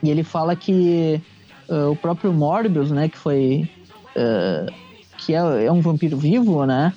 E 0.02 0.10
ele 0.10 0.24
fala 0.24 0.56
que 0.56 1.22
ah, 1.70 1.90
o 1.90 1.96
próprio 1.96 2.34
Morbius, 2.34 2.92
né, 2.92 3.10
que 3.10 3.18
foi 3.18 3.70
ah, 4.16 4.66
que 5.18 5.34
é, 5.34 5.66
é 5.66 5.72
um 5.72 5.82
vampiro 5.82 6.18
vivo, 6.18 6.66
né? 6.66 6.94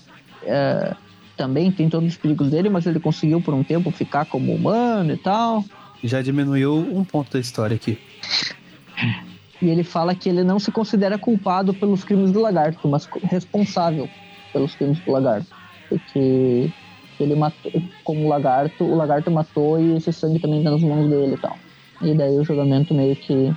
ah, 0.48 0.96
também 1.36 1.70
tem 1.70 1.88
todos 1.88 2.08
os 2.10 2.16
perigos 2.16 2.50
dele, 2.50 2.68
mas 2.68 2.86
ele 2.86 3.00
conseguiu 3.00 3.40
por 3.40 3.54
um 3.54 3.64
tempo 3.64 3.90
ficar 3.90 4.24
como 4.24 4.54
humano 4.54 5.12
e 5.12 5.16
tal. 5.16 5.64
Já 6.02 6.22
diminuiu 6.22 6.76
um 6.76 7.04
ponto 7.04 7.32
da 7.32 7.40
história 7.40 7.74
aqui. 7.74 7.98
E 9.64 9.70
ele 9.70 9.82
fala 9.82 10.14
que 10.14 10.28
ele 10.28 10.44
não 10.44 10.58
se 10.58 10.70
considera 10.70 11.16
culpado 11.18 11.72
pelos 11.72 12.04
crimes 12.04 12.30
do 12.30 12.38
lagarto, 12.38 12.86
mas 12.86 13.08
responsável 13.22 14.06
pelos 14.52 14.74
crimes 14.74 15.00
do 15.00 15.10
lagarto. 15.10 15.46
Porque 15.88 16.70
ele 17.18 17.34
matou, 17.34 17.72
como 18.04 18.28
lagarto, 18.28 18.84
o 18.84 18.94
lagarto 18.94 19.30
matou 19.30 19.80
e 19.80 19.96
esse 19.96 20.12
sangue 20.12 20.38
também 20.38 20.62
tá 20.62 20.70
nas 20.70 20.82
mãos 20.82 21.08
dele 21.08 21.34
e 21.34 21.38
tal. 21.38 21.56
E 22.02 22.14
daí 22.14 22.38
o 22.38 22.44
julgamento 22.44 22.92
meio 22.92 23.16
que 23.16 23.54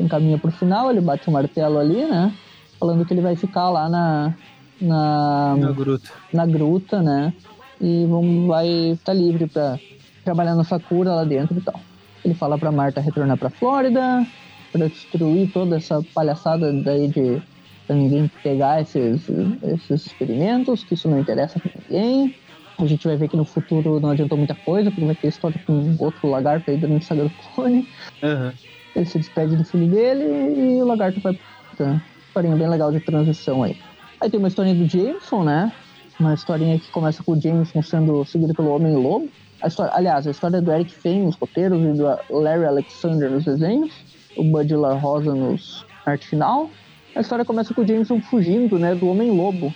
encaminha 0.00 0.38
pro 0.38 0.50
final, 0.50 0.90
ele 0.90 1.02
bate 1.02 1.28
o 1.28 1.32
martelo 1.32 1.78
ali, 1.78 2.06
né? 2.06 2.32
Falando 2.78 3.04
que 3.04 3.12
ele 3.12 3.20
vai 3.20 3.36
ficar 3.36 3.68
lá 3.68 3.86
na. 3.86 4.34
na 4.80 5.56
Na 5.58 5.72
gruta. 5.72 6.10
na 6.32 6.46
gruta, 6.46 7.02
né? 7.02 7.34
E 7.78 8.06
vamos, 8.06 8.48
vai 8.48 8.66
estar 8.92 9.12
livre 9.12 9.46
para 9.46 9.78
trabalhar 10.24 10.54
na 10.54 10.64
Sakura 10.64 11.12
lá 11.12 11.24
dentro 11.24 11.58
e 11.58 11.60
tal. 11.60 11.78
Ele 12.24 12.32
fala 12.32 12.56
pra 12.56 12.72
Marta 12.72 13.00
retornar 13.00 13.36
pra 13.36 13.50
Flórida, 13.50 14.26
para 14.72 14.88
destruir 14.88 15.50
toda 15.52 15.76
essa 15.76 16.02
palhaçada 16.14 16.72
daí 16.72 17.08
de 17.08 17.40
ninguém 17.88 18.30
pegar 18.42 18.80
esses, 18.80 19.28
esses 19.62 20.06
experimentos, 20.06 20.84
que 20.84 20.94
isso 20.94 21.08
não 21.08 21.20
interessa 21.20 21.58
pra 21.58 21.70
ninguém. 21.88 22.34
A 22.78 22.86
gente 22.86 23.06
vai 23.06 23.16
ver 23.16 23.28
que 23.28 23.36
no 23.36 23.44
futuro 23.44 24.00
não 24.00 24.10
adiantou 24.10 24.38
muita 24.38 24.54
coisa, 24.54 24.90
porque 24.90 25.04
vai 25.04 25.14
ter 25.14 25.28
história 25.28 25.60
com 25.66 25.96
outro 25.98 26.28
lagarto 26.28 26.70
aí 26.70 26.76
durante 26.76 27.04
Saga 27.04 27.24
do 27.24 27.30
Clone. 27.54 27.86
Aham. 28.22 28.52
Ele 28.96 29.04
se 29.04 29.18
despede 29.18 29.56
do 29.56 29.64
filho 29.64 29.88
dele 29.88 30.24
e 30.24 30.82
o 30.82 30.86
lagarto 30.86 31.20
vai 31.20 31.38
pra 31.76 32.00
historinha 32.26 32.56
bem 32.56 32.68
legal 32.68 32.90
de 32.90 33.00
transição 33.00 33.62
aí. 33.62 33.76
Aí 34.20 34.30
tem 34.30 34.38
uma 34.38 34.48
historinha 34.48 34.74
do 34.74 34.88
Jameson, 34.88 35.44
né? 35.44 35.72
Uma 36.18 36.34
historinha 36.34 36.78
que 36.78 36.90
começa 36.90 37.22
com 37.22 37.32
o 37.32 37.40
Jameson 37.40 37.82
sendo 37.82 38.24
seguido 38.24 38.54
pelo 38.54 38.74
Homem-Lobo. 38.74 39.28
A 39.62 39.68
história, 39.68 39.92
aliás, 39.94 40.26
a 40.26 40.30
história 40.30 40.60
do 40.60 40.72
Eric 40.72 40.94
Fane 40.94 41.20
nos 41.20 41.36
roteiros 41.36 41.82
e 41.82 41.98
do 41.98 42.04
Larry 42.40 42.64
Alexander 42.64 43.30
nos 43.30 43.44
desenhos. 43.44 43.92
O 44.36 44.42
Bud 44.44 44.74
La 44.76 44.94
Rosa 44.94 45.34
nos 45.34 45.84
arte 46.06 46.28
final. 46.28 46.70
A 47.14 47.20
história 47.20 47.44
começa 47.44 47.74
com 47.74 47.82
o 47.82 47.86
Jameson 47.86 48.20
fugindo, 48.20 48.78
né? 48.78 48.94
Do 48.94 49.08
Homem-Lobo. 49.08 49.74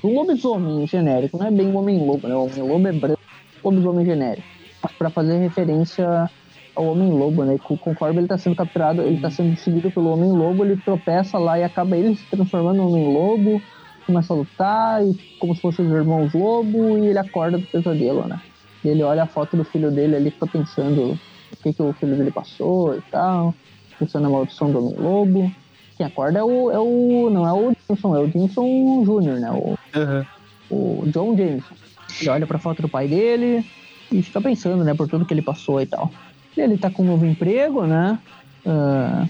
Do 0.00 0.08
lobisomem 0.08 0.86
genérico, 0.86 1.38
não 1.38 1.46
é 1.46 1.50
bem 1.50 1.68
o 1.68 1.76
Homem-Lobo, 1.76 2.28
né? 2.28 2.34
O 2.34 2.44
Homem-Lobo 2.44 2.88
é 2.88 2.92
branco, 2.92 3.20
lobisomem 3.64 4.04
genérico. 4.04 4.46
Mas 4.82 4.92
pra 4.92 5.10
fazer 5.10 5.38
referência 5.38 6.30
ao 6.74 6.86
Homem-Lobo, 6.86 7.44
né? 7.44 7.58
Co- 7.58 7.78
Conforme 7.78 8.20
ele 8.20 8.28
tá 8.28 8.36
sendo 8.38 8.54
capturado, 8.54 9.02
ele 9.02 9.18
tá 9.20 9.30
sendo 9.30 9.56
seguido 9.56 9.90
pelo 9.90 10.10
Homem-Lobo, 10.12 10.64
ele 10.64 10.76
tropeça 10.76 11.38
lá 11.38 11.58
e 11.58 11.64
acaba 11.64 11.96
ele 11.96 12.14
se 12.14 12.24
transformando 12.30 12.76
no 12.76 12.88
Homem-Lobo. 12.90 13.60
começa 14.06 14.32
a 14.32 14.36
lutar, 14.36 15.04
e 15.04 15.14
como 15.40 15.52
se 15.54 15.60
fossem 15.60 15.84
os 15.84 15.92
irmãos 15.92 16.32
Lobo, 16.32 16.96
e 16.98 17.08
ele 17.08 17.18
acorda 17.18 17.58
do 17.58 17.66
pesadelo, 17.66 18.24
né? 18.28 18.40
E 18.84 18.88
ele 18.88 19.02
olha 19.02 19.24
a 19.24 19.26
foto 19.26 19.56
do 19.56 19.64
filho 19.64 19.90
dele 19.90 20.14
ali, 20.14 20.30
fica 20.30 20.46
pensando 20.46 21.18
o 21.52 21.56
que, 21.60 21.72
que 21.72 21.82
o 21.82 21.92
filho 21.94 22.14
dele 22.16 22.30
passou 22.30 22.96
e 22.96 23.00
tal, 23.10 23.52
pensando 23.98 24.24
na 24.24 24.30
maldição 24.30 24.70
do 24.70 24.78
Homem 24.78 24.96
Lobo. 24.98 25.52
Quem 25.96 26.06
acorda 26.06 26.38
é 26.40 26.42
o, 26.42 26.70
é 26.70 26.78
o. 26.78 27.30
Não 27.30 27.46
é 27.46 27.52
o 27.52 27.72
Jameson, 27.88 28.16
é 28.16 28.20
o 28.20 28.30
Jameson 28.30 29.04
Jr., 29.04 29.40
né? 29.40 29.50
O, 29.50 29.78
Aham. 29.94 30.26
o 30.70 31.04
John 31.06 31.36
Jameson. 31.36 31.74
Ele 32.20 32.30
olha 32.30 32.46
pra 32.46 32.58
foto 32.58 32.82
do 32.82 32.88
pai 32.88 33.08
dele 33.08 33.64
e 34.12 34.22
fica 34.22 34.40
pensando, 34.40 34.84
né, 34.84 34.94
por 34.94 35.08
tudo 35.08 35.24
que 35.24 35.34
ele 35.34 35.42
passou 35.42 35.80
e 35.80 35.86
tal. 35.86 36.10
Ele 36.56 36.78
tá 36.78 36.90
com 36.90 37.02
um 37.02 37.06
novo 37.06 37.26
emprego, 37.26 37.84
né? 37.86 38.18
Ah, 38.64 39.26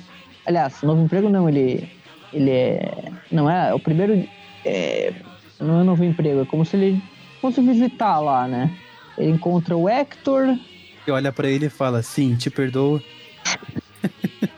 aliás, 0.46 0.82
novo 0.82 1.02
emprego 1.02 1.28
não, 1.28 1.48
ele. 1.48 1.88
Ele 2.32 2.50
é. 2.50 3.12
Não 3.30 3.50
é. 3.50 3.72
O 3.74 3.78
primeiro. 3.78 4.26
É, 4.64 5.12
não 5.60 5.80
é 5.80 5.84
novo 5.84 6.04
emprego, 6.04 6.42
é 6.42 6.44
como 6.44 6.64
se 6.64 6.76
ele 6.76 7.02
fosse 7.40 7.60
visitar 7.60 8.18
lá, 8.18 8.46
né? 8.46 8.70
Ele 9.16 9.30
encontra 9.30 9.76
o 9.76 9.88
Hector, 9.88 10.58
E 11.06 11.10
olha 11.10 11.32
pra 11.32 11.48
ele 11.48 11.66
e 11.66 11.70
fala, 11.70 12.02
sim, 12.02 12.34
te 12.34 12.50
perdoo. 12.50 13.00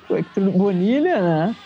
O 0.08 0.16
Hector 0.16 0.50
Bonilha, 0.50 1.20
né? 1.20 1.56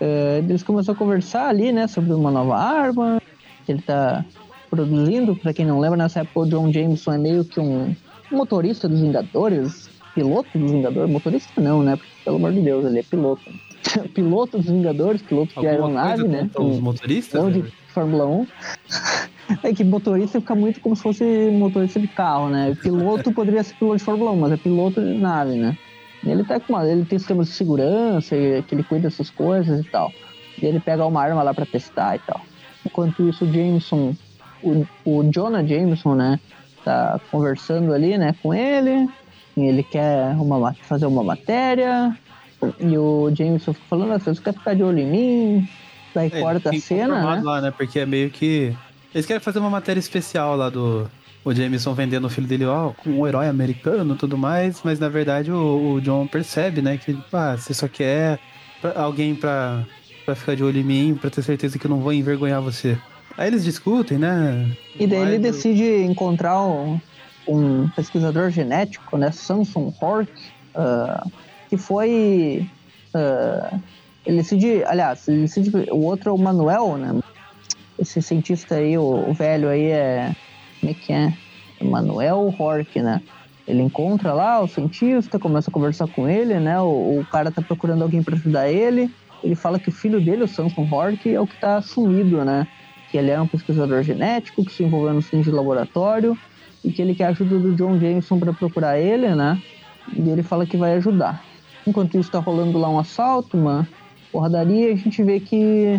É, 0.00 0.38
eles 0.38 0.62
começam 0.62 0.94
a 0.94 0.98
conversar 0.98 1.48
ali, 1.48 1.72
né, 1.72 1.86
sobre 1.86 2.12
uma 2.12 2.30
nova 2.30 2.56
arma 2.56 3.22
que 3.64 3.72
ele 3.72 3.82
tá 3.82 4.24
produzindo. 4.68 5.36
Pra 5.36 5.52
quem 5.52 5.64
não 5.64 5.80
lembra, 5.80 5.96
nessa 5.96 6.20
época 6.20 6.40
o 6.40 6.46
John 6.46 6.72
Jameson 6.72 7.12
é 7.12 7.18
meio 7.18 7.44
que 7.44 7.60
um 7.60 7.94
motorista 8.30 8.88
dos 8.88 9.00
Vingadores, 9.00 9.88
piloto 10.14 10.58
dos 10.58 10.70
Vingadores. 10.70 11.10
Motorista 11.10 11.60
não, 11.60 11.82
né? 11.82 11.96
Porque, 11.96 12.12
pelo 12.24 12.36
amor 12.36 12.52
de 12.52 12.60
Deus, 12.60 12.84
ele 12.84 12.98
é 12.98 13.02
piloto. 13.02 13.42
piloto 14.14 14.58
dos 14.58 14.66
Vingadores, 14.66 15.22
piloto 15.22 15.60
de 15.60 15.66
aeronave, 15.66 16.26
né? 16.26 16.50
os 16.58 16.80
motoristas? 16.80 17.40
Não 17.40 17.50
de 17.50 17.62
né? 17.62 17.68
Fórmula 17.88 18.26
1. 18.26 18.46
É 19.62 19.74
que 19.74 19.84
motorista 19.84 20.40
fica 20.40 20.54
muito 20.54 20.80
como 20.80 20.96
se 20.96 21.02
fosse 21.02 21.50
motorista 21.50 22.00
de 22.00 22.08
carro, 22.08 22.48
né? 22.48 22.74
Piloto 22.82 23.30
poderia 23.30 23.62
ser 23.62 23.74
piloto 23.74 23.98
de 23.98 24.02
Fórmula 24.02 24.30
1, 24.30 24.36
mas 24.36 24.52
é 24.52 24.56
piloto 24.56 25.02
de 25.02 25.18
nave, 25.18 25.56
né? 25.56 25.76
Ele 26.24 26.44
tá 26.44 26.58
com 26.60 26.72
uma, 26.72 26.86
ele 26.86 27.04
tem 27.04 27.18
sistemas 27.18 27.48
de 27.48 27.52
segurança, 27.54 28.34
que 28.66 28.74
ele 28.74 28.82
cuida 28.82 29.08
dessas 29.08 29.30
coisas 29.30 29.84
e 29.84 29.88
tal. 29.88 30.12
E 30.60 30.64
ele 30.66 30.80
pega 30.80 31.04
uma 31.06 31.22
arma 31.22 31.42
lá 31.42 31.52
pra 31.52 31.66
testar 31.66 32.16
e 32.16 32.18
tal. 32.20 32.40
Enquanto 32.86 33.28
isso, 33.28 33.44
o 33.44 33.52
Jameson, 33.52 34.14
o, 34.62 34.86
o 35.04 35.24
Jonah 35.32 35.64
Jameson, 35.64 36.14
né? 36.14 36.40
Tá 36.84 37.18
conversando 37.30 37.92
ali, 37.92 38.16
né, 38.18 38.34
com 38.42 38.52
ele. 38.54 39.08
E 39.56 39.62
ele 39.62 39.82
quer 39.82 40.32
uma, 40.36 40.58
ma- 40.58 40.74
fazer 40.74 41.06
uma 41.06 41.22
matéria. 41.24 42.16
E 42.80 42.96
o 42.96 43.30
Jameson 43.34 43.72
fica 43.72 43.86
falando, 43.88 44.12
"Ah, 44.12 44.18
você 44.18 44.34
quer 44.40 44.54
ficar 44.54 44.74
de 44.74 44.82
olho 44.82 44.98
em 44.98 45.06
mim? 45.06 45.68
Daí 46.14 46.30
É, 46.32 46.40
corta 46.40 46.70
a 46.70 46.72
cena, 46.80 47.36
né? 47.36 47.42
lá, 47.42 47.60
né? 47.60 47.70
Porque 47.70 47.98
é 48.00 48.06
meio 48.06 48.30
que. 48.30 48.74
Eles 49.14 49.26
querem 49.26 49.40
fazer 49.40 49.58
uma 49.58 49.70
matéria 49.70 50.00
especial 50.00 50.56
lá 50.56 50.68
do. 50.70 51.08
O 51.44 51.52
Jameson 51.54 51.92
vendendo 51.92 52.24
o 52.26 52.30
filho 52.30 52.46
dele, 52.46 52.64
ó, 52.64 52.90
com 52.90 53.10
um 53.10 53.26
herói 53.26 53.48
americano 53.48 54.14
e 54.14 54.18
tudo 54.18 54.38
mais, 54.38 54.80
mas 54.82 54.98
na 54.98 55.08
verdade 55.10 55.52
o, 55.52 55.92
o 55.94 56.00
John 56.00 56.26
percebe, 56.26 56.80
né, 56.80 56.96
que 56.96 57.16
ah, 57.32 57.54
você 57.56 57.74
só 57.74 57.86
quer 57.86 58.38
pra- 58.80 58.98
alguém 58.98 59.34
pra, 59.34 59.84
pra 60.24 60.34
ficar 60.34 60.56
de 60.56 60.64
olho 60.64 60.78
em 60.80 60.84
mim, 60.84 61.18
pra 61.20 61.28
ter 61.28 61.42
certeza 61.42 61.78
que 61.78 61.86
eu 61.86 61.90
não 61.90 62.00
vou 62.00 62.12
envergonhar 62.14 62.62
você. 62.62 62.96
Aí 63.36 63.48
eles 63.48 63.62
discutem, 63.64 64.16
né? 64.16 64.66
E 64.98 65.06
daí 65.06 65.20
ele 65.22 65.38
decide 65.38 66.02
encontrar 66.04 66.62
um, 66.64 66.98
um 67.46 67.88
pesquisador 67.90 68.48
genético, 68.50 69.18
né, 69.18 69.30
Samson 69.30 69.92
Hork, 70.00 70.30
ah, 70.74 71.26
que 71.68 71.76
foi. 71.76 72.66
ah, 73.14 73.78
ele 74.24 74.38
decide, 74.38 74.82
aliás, 74.86 75.28
ele 75.28 75.42
decide, 75.42 75.70
o 75.90 76.04
outro 76.04 76.30
é 76.30 76.32
o 76.32 76.38
Manuel, 76.38 76.96
né? 76.96 77.18
Esse 77.98 78.22
cientista 78.22 78.76
aí, 78.76 78.96
o, 78.96 79.02
o 79.28 79.34
velho 79.34 79.68
aí 79.68 79.90
é. 79.90 80.34
Como 80.84 80.90
é 80.90 80.94
que 80.94 81.12
é? 81.14 81.32
Manuel 81.80 82.54
Hork, 82.58 83.00
né? 83.00 83.22
Ele 83.66 83.80
encontra 83.80 84.34
lá 84.34 84.60
o 84.60 84.68
cientista, 84.68 85.38
começa 85.38 85.70
a 85.70 85.72
conversar 85.72 86.06
com 86.08 86.28
ele, 86.28 86.60
né? 86.60 86.78
O, 86.78 87.20
o 87.20 87.26
cara 87.32 87.50
tá 87.50 87.62
procurando 87.62 88.02
alguém 88.02 88.22
para 88.22 88.34
ajudar 88.34 88.68
ele. 88.68 89.10
Ele 89.42 89.54
fala 89.54 89.78
que 89.78 89.88
o 89.88 89.92
filho 89.92 90.20
dele, 90.22 90.42
o 90.44 90.48
Samson 90.48 90.86
Hork, 90.90 91.34
é 91.34 91.40
o 91.40 91.46
que 91.46 91.58
tá 91.58 91.80
sumido, 91.80 92.44
né? 92.44 92.66
Que 93.10 93.16
ele 93.16 93.30
é 93.30 93.40
um 93.40 93.46
pesquisador 93.46 94.02
genético 94.02 94.62
que 94.62 94.70
se 94.70 94.84
envolveu 94.84 95.14
nos 95.14 95.26
fins 95.26 95.44
de 95.44 95.50
laboratório 95.50 96.36
e 96.84 96.92
que 96.92 97.00
ele 97.00 97.14
quer 97.14 97.24
a 97.24 97.28
ajuda 97.30 97.58
do 97.58 97.74
John 97.74 97.98
Jameson 97.98 98.38
para 98.38 98.52
procurar 98.52 98.98
ele, 98.98 99.34
né? 99.34 99.58
E 100.14 100.28
ele 100.28 100.42
fala 100.42 100.66
que 100.66 100.76
vai 100.76 100.92
ajudar. 100.96 101.42
Enquanto 101.86 102.18
isso 102.18 102.30
tá 102.30 102.40
rolando 102.40 102.76
lá 102.76 102.90
um 102.90 102.98
assalto, 102.98 103.56
uma 103.56 103.88
porradaria, 104.30 104.92
a 104.92 104.96
gente 104.96 105.22
vê 105.22 105.40
que 105.40 105.98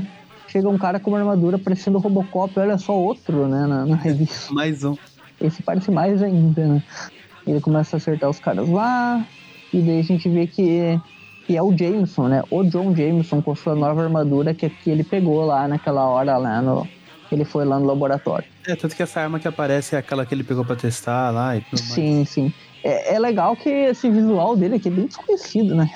chega 0.56 0.70
um 0.70 0.78
cara 0.78 1.02
com 1.02 1.12
uma 1.12 1.20
armadura 1.20 1.60
parecendo 1.60 1.98
Robocop, 1.98 2.58
olha 2.58 2.78
só 2.78 2.98
outro, 2.98 3.46
né, 3.46 3.68
na, 3.68 3.86
na 3.86 3.96
revista. 3.98 4.52
Mais 4.56 4.86
um. 4.86 4.96
Esse 5.42 5.62
parece 5.62 5.92
mais 5.92 6.24
ainda, 6.24 6.66
né? 6.66 6.84
Ele 7.46 7.60
começa 7.60 7.96
a 7.96 7.98
acertar 7.98 8.30
os 8.30 8.40
caras 8.40 8.70
lá, 8.70 9.28
e 9.74 9.82
daí 9.82 10.00
a 10.00 10.04
gente 10.04 10.30
vê 10.30 10.48
que, 10.48 10.98
que 11.46 11.58
é 11.58 11.62
o 11.62 11.78
Jameson, 11.78 12.30
né? 12.30 12.42
O 12.50 12.64
John 12.64 12.96
Jameson 12.96 13.42
com 13.42 13.54
sua 13.54 13.76
nova 13.76 14.02
armadura 14.02 14.54
que, 14.54 14.70
que 14.70 14.90
ele 14.90 15.04
pegou 15.04 15.46
lá 15.46 15.68
naquela 15.68 16.06
hora 16.06 16.38
lá 16.38 16.62
no. 16.62 16.88
Ele 17.30 17.44
foi 17.44 17.66
lá 17.66 17.78
no 17.78 17.86
laboratório. 17.86 18.48
É, 18.66 18.76
tanto 18.76 18.96
que 18.96 19.04
essa 19.04 19.20
arma 19.20 19.40
que 19.40 19.48
aparece 19.48 19.96
é 19.96 20.00
aquela 20.00 20.26
que 20.26 20.34
ele 20.34 20.44
pegou 20.44 20.64
pra 20.64 20.76
testar 20.76 21.32
lá 21.32 21.58
e 21.58 21.62
tudo 21.62 21.82
mais. 21.82 21.92
Sim, 21.92 22.24
sim. 22.24 22.54
É, 22.82 23.16
é 23.16 23.20
legal 23.20 23.58
que 23.58 23.68
esse 23.68 24.10
visual 24.10 24.56
dele 24.56 24.76
aqui 24.76 24.88
é 24.88 24.92
bem 24.92 25.08
desconhecido, 25.08 25.76
né? 25.76 25.92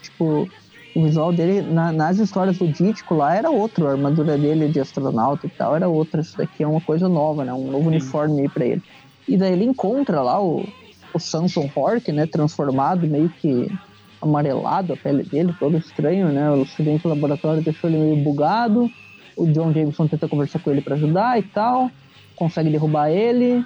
tipo, 0.00 0.48
o 0.96 1.02
visual 1.02 1.32
dele 1.32 1.60
na- 1.60 1.92
nas 1.92 2.18
histórias 2.18 2.56
do 2.58 2.66
Dítico 2.66 3.14
lá 3.14 3.34
era 3.34 3.50
outro, 3.50 3.86
a 3.86 3.90
armadura 3.92 4.38
dele 4.38 4.68
de 4.68 4.80
astronauta 4.80 5.46
e 5.46 5.50
tal 5.50 5.76
era 5.76 5.88
outra. 5.88 6.20
Isso 6.22 6.36
daqui 6.36 6.62
é 6.62 6.66
uma 6.66 6.80
coisa 6.80 7.08
nova, 7.08 7.44
né? 7.44 7.52
Um 7.52 7.70
novo 7.70 7.88
uniforme 7.88 8.40
aí 8.42 8.48
pra 8.48 8.64
ele. 8.64 8.82
E 9.28 9.36
daí 9.36 9.52
ele 9.52 9.64
encontra 9.64 10.22
lá 10.22 10.42
o, 10.42 10.64
o 11.12 11.18
Samson 11.18 11.68
Hork, 11.74 12.10
né? 12.12 12.26
Transformado, 12.26 13.06
meio 13.06 13.28
que 13.28 13.68
amarelado 14.22 14.94
a 14.94 14.96
pele 14.96 15.22
dele, 15.22 15.54
todo 15.58 15.76
estranho, 15.76 16.28
né? 16.28 16.50
O 16.50 16.62
acidente 16.62 17.02
do 17.02 17.10
laboratório 17.10 17.62
deixou 17.62 17.90
ele 17.90 17.98
meio 17.98 18.16
bugado. 18.16 18.88
O 19.36 19.46
John 19.46 19.72
Jameson 19.72 20.06
tenta 20.08 20.26
conversar 20.28 20.60
com 20.60 20.70
ele 20.70 20.80
pra 20.80 20.94
ajudar 20.94 21.38
e 21.38 21.42
tal. 21.42 21.90
Consegue 22.34 22.70
derrubar 22.70 23.10
ele. 23.10 23.62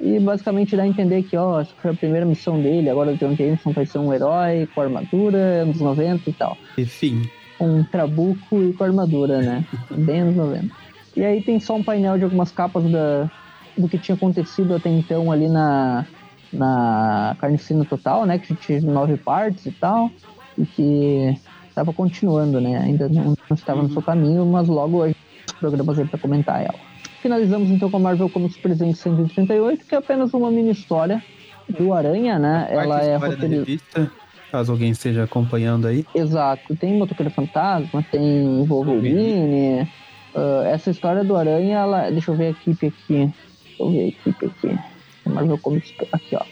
E 0.00 0.18
basicamente 0.18 0.76
dá 0.76 0.82
a 0.82 0.86
entender 0.86 1.22
que, 1.22 1.36
ó, 1.36 1.60
essa 1.60 1.72
foi 1.80 1.90
a 1.92 1.94
primeira 1.94 2.26
missão 2.26 2.60
dele, 2.60 2.90
agora 2.90 3.12
o 3.12 3.16
John 3.16 3.34
Jameson 3.34 3.72
vai 3.72 3.86
ser 3.86 3.98
um 3.98 4.12
herói 4.12 4.68
com 4.74 4.80
armadura, 4.80 5.38
anos 5.62 5.80
90 5.80 6.28
e 6.28 6.32
tal. 6.32 6.56
Enfim. 6.76 7.22
Com 7.58 7.78
um 7.78 7.84
trabuco 7.84 8.62
e 8.62 8.72
com 8.72 8.84
armadura, 8.84 9.40
né? 9.40 9.64
Bem 9.90 10.20
anos 10.20 10.36
90. 10.36 10.74
E 11.16 11.24
aí 11.24 11.42
tem 11.42 11.60
só 11.60 11.76
um 11.76 11.82
painel 11.82 12.18
de 12.18 12.24
algumas 12.24 12.50
capas 12.50 12.84
da, 12.90 13.30
do 13.78 13.88
que 13.88 13.98
tinha 13.98 14.16
acontecido 14.16 14.74
até 14.74 14.90
então 14.90 15.30
ali 15.30 15.48
na, 15.48 16.04
na 16.52 17.36
Carnificina 17.40 17.84
Total, 17.84 18.26
né? 18.26 18.38
Que 18.38 18.54
tinha 18.54 18.80
nove 18.80 19.16
partes 19.16 19.66
e 19.66 19.70
tal. 19.70 20.10
E 20.58 20.66
que 20.66 21.38
estava 21.68 21.92
continuando, 21.92 22.60
né? 22.60 22.78
Ainda 22.78 23.08
não, 23.08 23.36
não 23.48 23.54
estava 23.54 23.82
no 23.82 23.92
seu 23.92 24.02
caminho, 24.02 24.44
mas 24.44 24.68
logo 24.68 25.02
a 25.02 25.08
gente 25.08 25.18
programas 25.60 25.98
aí 25.98 26.06
para 26.06 26.18
comentar 26.18 26.60
ela. 26.60 26.93
Finalizamos 27.24 27.70
então 27.70 27.90
com 27.90 27.96
a 27.96 28.00
Marvel 28.00 28.28
Comics 28.28 28.58
Presente 28.58 28.98
138, 28.98 29.86
que 29.86 29.94
é 29.94 29.98
apenas 29.98 30.34
uma 30.34 30.50
mini 30.50 30.72
história 30.72 31.24
do 31.70 31.94
Aranha, 31.94 32.38
né? 32.38 32.68
Ela 32.68 33.00
é 33.00 33.16
revista, 33.16 34.12
caso 34.52 34.70
alguém 34.70 34.90
esteja 34.90 35.24
acompanhando 35.24 35.86
aí. 35.86 36.04
Exato, 36.14 36.76
tem 36.76 36.98
Motoqueiro 36.98 37.30
Fantasma, 37.30 38.04
tem 38.12 38.66
Wolverine. 38.66 39.88
ah, 40.34 40.64
essa 40.66 40.90
história 40.90 41.24
do 41.24 41.34
Aranha, 41.34 41.78
ela. 41.78 42.10
Deixa 42.10 42.30
eu 42.30 42.36
ver 42.36 42.48
a 42.48 42.50
equipe 42.50 42.88
aqui. 42.88 43.32
Deixa 43.64 43.82
eu 43.82 43.90
ver 43.90 44.00
a 44.00 44.08
equipe 44.08 44.44
aqui. 44.44 44.78
Marvel 45.24 45.56
Comics, 45.56 45.94
aqui 46.12 46.36
ó. 46.36 46.42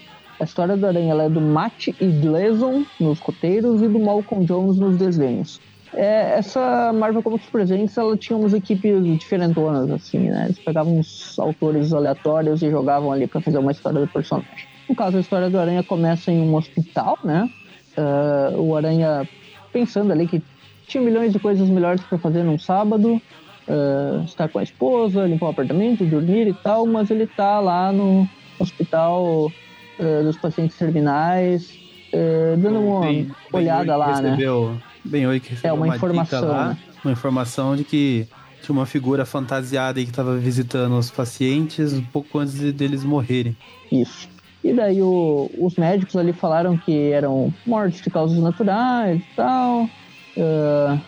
A 0.40 0.44
história 0.44 0.74
do 0.74 0.86
Aranha 0.86 1.10
ela 1.10 1.24
é 1.24 1.28
do 1.28 1.40
Matt 1.42 1.88
e 1.88 2.06
Gleason 2.06 2.82
nos 2.98 3.18
roteiros 3.18 3.82
e 3.82 3.88
do 3.88 3.98
Malcolm 3.98 4.46
Jones 4.46 4.78
nos 4.78 4.96
desenhos. 4.96 5.60
É, 5.94 6.38
essa 6.38 6.92
Marvel 6.92 7.22
Comics 7.22 7.50
Presents, 7.50 7.96
ela 7.98 8.16
tinha 8.16 8.36
umas 8.36 8.54
equipes 8.54 9.04
diferentonas, 9.18 9.90
assim, 9.90 10.20
né? 10.20 10.44
Eles 10.46 10.58
pegavam 10.58 10.98
uns 10.98 11.38
autores 11.38 11.92
aleatórios 11.92 12.62
e 12.62 12.70
jogavam 12.70 13.12
ali 13.12 13.26
pra 13.26 13.40
fazer 13.42 13.58
uma 13.58 13.72
história 13.72 14.00
do 14.00 14.06
personagem. 14.08 14.66
No 14.88 14.94
caso, 14.94 15.18
a 15.18 15.20
história 15.20 15.50
do 15.50 15.58
Aranha 15.58 15.82
começa 15.82 16.30
em 16.32 16.40
um 16.40 16.54
hospital, 16.54 17.18
né? 17.22 17.48
Ah, 17.96 18.52
o 18.56 18.74
Aranha 18.74 19.28
pensando 19.70 20.12
ali 20.12 20.26
que 20.26 20.42
tinha 20.86 21.02
milhões 21.02 21.32
de 21.32 21.38
coisas 21.38 21.68
melhores 21.68 22.02
para 22.04 22.18
fazer 22.18 22.42
num 22.42 22.58
sábado, 22.58 23.20
ah, 23.68 24.22
estar 24.24 24.48
com 24.48 24.58
a 24.60 24.62
esposa, 24.62 25.26
limpar 25.26 25.46
o 25.46 25.50
apartamento, 25.50 26.06
dormir 26.06 26.48
e 26.48 26.54
tal, 26.54 26.86
mas 26.86 27.10
ele 27.10 27.26
tá 27.26 27.60
lá 27.60 27.92
no 27.92 28.26
hospital 28.58 29.52
ah, 30.00 30.22
dos 30.22 30.38
pacientes 30.38 30.76
terminais, 30.78 31.70
dando 32.58 32.80
uma 32.80 33.00
Bem- 33.00 33.30
olhada 33.52 33.94
lá, 33.96 34.22
né? 34.22 34.36
Bem 35.04 35.26
oi 35.26 35.40
que 35.40 35.54
É, 35.66 35.72
uma 35.72 35.86
dica 35.86 35.96
informação, 35.96 36.48
lá, 36.48 36.68
né? 36.68 36.76
uma 37.04 37.12
informação 37.12 37.76
de 37.76 37.84
que 37.84 38.26
tinha 38.62 38.72
uma 38.74 38.86
figura 38.86 39.24
fantasiada 39.26 39.98
aí 39.98 40.04
que 40.04 40.10
estava 40.12 40.36
visitando 40.36 40.96
os 40.96 41.10
pacientes 41.10 41.92
um 41.92 42.02
pouco 42.02 42.38
antes 42.38 42.54
de- 42.54 42.72
deles 42.72 43.02
morrerem. 43.04 43.56
Isso. 43.90 44.28
E 44.62 44.72
daí 44.72 45.02
o- 45.02 45.50
os 45.58 45.74
médicos 45.76 46.14
ali 46.16 46.32
falaram 46.32 46.76
que 46.76 47.10
eram 47.10 47.52
mortes 47.66 48.00
de 48.00 48.10
causas 48.10 48.38
naturais 48.38 49.20
e 49.20 49.36
tal. 49.36 49.88
ah, 50.38 50.98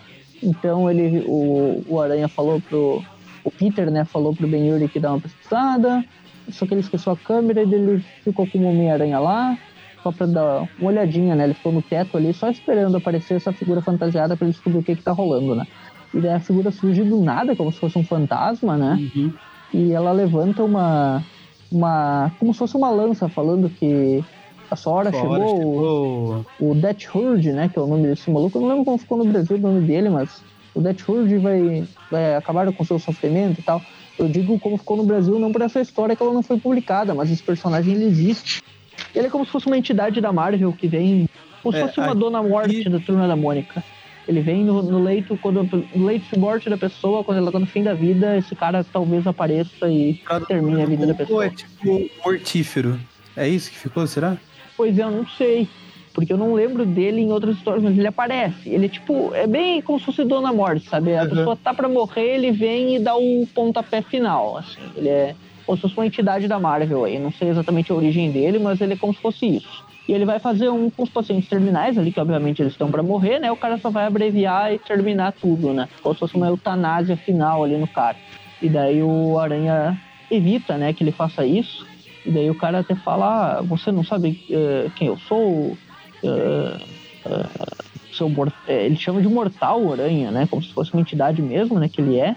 Então 0.43 0.91
ele, 0.91 1.23
o, 1.25 1.81
o 1.87 1.99
Aranha 2.01 2.27
falou 2.27 2.59
pro. 2.61 3.01
O 3.43 3.49
Peter, 3.51 3.89
né, 3.89 4.03
falou 4.05 4.35
pro 4.35 4.47
Ben 4.47 4.67
Yuri 4.67 4.87
que 4.89 4.99
dá 4.99 5.11
uma 5.13 5.21
pesquisada. 5.21 6.03
Só 6.51 6.65
que 6.67 6.73
ele 6.73 6.81
esqueceu 6.81 7.13
a 7.13 7.17
câmera 7.17 7.63
e 7.63 7.73
ele 7.73 8.03
ficou 8.23 8.45
com 8.47 8.59
o 8.59 8.69
Homem-Aranha 8.69 9.17
lá, 9.19 9.57
só 10.05 10.11
pra 10.11 10.27
dar 10.27 10.67
uma 10.77 10.89
olhadinha, 10.89 11.33
né? 11.33 11.45
Ele 11.45 11.55
ficou 11.55 11.71
no 11.71 11.81
teto 11.81 12.15
ali, 12.15 12.31
só 12.31 12.47
esperando 12.47 12.95
aparecer 12.95 13.37
essa 13.37 13.51
figura 13.51 13.81
fantasiada 13.81 14.37
pra 14.37 14.45
ele 14.45 14.53
descobrir 14.53 14.77
o 14.77 14.83
que 14.83 14.95
que 14.95 15.01
tá 15.01 15.11
rolando, 15.11 15.55
né? 15.55 15.65
E 16.13 16.19
daí 16.19 16.33
a 16.33 16.39
figura 16.39 16.69
surge 16.71 17.03
do 17.03 17.21
nada, 17.21 17.55
como 17.55 17.71
se 17.71 17.79
fosse 17.79 17.97
um 17.97 18.03
fantasma, 18.03 18.77
né? 18.77 19.09
Uhum. 19.15 19.33
E 19.73 19.91
ela 19.91 20.11
levanta 20.11 20.63
uma. 20.63 21.23
uma 21.71 22.31
como 22.39 22.53
se 22.53 22.59
fosse 22.59 22.77
uma 22.77 22.91
lança, 22.91 23.27
falando 23.27 23.67
que 23.67 24.23
a 24.69 24.75
sua 24.75 24.93
hora, 24.93 25.11
chegou. 25.11 25.57
chegou. 25.57 26.45
O 26.59 26.75
Death 26.75 27.15
Hurd, 27.15 27.51
né? 27.51 27.67
Que 27.67 27.79
é 27.79 27.81
o 27.81 27.87
nome 27.87 28.07
desse 28.07 28.29
maluco. 28.29 28.57
Eu 28.57 28.61
não 28.61 28.69
lembro 28.69 28.85
como 28.85 28.97
ficou 28.99 29.17
no 29.17 29.25
Brasil 29.25 29.57
o 29.57 29.59
nome 29.59 29.81
dele, 29.81 30.09
mas 30.09 30.43
o 30.75 30.81
Death 30.81 31.09
Hurd 31.09 31.35
vai, 31.39 31.83
vai 32.11 32.35
acabar 32.35 32.71
com 32.71 32.85
seu 32.85 32.99
sofrimento 32.99 33.59
e 33.59 33.63
tal. 33.63 33.81
Eu 34.19 34.29
digo 34.29 34.59
como 34.59 34.77
ficou 34.77 34.95
no 34.97 35.03
Brasil, 35.03 35.39
não 35.39 35.51
por 35.51 35.61
essa 35.61 35.81
história 35.81 36.15
que 36.15 36.21
ela 36.21 36.33
não 36.33 36.43
foi 36.43 36.59
publicada, 36.59 37.15
mas 37.15 37.31
esse 37.31 37.41
personagem 37.41 37.95
ele 37.95 38.05
existe. 38.05 38.63
Ele 39.13 39.27
é 39.27 39.29
como 39.29 39.45
se 39.45 39.51
fosse 39.51 39.67
uma 39.67 39.77
entidade 39.77 40.19
da 40.21 40.31
Marvel 40.33 40.71
que 40.73 40.87
vem. 40.87 41.27
Como 41.63 41.73
se 41.73 41.81
É, 41.81 41.87
fosse 41.87 41.99
uma 41.99 42.11
aqui- 42.11 42.19
Dona 42.19 42.43
Morte 42.43 42.89
da 42.89 42.99
turma 42.99 43.27
da 43.27 43.35
Mônica. 43.35 43.83
Ele 44.27 44.41
vem 44.41 44.63
no, 44.63 44.81
no 44.81 45.03
leito, 45.03 45.37
quando, 45.37 45.63
no 45.95 46.05
leito 46.05 46.25
de 46.33 46.39
morte 46.39 46.67
da 46.69 46.77
pessoa, 46.77 47.23
quando 47.23 47.37
ela 47.37 47.51
tá 47.51 47.59
no 47.59 47.67
fim 47.67 47.83
da 47.83 47.93
vida, 47.93 48.35
esse 48.37 48.55
cara 48.55 48.83
talvez 48.83 49.25
apareça 49.27 49.87
e 49.87 50.19
termine 50.47 50.81
a 50.81 50.85
vida 50.87 51.05
da 51.05 51.11
Ou 51.13 51.17
pessoa. 51.17 51.45
é 51.45 51.49
tipo 51.51 52.09
mortífero. 52.25 52.99
É 53.37 53.47
isso 53.47 53.69
que 53.69 53.77
ficou, 53.77 54.05
será? 54.07 54.37
Pois 54.75 54.97
é, 54.97 55.03
eu 55.03 55.11
não 55.11 55.27
sei. 55.27 55.67
Porque 56.13 56.31
eu 56.33 56.37
não 56.37 56.53
lembro 56.53 56.85
dele 56.85 57.21
em 57.21 57.31
outras 57.31 57.57
histórias, 57.57 57.83
mas 57.83 57.97
ele 57.97 58.07
aparece. 58.07 58.69
Ele 58.69 58.85
é 58.85 58.89
tipo, 58.89 59.33
é 59.35 59.45
bem 59.45 59.81
como 59.81 59.99
se 59.99 60.05
fosse 60.05 60.23
Dona 60.23 60.51
Morte, 60.53 60.87
sabe? 60.89 61.15
A 61.15 61.23
Uhum. 61.23 61.29
pessoa 61.29 61.55
tá 61.57 61.73
pra 61.73 61.89
morrer, 61.89 62.35
ele 62.35 62.51
vem 62.51 62.95
e 62.95 62.99
dá 62.99 63.15
o 63.15 63.45
pontapé 63.53 64.01
final, 64.01 64.57
assim. 64.57 64.79
Ele 64.95 65.09
é 65.09 65.35
como 65.65 65.77
se 65.77 65.81
fosse 65.81 65.95
uma 65.97 66.05
entidade 66.05 66.47
da 66.47 66.59
Marvel 66.59 67.05
aí. 67.05 67.19
Não 67.19 67.31
sei 67.31 67.49
exatamente 67.49 67.91
a 67.91 67.95
origem 67.95 68.31
dele, 68.31 68.59
mas 68.59 68.81
ele 68.81 68.93
é 68.93 68.97
como 68.97 69.13
se 69.13 69.21
fosse 69.21 69.45
isso. 69.57 69.83
E 70.07 70.13
ele 70.13 70.25
vai 70.25 70.39
fazer 70.39 70.69
um 70.69 70.89
com 70.89 71.03
os 71.03 71.09
pacientes 71.09 71.49
terminais 71.49 71.97
ali, 71.97 72.11
que 72.11 72.19
obviamente 72.19 72.61
eles 72.61 72.73
estão 72.73 72.91
pra 72.91 73.01
morrer, 73.01 73.39
né? 73.39 73.51
O 73.51 73.57
cara 73.57 73.77
só 73.79 73.89
vai 73.89 74.05
abreviar 74.05 74.71
e 74.71 74.77
terminar 74.77 75.31
tudo, 75.33 75.73
né? 75.73 75.89
Como 76.03 76.13
se 76.13 76.19
fosse 76.19 76.35
uma 76.35 76.47
eutanásia 76.47 77.17
final 77.17 77.63
ali 77.63 77.77
no 77.77 77.87
cara. 77.87 78.17
E 78.61 78.69
daí 78.69 79.01
o 79.01 79.39
Aranha 79.39 79.97
evita, 80.29 80.77
né, 80.77 80.93
que 80.93 81.03
ele 81.03 81.11
faça 81.11 81.45
isso. 81.45 81.87
E 82.25 82.31
daí 82.31 82.49
o 82.49 82.55
cara 82.55 82.79
até 82.79 82.95
fala, 82.95 83.59
ah, 83.59 83.61
você 83.61 83.91
não 83.91 84.03
sabe 84.03 84.39
eh, 84.49 84.89
quem 84.95 85.07
eu 85.07 85.17
sou? 85.17 85.77
Eh, 86.23 86.77
eh, 87.25 87.75
seu 88.11 88.31
ele 88.67 88.95
chama 88.95 89.21
de 89.21 89.27
mortal 89.27 89.83
o 89.83 89.91
aranha, 89.91 90.31
né? 90.31 90.47
Como 90.49 90.63
se 90.63 90.73
fosse 90.73 90.93
uma 90.93 91.01
entidade 91.01 91.41
mesmo, 91.41 91.77
né? 91.77 91.89
Que 91.89 92.01
ele 92.01 92.17
é. 92.17 92.35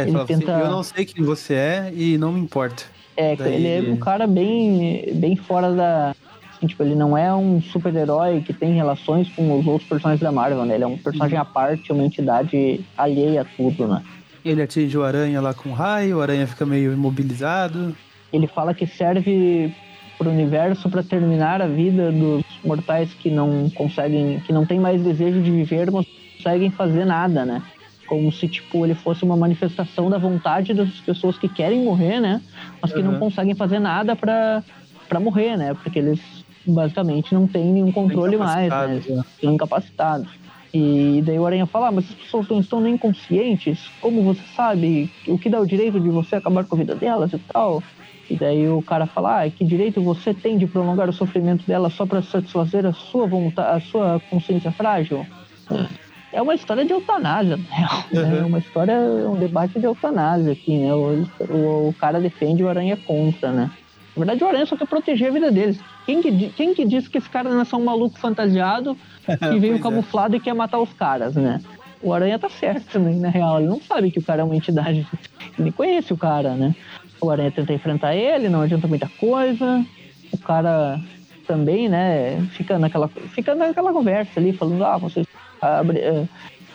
É, 0.00 0.08
Ele 0.08 0.16
assim, 0.16 0.38
tenta- 0.38 0.52
eu 0.52 0.70
não 0.70 0.82
sei 0.82 1.04
quem 1.04 1.24
você 1.24 1.54
é 1.54 1.92
e 1.94 2.18
não 2.18 2.32
me 2.32 2.40
importa. 2.40 2.84
É, 3.16 3.34
Daí 3.34 3.54
ele 3.54 3.88
é 3.88 3.90
um 3.92 3.96
cara 3.96 4.26
bem, 4.26 5.04
bem 5.14 5.36
fora 5.36 5.72
da. 5.72 6.14
assim, 6.54 6.66
tipo, 6.66 6.82
ele 6.82 6.94
não 6.94 7.16
é 7.16 7.34
um 7.34 7.60
super-herói 7.62 8.42
que 8.42 8.52
tem 8.52 8.74
relações 8.74 9.28
com 9.30 9.58
os 9.58 9.66
outros 9.66 9.88
personagens 9.88 10.20
da 10.20 10.30
Marvel, 10.30 10.64
né? 10.66 10.74
Ele 10.74 10.84
é 10.84 10.86
um 10.86 10.98
personagem 10.98 11.38
à 11.38 11.44
parte, 11.44 11.90
uma 11.92 12.04
entidade 12.04 12.80
alheia 12.96 13.40
a 13.42 13.44
tudo, 13.44 13.88
né? 13.88 14.02
Ele 14.44 14.62
atinge 14.62 14.96
o 14.96 15.02
aranha 15.02 15.40
lá 15.40 15.54
com 15.54 15.72
raio, 15.72 16.18
o 16.18 16.20
aranha 16.20 16.46
fica 16.46 16.64
meio 16.66 16.92
imobilizado. 16.92 17.96
Ele 18.32 18.46
fala 18.46 18.74
que 18.74 18.86
serve 18.86 19.72
pro 20.18 20.30
universo 20.30 20.88
para 20.90 21.02
terminar 21.02 21.60
a 21.62 21.66
vida 21.66 22.12
dos 22.12 22.44
mortais 22.64 23.12
que 23.14 23.30
não 23.30 23.68
conseguem, 23.70 24.40
que 24.40 24.52
não 24.52 24.64
tem 24.66 24.78
mais 24.78 25.00
desejo 25.02 25.40
de 25.40 25.50
viver, 25.50 25.90
mas 25.90 26.06
não 26.06 26.36
conseguem 26.36 26.70
fazer 26.70 27.04
nada, 27.04 27.44
né? 27.44 27.62
Como 28.06 28.30
se 28.32 28.48
tipo 28.48 28.84
ele 28.86 28.94
fosse 28.94 29.24
uma 29.24 29.36
manifestação 29.36 30.08
da 30.08 30.18
vontade 30.18 30.72
das 30.74 31.00
pessoas 31.02 31.38
que 31.38 31.48
querem 31.48 31.82
morrer, 31.84 32.20
né? 32.20 32.42
Mas 32.82 32.92
que 32.92 33.02
não 33.02 33.12
Uhum. 33.12 33.18
conseguem 33.20 33.54
fazer 33.56 33.78
nada 33.80 34.16
para 34.16 34.64
para 35.08 35.20
morrer, 35.20 35.56
né? 35.56 35.74
Porque 35.74 35.98
eles 36.00 36.44
basicamente 36.66 37.32
não 37.34 37.46
têm 37.46 37.72
nenhum 37.72 37.92
controle 37.92 38.36
mais, 38.36 38.76
né? 38.76 38.96
Eles 38.96 39.06
estão 39.34 39.52
incapacitados. 39.54 40.38
E 40.74 41.22
daí 41.24 41.38
o 41.38 41.46
Aranha 41.46 41.66
fala, 41.66 41.88
ah, 41.88 41.92
mas 41.92 42.08
as 42.10 42.14
pessoas 42.14 42.48
não 42.48 42.58
estão 42.60 42.80
nem 42.80 42.98
conscientes. 42.98 43.88
Como 44.00 44.22
você 44.24 44.42
sabe 44.46 45.12
o 45.28 45.38
que 45.38 45.48
dá 45.48 45.60
o 45.60 45.66
direito 45.66 46.00
de 46.00 46.10
você 46.10 46.36
acabar 46.36 46.64
com 46.66 46.74
a 46.74 46.78
vida 46.78 46.96
delas 46.96 47.32
e 47.32 47.38
tal? 47.38 47.86
E 48.28 48.36
daí 48.36 48.68
o 48.68 48.82
cara 48.82 49.06
fala, 49.06 49.44
ah, 49.44 49.50
que 49.50 49.64
direito 49.64 50.02
você 50.02 50.34
tem 50.34 50.58
de 50.58 50.66
prolongar 50.66 51.08
o 51.08 51.12
sofrimento 51.12 51.64
dela 51.66 51.88
só 51.88 52.04
para 52.06 52.20
satisfazer 52.22 52.84
a 52.84 52.92
sua 52.92 53.26
vontade, 53.26 53.76
a 53.76 53.80
sua 53.80 54.20
consciência 54.20 54.72
frágil? 54.72 55.28
É 55.70 56.05
uma 56.32 56.54
história 56.54 56.84
de 56.84 56.92
eutanásia, 56.92 57.56
né? 57.56 57.64
É 58.12 58.16
Uhum. 58.18 58.46
uma 58.48 58.58
história, 58.58 58.94
um 58.98 59.36
debate 59.36 59.78
de 59.78 59.86
eutanásia 59.86 60.52
aqui, 60.52 60.78
né? 60.78 60.92
O, 60.94 61.26
o, 61.48 61.88
o 61.88 61.94
cara 61.98 62.20
defende 62.20 62.62
o 62.62 62.68
Aranha 62.68 62.96
contra, 62.96 63.50
né? 63.52 63.70
Na 64.16 64.20
verdade, 64.24 64.42
o 64.44 64.48
Aranha 64.48 64.66
só 64.66 64.76
quer 64.76 64.86
proteger 64.86 65.28
a 65.28 65.32
vida 65.32 65.50
deles. 65.52 65.78
Quem 66.06 66.22
que, 66.22 66.48
quem 66.50 66.74
que 66.74 66.84
disse 66.86 67.08
que 67.10 67.18
esse 67.18 67.28
cara 67.28 67.50
não 67.50 67.60
é 67.60 67.64
só 67.64 67.76
um 67.76 67.84
maluco 67.84 68.18
fantasiado 68.18 68.96
que 69.26 69.58
veio 69.58 69.72
Pois 69.74 69.80
é. 69.80 69.82
camuflado 69.82 70.36
e 70.36 70.40
quer 70.40 70.54
matar 70.54 70.78
os 70.78 70.92
caras, 70.92 71.34
né? 71.34 71.60
O 72.02 72.12
Aranha 72.12 72.38
tá 72.38 72.48
certo, 72.48 72.98
né? 72.98 73.12
Na 73.14 73.28
real, 73.28 73.58
ele 73.58 73.68
não 73.68 73.80
sabe 73.80 74.10
que 74.10 74.18
o 74.18 74.22
cara 74.22 74.42
é 74.42 74.44
uma 74.44 74.56
entidade. 74.56 75.06
Ele 75.40 75.52
nem 75.58 75.72
conhece 75.72 76.12
o 76.12 76.16
cara, 76.16 76.54
né? 76.54 76.74
O 77.20 77.30
Aranha 77.30 77.50
tenta 77.50 77.72
enfrentar 77.72 78.14
ele, 78.14 78.48
não 78.48 78.60
adianta 78.62 78.86
muita 78.86 79.08
coisa. 79.18 79.84
O 80.32 80.38
cara 80.38 81.00
também, 81.46 81.88
né? 81.88 82.40
Fica 82.52 82.78
naquela, 82.78 83.08
fica 83.08 83.54
naquela 83.54 83.92
conversa 83.92 84.38
ali, 84.38 84.52
falando: 84.52 84.84
ah, 84.84 84.98
você 84.98 85.20
está 85.20 85.38
abre- 85.66 86.00
eh, 86.00 86.26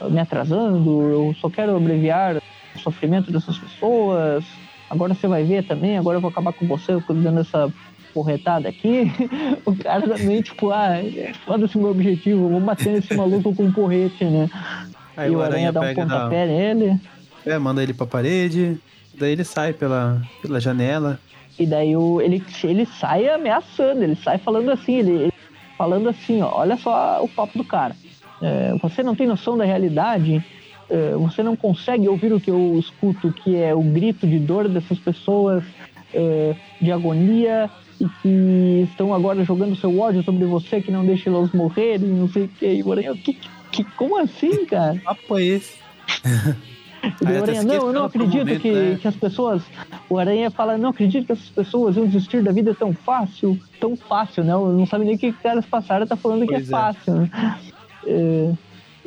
me 0.10 0.20
atrasando, 0.20 0.90
eu 1.12 1.36
só 1.40 1.50
quero 1.50 1.76
abreviar 1.76 2.38
o 2.76 2.80
sofrimento 2.80 3.32
dessas 3.32 3.58
pessoas. 3.58 4.44
Agora 4.90 5.14
você 5.14 5.28
vai 5.28 5.44
ver 5.44 5.64
também, 5.66 5.98
agora 5.98 6.18
eu 6.18 6.22
vou 6.22 6.30
acabar 6.30 6.54
com 6.54 6.66
você, 6.68 6.94
eu 6.94 7.02
tô 7.02 7.14
dando 7.14 7.40
essa 7.42 7.72
porretada 8.14 8.68
aqui. 8.70 9.12
O 9.66 9.76
cara 9.76 10.02
também, 10.08 10.42
tipo, 10.42 10.72
ah, 10.72 10.96
foda-se 11.46 11.78
meu 11.78 11.92
objetivo, 11.92 12.46
eu 12.46 12.50
vou 12.50 12.60
bater 12.60 12.92
nesse 12.94 13.14
maluco 13.14 13.56
com 13.56 13.64
um 13.64 13.72
porrete, 13.72 14.26
né? 14.26 14.50
Aí 15.16 15.32
e 15.32 15.36
o 15.36 15.42
aranha 15.42 15.72
dá 15.72 15.82
um 15.82 15.94
pontapé 15.94 16.46
nele. 16.48 17.00
é, 17.46 17.58
manda 17.58 17.82
ele 17.84 17.94
pra 17.94 18.06
parede, 18.08 18.78
daí 19.18 19.32
ele 19.34 19.44
sai 19.44 19.72
pela, 19.72 20.22
pela 20.42 20.60
janela. 20.60 21.20
E 21.60 21.66
daí 21.66 21.96
o, 21.96 22.20
ele, 22.20 22.44
ele 22.64 22.86
sai 22.86 23.30
ameaçando, 23.30 24.04
ele 24.04 24.16
sai 24.16 24.38
falando 24.40 24.72
assim, 24.72 24.96
ele, 24.96 25.12
ele 25.12 25.34
falando 25.78 26.10
assim, 26.10 26.42
ó, 26.42 26.52
olha 26.54 26.76
só 26.78 27.24
o 27.24 27.28
papo 27.30 27.58
do 27.58 27.64
cara. 27.64 27.96
É, 28.42 28.76
você 28.82 29.04
não 29.04 29.16
tem 29.16 29.28
noção 29.28 29.58
da 29.58 29.66
realidade, 29.66 30.44
é, 30.90 31.12
você 31.14 31.42
não 31.44 31.56
consegue 31.56 32.08
ouvir 32.08 32.34
o 32.34 32.40
que 32.40 32.52
eu 32.52 32.78
escuto, 32.80 33.32
que 33.32 33.56
é 33.56 33.74
o 33.74 33.82
grito 33.82 34.28
de 34.28 34.40
dor 34.40 34.68
dessas 34.68 34.98
pessoas, 35.00 35.64
é, 36.14 36.56
de 36.82 36.92
agonia, 36.92 37.70
e 38.00 38.06
que 38.22 38.88
estão 38.90 39.14
agora 39.14 39.44
jogando 39.44 39.76
seu 39.76 39.98
ódio 40.00 40.24
sobre 40.24 40.44
você, 40.46 40.82
que 40.82 40.92
não 40.92 41.06
deixa 41.06 41.30
elas 41.30 41.52
morrerem, 41.52 42.10
não 42.10 42.28
sei 42.28 42.46
o 42.46 42.48
que. 42.48 42.66
E 42.66 42.84
o 42.84 42.92
Aranha, 42.92 43.16
que, 43.16 43.38
que, 43.72 43.84
como 43.84 44.18
assim, 44.18 44.66
cara? 44.66 45.00
Papo 45.04 45.38
é 45.38 45.44
esse? 45.44 45.78
Aranha, 47.26 47.64
não, 47.64 47.76
eu 47.76 47.94
não 47.94 48.06
acredito 48.06 48.40
momento, 48.40 48.62
que, 48.62 48.72
né? 48.72 48.98
que 49.02 49.08
as 49.08 49.16
pessoas. 49.16 49.64
O 50.10 50.18
Aranha 50.18 50.52
fala, 50.52 50.78
não 50.78 50.90
acredito 50.90 51.26
que 51.26 51.32
essas 51.32 51.50
pessoas 51.50 51.96
iam 51.96 52.06
desistir 52.06 52.44
da 52.44 52.52
vida 52.52 52.76
tão 52.76 52.94
fácil, 52.94 53.58
tão 53.80 53.96
fácil, 53.96 54.44
né? 54.44 54.52
Não 54.52 54.86
sabe 54.86 55.06
nem 55.06 55.16
o 55.16 55.18
que 55.18 55.32
caras 55.32 55.66
passaram, 55.66 56.06
tá 56.06 56.16
falando 56.16 56.46
que 56.46 56.54
é 56.54 56.58
Pois 56.58 56.68
é. 56.68 56.72
fácil, 56.72 57.14
né? 57.16 57.30
É, 58.06 58.52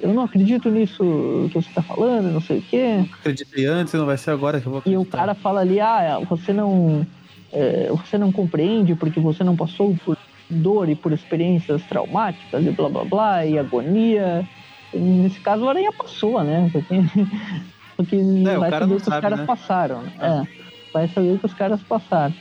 eu 0.02 0.12
não 0.12 0.24
acredito 0.24 0.70
nisso 0.70 1.48
que 1.50 1.54
você 1.54 1.68
tá 1.74 1.82
falando, 1.82 2.30
não 2.32 2.40
sei 2.40 2.58
o 2.58 2.62
quê. 2.62 3.04
Acreditei 3.20 3.66
antes, 3.66 3.94
não 3.94 4.06
vai 4.06 4.16
ser 4.16 4.30
agora 4.30 4.60
que 4.60 4.66
eu 4.66 4.72
vou 4.72 4.78
E 4.80 4.90
acreditar. 4.90 5.00
o 5.02 5.10
cara 5.10 5.34
fala 5.34 5.60
ali, 5.60 5.80
ah, 5.80 6.20
você 6.28 6.52
não. 6.52 7.06
é, 7.52 7.88
você 7.90 8.18
não 8.18 8.32
compreende 8.32 8.94
porque 8.94 9.20
você 9.20 9.44
não 9.44 9.56
passou 9.56 9.94
por 10.04 10.16
dor 10.50 10.88
e 10.88 10.94
por 10.94 11.12
experiências 11.12 11.82
traumáticas 11.84 12.64
e 12.66 12.70
blá 12.70 12.88
blá 12.88 13.04
blá, 13.04 13.46
e 13.46 13.58
agonia. 13.58 14.46
E 14.92 14.98
nesse 14.98 15.40
caso 15.40 15.64
o 15.64 15.68
Aranha 15.68 15.90
passou, 15.92 16.42
né? 16.44 16.68
Porque, 16.72 16.94
porque 17.96 18.16
É, 18.16 18.58
vai 18.58 18.70
saber 18.70 18.94
o 18.94 18.96
que 18.96 19.02
os 19.02 19.04
sabe, 19.04 19.22
caras 19.22 19.40
né? 19.40 19.46
passaram. 19.46 20.02
né? 20.02 20.10
É, 20.20 20.92
vai 20.92 21.08
saber 21.08 21.32
o 21.32 21.38
que 21.38 21.46
os 21.46 21.54
caras 21.54 21.80
passaram. 21.82 22.34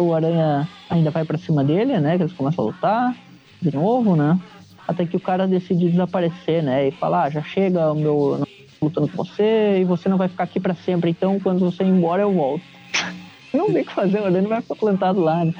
O 0.00 0.14
Aranha 0.14 0.68
ainda 0.90 1.10
vai 1.10 1.24
pra 1.24 1.38
cima 1.38 1.64
dele, 1.64 1.98
né? 1.98 2.16
Que 2.16 2.24
eles 2.24 2.32
começam 2.34 2.64
a 2.64 2.68
lutar 2.68 3.16
de 3.62 3.74
novo, 3.74 4.14
né? 4.14 4.38
Até 4.88 5.04
que 5.04 5.16
o 5.16 5.20
cara 5.20 5.46
decide 5.46 5.90
desaparecer, 5.90 6.62
né? 6.62 6.88
E 6.88 6.90
falar, 6.90 7.24
ah, 7.24 7.30
já 7.30 7.42
chega 7.42 7.92
o 7.92 7.94
meu 7.94 8.42
lutando 8.80 9.08
com 9.08 9.22
você 9.22 9.80
e 9.80 9.84
você 9.84 10.08
não 10.08 10.16
vai 10.16 10.28
ficar 10.28 10.44
aqui 10.44 10.58
pra 10.58 10.74
sempre. 10.74 11.10
Então, 11.10 11.38
quando 11.38 11.60
você 11.60 11.84
ir 11.84 11.88
embora, 11.88 12.22
eu 12.22 12.32
volto. 12.32 12.64
Não 13.52 13.72
tem 13.72 13.82
o 13.82 13.84
que 13.84 13.94
fazer, 13.94 14.20
o 14.20 14.26
Aranha 14.26 14.46
vai 14.46 14.60
ficar 14.60 14.74
plantado 14.74 15.20
lá, 15.20 15.44
né? 15.44 15.54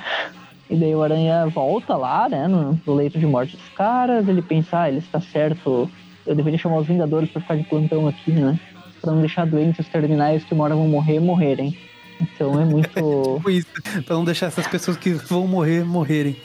E 0.71 0.77
daí 0.77 0.95
o 0.95 1.03
Aranha 1.03 1.47
volta 1.47 1.97
lá, 1.97 2.29
né, 2.29 2.47
no, 2.47 2.79
no 2.87 2.95
leito 2.95 3.19
de 3.19 3.27
morte 3.27 3.57
dos 3.57 3.69
caras. 3.71 4.29
Ele 4.29 4.43
pensa, 4.43 4.81
ah, 4.81 4.89
ele 4.89 4.99
está 4.99 5.21
certo, 5.21 5.91
eu 6.27 6.35
deveria 6.35 6.59
chamar 6.59 6.79
os 6.79 6.87
Vingadores 6.87 7.31
pra 7.31 7.41
ficar 7.41 7.57
de 7.57 7.65
plantão 7.65 8.07
aqui, 8.07 8.31
né? 8.31 8.61
Pra 9.01 9.13
não 9.13 9.21
deixar 9.21 9.47
doentes 9.47 9.89
terminais 9.89 10.45
que 10.45 10.55
hora 10.55 10.75
vão 10.75 10.87
morrer, 10.87 11.19
morrerem. 11.19 11.77
Então 12.21 12.61
é 12.61 12.65
muito. 12.65 12.91
Tipo 13.37 13.51
isso, 13.51 13.69
pra 14.05 14.17
não 14.17 14.25
deixar 14.25 14.47
essas 14.47 14.67
pessoas 14.67 14.99
que 14.99 15.11
vão 15.13 15.47
morrer, 15.47 15.85
morrerem. 15.85 16.37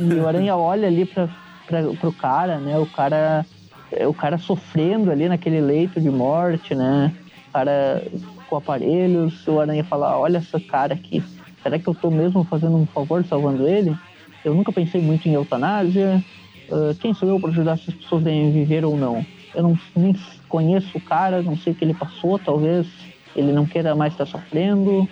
E 0.00 0.14
o 0.14 0.28
Aranha 0.28 0.54
olha 0.56 0.86
ali 0.86 1.04
pra, 1.04 1.28
pra, 1.72 1.82
pro 1.94 2.12
cara, 2.12 2.58
né? 2.58 2.78
O 2.78 2.86
cara 2.86 3.46
é, 3.90 4.06
o 4.06 4.12
cara 4.12 4.38
sofrendo 4.38 5.10
ali 5.10 5.28
naquele 5.28 5.60
leito 5.60 6.00
de 6.00 6.10
morte, 6.10 6.74
né? 6.74 7.12
O 7.48 7.52
cara 7.52 8.02
com 8.48 8.56
aparelhos, 8.56 9.46
o 9.48 9.58
Aranha 9.58 9.84
fala, 9.84 10.18
olha 10.18 10.38
essa 10.38 10.60
cara 10.60 10.92
aqui, 10.92 11.22
será 11.62 11.78
que 11.78 11.88
eu 11.88 11.94
tô 11.94 12.10
mesmo 12.10 12.44
fazendo 12.44 12.76
um 12.76 12.86
favor 12.86 13.24
salvando 13.24 13.66
ele? 13.66 13.96
Eu 14.44 14.54
nunca 14.54 14.72
pensei 14.72 15.00
muito 15.00 15.26
em 15.28 15.32
eutanásia. 15.32 16.22
Uh, 16.68 16.94
quem 16.96 17.14
sou 17.14 17.28
eu 17.28 17.40
para 17.40 17.50
ajudar 17.50 17.78
se 17.78 17.90
as 17.90 17.96
pessoas 17.96 18.22
devem 18.22 18.52
viver 18.52 18.84
ou 18.84 18.96
não? 18.96 19.24
Eu 19.54 19.62
não 19.62 19.78
nem 19.96 20.14
conheço 20.48 20.98
o 20.98 21.00
cara, 21.00 21.42
não 21.42 21.56
sei 21.56 21.72
o 21.72 21.76
que 21.76 21.84
ele 21.84 21.94
passou, 21.94 22.38
talvez 22.38 22.86
ele 23.34 23.52
não 23.52 23.66
queira 23.66 23.94
mais 23.94 24.12
estar 24.12 24.26
sofrendo. 24.26 25.08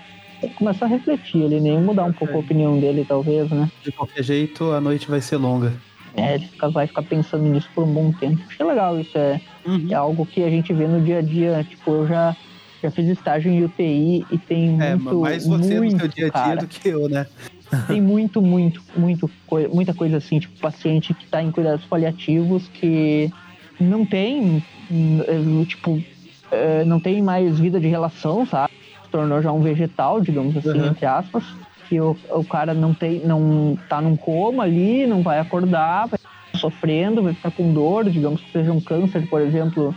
Começar 0.57 0.87
a 0.87 0.89
refletir 0.89 1.45
ali, 1.45 1.61
nem 1.61 1.79
mudar 1.79 2.05
um 2.05 2.13
pouco 2.13 2.35
a 2.35 2.41
opinião 2.41 2.81
dele, 2.81 3.05
talvez, 3.07 3.51
né? 3.51 3.71
De 3.83 3.93
qualquer 3.93 4.23
jeito, 4.23 4.73
a 4.73 4.81
noite 4.81 5.09
vai 5.11 5.21
ser 5.21 5.37
longa. 5.37 5.75
É, 6.15 6.35
ele 6.35 6.47
fica, 6.47 6.71
vai 6.71 6.87
ficar 6.87 7.03
pensando 7.05 7.45
nisso 7.45 7.71
por 7.75 7.85
um 7.85 7.93
bom 7.93 8.13
tempo. 8.13 8.43
Achei 8.49 8.67
legal 8.67 8.99
isso, 8.99 9.17
é, 9.17 9.41
Uhum. 9.67 9.87
é 9.91 9.95
algo 9.95 10.27
que 10.27 10.43
a 10.43 10.51
gente 10.51 10.73
vê 10.75 10.87
no 10.87 11.01
dia 11.01 11.19
a 11.19 11.23
dia. 11.23 11.65
Tipo, 11.65 12.03
eu 12.03 12.07
já, 12.07 12.37
já 12.83 12.91
fiz 12.91 13.09
estágio 13.09 13.51
em 13.51 13.65
UTI 13.65 14.27
e 14.31 14.39
tem 14.39 14.81
É, 14.81 14.95
muito, 14.97 15.21
mais 15.21 15.47
você 15.47 15.79
muito, 15.81 15.93
no 15.95 16.01
seu 16.01 16.09
dia 16.09 16.27
a 16.27 16.31
dia 16.31 16.33
cara, 16.33 16.57
do 16.57 16.69
que 16.69 16.89
eu, 16.89 17.09
né? 17.09 17.27
tem 17.87 18.01
muito, 18.01 18.43
muito, 18.43 18.83
muito, 18.97 19.31
muita 19.73 19.95
coisa 19.95 20.17
assim, 20.17 20.39
tipo, 20.41 20.55
paciente 20.61 21.15
que 21.15 21.29
tá 21.29 21.43
em 21.43 21.51
cuidados 21.53 21.87
paliativos 21.87 22.69
que 22.69 23.31
não 23.81 24.05
tem, 24.05 24.63
hum, 24.91 25.65
tipo, 25.65 26.03
eh, 26.51 26.85
não 26.85 26.99
tem 27.01 27.23
mais 27.23 27.59
vida 27.59 27.81
de 27.81 27.87
relação, 27.89 28.45
sabe? 28.45 28.69
Se 29.05 29.11
tornou 29.11 29.41
já 29.41 29.53
um 29.53 29.61
vegetal, 29.63 30.21
digamos 30.21 30.57
assim, 30.57 30.79
Uhum. 30.79 30.87
entre 30.87 31.07
aspas. 31.07 31.57
Que 31.91 32.01
o, 32.01 32.17
o 32.31 32.45
cara 32.45 32.73
não 32.73 32.95
tem, 32.95 33.19
não 33.19 33.77
tá 33.89 34.01
num 34.01 34.17
coma 34.17 34.63
ali, 34.63 35.07
não 35.09 35.23
vai 35.23 35.41
acordar, 35.41 36.07
vai 36.07 36.19
ficar 36.19 36.59
sofrendo, 36.59 37.23
vai 37.23 37.35
ficar 37.35 37.51
com 37.51 37.73
dor, 37.73 38.09
digamos 38.09 38.41
que 38.41 38.53
seja 38.53 38.73
um 38.73 38.81
câncer, 38.81 39.29
por 39.29 39.41
exemplo, 39.41 39.93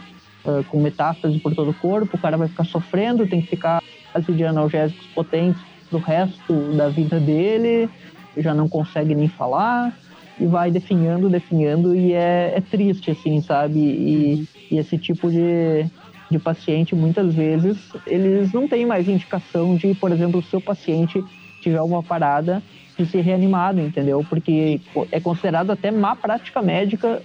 eh, 0.46 0.64
com 0.70 0.82
metástase 0.82 1.40
por 1.40 1.54
todo 1.54 1.70
o 1.70 1.74
corpo, 1.76 2.18
o 2.18 2.20
cara 2.20 2.36
vai 2.36 2.48
ficar 2.50 2.66
sofrendo, 2.66 3.28
tem 3.28 3.42
que 3.42 3.48
ficar 3.48 3.82
de 4.28 4.44
analgésicos 4.44 5.06
potentes 5.08 5.62
pro 5.90 6.00
resto 6.00 6.74
da 6.76 6.90
vida 6.90 7.20
dele, 7.20 7.90
já 8.38 8.54
não 8.54 8.68
consegue 8.68 9.16
nem 9.16 9.28
falar, 9.28 9.96
e 10.40 10.46
vai 10.46 10.72
definhando, 10.72 11.30
definhando, 11.30 11.96
e 11.96 12.14
é, 12.14 12.54
é 12.56 12.62
triste, 12.62 13.12
assim, 13.12 13.40
sabe? 13.42 13.80
E, 13.80 14.48
e 14.72 14.78
esse 14.78 14.98
tipo 14.98 15.30
de, 15.30 15.86
de 16.30 16.40
paciente, 16.40 16.96
muitas 16.96 17.34
vezes, 17.34 17.78
eles 18.06 18.52
não 18.52 18.68
têm 18.68 18.86
mais 18.86 19.08
indicação 19.08 19.76
de, 19.76 19.94
por 19.94 20.12
exemplo, 20.12 20.44
o 20.52 20.62
paciente 20.62 21.24
tiver 21.64 21.82
uma 21.82 22.04
parada 22.04 22.62
de 22.98 23.06
ser 23.06 23.22
reanimado, 23.22 23.80
entendeu? 23.82 24.24
Porque 24.30 24.80
é 25.12 25.20
considerado 25.20 25.72
até 25.72 25.90
má 25.90 26.16
prática 26.16 26.62
médica 26.62 27.22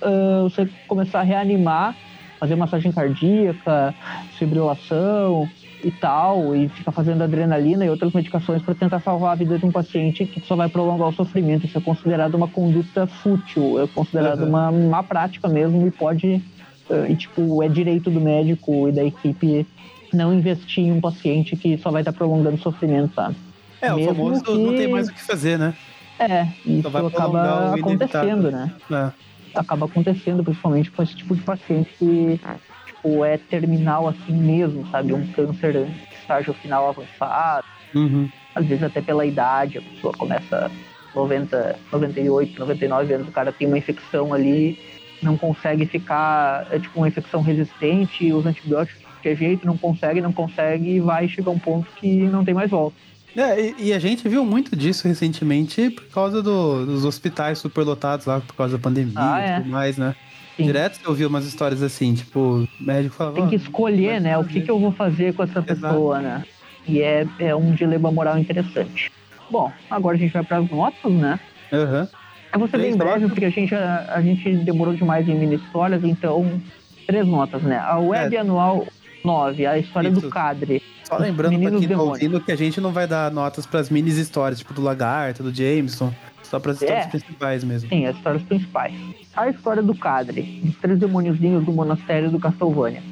ah, 0.00 0.40
você 0.44 0.68
começar 0.88 1.20
a 1.20 1.22
reanimar, 1.22 1.94
fazer 2.38 2.56
massagem 2.56 2.90
cardíaca, 2.92 3.94
fibrilação 4.38 5.48
e 5.84 5.90
tal, 5.90 6.54
e 6.54 6.68
ficar 6.68 6.92
fazendo 6.92 7.22
adrenalina 7.22 7.84
e 7.84 7.90
outras 7.90 8.12
medicações 8.12 8.62
para 8.62 8.74
tentar 8.74 9.00
salvar 9.00 9.32
a 9.32 9.34
vida 9.34 9.58
de 9.58 9.66
um 9.66 9.72
paciente 9.72 10.24
que 10.24 10.40
só 10.46 10.54
vai 10.54 10.68
prolongar 10.68 11.08
o 11.08 11.12
sofrimento. 11.12 11.66
Isso 11.66 11.76
é 11.76 11.80
considerado 11.80 12.34
uma 12.36 12.46
conduta 12.48 13.06
fútil, 13.06 13.82
é 13.82 13.86
considerado 13.88 14.42
Uhum. 14.42 14.48
uma 14.48 14.70
má 14.70 15.02
prática 15.02 15.48
mesmo 15.48 15.86
e 15.86 15.90
pode, 15.90 16.40
ah, 16.88 17.06
e 17.08 17.16
tipo, 17.16 17.62
é 17.62 17.68
direito 17.68 18.10
do 18.10 18.20
médico 18.20 18.88
e 18.88 18.92
da 18.92 19.04
equipe 19.04 19.66
não 20.12 20.32
investir 20.32 20.84
em 20.84 20.92
um 20.92 21.00
paciente 21.00 21.56
que 21.56 21.76
só 21.78 21.90
vai 21.90 22.02
estar 22.02 22.12
prolongando 22.12 22.56
o 22.56 22.60
sofrimento, 22.60 23.14
sabe? 23.14 23.34
É, 23.82 23.92
o 23.92 23.96
Mesmo 23.96 24.14
famoso 24.14 24.44
que- 24.44 24.58
não 24.58 24.74
tem 24.76 24.88
mais 24.88 25.08
o 25.08 25.12
que 25.12 25.20
fazer, 25.22 25.58
né? 25.58 25.74
É, 26.18 26.46
isso 26.64 26.88
prolongar 26.88 27.08
acaba 27.12 27.70
o 27.70 27.74
acontecendo, 27.80 28.50
né? 28.50 28.72
É. 28.90 29.12
acaba 29.58 29.86
acontecendo, 29.86 30.42
principalmente 30.44 30.90
com 30.90 31.02
esse 31.02 31.14
tipo 31.16 31.34
de 31.34 31.42
paciente 31.42 31.90
que 31.98 32.40
tipo, 32.86 33.24
é 33.24 33.36
terminal 33.36 34.08
assim 34.08 34.32
mesmo, 34.32 34.86
sabe? 34.90 35.12
Um 35.12 35.26
câncer 35.32 35.88
estágio 36.20 36.54
final 36.54 36.88
avançado, 36.88 37.66
Uhum. 37.94 38.28
às 38.54 38.64
vezes 38.64 38.84
até 38.84 39.02
pela 39.02 39.26
idade, 39.26 39.78
a 39.78 39.82
pessoa 39.82 40.14
começa 40.14 40.70
90, 41.14 41.76
98, 41.90 42.58
99 42.58 43.12
anos, 43.14 43.28
o 43.28 43.32
cara 43.32 43.52
tem 43.52 43.66
uma 43.66 43.76
infecção 43.76 44.32
ali, 44.32 44.78
não 45.20 45.36
consegue 45.36 45.84
ficar, 45.86 46.66
é 46.70 46.78
tipo 46.78 46.98
uma 46.98 47.08
infecção 47.08 47.42
resistente, 47.42 48.32
os 48.32 48.46
antibióticos 48.46 49.00
de 49.00 49.06
qualquer 49.06 49.36
jeito, 49.36 49.66
não 49.66 49.76
consegue, 49.76 50.20
não 50.22 50.32
consegue, 50.32 50.92
e 50.96 51.00
vai 51.00 51.28
chegar 51.28 51.50
um 51.50 51.58
ponto 51.58 51.86
que 51.96 52.22
não 52.28 52.44
tem 52.44 52.54
mais 52.54 52.70
volta. 52.70 52.96
É, 53.36 53.60
e, 53.60 53.86
e 53.88 53.92
a 53.92 53.98
gente 53.98 54.28
viu 54.28 54.44
muito 54.44 54.76
disso 54.76 55.06
recentemente 55.08 55.90
por 55.90 56.06
causa 56.08 56.42
do- 56.42 56.84
dos 56.84 57.04
hospitais 57.04 57.58
superlotados 57.58 58.26
lá, 58.26 58.40
por 58.40 58.54
causa 58.54 58.76
da 58.76 58.82
pandemia 58.82 59.14
Ah, 59.16 59.40
e 59.40 59.44
é. 59.50 59.56
tudo 59.60 59.70
mais, 59.70 59.96
né? 59.96 60.14
Sim. 60.56 60.64
Direto 60.66 60.98
eu 61.04 61.14
vi 61.14 61.24
umas 61.24 61.46
histórias 61.46 61.82
assim, 61.82 62.12
tipo, 62.14 62.64
médico 62.78 63.14
falava. 63.14 63.36
Tem 63.36 63.48
que 63.48 63.54
"Ah, 63.54 63.58
escolher, 63.58 64.20
né? 64.20 64.36
O 64.36 64.44
que, 64.44 64.60
que 64.60 64.70
eu 64.70 64.78
vou 64.78 64.92
fazer 64.92 65.32
com 65.34 65.42
essa 65.42 65.60
Exato. 65.60 65.80
pessoa, 65.94 66.20
né? 66.20 66.42
E 66.86 67.00
é, 67.00 67.26
é 67.38 67.56
um 67.56 67.72
dilema 67.72 68.12
moral 68.12 68.36
interessante. 68.38 69.10
Bom, 69.50 69.72
agora 69.88 70.16
a 70.16 70.20
gente 70.20 70.32
vai 70.32 70.44
para 70.44 70.58
as 70.58 70.68
notas, 70.68 71.12
né? 71.12 71.40
Aham. 71.72 72.08
Eu 72.54 72.58
vou 72.58 72.68
ser 72.68 72.76
bem 72.76 72.94
breve, 72.94 73.28
porque 73.28 73.46
a 73.46 73.50
gente, 73.50 73.74
a, 73.74 74.14
a 74.14 74.20
gente 74.20 74.56
demorou 74.58 74.94
demais 74.94 75.26
em 75.26 75.34
mini 75.34 75.56
histórias, 75.56 76.04
então, 76.04 76.60
três 77.06 77.26
notas, 77.26 77.62
né? 77.62 77.78
A 77.78 77.98
web 77.98 78.36
É. 78.36 78.40
anual 78.40 78.92
9, 79.24 79.66
a 79.66 79.78
história 79.78 80.08
Isso. 80.08 80.20
do 80.20 80.30
Cadre. 80.30 80.82
Só 81.04 81.16
lembrando 81.16 81.58
pra 81.60 81.70
quem 81.70 81.88
tá 81.88 82.02
ouvindo 82.02 82.40
que 82.40 82.52
a 82.52 82.56
gente 82.56 82.80
não 82.80 82.92
vai 82.92 83.06
dar 83.06 83.30
notas 83.30 83.66
pras 83.66 83.90
minis 83.90 84.16
histórias, 84.16 84.58
tipo 84.60 84.72
do 84.72 84.80
Lagarto, 84.82 85.42
do 85.42 85.54
Jameson, 85.54 86.12
só 86.42 86.58
pras 86.58 86.80
histórias 86.80 87.06
É. 87.06 87.08
principais 87.08 87.64
mesmo. 87.64 87.88
Sim, 87.88 88.06
as 88.06 88.16
histórias 88.16 88.42
principais. 88.42 88.94
A 89.36 89.48
história 89.48 89.82
do 89.82 89.94
Cadre, 89.94 90.42
dos 90.64 90.76
três 90.76 90.98
demôniozinhos 90.98 91.64
do 91.64 91.72
monastério 91.72 92.30
do 92.30 92.38
Castlevania. 92.38 93.02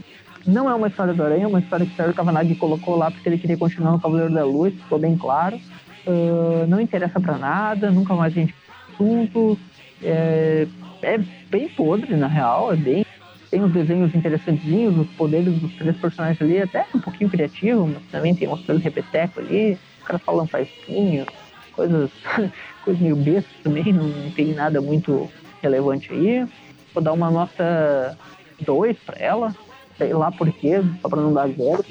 Não 0.46 0.70
é 0.70 0.74
uma 0.74 0.88
história 0.88 1.12
do 1.12 1.22
Aranha, 1.22 1.44
é 1.44 1.46
uma 1.46 1.60
história 1.60 1.84
que 1.84 1.92
o 1.92 1.96
Sérgio 1.96 2.14
Cavanaghi 2.14 2.54
colocou 2.54 2.96
lá 2.96 3.10
porque 3.10 3.28
ele 3.28 3.38
queria 3.38 3.58
continuar 3.58 3.92
no 3.92 4.00
Cavaleiro 4.00 4.32
da 4.32 4.44
Luz, 4.44 4.72
ficou 4.74 4.98
bem 4.98 5.16
claro. 5.16 5.60
Ah, 6.06 6.64
não 6.66 6.80
interessa 6.80 7.20
pra 7.20 7.36
nada, 7.36 7.90
nunca 7.90 8.14
mais 8.14 8.32
a 8.32 8.40
gente 8.40 8.54
assunto. 8.94 9.58
É, 10.02 10.66
é 11.02 11.18
bem 11.50 11.68
podre, 11.68 12.16
na 12.16 12.26
real, 12.26 12.72
é 12.72 12.76
bem. 12.76 13.06
Tem 13.50 13.62
uns 13.62 13.72
desenhos 13.72 14.14
interessantezinhos, 14.14 14.96
os 14.96 15.08
poderes 15.16 15.52
dos 15.54 15.72
três 15.74 15.96
personagens 15.96 16.40
ali, 16.40 16.62
até 16.62 16.86
um 16.94 17.00
pouquinho 17.00 17.28
criativo, 17.28 17.86
mas 17.86 18.02
também 18.10 18.34
tem 18.34 18.46
umas 18.46 18.60
coisas 18.60 18.82
repeteco 18.82 19.40
ali, 19.40 19.76
os 19.98 20.06
caras 20.06 20.22
falam 20.22 20.46
faisquinho, 20.46 21.26
coisas, 21.72 22.10
coisas 22.84 23.02
meio 23.02 23.16
bestas 23.16 23.52
também, 23.64 23.92
não 23.92 24.30
tem 24.30 24.54
nada 24.54 24.80
muito 24.80 25.28
relevante 25.60 26.12
aí. 26.12 26.46
Vou 26.94 27.02
dar 27.02 27.12
uma 27.12 27.30
nota 27.30 28.16
2 28.60 28.96
pra 28.98 29.18
ela, 29.18 29.54
sei 29.98 30.12
lá 30.12 30.30
por 30.30 30.50
quê, 30.52 30.80
só 31.02 31.08
pra 31.08 31.20
não 31.20 31.32
dar 31.32 31.48
zero. 31.48 31.84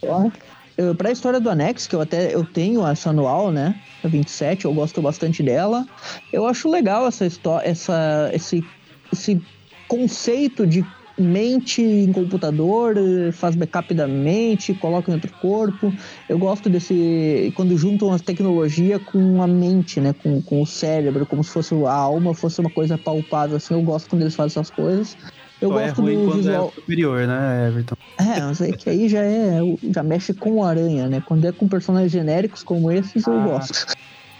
Só. 0.00 0.30
Eu, 0.76 0.94
pra 0.94 1.10
história 1.10 1.40
do 1.40 1.48
Anex, 1.48 1.86
que 1.86 1.96
eu 1.96 2.00
até 2.00 2.34
eu 2.34 2.44
tenho 2.44 2.86
essa 2.86 3.10
anual, 3.10 3.50
né? 3.50 3.74
A 4.04 4.08
27, 4.08 4.66
eu 4.66 4.74
gosto 4.74 5.00
bastante 5.00 5.42
dela. 5.42 5.86
Eu 6.32 6.46
acho 6.46 6.68
legal 6.68 7.06
essa 7.06 7.24
história, 7.24 7.66
essa, 7.66 8.30
esse, 8.34 8.62
esse 9.10 9.40
conceito 9.88 10.66
de 10.66 10.84
mente 11.18 11.80
em 11.82 12.12
computador, 12.12 12.96
eh, 12.98 13.32
faz 13.32 13.56
backup 13.56 13.94
da 13.94 14.06
mente, 14.06 14.74
coloca 14.74 15.10
em 15.10 15.14
outro 15.14 15.32
corpo. 15.40 15.94
Eu 16.28 16.38
gosto 16.38 16.68
desse. 16.68 17.50
Quando 17.54 17.76
juntam 17.76 18.12
a 18.12 18.18
tecnologia 18.18 18.98
com 18.98 19.40
a 19.40 19.46
mente, 19.46 19.98
né? 20.00 20.12
Com, 20.12 20.42
com 20.42 20.60
o 20.60 20.66
cérebro, 20.66 21.24
como 21.24 21.42
se 21.42 21.50
fosse 21.50 21.74
a 21.86 21.92
alma, 21.92 22.34
fosse 22.34 22.60
uma 22.60 22.68
coisa 22.68 22.98
palpável, 22.98 23.56
assim. 23.56 23.72
Eu 23.72 23.82
gosto 23.82 24.10
quando 24.10 24.22
eles 24.22 24.34
fazem 24.34 24.60
essas 24.60 24.70
coisas. 24.70 25.16
Eu 25.58 25.70
Só 25.70 25.80
é 25.80 25.86
gosto 25.88 26.02
ruim 26.02 26.18
do 26.18 26.24
quando 26.26 26.36
visual. 26.36 26.68
é 26.76 26.80
superior, 26.80 27.26
né, 27.26 27.68
Everton? 27.68 27.94
É, 28.18 28.40
mas 28.40 28.60
é 28.60 28.72
que 28.72 28.90
aí 28.90 29.08
já 29.08 29.22
é. 29.22 29.58
Já 29.94 30.02
mexe 30.02 30.34
com 30.34 30.52
o 30.56 30.64
aranha, 30.64 31.08
né? 31.08 31.22
Quando 31.24 31.46
é 31.46 31.52
com 31.52 31.66
personagens 31.66 32.12
genéricos 32.12 32.62
como 32.62 32.90
esses, 32.90 33.26
eu 33.26 33.32
Ah. 33.32 33.44
gosto. 33.44 33.86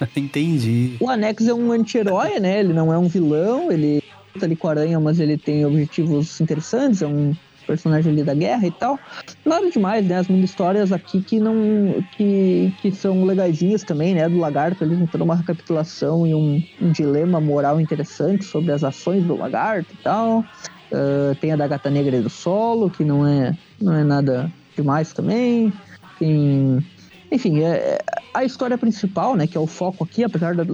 Entendi. 0.15 0.97
O 1.01 1.09
Anex 1.09 1.47
é 1.49 1.55
um 1.55 1.73
anti-herói, 1.73 2.39
né? 2.39 2.61
Ele 2.61 2.75
não 2.75 2.93
é 2.93 2.99
um 2.99 3.09
vilão, 3.09 3.73
ele 3.73 3.99
luta 4.37 4.47
ali 4.47 4.57
com 4.57 4.69
a 4.69 4.71
aranha, 4.71 5.01
mas 5.01 5.19
ele 5.19 5.37
tem 5.37 5.65
objetivos 5.65 6.41
interessantes, 6.41 7.03
é 7.03 7.07
um 7.07 7.35
personagem 7.67 8.13
ali 8.13 8.23
da 8.23 8.35
guerra 8.35 8.67
e 8.67 8.71
tal. 8.71 8.99
Nada 9.45 9.69
demais, 9.69 10.07
né? 10.07 10.19
As 10.19 10.29
mini 10.29 10.45
histórias 10.45 10.93
aqui 10.93 11.21
que 11.21 11.41
não. 11.41 12.01
que, 12.17 12.73
que 12.81 12.93
são 12.93 13.25
legaisinhas 13.25 13.83
também, 13.83 14.15
né? 14.15 14.29
Do 14.29 14.39
lagarto 14.39 14.85
ali 14.85 14.97
tentando 14.97 15.25
uma 15.25 15.35
recapitulação 15.35 16.25
e 16.27 16.35
um, 16.35 16.63
um 16.81 16.93
dilema 16.93 17.41
moral 17.41 17.81
interessante 17.81 18.45
sobre 18.45 18.71
as 18.71 18.85
ações 18.85 19.25
do 19.25 19.37
lagarto 19.37 19.93
e 19.93 19.97
tal. 19.97 20.45
Ah, 20.93 21.35
tem 21.41 21.53
a 21.53 21.57
da 21.57 21.67
gata 21.67 21.91
negra 21.91 22.17
e 22.17 22.21
do 22.21 22.31
solo, 22.31 22.91
que 22.91 23.05
não 23.05 23.27
é, 23.27 23.57
não 23.81 23.93
é 23.95 24.05
nada 24.05 24.53
demais 24.77 25.13
também. 25.13 25.73
Tem. 26.19 26.85
Enfim, 27.31 27.63
é, 27.65 27.69
é 27.69 27.99
a 28.33 28.45
história 28.45 28.79
principal, 28.79 29.35
né? 29.35 29.47
Que 29.47 29.57
é 29.57 29.61
o 29.61 29.67
foco 29.67 30.05
aqui, 30.05 30.23
apesar 30.23 30.55
da. 30.55 30.65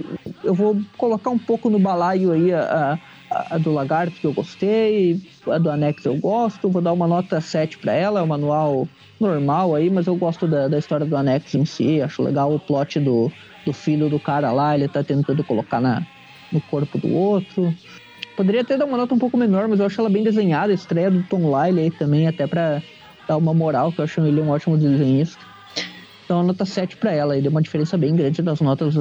Eu 0.43 0.53
vou 0.53 0.79
colocar 0.97 1.29
um 1.29 1.39
pouco 1.39 1.69
no 1.69 1.79
balaio 1.79 2.31
aí 2.31 2.53
a, 2.53 2.99
a 3.49 3.57
do 3.57 3.71
Lagarto, 3.71 4.19
que 4.19 4.25
eu 4.25 4.33
gostei, 4.33 5.19
a 5.47 5.57
do 5.57 5.69
Anexo 5.69 6.07
eu 6.07 6.17
gosto, 6.17 6.69
vou 6.69 6.81
dar 6.81 6.93
uma 6.93 7.07
nota 7.07 7.41
7 7.41 7.77
para 7.77 7.93
ela, 7.93 8.19
é 8.19 8.23
um 8.23 8.27
manual 8.27 8.87
normal 9.19 9.75
aí, 9.75 9.89
mas 9.89 10.07
eu 10.07 10.15
gosto 10.15 10.47
da, 10.47 10.67
da 10.67 10.77
história 10.77 11.05
do 11.05 11.15
Anexo 11.15 11.57
em 11.57 11.65
si, 11.65 12.01
acho 12.01 12.21
legal 12.21 12.53
o 12.53 12.59
plot 12.59 12.99
do, 12.99 13.31
do 13.65 13.73
filho 13.73 14.09
do 14.09 14.19
cara 14.19 14.51
lá, 14.51 14.75
ele 14.75 14.87
tá 14.87 15.03
tentando 15.03 15.43
colocar 15.43 15.79
na, 15.79 16.05
no 16.51 16.61
corpo 16.61 16.97
do 16.97 17.13
outro. 17.13 17.73
Poderia 18.35 18.61
até 18.61 18.77
dar 18.77 18.85
uma 18.85 18.97
nota 18.97 19.13
um 19.13 19.19
pouco 19.19 19.37
menor, 19.37 19.67
mas 19.67 19.79
eu 19.79 19.85
acho 19.85 19.99
ela 19.99 20.09
bem 20.09 20.23
desenhada. 20.23 20.71
A 20.71 20.75
estreia 20.75 21.11
do 21.11 21.21
Tom 21.23 21.51
Lyle 21.55 21.79
aí 21.79 21.91
também, 21.91 22.27
até 22.27 22.47
pra 22.47 22.81
dar 23.27 23.37
uma 23.37 23.53
moral, 23.53 23.91
que 23.91 23.99
eu 23.99 24.05
acho 24.05 24.21
ele 24.21 24.41
um 24.41 24.49
ótimo 24.49 24.77
desenhista. 24.77 25.43
Então 26.25 26.39
a 26.39 26.43
nota 26.43 26.65
7 26.65 26.97
pra 26.97 27.11
ela, 27.11 27.37
e 27.37 27.41
deu 27.41 27.51
uma 27.51 27.61
diferença 27.61 27.97
bem 27.97 28.15
grande 28.15 28.41
das 28.41 28.59
notas. 28.59 28.95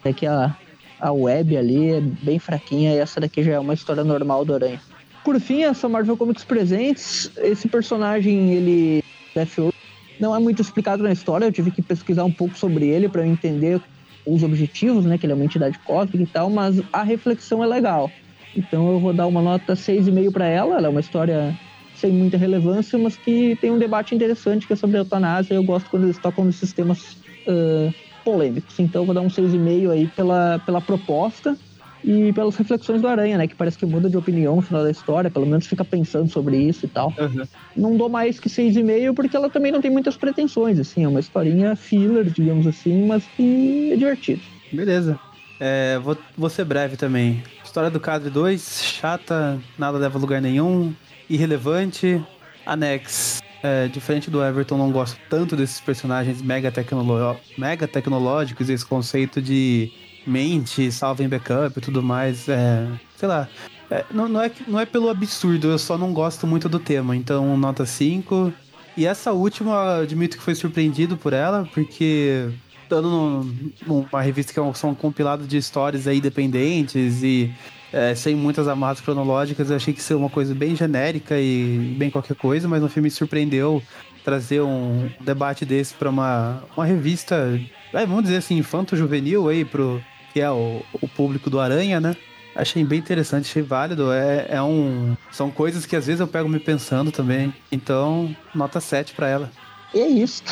Até 0.00 0.12
que 0.12 0.26
a, 0.26 0.56
a 1.00 1.12
web 1.12 1.56
ali 1.56 1.90
é 1.92 2.00
bem 2.00 2.38
fraquinha, 2.38 2.94
e 2.94 2.98
essa 2.98 3.20
daqui 3.20 3.42
já 3.42 3.52
é 3.52 3.58
uma 3.58 3.74
história 3.74 4.04
normal 4.04 4.44
do 4.44 4.54
Aranha. 4.54 4.80
Por 5.24 5.38
fim, 5.40 5.62
essa 5.62 5.88
Marvel 5.88 6.16
Comics 6.16 6.44
Presents, 6.44 7.30
esse 7.38 7.68
personagem, 7.68 8.52
ele. 8.52 9.04
Deathstroke, 9.34 9.76
não 10.18 10.34
é 10.34 10.38
muito 10.38 10.62
explicado 10.62 11.02
na 11.02 11.12
história, 11.12 11.44
eu 11.44 11.52
tive 11.52 11.70
que 11.70 11.82
pesquisar 11.82 12.24
um 12.24 12.32
pouco 12.32 12.56
sobre 12.56 12.88
ele 12.88 13.08
para 13.08 13.26
entender 13.26 13.80
os 14.26 14.42
objetivos, 14.42 15.04
né? 15.04 15.16
Que 15.18 15.26
ele 15.26 15.32
é 15.32 15.36
uma 15.36 15.44
entidade 15.44 15.78
cósmica 15.80 16.22
e 16.22 16.26
tal, 16.26 16.50
mas 16.50 16.80
a 16.92 17.02
reflexão 17.02 17.62
é 17.62 17.66
legal. 17.66 18.10
Então 18.56 18.90
eu 18.90 18.98
vou 18.98 19.12
dar 19.12 19.26
uma 19.26 19.40
nota 19.40 19.74
6,5 19.74 20.32
para 20.32 20.46
ela. 20.46 20.76
Ela 20.76 20.86
é 20.86 20.90
uma 20.90 21.00
história 21.00 21.56
sem 21.94 22.12
muita 22.12 22.36
relevância, 22.36 22.98
mas 22.98 23.16
que 23.16 23.56
tem 23.60 23.70
um 23.70 23.78
debate 23.78 24.14
interessante 24.14 24.66
que 24.66 24.72
é 24.72 24.76
sobre 24.76 24.96
a 24.96 25.00
eutanásia. 25.00 25.54
Eu 25.54 25.62
gosto 25.62 25.90
quando 25.90 26.04
eles 26.04 26.18
tocam 26.18 26.44
nesses 26.44 26.72
temas 26.72 27.16
uh, 27.46 27.92
polêmicos. 28.28 28.78
Então 28.78 29.06
vou 29.06 29.14
dar 29.14 29.22
um 29.22 29.28
6,5 29.28 29.90
aí 29.90 30.06
pela, 30.08 30.60
pela 30.66 30.82
proposta 30.82 31.56
e 32.04 32.30
pelas 32.34 32.54
reflexões 32.56 33.00
do 33.00 33.08
Aranha, 33.08 33.38
né? 33.38 33.48
Que 33.48 33.54
parece 33.54 33.78
que 33.78 33.86
muda 33.86 34.10
de 34.10 34.18
opinião 34.18 34.56
no 34.56 34.62
final 34.62 34.84
da 34.84 34.90
história, 34.90 35.30
pelo 35.30 35.46
menos 35.46 35.66
fica 35.66 35.82
pensando 35.82 36.30
sobre 36.30 36.58
isso 36.58 36.84
e 36.84 36.88
tal. 36.88 37.12
Uhum. 37.18 37.44
Não 37.74 37.96
dou 37.96 38.10
mais 38.10 38.38
que 38.38 38.50
6,5 38.50 39.14
porque 39.14 39.34
ela 39.34 39.48
também 39.48 39.72
não 39.72 39.80
tem 39.80 39.90
muitas 39.90 40.14
pretensões, 40.14 40.78
assim. 40.78 41.04
É 41.04 41.08
uma 41.08 41.20
historinha 41.20 41.74
filler, 41.74 42.24
digamos 42.24 42.66
assim, 42.66 43.06
mas 43.06 43.24
que 43.34 43.92
é 43.92 43.96
divertido. 43.96 44.42
Beleza. 44.70 45.18
É, 45.58 45.98
vou, 45.98 46.16
vou 46.36 46.50
ser 46.50 46.66
breve 46.66 46.98
também. 46.98 47.42
História 47.64 47.90
do 47.90 47.98
Cadre 47.98 48.28
2, 48.28 48.82
chata, 49.00 49.58
nada 49.78 49.96
leva 49.96 50.18
a 50.18 50.20
lugar 50.20 50.42
nenhum, 50.42 50.94
irrelevante. 51.30 52.22
Anex, 52.66 53.40
é, 53.62 53.88
diferente 53.88 54.30
do 54.30 54.42
Everton, 54.42 54.76
não 54.76 54.90
gosto 54.90 55.18
tanto 55.28 55.56
desses 55.56 55.80
personagens 55.80 56.40
mega, 56.42 56.70
tecnolo 56.70 57.36
mega 57.56 57.88
tecnológicos, 57.88 58.68
esse 58.68 58.84
conceito 58.84 59.40
de 59.42 59.90
mente, 60.26 60.90
salva 60.92 61.22
em 61.24 61.28
backup 61.28 61.76
e 61.76 61.80
tudo 61.80 62.02
mais. 62.02 62.48
É, 62.48 62.86
sei 63.16 63.28
lá. 63.28 63.48
É, 63.90 64.04
não, 64.12 64.28
não, 64.28 64.42
é, 64.42 64.50
não 64.66 64.78
é 64.78 64.84
pelo 64.84 65.08
absurdo, 65.08 65.68
eu 65.68 65.78
só 65.78 65.96
não 65.96 66.12
gosto 66.12 66.46
muito 66.46 66.68
do 66.68 66.78
tema. 66.78 67.16
Então, 67.16 67.56
nota 67.56 67.86
5. 67.86 68.52
E 68.96 69.06
essa 69.06 69.32
última, 69.32 69.98
admito 70.00 70.36
que 70.36 70.42
foi 70.42 70.54
surpreendido 70.54 71.16
por 71.16 71.32
ela, 71.32 71.66
porque 71.72 72.50
dando 72.90 73.08
num- 73.10 73.72
numa 73.86 74.20
revista 74.20 74.52
que 74.52 74.58
é 74.58 74.62
um, 74.62 74.74
são 74.74 74.90
um 74.90 74.94
compilado 74.94 75.46
de 75.46 75.56
histórias 75.56 76.06
aí 76.06 76.18
independentes 76.18 77.22
e 77.22 77.52
é, 77.92 78.14
sem 78.14 78.34
muitas 78.34 78.68
amarras 78.68 79.00
cronológicas, 79.00 79.70
eu 79.70 79.76
achei 79.76 79.94
que 79.94 80.00
ia 80.00 80.04
ser 80.04 80.14
uma 80.14 80.28
coisa 80.28 80.54
bem 80.54 80.76
genérica 80.76 81.38
e 81.38 81.94
bem 81.98 82.10
qualquer 82.10 82.36
coisa, 82.36 82.68
mas 82.68 82.82
no 82.82 82.88
filme 82.88 83.06
me 83.06 83.10
surpreendeu 83.10 83.82
trazer 84.24 84.60
um 84.60 85.08
debate 85.20 85.64
desse 85.64 85.94
para 85.94 86.10
uma, 86.10 86.62
uma 86.76 86.84
revista, 86.84 87.58
é, 87.92 88.04
vamos 88.04 88.24
dizer 88.24 88.36
assim, 88.36 88.58
infanto-juvenil 88.58 89.48
aí 89.48 89.64
pro 89.64 90.02
que 90.32 90.40
é 90.40 90.50
o, 90.50 90.82
o 91.00 91.08
público 91.08 91.48
do 91.48 91.58
Aranha, 91.58 91.98
né? 92.00 92.14
Achei 92.54 92.84
bem 92.84 92.98
interessante, 92.98 93.48
achei 93.48 93.62
válido. 93.62 94.12
É, 94.12 94.46
é 94.50 94.62
um. 94.62 95.16
São 95.30 95.50
coisas 95.50 95.86
que 95.86 95.96
às 95.96 96.06
vezes 96.06 96.20
eu 96.20 96.26
pego 96.26 96.48
me 96.48 96.58
pensando 96.58 97.12
também. 97.12 97.54
Então, 97.70 98.34
nota 98.54 98.80
7 98.80 99.14
pra 99.14 99.28
ela. 99.28 99.50
E 99.94 100.00
é 100.00 100.08
isso. 100.08 100.42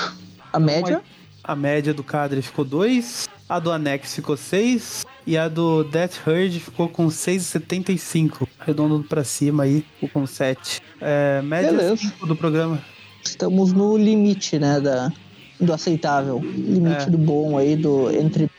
A 0.52 0.58
média, 0.58 1.02
A 1.42 1.54
média 1.54 1.92
do 1.92 2.02
Cadre 2.02 2.40
ficou 2.40 2.64
2, 2.64 3.28
a 3.48 3.58
do 3.58 3.70
Anex 3.70 4.14
ficou 4.14 4.36
6 4.36 5.04
e 5.26 5.36
a 5.36 5.48
do 5.48 5.82
Death 5.84 6.26
Herd 6.26 6.60
ficou 6.60 6.88
com 6.88 7.08
6,75. 7.08 8.46
Arredondando 8.58 9.04
pra 9.04 9.24
cima 9.24 9.64
aí, 9.64 9.84
ficou 9.94 10.08
com 10.20 10.26
7. 10.26 10.80
É, 11.00 11.42
média 11.42 11.70
Beleza. 11.72 11.96
5 11.96 12.26
do 12.26 12.36
programa. 12.36 12.82
estamos 13.24 13.72
no 13.72 13.96
limite, 13.96 14.58
né, 14.58 14.80
da, 14.80 15.12
do 15.60 15.72
aceitável. 15.72 16.38
Limite 16.38 17.06
É. 17.06 17.10
do 17.10 17.18
bom 17.18 17.58
aí, 17.58 17.76
do 17.76 18.10
entre 18.10 18.50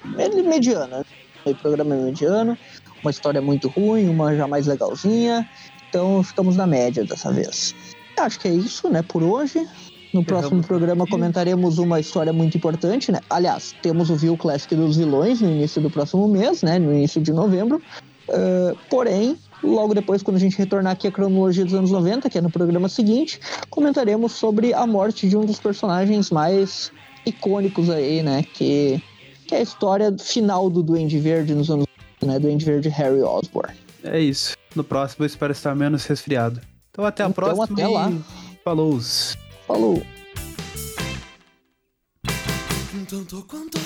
mediano. 0.43 1.05
O 1.45 1.55
programa 1.55 1.95
é 1.95 1.97
mediano, 1.97 2.57
uma 3.01 3.11
história 3.11 3.41
muito 3.41 3.69
ruim, 3.69 4.09
uma 4.09 4.35
já 4.35 4.47
mais 4.47 4.67
legalzinha. 4.67 5.49
Então 5.87 6.21
ficamos 6.21 6.57
na 6.57 6.67
média 6.67 7.05
dessa 7.05 7.31
vez. 7.31 7.73
Acho 8.19 8.39
que 8.39 8.47
é 8.47 8.51
isso, 8.51 8.89
né, 8.89 9.01
por 9.03 9.23
hoje. 9.23 9.65
No 10.13 10.23
próximo 10.23 10.63
programa 10.63 11.05
comentaremos 11.05 11.77
uma 11.77 11.99
história 11.99 12.31
muito 12.31 12.57
importante, 12.57 13.11
né? 13.11 13.19
Aliás, 13.29 13.75
temos 13.81 14.09
o 14.09 14.15
View 14.15 14.37
Classic 14.37 14.73
dos 14.75 14.97
vilões 14.97 15.41
no 15.41 15.49
início 15.49 15.81
do 15.81 15.89
próximo 15.89 16.27
mês, 16.27 16.63
né? 16.63 16.79
No 16.79 16.93
início 16.93 17.21
de 17.21 17.31
novembro. 17.31 17.81
Uh, 18.29 18.77
porém, 18.89 19.37
logo 19.63 19.93
depois, 19.93 20.21
quando 20.23 20.37
a 20.37 20.39
gente 20.39 20.57
retornar 20.57 20.93
aqui 20.93 21.07
à 21.07 21.11
cronologia 21.11 21.63
dos 21.63 21.73
anos 21.73 21.91
90, 21.91 22.29
que 22.29 22.37
é 22.37 22.41
no 22.41 22.49
programa 22.49 22.89
seguinte, 22.89 23.39
comentaremos 23.69 24.31
sobre 24.33 24.73
a 24.73 24.85
morte 24.87 25.27
de 25.27 25.37
um 25.37 25.45
dos 25.45 25.59
personagens 25.59 26.31
mais 26.31 26.91
icônicos 27.25 27.89
aí, 27.89 28.23
né? 28.23 28.43
Que, 28.53 29.01
que 29.45 29.55
é 29.55 29.59
a 29.59 29.61
história 29.61 30.15
final 30.17 30.69
do 30.69 30.81
Duende 30.81 31.19
Verde 31.19 31.53
nos 31.53 31.69
anos 31.69 31.87
né? 32.23 32.39
Duende 32.39 32.65
Verde 32.65 32.89
Harry 32.89 33.21
Osborn. 33.21 33.73
É 34.03 34.19
isso. 34.19 34.55
No 34.75 34.83
próximo 34.83 35.23
eu 35.23 35.27
espero 35.27 35.51
estar 35.51 35.75
menos 35.75 36.05
resfriado. 36.05 36.61
Então 36.91 37.05
até 37.05 37.23
a 37.23 37.27
Então, 37.27 37.33
próxima. 37.33 37.65
até 37.65 37.83
e 37.83 37.93
lá. 37.93 38.11
Falou! 38.63 38.99
Falou! 39.67 40.01
Tanto 43.09 43.43
quanto 43.43 43.77